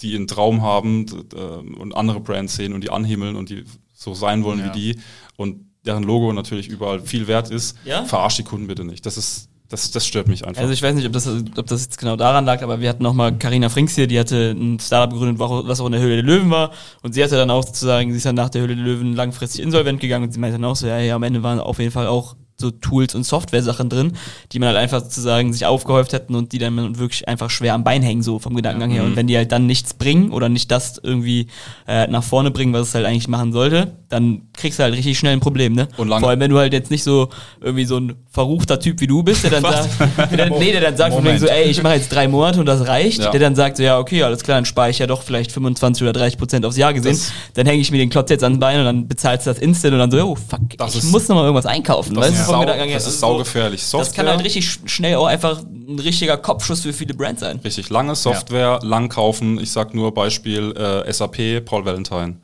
die 0.00 0.16
einen 0.16 0.26
Traum 0.26 0.62
haben 0.62 1.06
äh, 1.34 1.36
und 1.36 1.94
andere 1.94 2.20
Brands 2.20 2.56
sehen 2.56 2.72
und 2.72 2.82
die 2.82 2.90
anhimmeln 2.90 3.36
und 3.36 3.50
die 3.50 3.64
so 3.94 4.14
sein 4.14 4.44
wollen 4.44 4.64
wie 4.64 4.70
die 4.70 5.00
und 5.36 5.66
deren 5.84 6.02
Logo 6.02 6.32
natürlich 6.32 6.68
überall 6.68 7.00
viel 7.00 7.26
wert 7.26 7.50
ist. 7.50 7.76
Ja? 7.84 8.04
Verarscht 8.04 8.38
die 8.38 8.44
Kunden 8.44 8.66
bitte 8.66 8.84
nicht. 8.84 9.04
Das 9.06 9.16
ist, 9.16 9.48
das, 9.68 9.90
das 9.90 10.06
stört 10.06 10.28
mich 10.28 10.46
einfach. 10.46 10.60
Also 10.60 10.72
ich 10.72 10.82
weiß 10.82 10.94
nicht, 10.94 11.06
ob 11.06 11.12
das, 11.12 11.26
ob 11.28 11.66
das 11.66 11.82
jetzt 11.82 11.98
genau 11.98 12.16
daran 12.16 12.44
lag, 12.44 12.62
aber 12.62 12.80
wir 12.80 12.88
hatten 12.88 13.02
noch 13.02 13.14
mal 13.14 13.36
Carina 13.36 13.68
Frings 13.68 13.94
hier, 13.94 14.06
die 14.06 14.18
hatte 14.18 14.54
ein 14.56 14.80
Startup 14.80 15.12
gegründet, 15.12 15.38
was 15.38 15.80
auch 15.80 15.86
in 15.86 15.92
der 15.92 16.00
Höhle 16.00 16.16
der 16.16 16.24
Löwen 16.24 16.50
war. 16.50 16.72
Und 17.02 17.14
sie 17.14 17.22
hatte 17.22 17.36
dann 17.36 17.50
auch 17.50 17.64
sozusagen, 17.64 18.10
sie 18.10 18.16
ist 18.18 18.26
dann 18.26 18.34
nach 18.34 18.50
der 18.50 18.62
Höhle 18.62 18.74
der 18.74 18.84
Löwen 18.84 19.14
langfristig 19.14 19.62
insolvent 19.62 20.00
gegangen 20.00 20.24
und 20.24 20.32
sie 20.32 20.40
meinte 20.40 20.58
dann 20.58 20.64
auch 20.64 20.76
so, 20.76 20.86
ja, 20.86 20.98
ja, 20.98 21.14
am 21.14 21.22
Ende 21.22 21.42
waren 21.42 21.60
auf 21.60 21.78
jeden 21.78 21.92
Fall 21.92 22.06
auch 22.06 22.36
so 22.60 22.70
Tools 22.70 23.14
und 23.14 23.24
Software-Sachen 23.24 23.88
drin, 23.88 24.12
die 24.52 24.58
man 24.58 24.68
halt 24.68 24.78
einfach 24.78 25.02
sozusagen 25.02 25.52
sich 25.52 25.66
aufgehäuft 25.66 26.12
hätten 26.12 26.34
und 26.34 26.52
die 26.52 26.58
dann 26.58 26.98
wirklich 26.98 27.26
einfach 27.28 27.50
schwer 27.50 27.74
am 27.74 27.82
Bein 27.84 28.02
hängen, 28.02 28.22
so 28.22 28.38
vom 28.38 28.54
Gedankengang 28.54 28.90
her. 28.90 29.02
Und 29.04 29.16
wenn 29.16 29.26
die 29.26 29.36
halt 29.36 29.50
dann 29.52 29.66
nichts 29.66 29.94
bringen 29.94 30.30
oder 30.30 30.48
nicht 30.48 30.70
das 30.70 31.00
irgendwie 31.02 31.48
äh, 31.88 32.06
nach 32.06 32.22
vorne 32.22 32.50
bringen, 32.50 32.72
was 32.72 32.88
es 32.88 32.94
halt 32.94 33.06
eigentlich 33.06 33.28
machen 33.28 33.52
sollte, 33.52 33.92
dann 34.08 34.42
kriegst 34.52 34.78
du 34.78 34.82
halt 34.82 34.94
richtig 34.94 35.18
schnell 35.18 35.32
ein 35.32 35.40
Problem, 35.40 35.72
ne? 35.74 35.88
Und 35.96 36.08
lange- 36.08 36.20
Vor 36.20 36.30
allem, 36.30 36.40
wenn 36.40 36.50
du 36.50 36.58
halt 36.58 36.72
jetzt 36.72 36.90
nicht 36.90 37.02
so 37.04 37.28
irgendwie 37.60 37.84
so 37.84 37.96
ein 37.96 38.14
verruchter 38.30 38.78
Typ 38.78 39.00
wie 39.00 39.06
du 39.06 39.22
bist, 39.22 39.44
der 39.44 39.50
dann 39.50 39.62
sagt, 39.62 39.88
der, 40.30 40.36
dann- 40.48 40.58
nee, 40.58 40.72
der 40.72 40.80
dann 40.80 40.96
sagt 40.96 41.14
von 41.14 41.24
wegen 41.24 41.38
so, 41.38 41.46
ey, 41.46 41.70
ich 41.70 41.82
mache 41.82 41.94
jetzt 41.94 42.10
drei 42.12 42.28
Monate 42.28 42.60
und 42.60 42.66
das 42.66 42.86
reicht, 42.86 43.20
Ja. 43.22 43.30
der 43.30 43.40
dann 43.40 43.54
sagt 43.54 43.76
so, 43.76 43.82
ja, 43.82 43.98
okay, 43.98 44.22
alles 44.22 44.42
klar, 44.42 44.56
dann 44.58 44.64
spare 44.64 44.90
ich 44.90 44.98
ja 44.98 45.06
doch 45.06 45.22
vielleicht 45.22 45.52
25 45.52 46.02
oder 46.02 46.12
30 46.12 46.38
Prozent 46.38 46.64
aufs 46.66 46.76
Jahr 46.76 46.92
gesehen, 46.92 47.12
Das- 47.12 47.32
dann 47.54 47.66
hänge 47.66 47.80
ich 47.80 47.90
mir 47.90 47.98
den 47.98 48.10
Klotz 48.10 48.30
jetzt 48.30 48.42
ans 48.44 48.58
Bein 48.58 48.78
und 48.80 48.84
dann 48.84 49.08
bezahlst 49.08 49.46
du 49.46 49.50
das 49.50 49.58
instant 49.60 49.92
und 49.94 50.00
dann 50.00 50.10
so, 50.10 50.18
oh 50.24 50.34
fuck, 50.36 50.60
ich 50.88 50.96
ist- 50.96 51.10
muss 51.10 51.28
noch 51.28 51.36
mal 51.36 51.42
irgendwas 51.44 51.66
einkaufen, 51.66 52.16
weißt 52.16 52.48
du, 52.48 52.49
vom 52.52 52.60
Gedankengang 52.60 52.88
her. 52.88 52.96
das 52.98 53.06
ist 53.06 53.14
Also 53.22 53.26
so- 53.26 53.32
saugefährlich. 53.32 53.80
Das 53.80 53.90
kann 53.90 54.04
Software- 54.04 54.28
halt 54.30 54.44
richtig 54.44 54.64
sch- 54.66 54.88
schnell 54.88 55.14
auch 55.16 55.26
einfach 55.26 55.62
ein 55.62 55.98
richtiger 55.98 56.36
Kopfschuss 56.36 56.80
für 56.80 56.92
viele 56.92 57.14
Brands 57.14 57.40
sein. 57.40 57.58
Richtig, 57.64 57.90
lange 57.90 58.14
Software, 58.14 58.78
lang 58.82 59.08
kaufen. 59.08 59.58
Ich 59.60 59.70
sag 59.72 59.94
nur 59.94 60.12
Beispiel 60.14 60.72
äh, 60.76 61.12
SAP, 61.12 61.60
Paul 61.64 61.84
Valentine. 61.84 62.36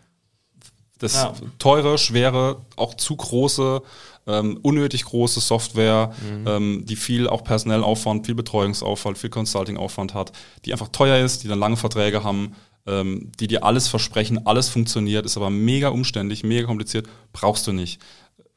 Das 0.98 1.14
Ja. 1.14 1.34
teure, 1.58 1.98
schwere, 1.98 2.62
auch 2.76 2.94
zu 2.94 3.16
große, 3.16 3.82
ähm, 4.26 4.58
unnötig 4.62 5.04
große 5.04 5.40
Software, 5.40 6.12
ähm, 6.46 6.84
die 6.86 6.96
viel 6.96 7.28
auch 7.28 7.44
personell 7.44 7.82
Aufwand, 7.84 8.24
viel 8.26 8.34
Betreuungsaufwand, 8.34 9.18
viel 9.18 9.30
Consulting-Aufwand 9.30 10.14
hat, 10.14 10.32
die 10.64 10.72
einfach 10.72 10.88
teuer 10.88 11.22
ist, 11.24 11.44
die 11.44 11.48
dann 11.48 11.58
lange 11.58 11.76
Verträge 11.76 12.24
haben, 12.24 12.54
ähm, 12.86 13.30
die 13.38 13.46
dir 13.46 13.62
alles 13.62 13.88
versprechen, 13.88 14.46
alles 14.46 14.68
funktioniert, 14.70 15.26
ist 15.26 15.36
aber 15.36 15.50
mega 15.50 15.88
umständlich, 15.90 16.44
mega 16.44 16.66
kompliziert, 16.66 17.06
brauchst 17.32 17.66
du 17.66 17.72
nicht. 17.72 18.00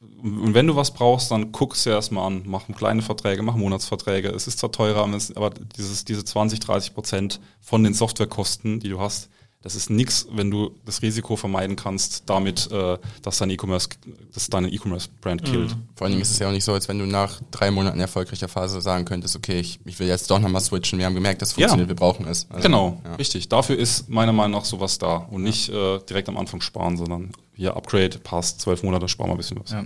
Und 0.00 0.54
wenn 0.54 0.66
du 0.66 0.76
was 0.76 0.92
brauchst, 0.92 1.30
dann 1.30 1.52
guck 1.52 1.74
es 1.74 1.84
dir 1.84 1.90
erstmal 1.90 2.26
an. 2.26 2.42
Mach 2.46 2.66
kleine 2.74 3.02
Verträge, 3.02 3.42
mach 3.42 3.56
Monatsverträge. 3.56 4.28
Es 4.30 4.46
ist 4.46 4.58
zwar 4.58 4.72
teurer, 4.72 5.04
aber 5.34 5.50
dieses, 5.76 6.06
diese 6.06 6.24
20, 6.24 6.58
30 6.60 6.94
Prozent 6.94 7.40
von 7.60 7.84
den 7.84 7.92
Softwarekosten, 7.92 8.80
die 8.80 8.88
du 8.88 8.98
hast, 8.98 9.28
das 9.62 9.74
ist 9.74 9.90
nichts, 9.90 10.26
wenn 10.32 10.50
du 10.50 10.70
das 10.86 11.02
Risiko 11.02 11.36
vermeiden 11.36 11.76
kannst, 11.76 12.22
damit, 12.30 12.70
äh, 12.72 12.96
dass 13.22 13.38
dein 13.38 13.50
E-Commerce, 13.50 13.90
dass 14.32 14.48
deine 14.48 14.68
E-Commerce-Brand 14.70 15.44
killt. 15.44 15.76
Mhm. 15.76 15.82
Vor 15.94 16.06
allen 16.06 16.12
Dingen 16.12 16.22
ist 16.22 16.30
es 16.30 16.38
ja 16.38 16.48
auch 16.48 16.52
nicht 16.52 16.64
so, 16.64 16.72
als 16.72 16.88
wenn 16.88 16.98
du 16.98 17.04
nach 17.06 17.40
drei 17.50 17.70
Monaten 17.70 18.00
erfolgreicher 18.00 18.48
Phase 18.48 18.80
sagen 18.80 19.04
könntest, 19.04 19.36
okay, 19.36 19.60
ich, 19.60 19.78
ich 19.84 19.98
will 19.98 20.08
jetzt 20.08 20.30
doch 20.30 20.38
nochmal 20.38 20.62
switchen. 20.62 20.98
Wir 20.98 21.04
haben 21.06 21.14
gemerkt, 21.14 21.42
das 21.42 21.52
funktioniert, 21.52 21.88
Ja. 21.88 21.90
wir 21.90 21.96
brauchen 21.96 22.26
es. 22.26 22.46
Also, 22.48 22.62
genau, 22.62 23.00
ja. 23.04 23.14
richtig. 23.16 23.48
Dafür 23.50 23.76
ist 23.76 24.08
meiner 24.08 24.32
Meinung 24.32 24.58
nach 24.58 24.64
sowas 24.64 24.98
da 24.98 25.16
und 25.16 25.42
nicht 25.42 25.68
äh, 25.68 25.98
direkt 26.08 26.28
am 26.30 26.38
Anfang 26.38 26.62
sparen, 26.62 26.96
sondern 26.96 27.30
hier 27.54 27.76
Upgrade, 27.76 28.18
passt, 28.18 28.62
zwölf 28.62 28.82
Monate, 28.82 29.08
sparen 29.08 29.28
wir 29.28 29.34
ein 29.34 29.36
bisschen 29.36 29.60
was. 29.60 29.72
Ja. 29.72 29.84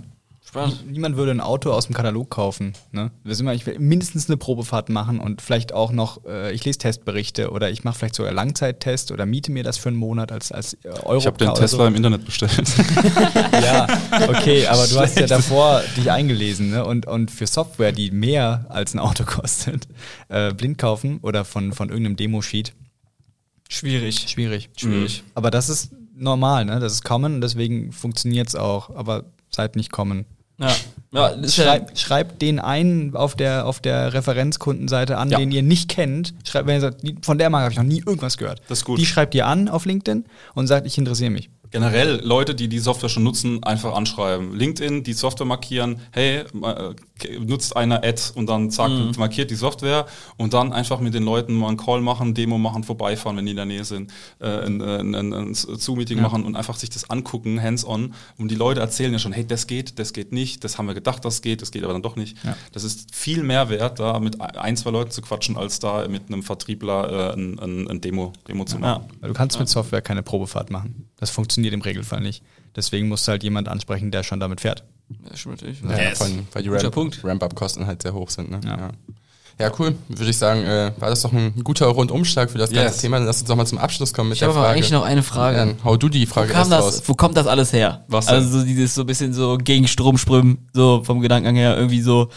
Spannend. 0.55 0.89
Niemand 0.89 1.17
würde 1.17 1.31
ein 1.31 1.41
Auto 1.41 1.71
aus 1.71 1.87
dem 1.87 1.95
Katalog 1.95 2.29
kaufen. 2.29 2.73
Ne? 2.93 3.11
Das 3.25 3.33
ist 3.33 3.41
immer, 3.41 3.53
ich 3.53 3.65
will 3.65 3.77
mindestens 3.77 4.29
eine 4.29 4.37
Probefahrt 4.37 4.87
machen 4.87 5.19
und 5.19 5.41
vielleicht 5.41 5.73
auch 5.73 5.91
noch, 5.91 6.23
äh, 6.25 6.53
ich 6.53 6.63
lese 6.63 6.79
Testberichte 6.79 7.51
oder 7.51 7.69
ich 7.69 7.83
mache 7.83 7.99
vielleicht 7.99 8.15
sogar 8.15 8.31
Langzeittest 8.31 9.11
oder 9.11 9.25
miete 9.25 9.51
mir 9.51 9.63
das 9.63 9.77
für 9.77 9.89
einen 9.89 9.97
Monat 9.97 10.31
als, 10.31 10.53
als 10.53 10.75
äh, 10.85 10.89
Euro. 11.03 11.17
Ich 11.17 11.27
habe 11.27 11.37
den 11.37 11.53
Tesla 11.53 11.87
im 11.87 11.95
Internet 11.95 12.25
bestellt. 12.25 12.53
Ja, 13.51 13.87
okay, 14.27 14.67
aber 14.67 14.87
du 14.87 14.99
hast 14.99 15.19
ja 15.19 15.27
davor 15.27 15.81
dich 15.97 16.11
eingelesen 16.11 16.71
ne? 16.71 16.85
und, 16.85 17.05
und 17.05 17.31
für 17.31 17.47
Software, 17.47 17.91
die 17.91 18.11
mehr 18.11 18.65
als 18.69 18.93
ein 18.93 18.99
Auto 18.99 19.23
kostet, 19.25 19.87
äh, 20.29 20.53
blind 20.53 20.77
kaufen 20.77 21.19
oder 21.21 21.45
von, 21.45 21.73
von 21.73 21.89
irgendeinem 21.89 22.15
Demosheet, 22.15 22.73
Schwierig. 23.69 24.29
schwierig. 24.29 24.69
Schwierig. 24.77 25.23
Aber 25.33 25.51
das 25.51 25.69
ist 25.69 25.91
normal, 26.15 26.65
ne? 26.65 26.79
das 26.79 26.93
ist 26.93 27.03
common 27.03 27.35
und 27.35 27.41
deswegen 27.41 27.91
funktioniert 27.91 28.47
es 28.47 28.55
auch, 28.55 28.95
aber 28.95 29.25
seid 29.49 29.75
nicht 29.75 29.91
common. 29.91 30.25
Ja. 30.57 30.75
ja 31.11 31.47
Schreibt, 31.47 31.99
schreibt 31.99 32.41
den 32.41 32.59
einen 32.59 33.15
auf 33.15 33.35
der, 33.35 33.65
auf 33.65 33.79
der 33.79 34.13
Referenzkundenseite 34.13 35.17
an, 35.17 35.29
Ja. 35.29 35.37
den 35.37 35.51
ihr 35.51 35.63
nicht 35.63 35.89
kennt. 35.89 36.33
Schreibt, 36.47 36.67
wenn 36.67 36.75
ihr 36.75 36.81
sagt, 36.81 37.01
von 37.21 37.37
der 37.37 37.49
Marke 37.49 37.63
habe 37.65 37.71
ich 37.73 37.77
noch 37.77 37.85
nie 37.85 38.03
irgendwas 38.05 38.37
gehört. 38.37 38.61
Das 38.67 38.79
ist 38.79 38.85
gut. 38.85 38.99
Die 38.99 39.05
schreibt 39.05 39.35
ihr 39.35 39.47
an 39.47 39.67
auf 39.69 39.85
LinkedIn 39.85 40.25
und 40.53 40.67
sagt, 40.67 40.85
ich 40.87 40.97
interessiere 40.97 41.31
mich. 41.31 41.49
Generell 41.75 42.21
Leute, 42.23 42.55
die 42.55 42.69
die 42.69 42.79
Software 42.79 43.09
schon 43.09 43.23
nutzen, 43.23 43.61
einfach 43.63 43.93
anschreiben. 43.93 44.55
LinkedIn, 44.55 45.03
die 45.03 45.11
Software 45.11 45.45
markieren, 45.45 45.99
hey, 46.13 46.45
äh, 46.63 47.37
nutzt 47.37 47.75
einer 47.75 47.97
Ad 47.97 48.21
und 48.35 48.47
dann 48.47 48.71
zack, 48.71 48.91
markiert 49.17 49.51
die 49.51 49.55
Software 49.55 50.05
und 50.37 50.53
dann 50.53 50.71
einfach 50.71 51.01
mit 51.01 51.13
den 51.13 51.23
Leuten 51.23 51.53
mal 51.53 51.67
einen 51.67 51.75
Call 51.75 51.99
machen, 51.99 52.33
Demo 52.33 52.57
machen, 52.57 52.85
vorbeifahren, 52.85 53.35
wenn 53.35 53.43
die 53.45 53.51
in 53.51 53.57
der 53.57 53.65
Nähe 53.65 53.83
sind, 53.83 54.09
äh, 54.39 54.45
ein, 54.45 54.81
ein, 54.81 55.15
ein, 55.15 55.33
ein 55.33 55.53
Zoom-Meeting 55.53 56.21
machen 56.21 56.45
und 56.45 56.55
einfach 56.55 56.77
sich 56.77 56.89
das 56.89 57.09
angucken, 57.09 57.61
hands-on. 57.61 58.13
Und 58.37 58.51
die 58.51 58.55
Leute 58.55 58.79
erzählen 58.79 59.11
ja 59.11 59.19
schon, 59.19 59.33
hey, 59.33 59.45
das 59.45 59.67
geht, 59.67 59.99
das 59.99 60.13
geht 60.13 60.31
nicht, 60.31 60.63
das 60.63 60.77
haben 60.77 60.85
wir 60.85 60.93
gedacht, 60.93 61.25
das 61.25 61.41
geht, 61.41 61.61
das 61.61 61.71
geht 61.71 61.83
aber 61.83 61.91
dann 61.91 62.03
doch 62.03 62.15
nicht. 62.15 62.37
Ja. 62.45 62.55
Das 62.71 62.85
ist 62.85 63.13
viel 63.13 63.43
mehr 63.43 63.67
wert, 63.67 63.99
da 63.99 64.21
mit 64.21 64.39
ein, 64.39 64.77
zwei 64.77 64.91
Leuten 64.91 65.11
zu 65.11 65.21
quatschen, 65.21 65.57
als 65.57 65.79
da 65.79 66.07
mit 66.07 66.29
einem 66.29 66.41
Vertriebler 66.41 67.33
äh, 67.33 67.37
ein, 67.37 67.99
Demo, 67.99 68.31
Demo 68.47 68.63
zu 68.63 68.79
machen. 68.79 69.09
ja. 69.21 69.27
Du 69.27 69.33
kannst 69.33 69.59
mit 69.59 69.67
Software 69.67 70.01
keine 70.01 70.23
Probefahrt 70.23 70.71
machen. 70.71 71.09
Das 71.17 71.29
funktioniert 71.29 71.64
im 71.73 71.81
Regelfall 71.81 72.21
nicht. 72.21 72.43
Deswegen 72.75 73.07
musst 73.07 73.27
du 73.27 73.31
halt 73.31 73.43
jemand 73.43 73.67
ansprechen, 73.69 74.11
der 74.11 74.23
schon 74.23 74.39
damit 74.39 74.61
fährt. 74.61 74.83
Das 75.29 75.39
stimmt 75.39 75.61
natürlich. 75.61 75.81
Ja, 75.81 76.09
Yes. 76.09 76.21
allem, 76.21 76.47
weil 76.51 76.63
die 76.63 76.69
Guter 76.69 76.83
Ramp- 76.83 76.93
Punkt. 76.93 77.19
Ramp-Up-Kosten 77.23 77.85
halt 77.87 78.01
sehr 78.01 78.13
hoch 78.13 78.29
sind. 78.29 78.49
Ne? 78.51 78.59
Ja. 78.65 78.77
Ja. 78.77 78.89
ja, 79.59 79.71
cool. 79.79 79.95
Würde 80.09 80.29
ich 80.29 80.37
sagen, 80.37 80.63
äh, 80.63 80.91
war 80.97 81.09
das 81.09 81.21
doch 81.21 81.31
ein 81.31 81.53
guter 81.63 81.85
Rundumschlag 81.87 82.49
für 82.49 82.57
das 82.57 82.71
ganze 82.71 82.85
Yes. 82.93 82.97
Thema. 82.97 83.17
Dann 83.17 83.27
lass 83.27 83.39
uns 83.39 83.47
doch 83.47 83.55
mal 83.55 83.65
zum 83.65 83.77
Abschluss 83.77 84.13
kommen 84.13 84.29
mit 84.29 84.35
Ich 84.35 84.39
der 84.39 84.47
habe 84.49 84.57
aber 84.57 84.67
Frage. 84.67 84.77
eigentlich 84.79 84.91
noch 84.91 85.03
eine 85.05 85.23
Frage. 85.23 85.57
Dann 85.57 85.75
hau 85.83 85.95
du 85.95 86.09
die 86.09 86.27
Wo, 86.27 86.33
Frage 86.33 86.49
kam 86.51 86.59
erst 86.61 86.71
das, 86.71 86.83
raus. 86.85 87.03
wo 87.05 87.13
kommt 87.13 87.37
das 87.37 87.47
alles 87.47 87.71
her? 87.71 88.03
Was 88.07 88.25
denn? 88.25 88.35
Also 88.35 88.59
so 88.59 88.65
dieses 88.65 88.95
so 88.95 89.01
ein 89.01 89.07
bisschen 89.07 89.31
so 89.33 89.57
gegen 89.57 89.87
Strom 89.87 90.17
schwimmen, 90.17 90.67
so 90.73 91.03
vom 91.03 91.21
Gedankengang 91.21 91.55
her 91.55 91.77
irgendwie 91.77 92.01
so 92.01 92.29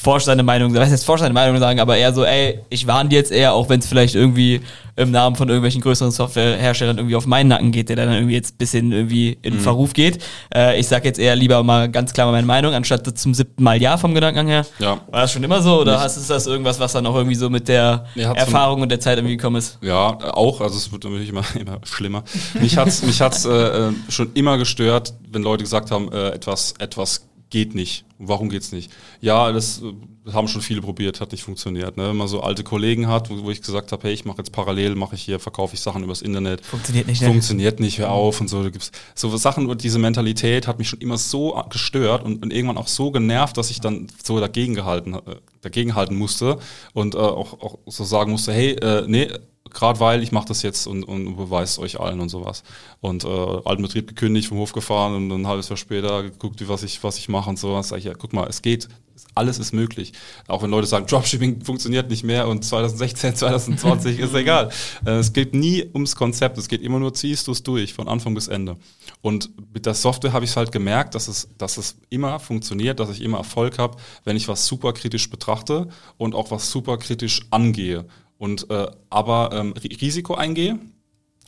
forscht 0.00 0.26
seine 0.26 0.44
Meinung, 0.44 0.72
was 0.76 0.90
heißt 0.90 1.04
forscht 1.04 1.22
seine 1.22 1.34
Meinung 1.34 1.58
sagen, 1.58 1.80
aber 1.80 1.96
eher 1.96 2.14
so, 2.14 2.24
ey, 2.24 2.60
ich 2.70 2.86
warne 2.86 3.10
jetzt 3.10 3.32
eher, 3.32 3.52
auch 3.52 3.68
wenn 3.68 3.80
es 3.80 3.86
vielleicht 3.88 4.14
irgendwie 4.14 4.60
im 4.94 5.10
Namen 5.10 5.34
von 5.34 5.48
irgendwelchen 5.48 5.80
größeren 5.80 6.12
Softwareherstellern 6.12 6.98
irgendwie 6.98 7.16
auf 7.16 7.26
meinen 7.26 7.48
Nacken 7.48 7.72
geht, 7.72 7.88
der 7.88 7.96
dann 7.96 8.12
irgendwie 8.12 8.34
jetzt 8.34 8.54
ein 8.54 8.58
bisschen 8.58 8.92
irgendwie 8.92 9.38
in 9.42 9.54
Mhm. 9.54 9.60
Verruf 9.60 9.92
geht. 9.94 10.22
Äh, 10.54 10.78
ich 10.78 10.86
sag 10.86 11.04
jetzt 11.04 11.18
eher 11.18 11.34
lieber 11.34 11.62
mal 11.64 11.88
ganz 11.88 12.12
klar 12.12 12.30
meine 12.30 12.46
Meinung, 12.46 12.74
anstatt 12.74 13.06
zum 13.18 13.34
siebten 13.34 13.62
Mal 13.62 13.80
Ja 13.82 13.96
vom 13.96 14.14
Gedankengang 14.14 14.46
her. 14.48 14.66
Ja. 14.78 15.00
War 15.10 15.22
das 15.22 15.32
schon 15.32 15.42
immer 15.42 15.62
so 15.62 15.80
oder 15.80 15.92
Nicht- 15.94 16.00
hast 16.04 16.16
ist 16.16 16.30
das 16.30 16.46
irgendwas, 16.46 16.78
was 16.78 16.92
dann 16.92 17.04
auch 17.06 17.16
irgendwie 17.16 17.36
so 17.36 17.50
mit 17.50 17.66
der 17.68 18.04
Erfahrung 18.14 18.82
und 18.82 18.90
der 18.90 19.00
Zeit 19.00 19.18
irgendwie 19.18 19.36
gekommen 19.36 19.56
ist? 19.56 19.78
Ja, 19.82 20.16
auch, 20.32 20.60
also 20.60 20.76
es 20.76 20.90
wird 20.92 21.02
natürlich 21.04 21.28
immer, 21.30 21.42
immer 21.60 21.78
schlimmer. 21.84 22.22
Mich 22.60 22.76
hat's, 22.76 23.02
mich 23.02 23.20
hat's 23.20 23.44
äh, 23.44 23.50
äh, 23.50 23.92
schon 24.08 24.30
immer 24.34 24.58
gestört, 24.58 25.12
wenn 25.30 25.42
Leute 25.42 25.64
gesagt 25.64 25.90
haben, 25.90 26.10
äh, 26.12 26.28
etwas, 26.30 26.74
etwas 26.78 27.27
geht 27.50 27.74
nicht. 27.74 28.04
Warum 28.18 28.48
geht's 28.48 28.72
nicht? 28.72 28.90
Ja, 29.20 29.52
das 29.52 29.80
äh, 29.80 30.32
haben 30.32 30.48
schon 30.48 30.60
viele 30.60 30.80
probiert, 30.80 31.20
hat 31.20 31.32
nicht 31.32 31.44
funktioniert. 31.44 31.96
Ne? 31.96 32.08
Wenn 32.08 32.16
man 32.16 32.28
so 32.28 32.40
alte 32.40 32.64
Kollegen 32.64 33.06
hat, 33.06 33.30
wo, 33.30 33.44
wo 33.44 33.50
ich 33.50 33.62
gesagt 33.62 33.92
habe, 33.92 34.08
hey, 34.08 34.12
ich 34.12 34.24
mache 34.24 34.38
jetzt 34.38 34.52
parallel, 34.52 34.96
mache 34.96 35.14
ich 35.14 35.22
hier, 35.22 35.38
verkaufe 35.38 35.74
ich 35.74 35.80
Sachen 35.80 36.02
übers 36.02 36.20
Internet. 36.20 36.64
Funktioniert 36.64 37.06
nicht, 37.06 37.22
ne? 37.22 37.28
Funktioniert 37.28 37.80
nicht, 37.80 37.98
hör 37.98 38.10
auf 38.10 38.40
und 38.40 38.48
so. 38.48 38.62
Da 38.62 38.70
gibt's 38.70 38.90
so 39.14 39.34
Sachen 39.36 39.66
und 39.66 39.84
diese 39.84 39.98
Mentalität 39.98 40.66
hat 40.66 40.78
mich 40.78 40.88
schon 40.88 41.00
immer 41.00 41.16
so 41.16 41.62
gestört 41.70 42.24
und, 42.24 42.42
und 42.42 42.52
irgendwann 42.52 42.78
auch 42.78 42.88
so 42.88 43.10
genervt, 43.10 43.56
dass 43.56 43.70
ich 43.70 43.80
dann 43.80 44.08
so 44.22 44.40
dagegen 44.40 44.74
gehalten, 44.74 45.14
äh, 45.14 45.20
dagegen 45.60 45.94
halten 45.94 46.16
musste 46.16 46.58
und 46.92 47.14
äh, 47.14 47.18
auch, 47.18 47.60
auch 47.60 47.78
so 47.86 48.04
sagen 48.04 48.32
musste, 48.32 48.52
hey, 48.52 48.72
äh, 48.72 49.04
nee, 49.06 49.28
gerade 49.70 50.00
weil 50.00 50.22
ich 50.22 50.32
mache 50.32 50.48
das 50.48 50.62
jetzt 50.62 50.86
und, 50.86 51.04
und 51.04 51.36
beweise 51.36 51.80
euch 51.80 52.00
allen 52.00 52.20
und 52.20 52.28
sowas. 52.28 52.62
Und 53.00 53.24
äh, 53.24 53.28
alten 53.28 53.82
Betrieb 53.82 54.08
gekündigt, 54.08 54.48
vom 54.48 54.58
Hof 54.58 54.72
gefahren 54.72 55.14
und 55.14 55.30
ein 55.30 55.46
halbes 55.46 55.68
Jahr 55.68 55.76
später 55.76 56.22
geguckt, 56.22 56.60
wie 56.60 56.68
was 56.68 56.82
ich, 56.82 57.02
was 57.02 57.18
ich 57.18 57.28
mache 57.28 57.50
und 57.50 57.58
sowas. 57.58 57.88
Sag 57.88 57.98
ich, 57.98 58.04
ja, 58.04 58.14
guck 58.14 58.32
mal, 58.32 58.46
es 58.48 58.62
geht, 58.62 58.88
alles 59.34 59.58
ist 59.58 59.72
möglich. 59.72 60.12
Auch 60.46 60.62
wenn 60.62 60.70
Leute 60.70 60.86
sagen, 60.86 61.06
Dropshipping 61.06 61.62
funktioniert 61.64 62.10
nicht 62.10 62.24
mehr 62.24 62.48
und 62.48 62.64
2016, 62.64 63.36
2020 63.36 64.18
ist 64.20 64.34
egal. 64.34 64.70
Äh, 65.04 65.12
es 65.12 65.32
geht 65.32 65.54
nie 65.54 65.84
ums 65.94 66.16
Konzept, 66.16 66.58
es 66.58 66.68
geht 66.68 66.82
immer 66.82 66.98
nur, 66.98 67.14
ziehst 67.14 67.46
du 67.46 67.52
es 67.52 67.62
durch, 67.62 67.94
von 67.94 68.08
Anfang 68.08 68.34
bis 68.34 68.48
Ende. 68.48 68.76
Und 69.20 69.50
mit 69.72 69.86
der 69.86 69.94
Software 69.94 70.32
habe 70.32 70.44
ich 70.44 70.52
es 70.52 70.56
halt 70.56 70.72
gemerkt, 70.72 71.14
dass 71.14 71.28
es, 71.28 71.48
dass 71.58 71.78
es 71.78 71.96
immer 72.10 72.38
funktioniert, 72.38 73.00
dass 73.00 73.10
ich 73.10 73.22
immer 73.22 73.38
Erfolg 73.38 73.78
habe, 73.78 73.96
wenn 74.24 74.36
ich 74.36 74.48
was 74.48 74.66
super 74.66 74.92
kritisch 74.92 75.30
betrachte 75.30 75.88
und 76.16 76.34
auch 76.34 76.50
was 76.50 76.70
super 76.70 76.98
kritisch 76.98 77.42
angehe. 77.50 78.06
Und 78.38 78.70
äh, 78.70 78.86
aber 79.10 79.50
ähm, 79.52 79.74
Ri- 79.74 80.00
Risiko 80.00 80.34
eingehe, 80.34 80.78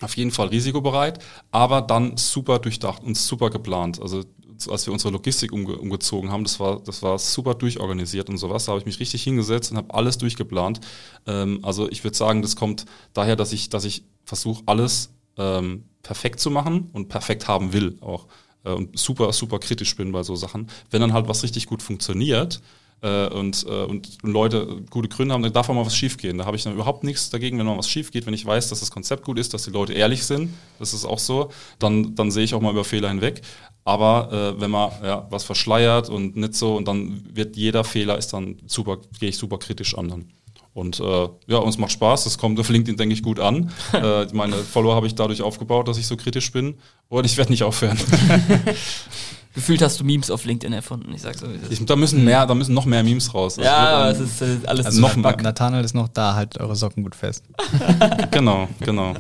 auf 0.01 0.17
jeden 0.17 0.31
Fall 0.31 0.49
risikobereit, 0.49 1.23
aber 1.51 1.83
dann 1.83 2.17
super 2.17 2.59
durchdacht 2.59 3.03
und 3.05 3.17
super 3.17 3.51
geplant. 3.51 4.01
Also 4.03 4.25
als 4.69 4.87
wir 4.87 4.93
unsere 4.93 5.13
Logistik 5.13 5.53
umge 5.53 5.77
umgezogen 5.79 6.31
haben, 6.31 6.45
das 6.45 6.61
war, 6.61 6.81
das 6.81 7.03
war 7.03 7.19
super 7.19 7.55
durchorganisiert 7.55 8.29
und 8.29 8.37
sowas. 8.37 8.65
Da 8.67 8.73
habe 8.73 8.81
ich 8.81 8.87
mich 8.87 9.01
richtig 9.01 9.23
hingesetzt 9.23 9.71
und 9.71 9.79
habe 9.79 9.95
alles 9.95 10.19
durchgeplant. 10.19 10.81
Ähm, 11.27 11.61
also 11.63 11.89
ich 11.91 12.05
würde 12.05 12.17
sagen, 12.17 12.43
das 12.43 12.57
kommt 12.57 12.85
daher, 13.13 13.37
dass 13.37 13.53
ich, 13.53 13.71
dass 13.71 13.85
ich 13.85 14.05
versuche, 14.25 14.63
alles 14.67 15.15
ähm, 15.39 15.85
perfekt 16.03 16.41
zu 16.41 16.51
machen 16.51 16.91
und 16.93 17.09
perfekt 17.09 17.49
haben 17.49 17.73
will 17.73 17.97
auch. 18.01 18.27
Und 18.63 18.99
super, 18.99 19.33
super 19.33 19.59
kritisch 19.59 19.97
bin 19.97 20.13
bei 20.13 20.23
so 20.23 20.37
Sachen. 20.37 20.69
Wenn 20.91 21.01
dann 21.01 21.15
halt 21.15 21.29
was 21.29 21.43
richtig 21.43 21.65
gut 21.65 21.83
funktioniert, 21.83 22.61
äh, 23.03 23.29
und, 23.29 23.65
äh, 23.67 23.85
und 23.85 24.09
Leute 24.23 24.83
gute 24.91 25.09
Gründe 25.09 25.35
haben, 25.35 25.43
dann 25.43 25.53
darf 25.53 25.69
auch 25.69 25.75
mal 25.75 25.87
was 25.87 25.97
schiefgehen. 25.97 26.39
Da 26.39 26.47
habe 26.47 26.57
ich 26.57 26.65
dann 26.65 26.75
überhaupt 26.75 27.05
nichts 27.05 27.31
dagegen, 27.31 27.59
wenn 27.59 27.67
mal 27.67 27.79
was 27.79 27.89
schief 27.89 28.11
geht, 28.11 28.27
wenn 28.27 28.35
ich 28.35 28.45
weiß, 28.45 28.69
dass 28.69 28.81
das 28.81 28.91
Konzept 28.91 29.25
gut 29.25 29.39
ist, 29.39 29.55
dass 29.55 29.65
die 29.65 29.71
Leute 29.71 29.93
ehrlich 29.93 30.25
sind, 30.25 30.51
das 30.79 30.93
ist 30.93 31.05
auch 31.05 31.19
so, 31.19 31.51
dann, 31.79 32.15
dann 32.15 32.31
sehe 32.31 32.45
ich 32.45 32.55
auch 32.55 32.61
mal 32.61 32.73
über 32.73 32.85
Fehler 32.85 33.09
hinweg. 33.09 33.43
Aber 33.85 34.55
äh, 34.57 34.61
wenn 34.61 34.71
man 34.71 34.91
ja, 35.03 35.27
was 35.31 35.45
verschleiert 35.45 36.11
und 36.11 36.37
nicht 36.37 36.55
so, 36.55 36.77
und 36.77 36.87
dann 36.87 37.25
wird 37.33 37.57
jeder 37.57 37.85
Fehler 37.85 38.19
ist 38.19 38.33
dann 38.33 38.59
super, 38.67 38.99
gehe 39.19 39.31
ich 39.31 39.39
super 39.39 39.59
kritisch 39.59 39.97
an 39.97 40.09
dann. 40.09 40.29
Und 40.73 41.01
äh, 41.01 41.29
ja, 41.49 41.59
uns 41.59 41.79
macht 41.79 41.93
Spaß, 41.93 42.25
das 42.25 42.39
kommt 42.39 42.61
auf 42.61 42.69
LinkedIn, 42.69 42.97
denke 42.97 43.15
ich, 43.15 43.23
gut 43.23 43.41
an. 43.41 43.73
äh, 43.93 44.27
meine 44.33 44.57
Follower 44.57 44.95
habe 44.95 45.07
ich 45.07 45.15
dadurch 45.15 45.43
aufgebaut, 45.43 45.89
dass 45.89 45.99
ich 45.99 46.07
so 46.07 46.17
kritisch 46.17 46.53
bin. 46.53 46.77
Und 47.09 47.27
ich 47.27 47.37
werde 47.37 47.51
nicht 47.51 47.65
aufhören. 47.65 47.99
Gefühlt 49.55 49.83
hast 49.83 49.99
du 49.99 50.05
Memes 50.05 50.31
auf 50.31 50.45
LinkedIn 50.45 50.73
erfunden, 50.73 51.13
ich 51.13 51.23
sag's 51.23 51.41
so. 51.41 51.47
Ich, 51.71 51.85
da 51.85 51.97
müssen 51.97 52.25
mehr, 52.25 52.47
da 52.47 52.55
müssen 52.55 52.73
noch 52.73 52.85
mehr 52.87 53.03
Memes 53.03 53.35
raus. 53.35 53.57
Das 53.57 53.65
Ja, 53.65 54.05
dann- 54.05 54.13
es 54.15 54.21
ist 54.21 54.43
äh, 54.43 54.59
alles 54.67 54.87
Also 54.87 55.01
noch 55.01 55.15
Bug. 55.17 55.43
Nathanael 55.43 55.85
ist 55.85 55.95
noch 55.95 56.09
da, 56.09 56.35
haltet 56.35 56.61
eure 56.61 56.77
Socken 56.77 57.03
gut 57.03 57.15
fest. 57.17 57.45
Genau, 58.31 58.69
genau. 58.81 59.15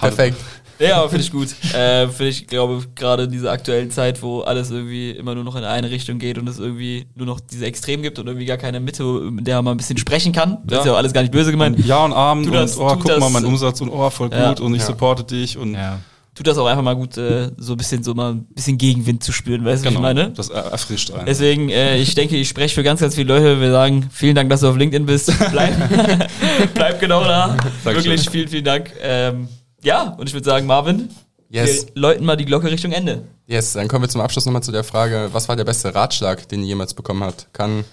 Perfekt. 0.00 0.36
Ja, 0.78 1.08
finde 1.08 1.24
ich 1.24 1.30
gut. 1.32 1.48
Äh, 1.74 2.06
finde 2.08 2.28
ich, 2.28 2.46
glaube 2.46 2.84
gerade 2.94 3.24
in 3.24 3.30
dieser 3.30 3.50
aktuellen 3.50 3.90
Zeit, 3.90 4.22
wo 4.22 4.40
alles 4.40 4.70
irgendwie 4.70 5.10
immer 5.12 5.34
nur 5.34 5.42
noch 5.44 5.56
in 5.56 5.64
eine 5.64 5.90
Richtung 5.90 6.18
geht 6.18 6.36
und 6.36 6.46
es 6.48 6.58
irgendwie 6.58 7.06
nur 7.14 7.26
noch 7.26 7.40
diese 7.40 7.64
Extrem 7.64 8.02
gibt 8.02 8.18
und 8.18 8.26
irgendwie 8.26 8.44
gar 8.44 8.58
keine 8.58 8.78
Mitte, 8.80 9.02
in 9.38 9.44
der 9.44 9.62
man 9.62 9.74
ein 9.74 9.76
bisschen 9.78 9.96
sprechen 9.96 10.32
kann. 10.32 10.58
Das 10.64 10.74
Ja. 10.76 10.80
ist 10.80 10.86
ja 10.86 10.92
auch 10.92 10.96
alles 10.98 11.12
gar 11.14 11.22
nicht 11.22 11.30
böse 11.32 11.50
gemeint. 11.50 11.78
Ja 11.86 12.04
und 12.04 12.12
Abend 12.12 12.46
Tu 12.46 12.52
das- 12.52 12.76
und 12.76 12.84
oh, 12.84 12.88
guck 12.94 13.04
das- 13.06 13.20
mal, 13.20 13.30
mein 13.30 13.46
Umsatz 13.46 13.80
und 13.80 13.88
oh, 13.88 14.10
voll 14.10 14.28
Ja. 14.30 14.50
gut 14.50 14.60
und 14.60 14.74
ich 14.74 14.80
Ja. 14.82 14.86
supporte 14.88 15.24
dich 15.24 15.56
und 15.56 15.74
Ja. 15.74 15.98
Tut 16.36 16.46
das 16.46 16.58
auch 16.58 16.66
einfach 16.66 16.82
mal 16.82 16.94
gut, 16.94 17.16
äh, 17.16 17.50
so 17.56 17.72
ein 17.72 17.76
bisschen 17.78 18.02
so 18.04 18.14
mal 18.14 18.32
ein 18.34 18.44
bisschen 18.54 18.76
Gegenwind 18.78 19.24
zu 19.24 19.32
spüren, 19.32 19.64
weißt 19.64 19.84
du, 19.84 19.88
genau, 19.88 20.02
was 20.02 20.10
ich 20.10 20.16
meine? 20.16 20.30
das 20.32 20.50
er- 20.50 20.66
erfrischt 20.70 21.10
einen. 21.10 21.24
Deswegen, 21.26 21.70
äh, 21.70 21.96
ich 21.96 22.14
denke, 22.14 22.36
ich 22.36 22.48
spreche 22.48 22.74
für 22.74 22.82
ganz, 22.82 23.00
ganz 23.00 23.14
viele 23.14 23.28
Leute. 23.34 23.58
Wir 23.60 23.70
sagen, 23.72 24.08
vielen 24.12 24.34
Dank, 24.34 24.50
dass 24.50 24.60
du 24.60 24.68
auf 24.68 24.76
LinkedIn 24.76 25.06
bist. 25.06 25.32
Bleib, 25.50 25.74
bleib 26.74 27.00
genau 27.00 27.24
da. 27.24 27.56
Dankeschön. 27.84 28.10
Wirklich, 28.12 28.30
vielen, 28.30 28.48
vielen 28.48 28.64
Dank. 28.64 28.92
Ähm, 29.02 29.48
ja, 29.82 30.14
und 30.18 30.28
ich 30.28 30.34
würde 30.34 30.44
sagen, 30.44 30.66
Marvin, 30.66 31.08
Yes. 31.48 31.86
Wir 31.94 32.00
läuten 32.02 32.24
mal 32.26 32.36
die 32.36 32.44
Glocke 32.44 32.68
Richtung 32.70 32.90
Ende. 32.92 33.22
Yes, 33.46 33.72
dann 33.74 33.86
kommen 33.86 34.02
wir 34.02 34.08
zum 34.08 34.20
Abschluss 34.20 34.44
nochmal 34.46 34.62
zu 34.64 34.72
der 34.72 34.82
Frage, 34.82 35.28
was 35.32 35.48
war 35.48 35.54
der 35.54 35.64
beste 35.64 35.94
Ratschlag, 35.94 36.48
den 36.48 36.60
ihr 36.62 36.66
jemals 36.66 36.92
bekommen 36.92 37.22
habt? 37.22 37.46
Kann 37.52 37.84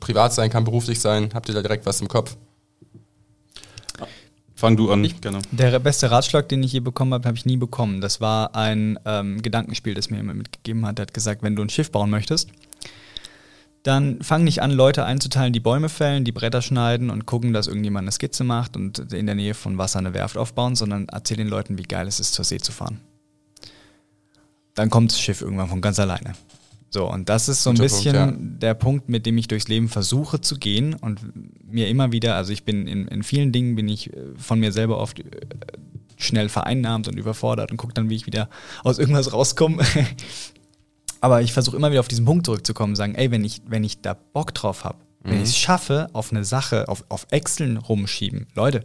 privat 0.00 0.34
sein, 0.34 0.50
kann 0.50 0.64
beruflich 0.64 1.00
sein. 1.00 1.30
Habt 1.32 1.48
ihr 1.48 1.54
da 1.54 1.62
direkt 1.62 1.86
was 1.86 2.00
im 2.02 2.08
Kopf? 2.08 2.36
Fang 4.60 4.76
du 4.76 4.92
an, 4.92 5.08
gerne. 5.22 5.38
Der 5.52 5.78
beste 5.78 6.10
Ratschlag, 6.10 6.46
den 6.50 6.62
ich 6.62 6.74
je 6.74 6.80
bekommen 6.80 7.14
habe, 7.14 7.26
habe 7.26 7.38
ich 7.38 7.46
nie 7.46 7.56
bekommen. 7.56 8.02
Das 8.02 8.20
war 8.20 8.54
ein 8.54 8.98
ähm, 9.06 9.40
Gedankenspiel, 9.40 9.94
das 9.94 10.10
mir 10.10 10.18
jemand 10.18 10.36
mitgegeben 10.36 10.84
hat. 10.84 10.98
Er 10.98 11.04
hat 11.04 11.14
gesagt, 11.14 11.42
wenn 11.42 11.56
du 11.56 11.62
ein 11.62 11.70
Schiff 11.70 11.90
bauen 11.90 12.10
möchtest, 12.10 12.50
dann 13.84 14.20
fang 14.20 14.44
nicht 14.44 14.60
an, 14.60 14.70
Leute 14.70 15.06
einzuteilen, 15.06 15.54
die 15.54 15.60
Bäume 15.60 15.88
fällen, 15.88 16.26
die 16.26 16.32
Bretter 16.32 16.60
schneiden 16.60 17.08
und 17.08 17.24
gucken, 17.24 17.54
dass 17.54 17.68
irgendjemand 17.68 18.04
eine 18.04 18.12
Skizze 18.12 18.44
macht 18.44 18.76
und 18.76 18.98
in 19.14 19.24
der 19.24 19.34
Nähe 19.34 19.54
von 19.54 19.78
Wasser 19.78 19.98
eine 19.98 20.12
Werft 20.12 20.36
aufbauen, 20.36 20.76
sondern 20.76 21.08
erzähl 21.08 21.38
den 21.38 21.48
Leuten, 21.48 21.78
wie 21.78 21.84
geil 21.84 22.06
es 22.06 22.20
ist, 22.20 22.34
zur 22.34 22.44
See 22.44 22.58
zu 22.58 22.70
fahren. 22.70 23.00
Dann 24.74 24.90
kommt 24.90 25.12
das 25.12 25.22
Schiff 25.22 25.40
irgendwann 25.40 25.70
von 25.70 25.80
ganz 25.80 25.98
alleine. 25.98 26.34
So, 26.90 27.08
und 27.08 27.28
das 27.28 27.48
ist 27.48 27.62
so 27.62 27.70
ein 27.70 27.76
Guter 27.76 27.82
bisschen 27.84 28.16
Punkt, 28.16 28.40
ja. 28.40 28.58
der 28.58 28.74
Punkt, 28.74 29.08
mit 29.08 29.24
dem 29.24 29.38
ich 29.38 29.46
durchs 29.46 29.68
Leben 29.68 29.88
versuche 29.88 30.40
zu 30.40 30.58
gehen 30.58 30.94
und 30.94 31.20
mir 31.64 31.88
immer 31.88 32.10
wieder, 32.10 32.34
also 32.34 32.52
ich 32.52 32.64
bin 32.64 32.88
in, 32.88 33.06
in 33.06 33.22
vielen 33.22 33.52
Dingen 33.52 33.76
bin 33.76 33.88
ich 33.88 34.12
äh, 34.12 34.16
von 34.36 34.58
mir 34.58 34.72
selber 34.72 34.98
oft 34.98 35.20
äh, 35.20 35.24
schnell 36.16 36.48
vereinnahmt 36.48 37.06
und 37.06 37.16
überfordert 37.16 37.70
und 37.70 37.76
gucke 37.76 37.94
dann, 37.94 38.10
wie 38.10 38.16
ich 38.16 38.26
wieder 38.26 38.50
aus 38.82 38.98
irgendwas 38.98 39.32
rauskomme. 39.32 39.84
Aber 41.20 41.42
ich 41.42 41.52
versuche 41.52 41.76
immer 41.76 41.90
wieder 41.90 42.00
auf 42.00 42.08
diesen 42.08 42.24
Punkt 42.24 42.46
zurückzukommen 42.46 42.92
und 42.92 42.96
sagen, 42.96 43.14
ey, 43.14 43.30
wenn 43.30 43.44
ich, 43.44 43.62
wenn 43.66 43.84
ich 43.84 44.00
da 44.00 44.14
Bock 44.14 44.52
drauf 44.54 44.84
habe, 44.84 44.98
wenn 45.22 45.36
ich 45.36 45.50
es 45.50 45.58
schaffe, 45.58 46.08
auf 46.14 46.32
eine 46.32 46.44
Sache, 46.44 46.88
auf, 46.88 47.04
auf 47.10 47.26
Excel 47.30 47.76
rumschieben, 47.76 48.46
Leute, 48.54 48.84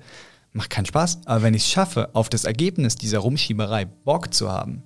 macht 0.52 0.70
keinen 0.70 0.86
Spaß, 0.86 1.22
aber 1.26 1.44
wenn 1.44 1.54
ich 1.54 1.64
es 1.64 1.70
schaffe, 1.70 2.10
auf 2.14 2.28
das 2.28 2.44
Ergebnis 2.44 2.96
dieser 2.98 3.20
Rumschieberei 3.20 3.86
Bock 3.86 4.34
zu 4.34 4.52
haben, 4.52 4.84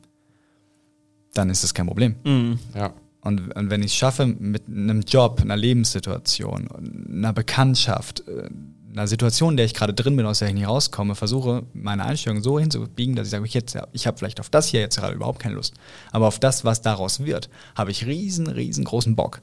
dann 1.34 1.50
ist 1.50 1.64
das 1.64 1.74
kein 1.74 1.88
Problem. 1.88 2.16
Mhm. 2.24 2.60
Ja. 2.76 2.94
Und, 3.22 3.54
und 3.56 3.70
wenn 3.70 3.82
ich 3.82 3.92
es 3.92 3.96
schaffe, 3.96 4.26
mit 4.26 4.68
einem 4.68 5.02
Job, 5.02 5.42
einer 5.42 5.58
Lebenssituation, 5.58 6.70
einer 7.10 7.34
Bekanntschaft, 7.34 8.24
äh, 8.28 8.50
einer 8.92 9.08
Situation, 9.08 9.52
in 9.54 9.58
der 9.58 9.66
ich 9.66 9.74
gerade 9.74 9.94
drin 9.94 10.16
bin, 10.16 10.26
aus 10.26 10.40
der 10.40 10.48
ich 10.48 10.54
nicht 10.54 10.68
rauskomme, 10.68 11.16
versuche, 11.16 11.64
meine 11.74 12.06
Einstellung 12.06 12.42
so 12.42 12.60
hinzubiegen, 12.60 13.16
dass 13.16 13.28
ich 13.28 13.32
sage, 13.32 13.46
ich, 13.46 13.54
jetzt- 13.54 13.78
ich 13.92 14.08
habe 14.08 14.18
vielleicht 14.18 14.40
auf 14.40 14.50
das 14.50 14.68
hier 14.68 14.80
jetzt 14.80 14.98
gerade 14.98 15.14
überhaupt 15.16 15.40
keine 15.40 15.56
Lust. 15.56 15.74
Aber 16.12 16.28
auf 16.28 16.40
das, 16.40 16.64
was 16.64 16.82
daraus 16.82 17.20
wird, 17.26 17.50
habe 17.76 17.92
ich 17.92 18.06
riesen, 18.06 18.48
riesengroßen 18.48 19.16
Bock. 19.16 19.42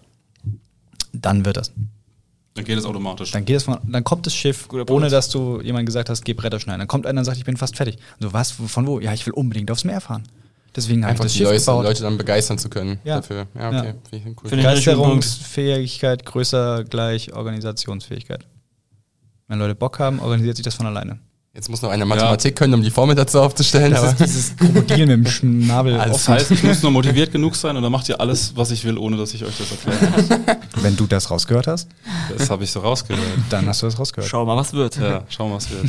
Dann 1.12 1.44
wird 1.44 1.56
das. 1.58 1.72
Dann 2.54 2.64
geht 2.64 2.78
es 2.78 2.86
automatisch. 2.86 3.30
Dann 3.32 3.44
geht 3.44 3.56
es 3.58 3.64
von, 3.64 3.78
dann 3.86 4.02
kommt 4.04 4.24
das 4.26 4.34
Schiff, 4.34 4.68
ohne 4.88 5.10
dass 5.10 5.28
du 5.28 5.60
jemand 5.60 5.84
gesagt 5.86 6.08
hast, 6.08 6.24
geh 6.24 6.32
Bretter 6.32 6.58
schneiden. 6.58 6.80
Dann 6.80 6.88
kommt 6.88 7.06
einer 7.06 7.20
und 7.20 7.24
sagt, 7.26 7.36
ich 7.36 7.44
bin 7.44 7.56
fast 7.58 7.76
fertig. 7.76 7.96
Und 8.18 8.28
so, 8.28 8.32
was, 8.32 8.50
von 8.52 8.86
wo? 8.86 8.98
Ja, 9.00 9.12
ich 9.12 9.26
will 9.26 9.34
unbedingt 9.34 9.70
aufs 9.70 9.84
Meer 9.84 10.00
fahren. 10.00 10.22
Deswegen 10.76 11.02
habe 11.02 11.12
ich 11.14 11.20
Einfach 11.20 11.24
das 11.24 11.32
die 11.32 11.38
Schiff 11.38 11.46
Leute, 11.48 11.60
gebaut. 11.64 11.84
Leute 11.84 12.02
dann 12.02 12.18
begeistern 12.18 12.58
zu 12.58 12.68
können 12.68 12.98
Ja. 13.04 13.16
dafür. 13.16 13.46
Ja, 13.54 13.72
Ja. 13.72 13.78
okay. 13.80 13.94
Finde 14.10 14.34
ich- 14.44 14.50
Begeisterungsfähigkeit 14.50 16.24
größer 16.26 16.84
gleich 16.84 17.32
Organisationsfähigkeit. 17.32 18.46
Wenn 19.48 19.58
Leute 19.58 19.74
Bock 19.74 19.98
haben, 19.98 20.20
organisiert 20.20 20.56
sich 20.56 20.64
das 20.64 20.74
von 20.74 20.86
alleine. 20.86 21.18
Jetzt 21.54 21.70
muss 21.70 21.80
noch 21.80 21.88
einer 21.88 22.04
Mathematik 22.04 22.54
können, 22.54 22.74
um 22.74 22.82
die 22.82 22.90
Formel 22.90 23.14
dazu 23.16 23.40
aufzustellen. 23.40 23.90
Das 23.92 24.00
aber 24.00 24.10
ist 24.10 24.20
dieses 24.20 24.56
Krokodil 24.56 25.06
mit 25.06 25.10
dem 25.10 25.26
Schnabel. 25.26 25.94
Das 25.96 26.10
offen. 26.10 26.34
heißt, 26.34 26.50
ich 26.50 26.62
muss 26.62 26.82
nur 26.82 26.90
motiviert 26.92 27.32
genug 27.32 27.56
sein 27.56 27.74
und 27.78 27.82
dann 27.82 27.90
macht 27.92 28.06
ihr 28.10 28.20
alles, 28.20 28.54
was 28.56 28.70
ich 28.72 28.84
will, 28.84 28.98
ohne 28.98 29.16
dass 29.16 29.32
ich 29.32 29.42
euch 29.42 29.56
das 29.56 29.70
erklären 29.70 30.12
muss. 30.14 30.82
Wenn 30.82 30.96
du 30.96 31.06
das 31.06 31.30
rausgehört 31.30 31.66
hast, 31.66 31.88
Das 32.36 32.50
habe 32.50 32.64
ich 32.64 32.70
so 32.70 32.80
rausgehört. 32.80 33.24
dann 33.48 33.66
hast 33.66 33.80
du 33.80 33.86
das 33.86 33.98
rausgehört. 33.98 34.28
Schau 34.28 34.44
mal, 34.44 34.54
was 34.56 34.74
wird. 34.74 34.96
Ja, 34.98 35.24
schauen 35.30 35.50
wir, 35.52 35.56
was 35.56 35.70
wird. 35.70 35.86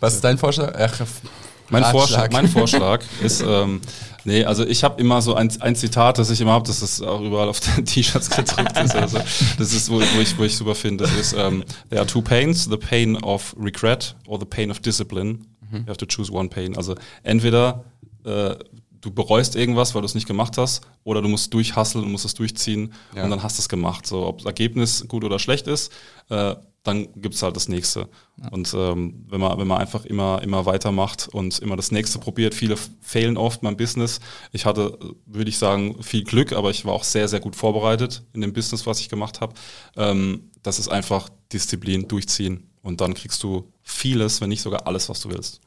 was 0.00 0.14
ist 0.14 0.24
dein 0.24 0.38
Vorschlag? 0.38 0.72
Ach, 0.78 1.00
Mein. 1.70 1.84
Vorschlag, 1.84 2.30
mein 2.32 2.48
Vorschlag 2.48 3.02
ist, 3.22 3.42
ähm, 3.46 3.80
nee, 4.24 4.44
also 4.44 4.64
ich 4.66 4.84
habe 4.84 5.00
immer 5.00 5.20
so 5.22 5.34
ein, 5.34 5.50
ein 5.60 5.74
Zitat, 5.76 6.18
das 6.18 6.30
ich 6.30 6.40
immer 6.40 6.52
habe, 6.52 6.66
das 6.66 6.82
ist 6.82 7.02
auch 7.02 7.20
überall 7.20 7.48
auf 7.48 7.60
den 7.60 7.84
T-Shirts 7.86 8.30
gedruckt 8.30 8.78
ist. 8.78 8.94
Also, 8.94 9.18
das 9.58 9.72
ist, 9.72 9.90
wo, 9.90 9.96
wo, 10.00 10.20
ich, 10.20 10.38
wo 10.38 10.44
ich 10.44 10.56
super 10.56 10.74
finde. 10.74 11.04
Das 11.04 11.14
ist, 11.14 11.34
ähm, 11.36 11.64
there 11.90 12.00
are 12.00 12.06
two 12.06 12.22
pains, 12.22 12.64
the 12.64 12.76
pain 12.76 13.16
of 13.22 13.54
regret 13.58 14.14
or 14.26 14.38
the 14.38 14.46
pain 14.46 14.70
of 14.70 14.80
discipline. 14.80 15.44
You 15.72 15.80
have 15.88 15.96
to 15.98 16.06
choose 16.06 16.32
one 16.32 16.48
pain. 16.48 16.76
Also 16.76 16.94
entweder 17.24 17.84
äh, 18.24 18.54
du 19.00 19.10
bereust 19.10 19.56
irgendwas, 19.56 19.94
weil 19.94 20.02
du 20.02 20.06
es 20.06 20.14
nicht 20.14 20.26
gemacht 20.28 20.56
hast, 20.58 20.82
oder 21.04 21.20
du 21.22 21.28
musst 21.28 21.52
durchhasseln 21.52 22.04
und 22.04 22.12
musst 22.12 22.24
es 22.24 22.34
durchziehen 22.34 22.92
Ja. 23.14 23.24
und 23.24 23.30
dann 23.30 23.42
hast 23.42 23.58
du 23.58 23.62
es 23.62 23.68
gemacht. 23.68 24.06
So, 24.06 24.26
ob 24.26 24.38
das 24.38 24.46
Ergebnis 24.46 25.04
gut 25.08 25.24
oder 25.24 25.38
schlecht 25.40 25.66
ist, 25.66 25.92
äh, 26.30 26.54
dann 26.86 27.08
gibt's 27.16 27.42
halt 27.42 27.56
das 27.56 27.68
nächste. 27.68 28.08
Und 28.50 28.72
ähm, 28.74 29.24
wenn 29.28 29.40
man, 29.40 29.58
wenn 29.58 29.66
man 29.66 29.78
einfach 29.78 30.04
immer, 30.04 30.42
immer 30.42 30.66
weitermacht 30.66 31.28
und 31.28 31.58
immer 31.58 31.76
das 31.76 31.90
nächste 31.90 32.18
probiert, 32.18 32.54
viele 32.54 32.76
fehlen 33.00 33.36
oft 33.36 33.62
beim 33.62 33.76
Business. 33.76 34.20
Ich 34.52 34.66
hatte, 34.66 34.98
würde 35.26 35.48
ich 35.48 35.58
sagen, 35.58 36.02
viel 36.02 36.24
Glück, 36.24 36.52
aber 36.52 36.70
ich 36.70 36.84
war 36.84 36.92
auch 36.92 37.04
sehr, 37.04 37.28
sehr 37.28 37.40
gut 37.40 37.56
vorbereitet 37.56 38.22
in 38.32 38.40
dem 38.40 38.52
Business, 38.52 38.86
was 38.86 39.00
ich 39.00 39.08
gemacht 39.08 39.40
habe. 39.40 39.54
Ähm, 39.96 40.50
das 40.62 40.78
ist 40.78 40.88
einfach 40.88 41.28
Disziplin, 41.52 42.08
durchziehen. 42.08 42.70
Und 42.82 43.00
dann 43.00 43.14
kriegst 43.14 43.42
du 43.42 43.72
vieles, 43.82 44.40
wenn 44.40 44.48
nicht 44.48 44.62
sogar 44.62 44.86
alles, 44.86 45.08
was 45.08 45.20
du 45.20 45.30
willst. 45.30 45.60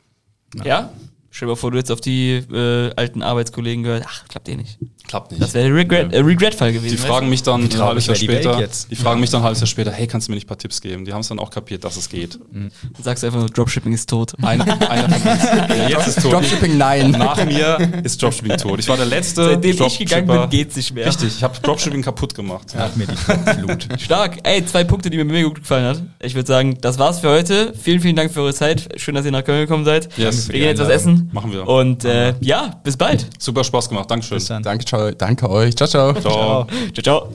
Ja? 0.63 0.91
Stell 1.31 1.47
dir 1.47 1.51
mal 1.51 1.55
vor, 1.55 1.71
du 1.71 1.77
jetzt 1.77 1.91
auf 1.91 2.01
die 2.01 2.43
äh, 2.51 2.91
alten 2.95 3.21
Arbeitskollegen 3.21 3.83
gehört. 3.83 4.03
Ach, 4.07 4.27
klappt 4.27 4.49
eh 4.49 4.55
nicht. 4.55 4.79
Klappt 5.07 5.31
nicht. 5.31 5.41
Das 5.41 5.53
wäre 5.53 5.67
ein 5.67 5.73
Regret, 5.73 6.11
äh, 6.11 6.19
Regret-Fall 6.19 6.73
gewesen. 6.73 6.95
Die 6.95 7.01
fragen 7.01 7.29
mich 7.29 7.43
dann 7.43 7.63
ein 7.63 7.79
halbes 7.79 8.07
Jahr 8.07 8.15
die 8.15 8.25
später, 8.25 8.59
jetzt. 8.59 8.89
die 8.91 8.95
fragen 8.95 9.19
mich 9.19 9.29
dann 9.29 9.41
ein 9.41 9.45
halbes 9.45 9.59
Jahr 9.59 9.67
später, 9.67 9.91
hey, 9.91 10.07
kannst 10.07 10.27
du 10.27 10.31
mir 10.31 10.35
nicht 10.35 10.45
ein 10.45 10.47
paar 10.47 10.57
Tipps 10.57 10.81
geben? 10.81 11.05
Die 11.05 11.13
haben 11.13 11.21
es 11.21 11.27
dann 11.27 11.39
auch 11.39 11.51
kapiert, 11.51 11.83
dass 11.83 11.97
es 11.97 12.09
geht. 12.09 12.39
Dann 12.51 12.71
sagst 13.01 13.23
du 13.23 13.27
einfach 13.27 13.39
nur, 13.39 13.49
Dropshipping 13.49 13.93
ist 13.93 14.09
tot. 14.09 14.33
Ein, 14.41 14.61
einer 14.61 15.09
von 15.09 15.31
uns. 15.31 15.43
Ja, 15.69 15.89
jetzt 15.89 16.07
ist 16.07 16.21
tot. 16.21 16.33
Dropshipping, 16.33 16.77
nein. 16.77 17.11
Nach 17.17 17.43
mir 17.45 18.01
ist 18.03 18.21
Dropshipping 18.21 18.57
tot. 18.57 18.79
Ich 18.79 18.87
war 18.87 18.97
der 18.97 19.05
letzte 19.05 19.45
Seitdem 19.45 19.85
ich 19.85 19.99
gegangen 19.99 20.27
bin, 20.27 20.49
geht's 20.49 20.75
nicht 20.75 20.93
mehr. 20.93 21.05
Richtig, 21.05 21.29
ich 21.37 21.43
habe 21.43 21.59
Dropshipping 21.61 22.01
kaputt 22.01 22.33
gemacht. 22.33 22.73
Nach 22.75 22.95
mir 22.95 23.07
die 23.07 23.15
Flut. 23.15 23.87
Stark. 23.99 24.39
Ey, 24.43 24.65
zwei 24.65 24.83
Punkte, 24.83 25.09
die 25.09 25.17
mir 25.17 25.25
mega 25.25 25.47
gut 25.47 25.59
gefallen 25.59 25.85
hat. 25.85 26.03
Ich 26.21 26.35
würde 26.35 26.47
sagen, 26.47 26.77
das 26.81 26.97
war's 26.99 27.19
für 27.19 27.29
heute. 27.29 27.73
Vielen, 27.79 27.99
vielen 27.99 28.15
Dank 28.15 28.31
für 28.31 28.41
eure 28.41 28.53
Zeit. 28.53 28.89
Schön, 28.97 29.15
dass 29.15 29.25
ihr 29.25 29.31
nach 29.31 29.43
Köln 29.43 29.61
gekommen 29.61 29.85
seid. 29.85 30.09
Yes. 30.17 30.49
Wir 30.49 30.59
gehen 30.59 30.69
jetzt 30.69 30.79
was 30.79 30.89
essen. 30.89 31.18
Machen 31.31 31.51
wir. 31.51 31.67
Und 31.67 32.05
äh, 32.05 32.35
ja, 32.41 32.79
bis 32.83 32.97
bald. 32.97 33.27
Super 33.39 33.63
Spaß 33.63 33.89
gemacht. 33.89 34.09
Dankeschön. 34.09 34.37
Bis 34.37 34.47
dann. 34.47 34.63
Danke, 34.63 34.85
ciao, 34.85 35.11
danke 35.11 35.49
euch. 35.49 35.75
Ciao, 35.75 35.87
ciao. 35.87 36.13
Ciao. 36.13 36.67
Ciao, 36.93 37.03
ciao. 37.03 37.33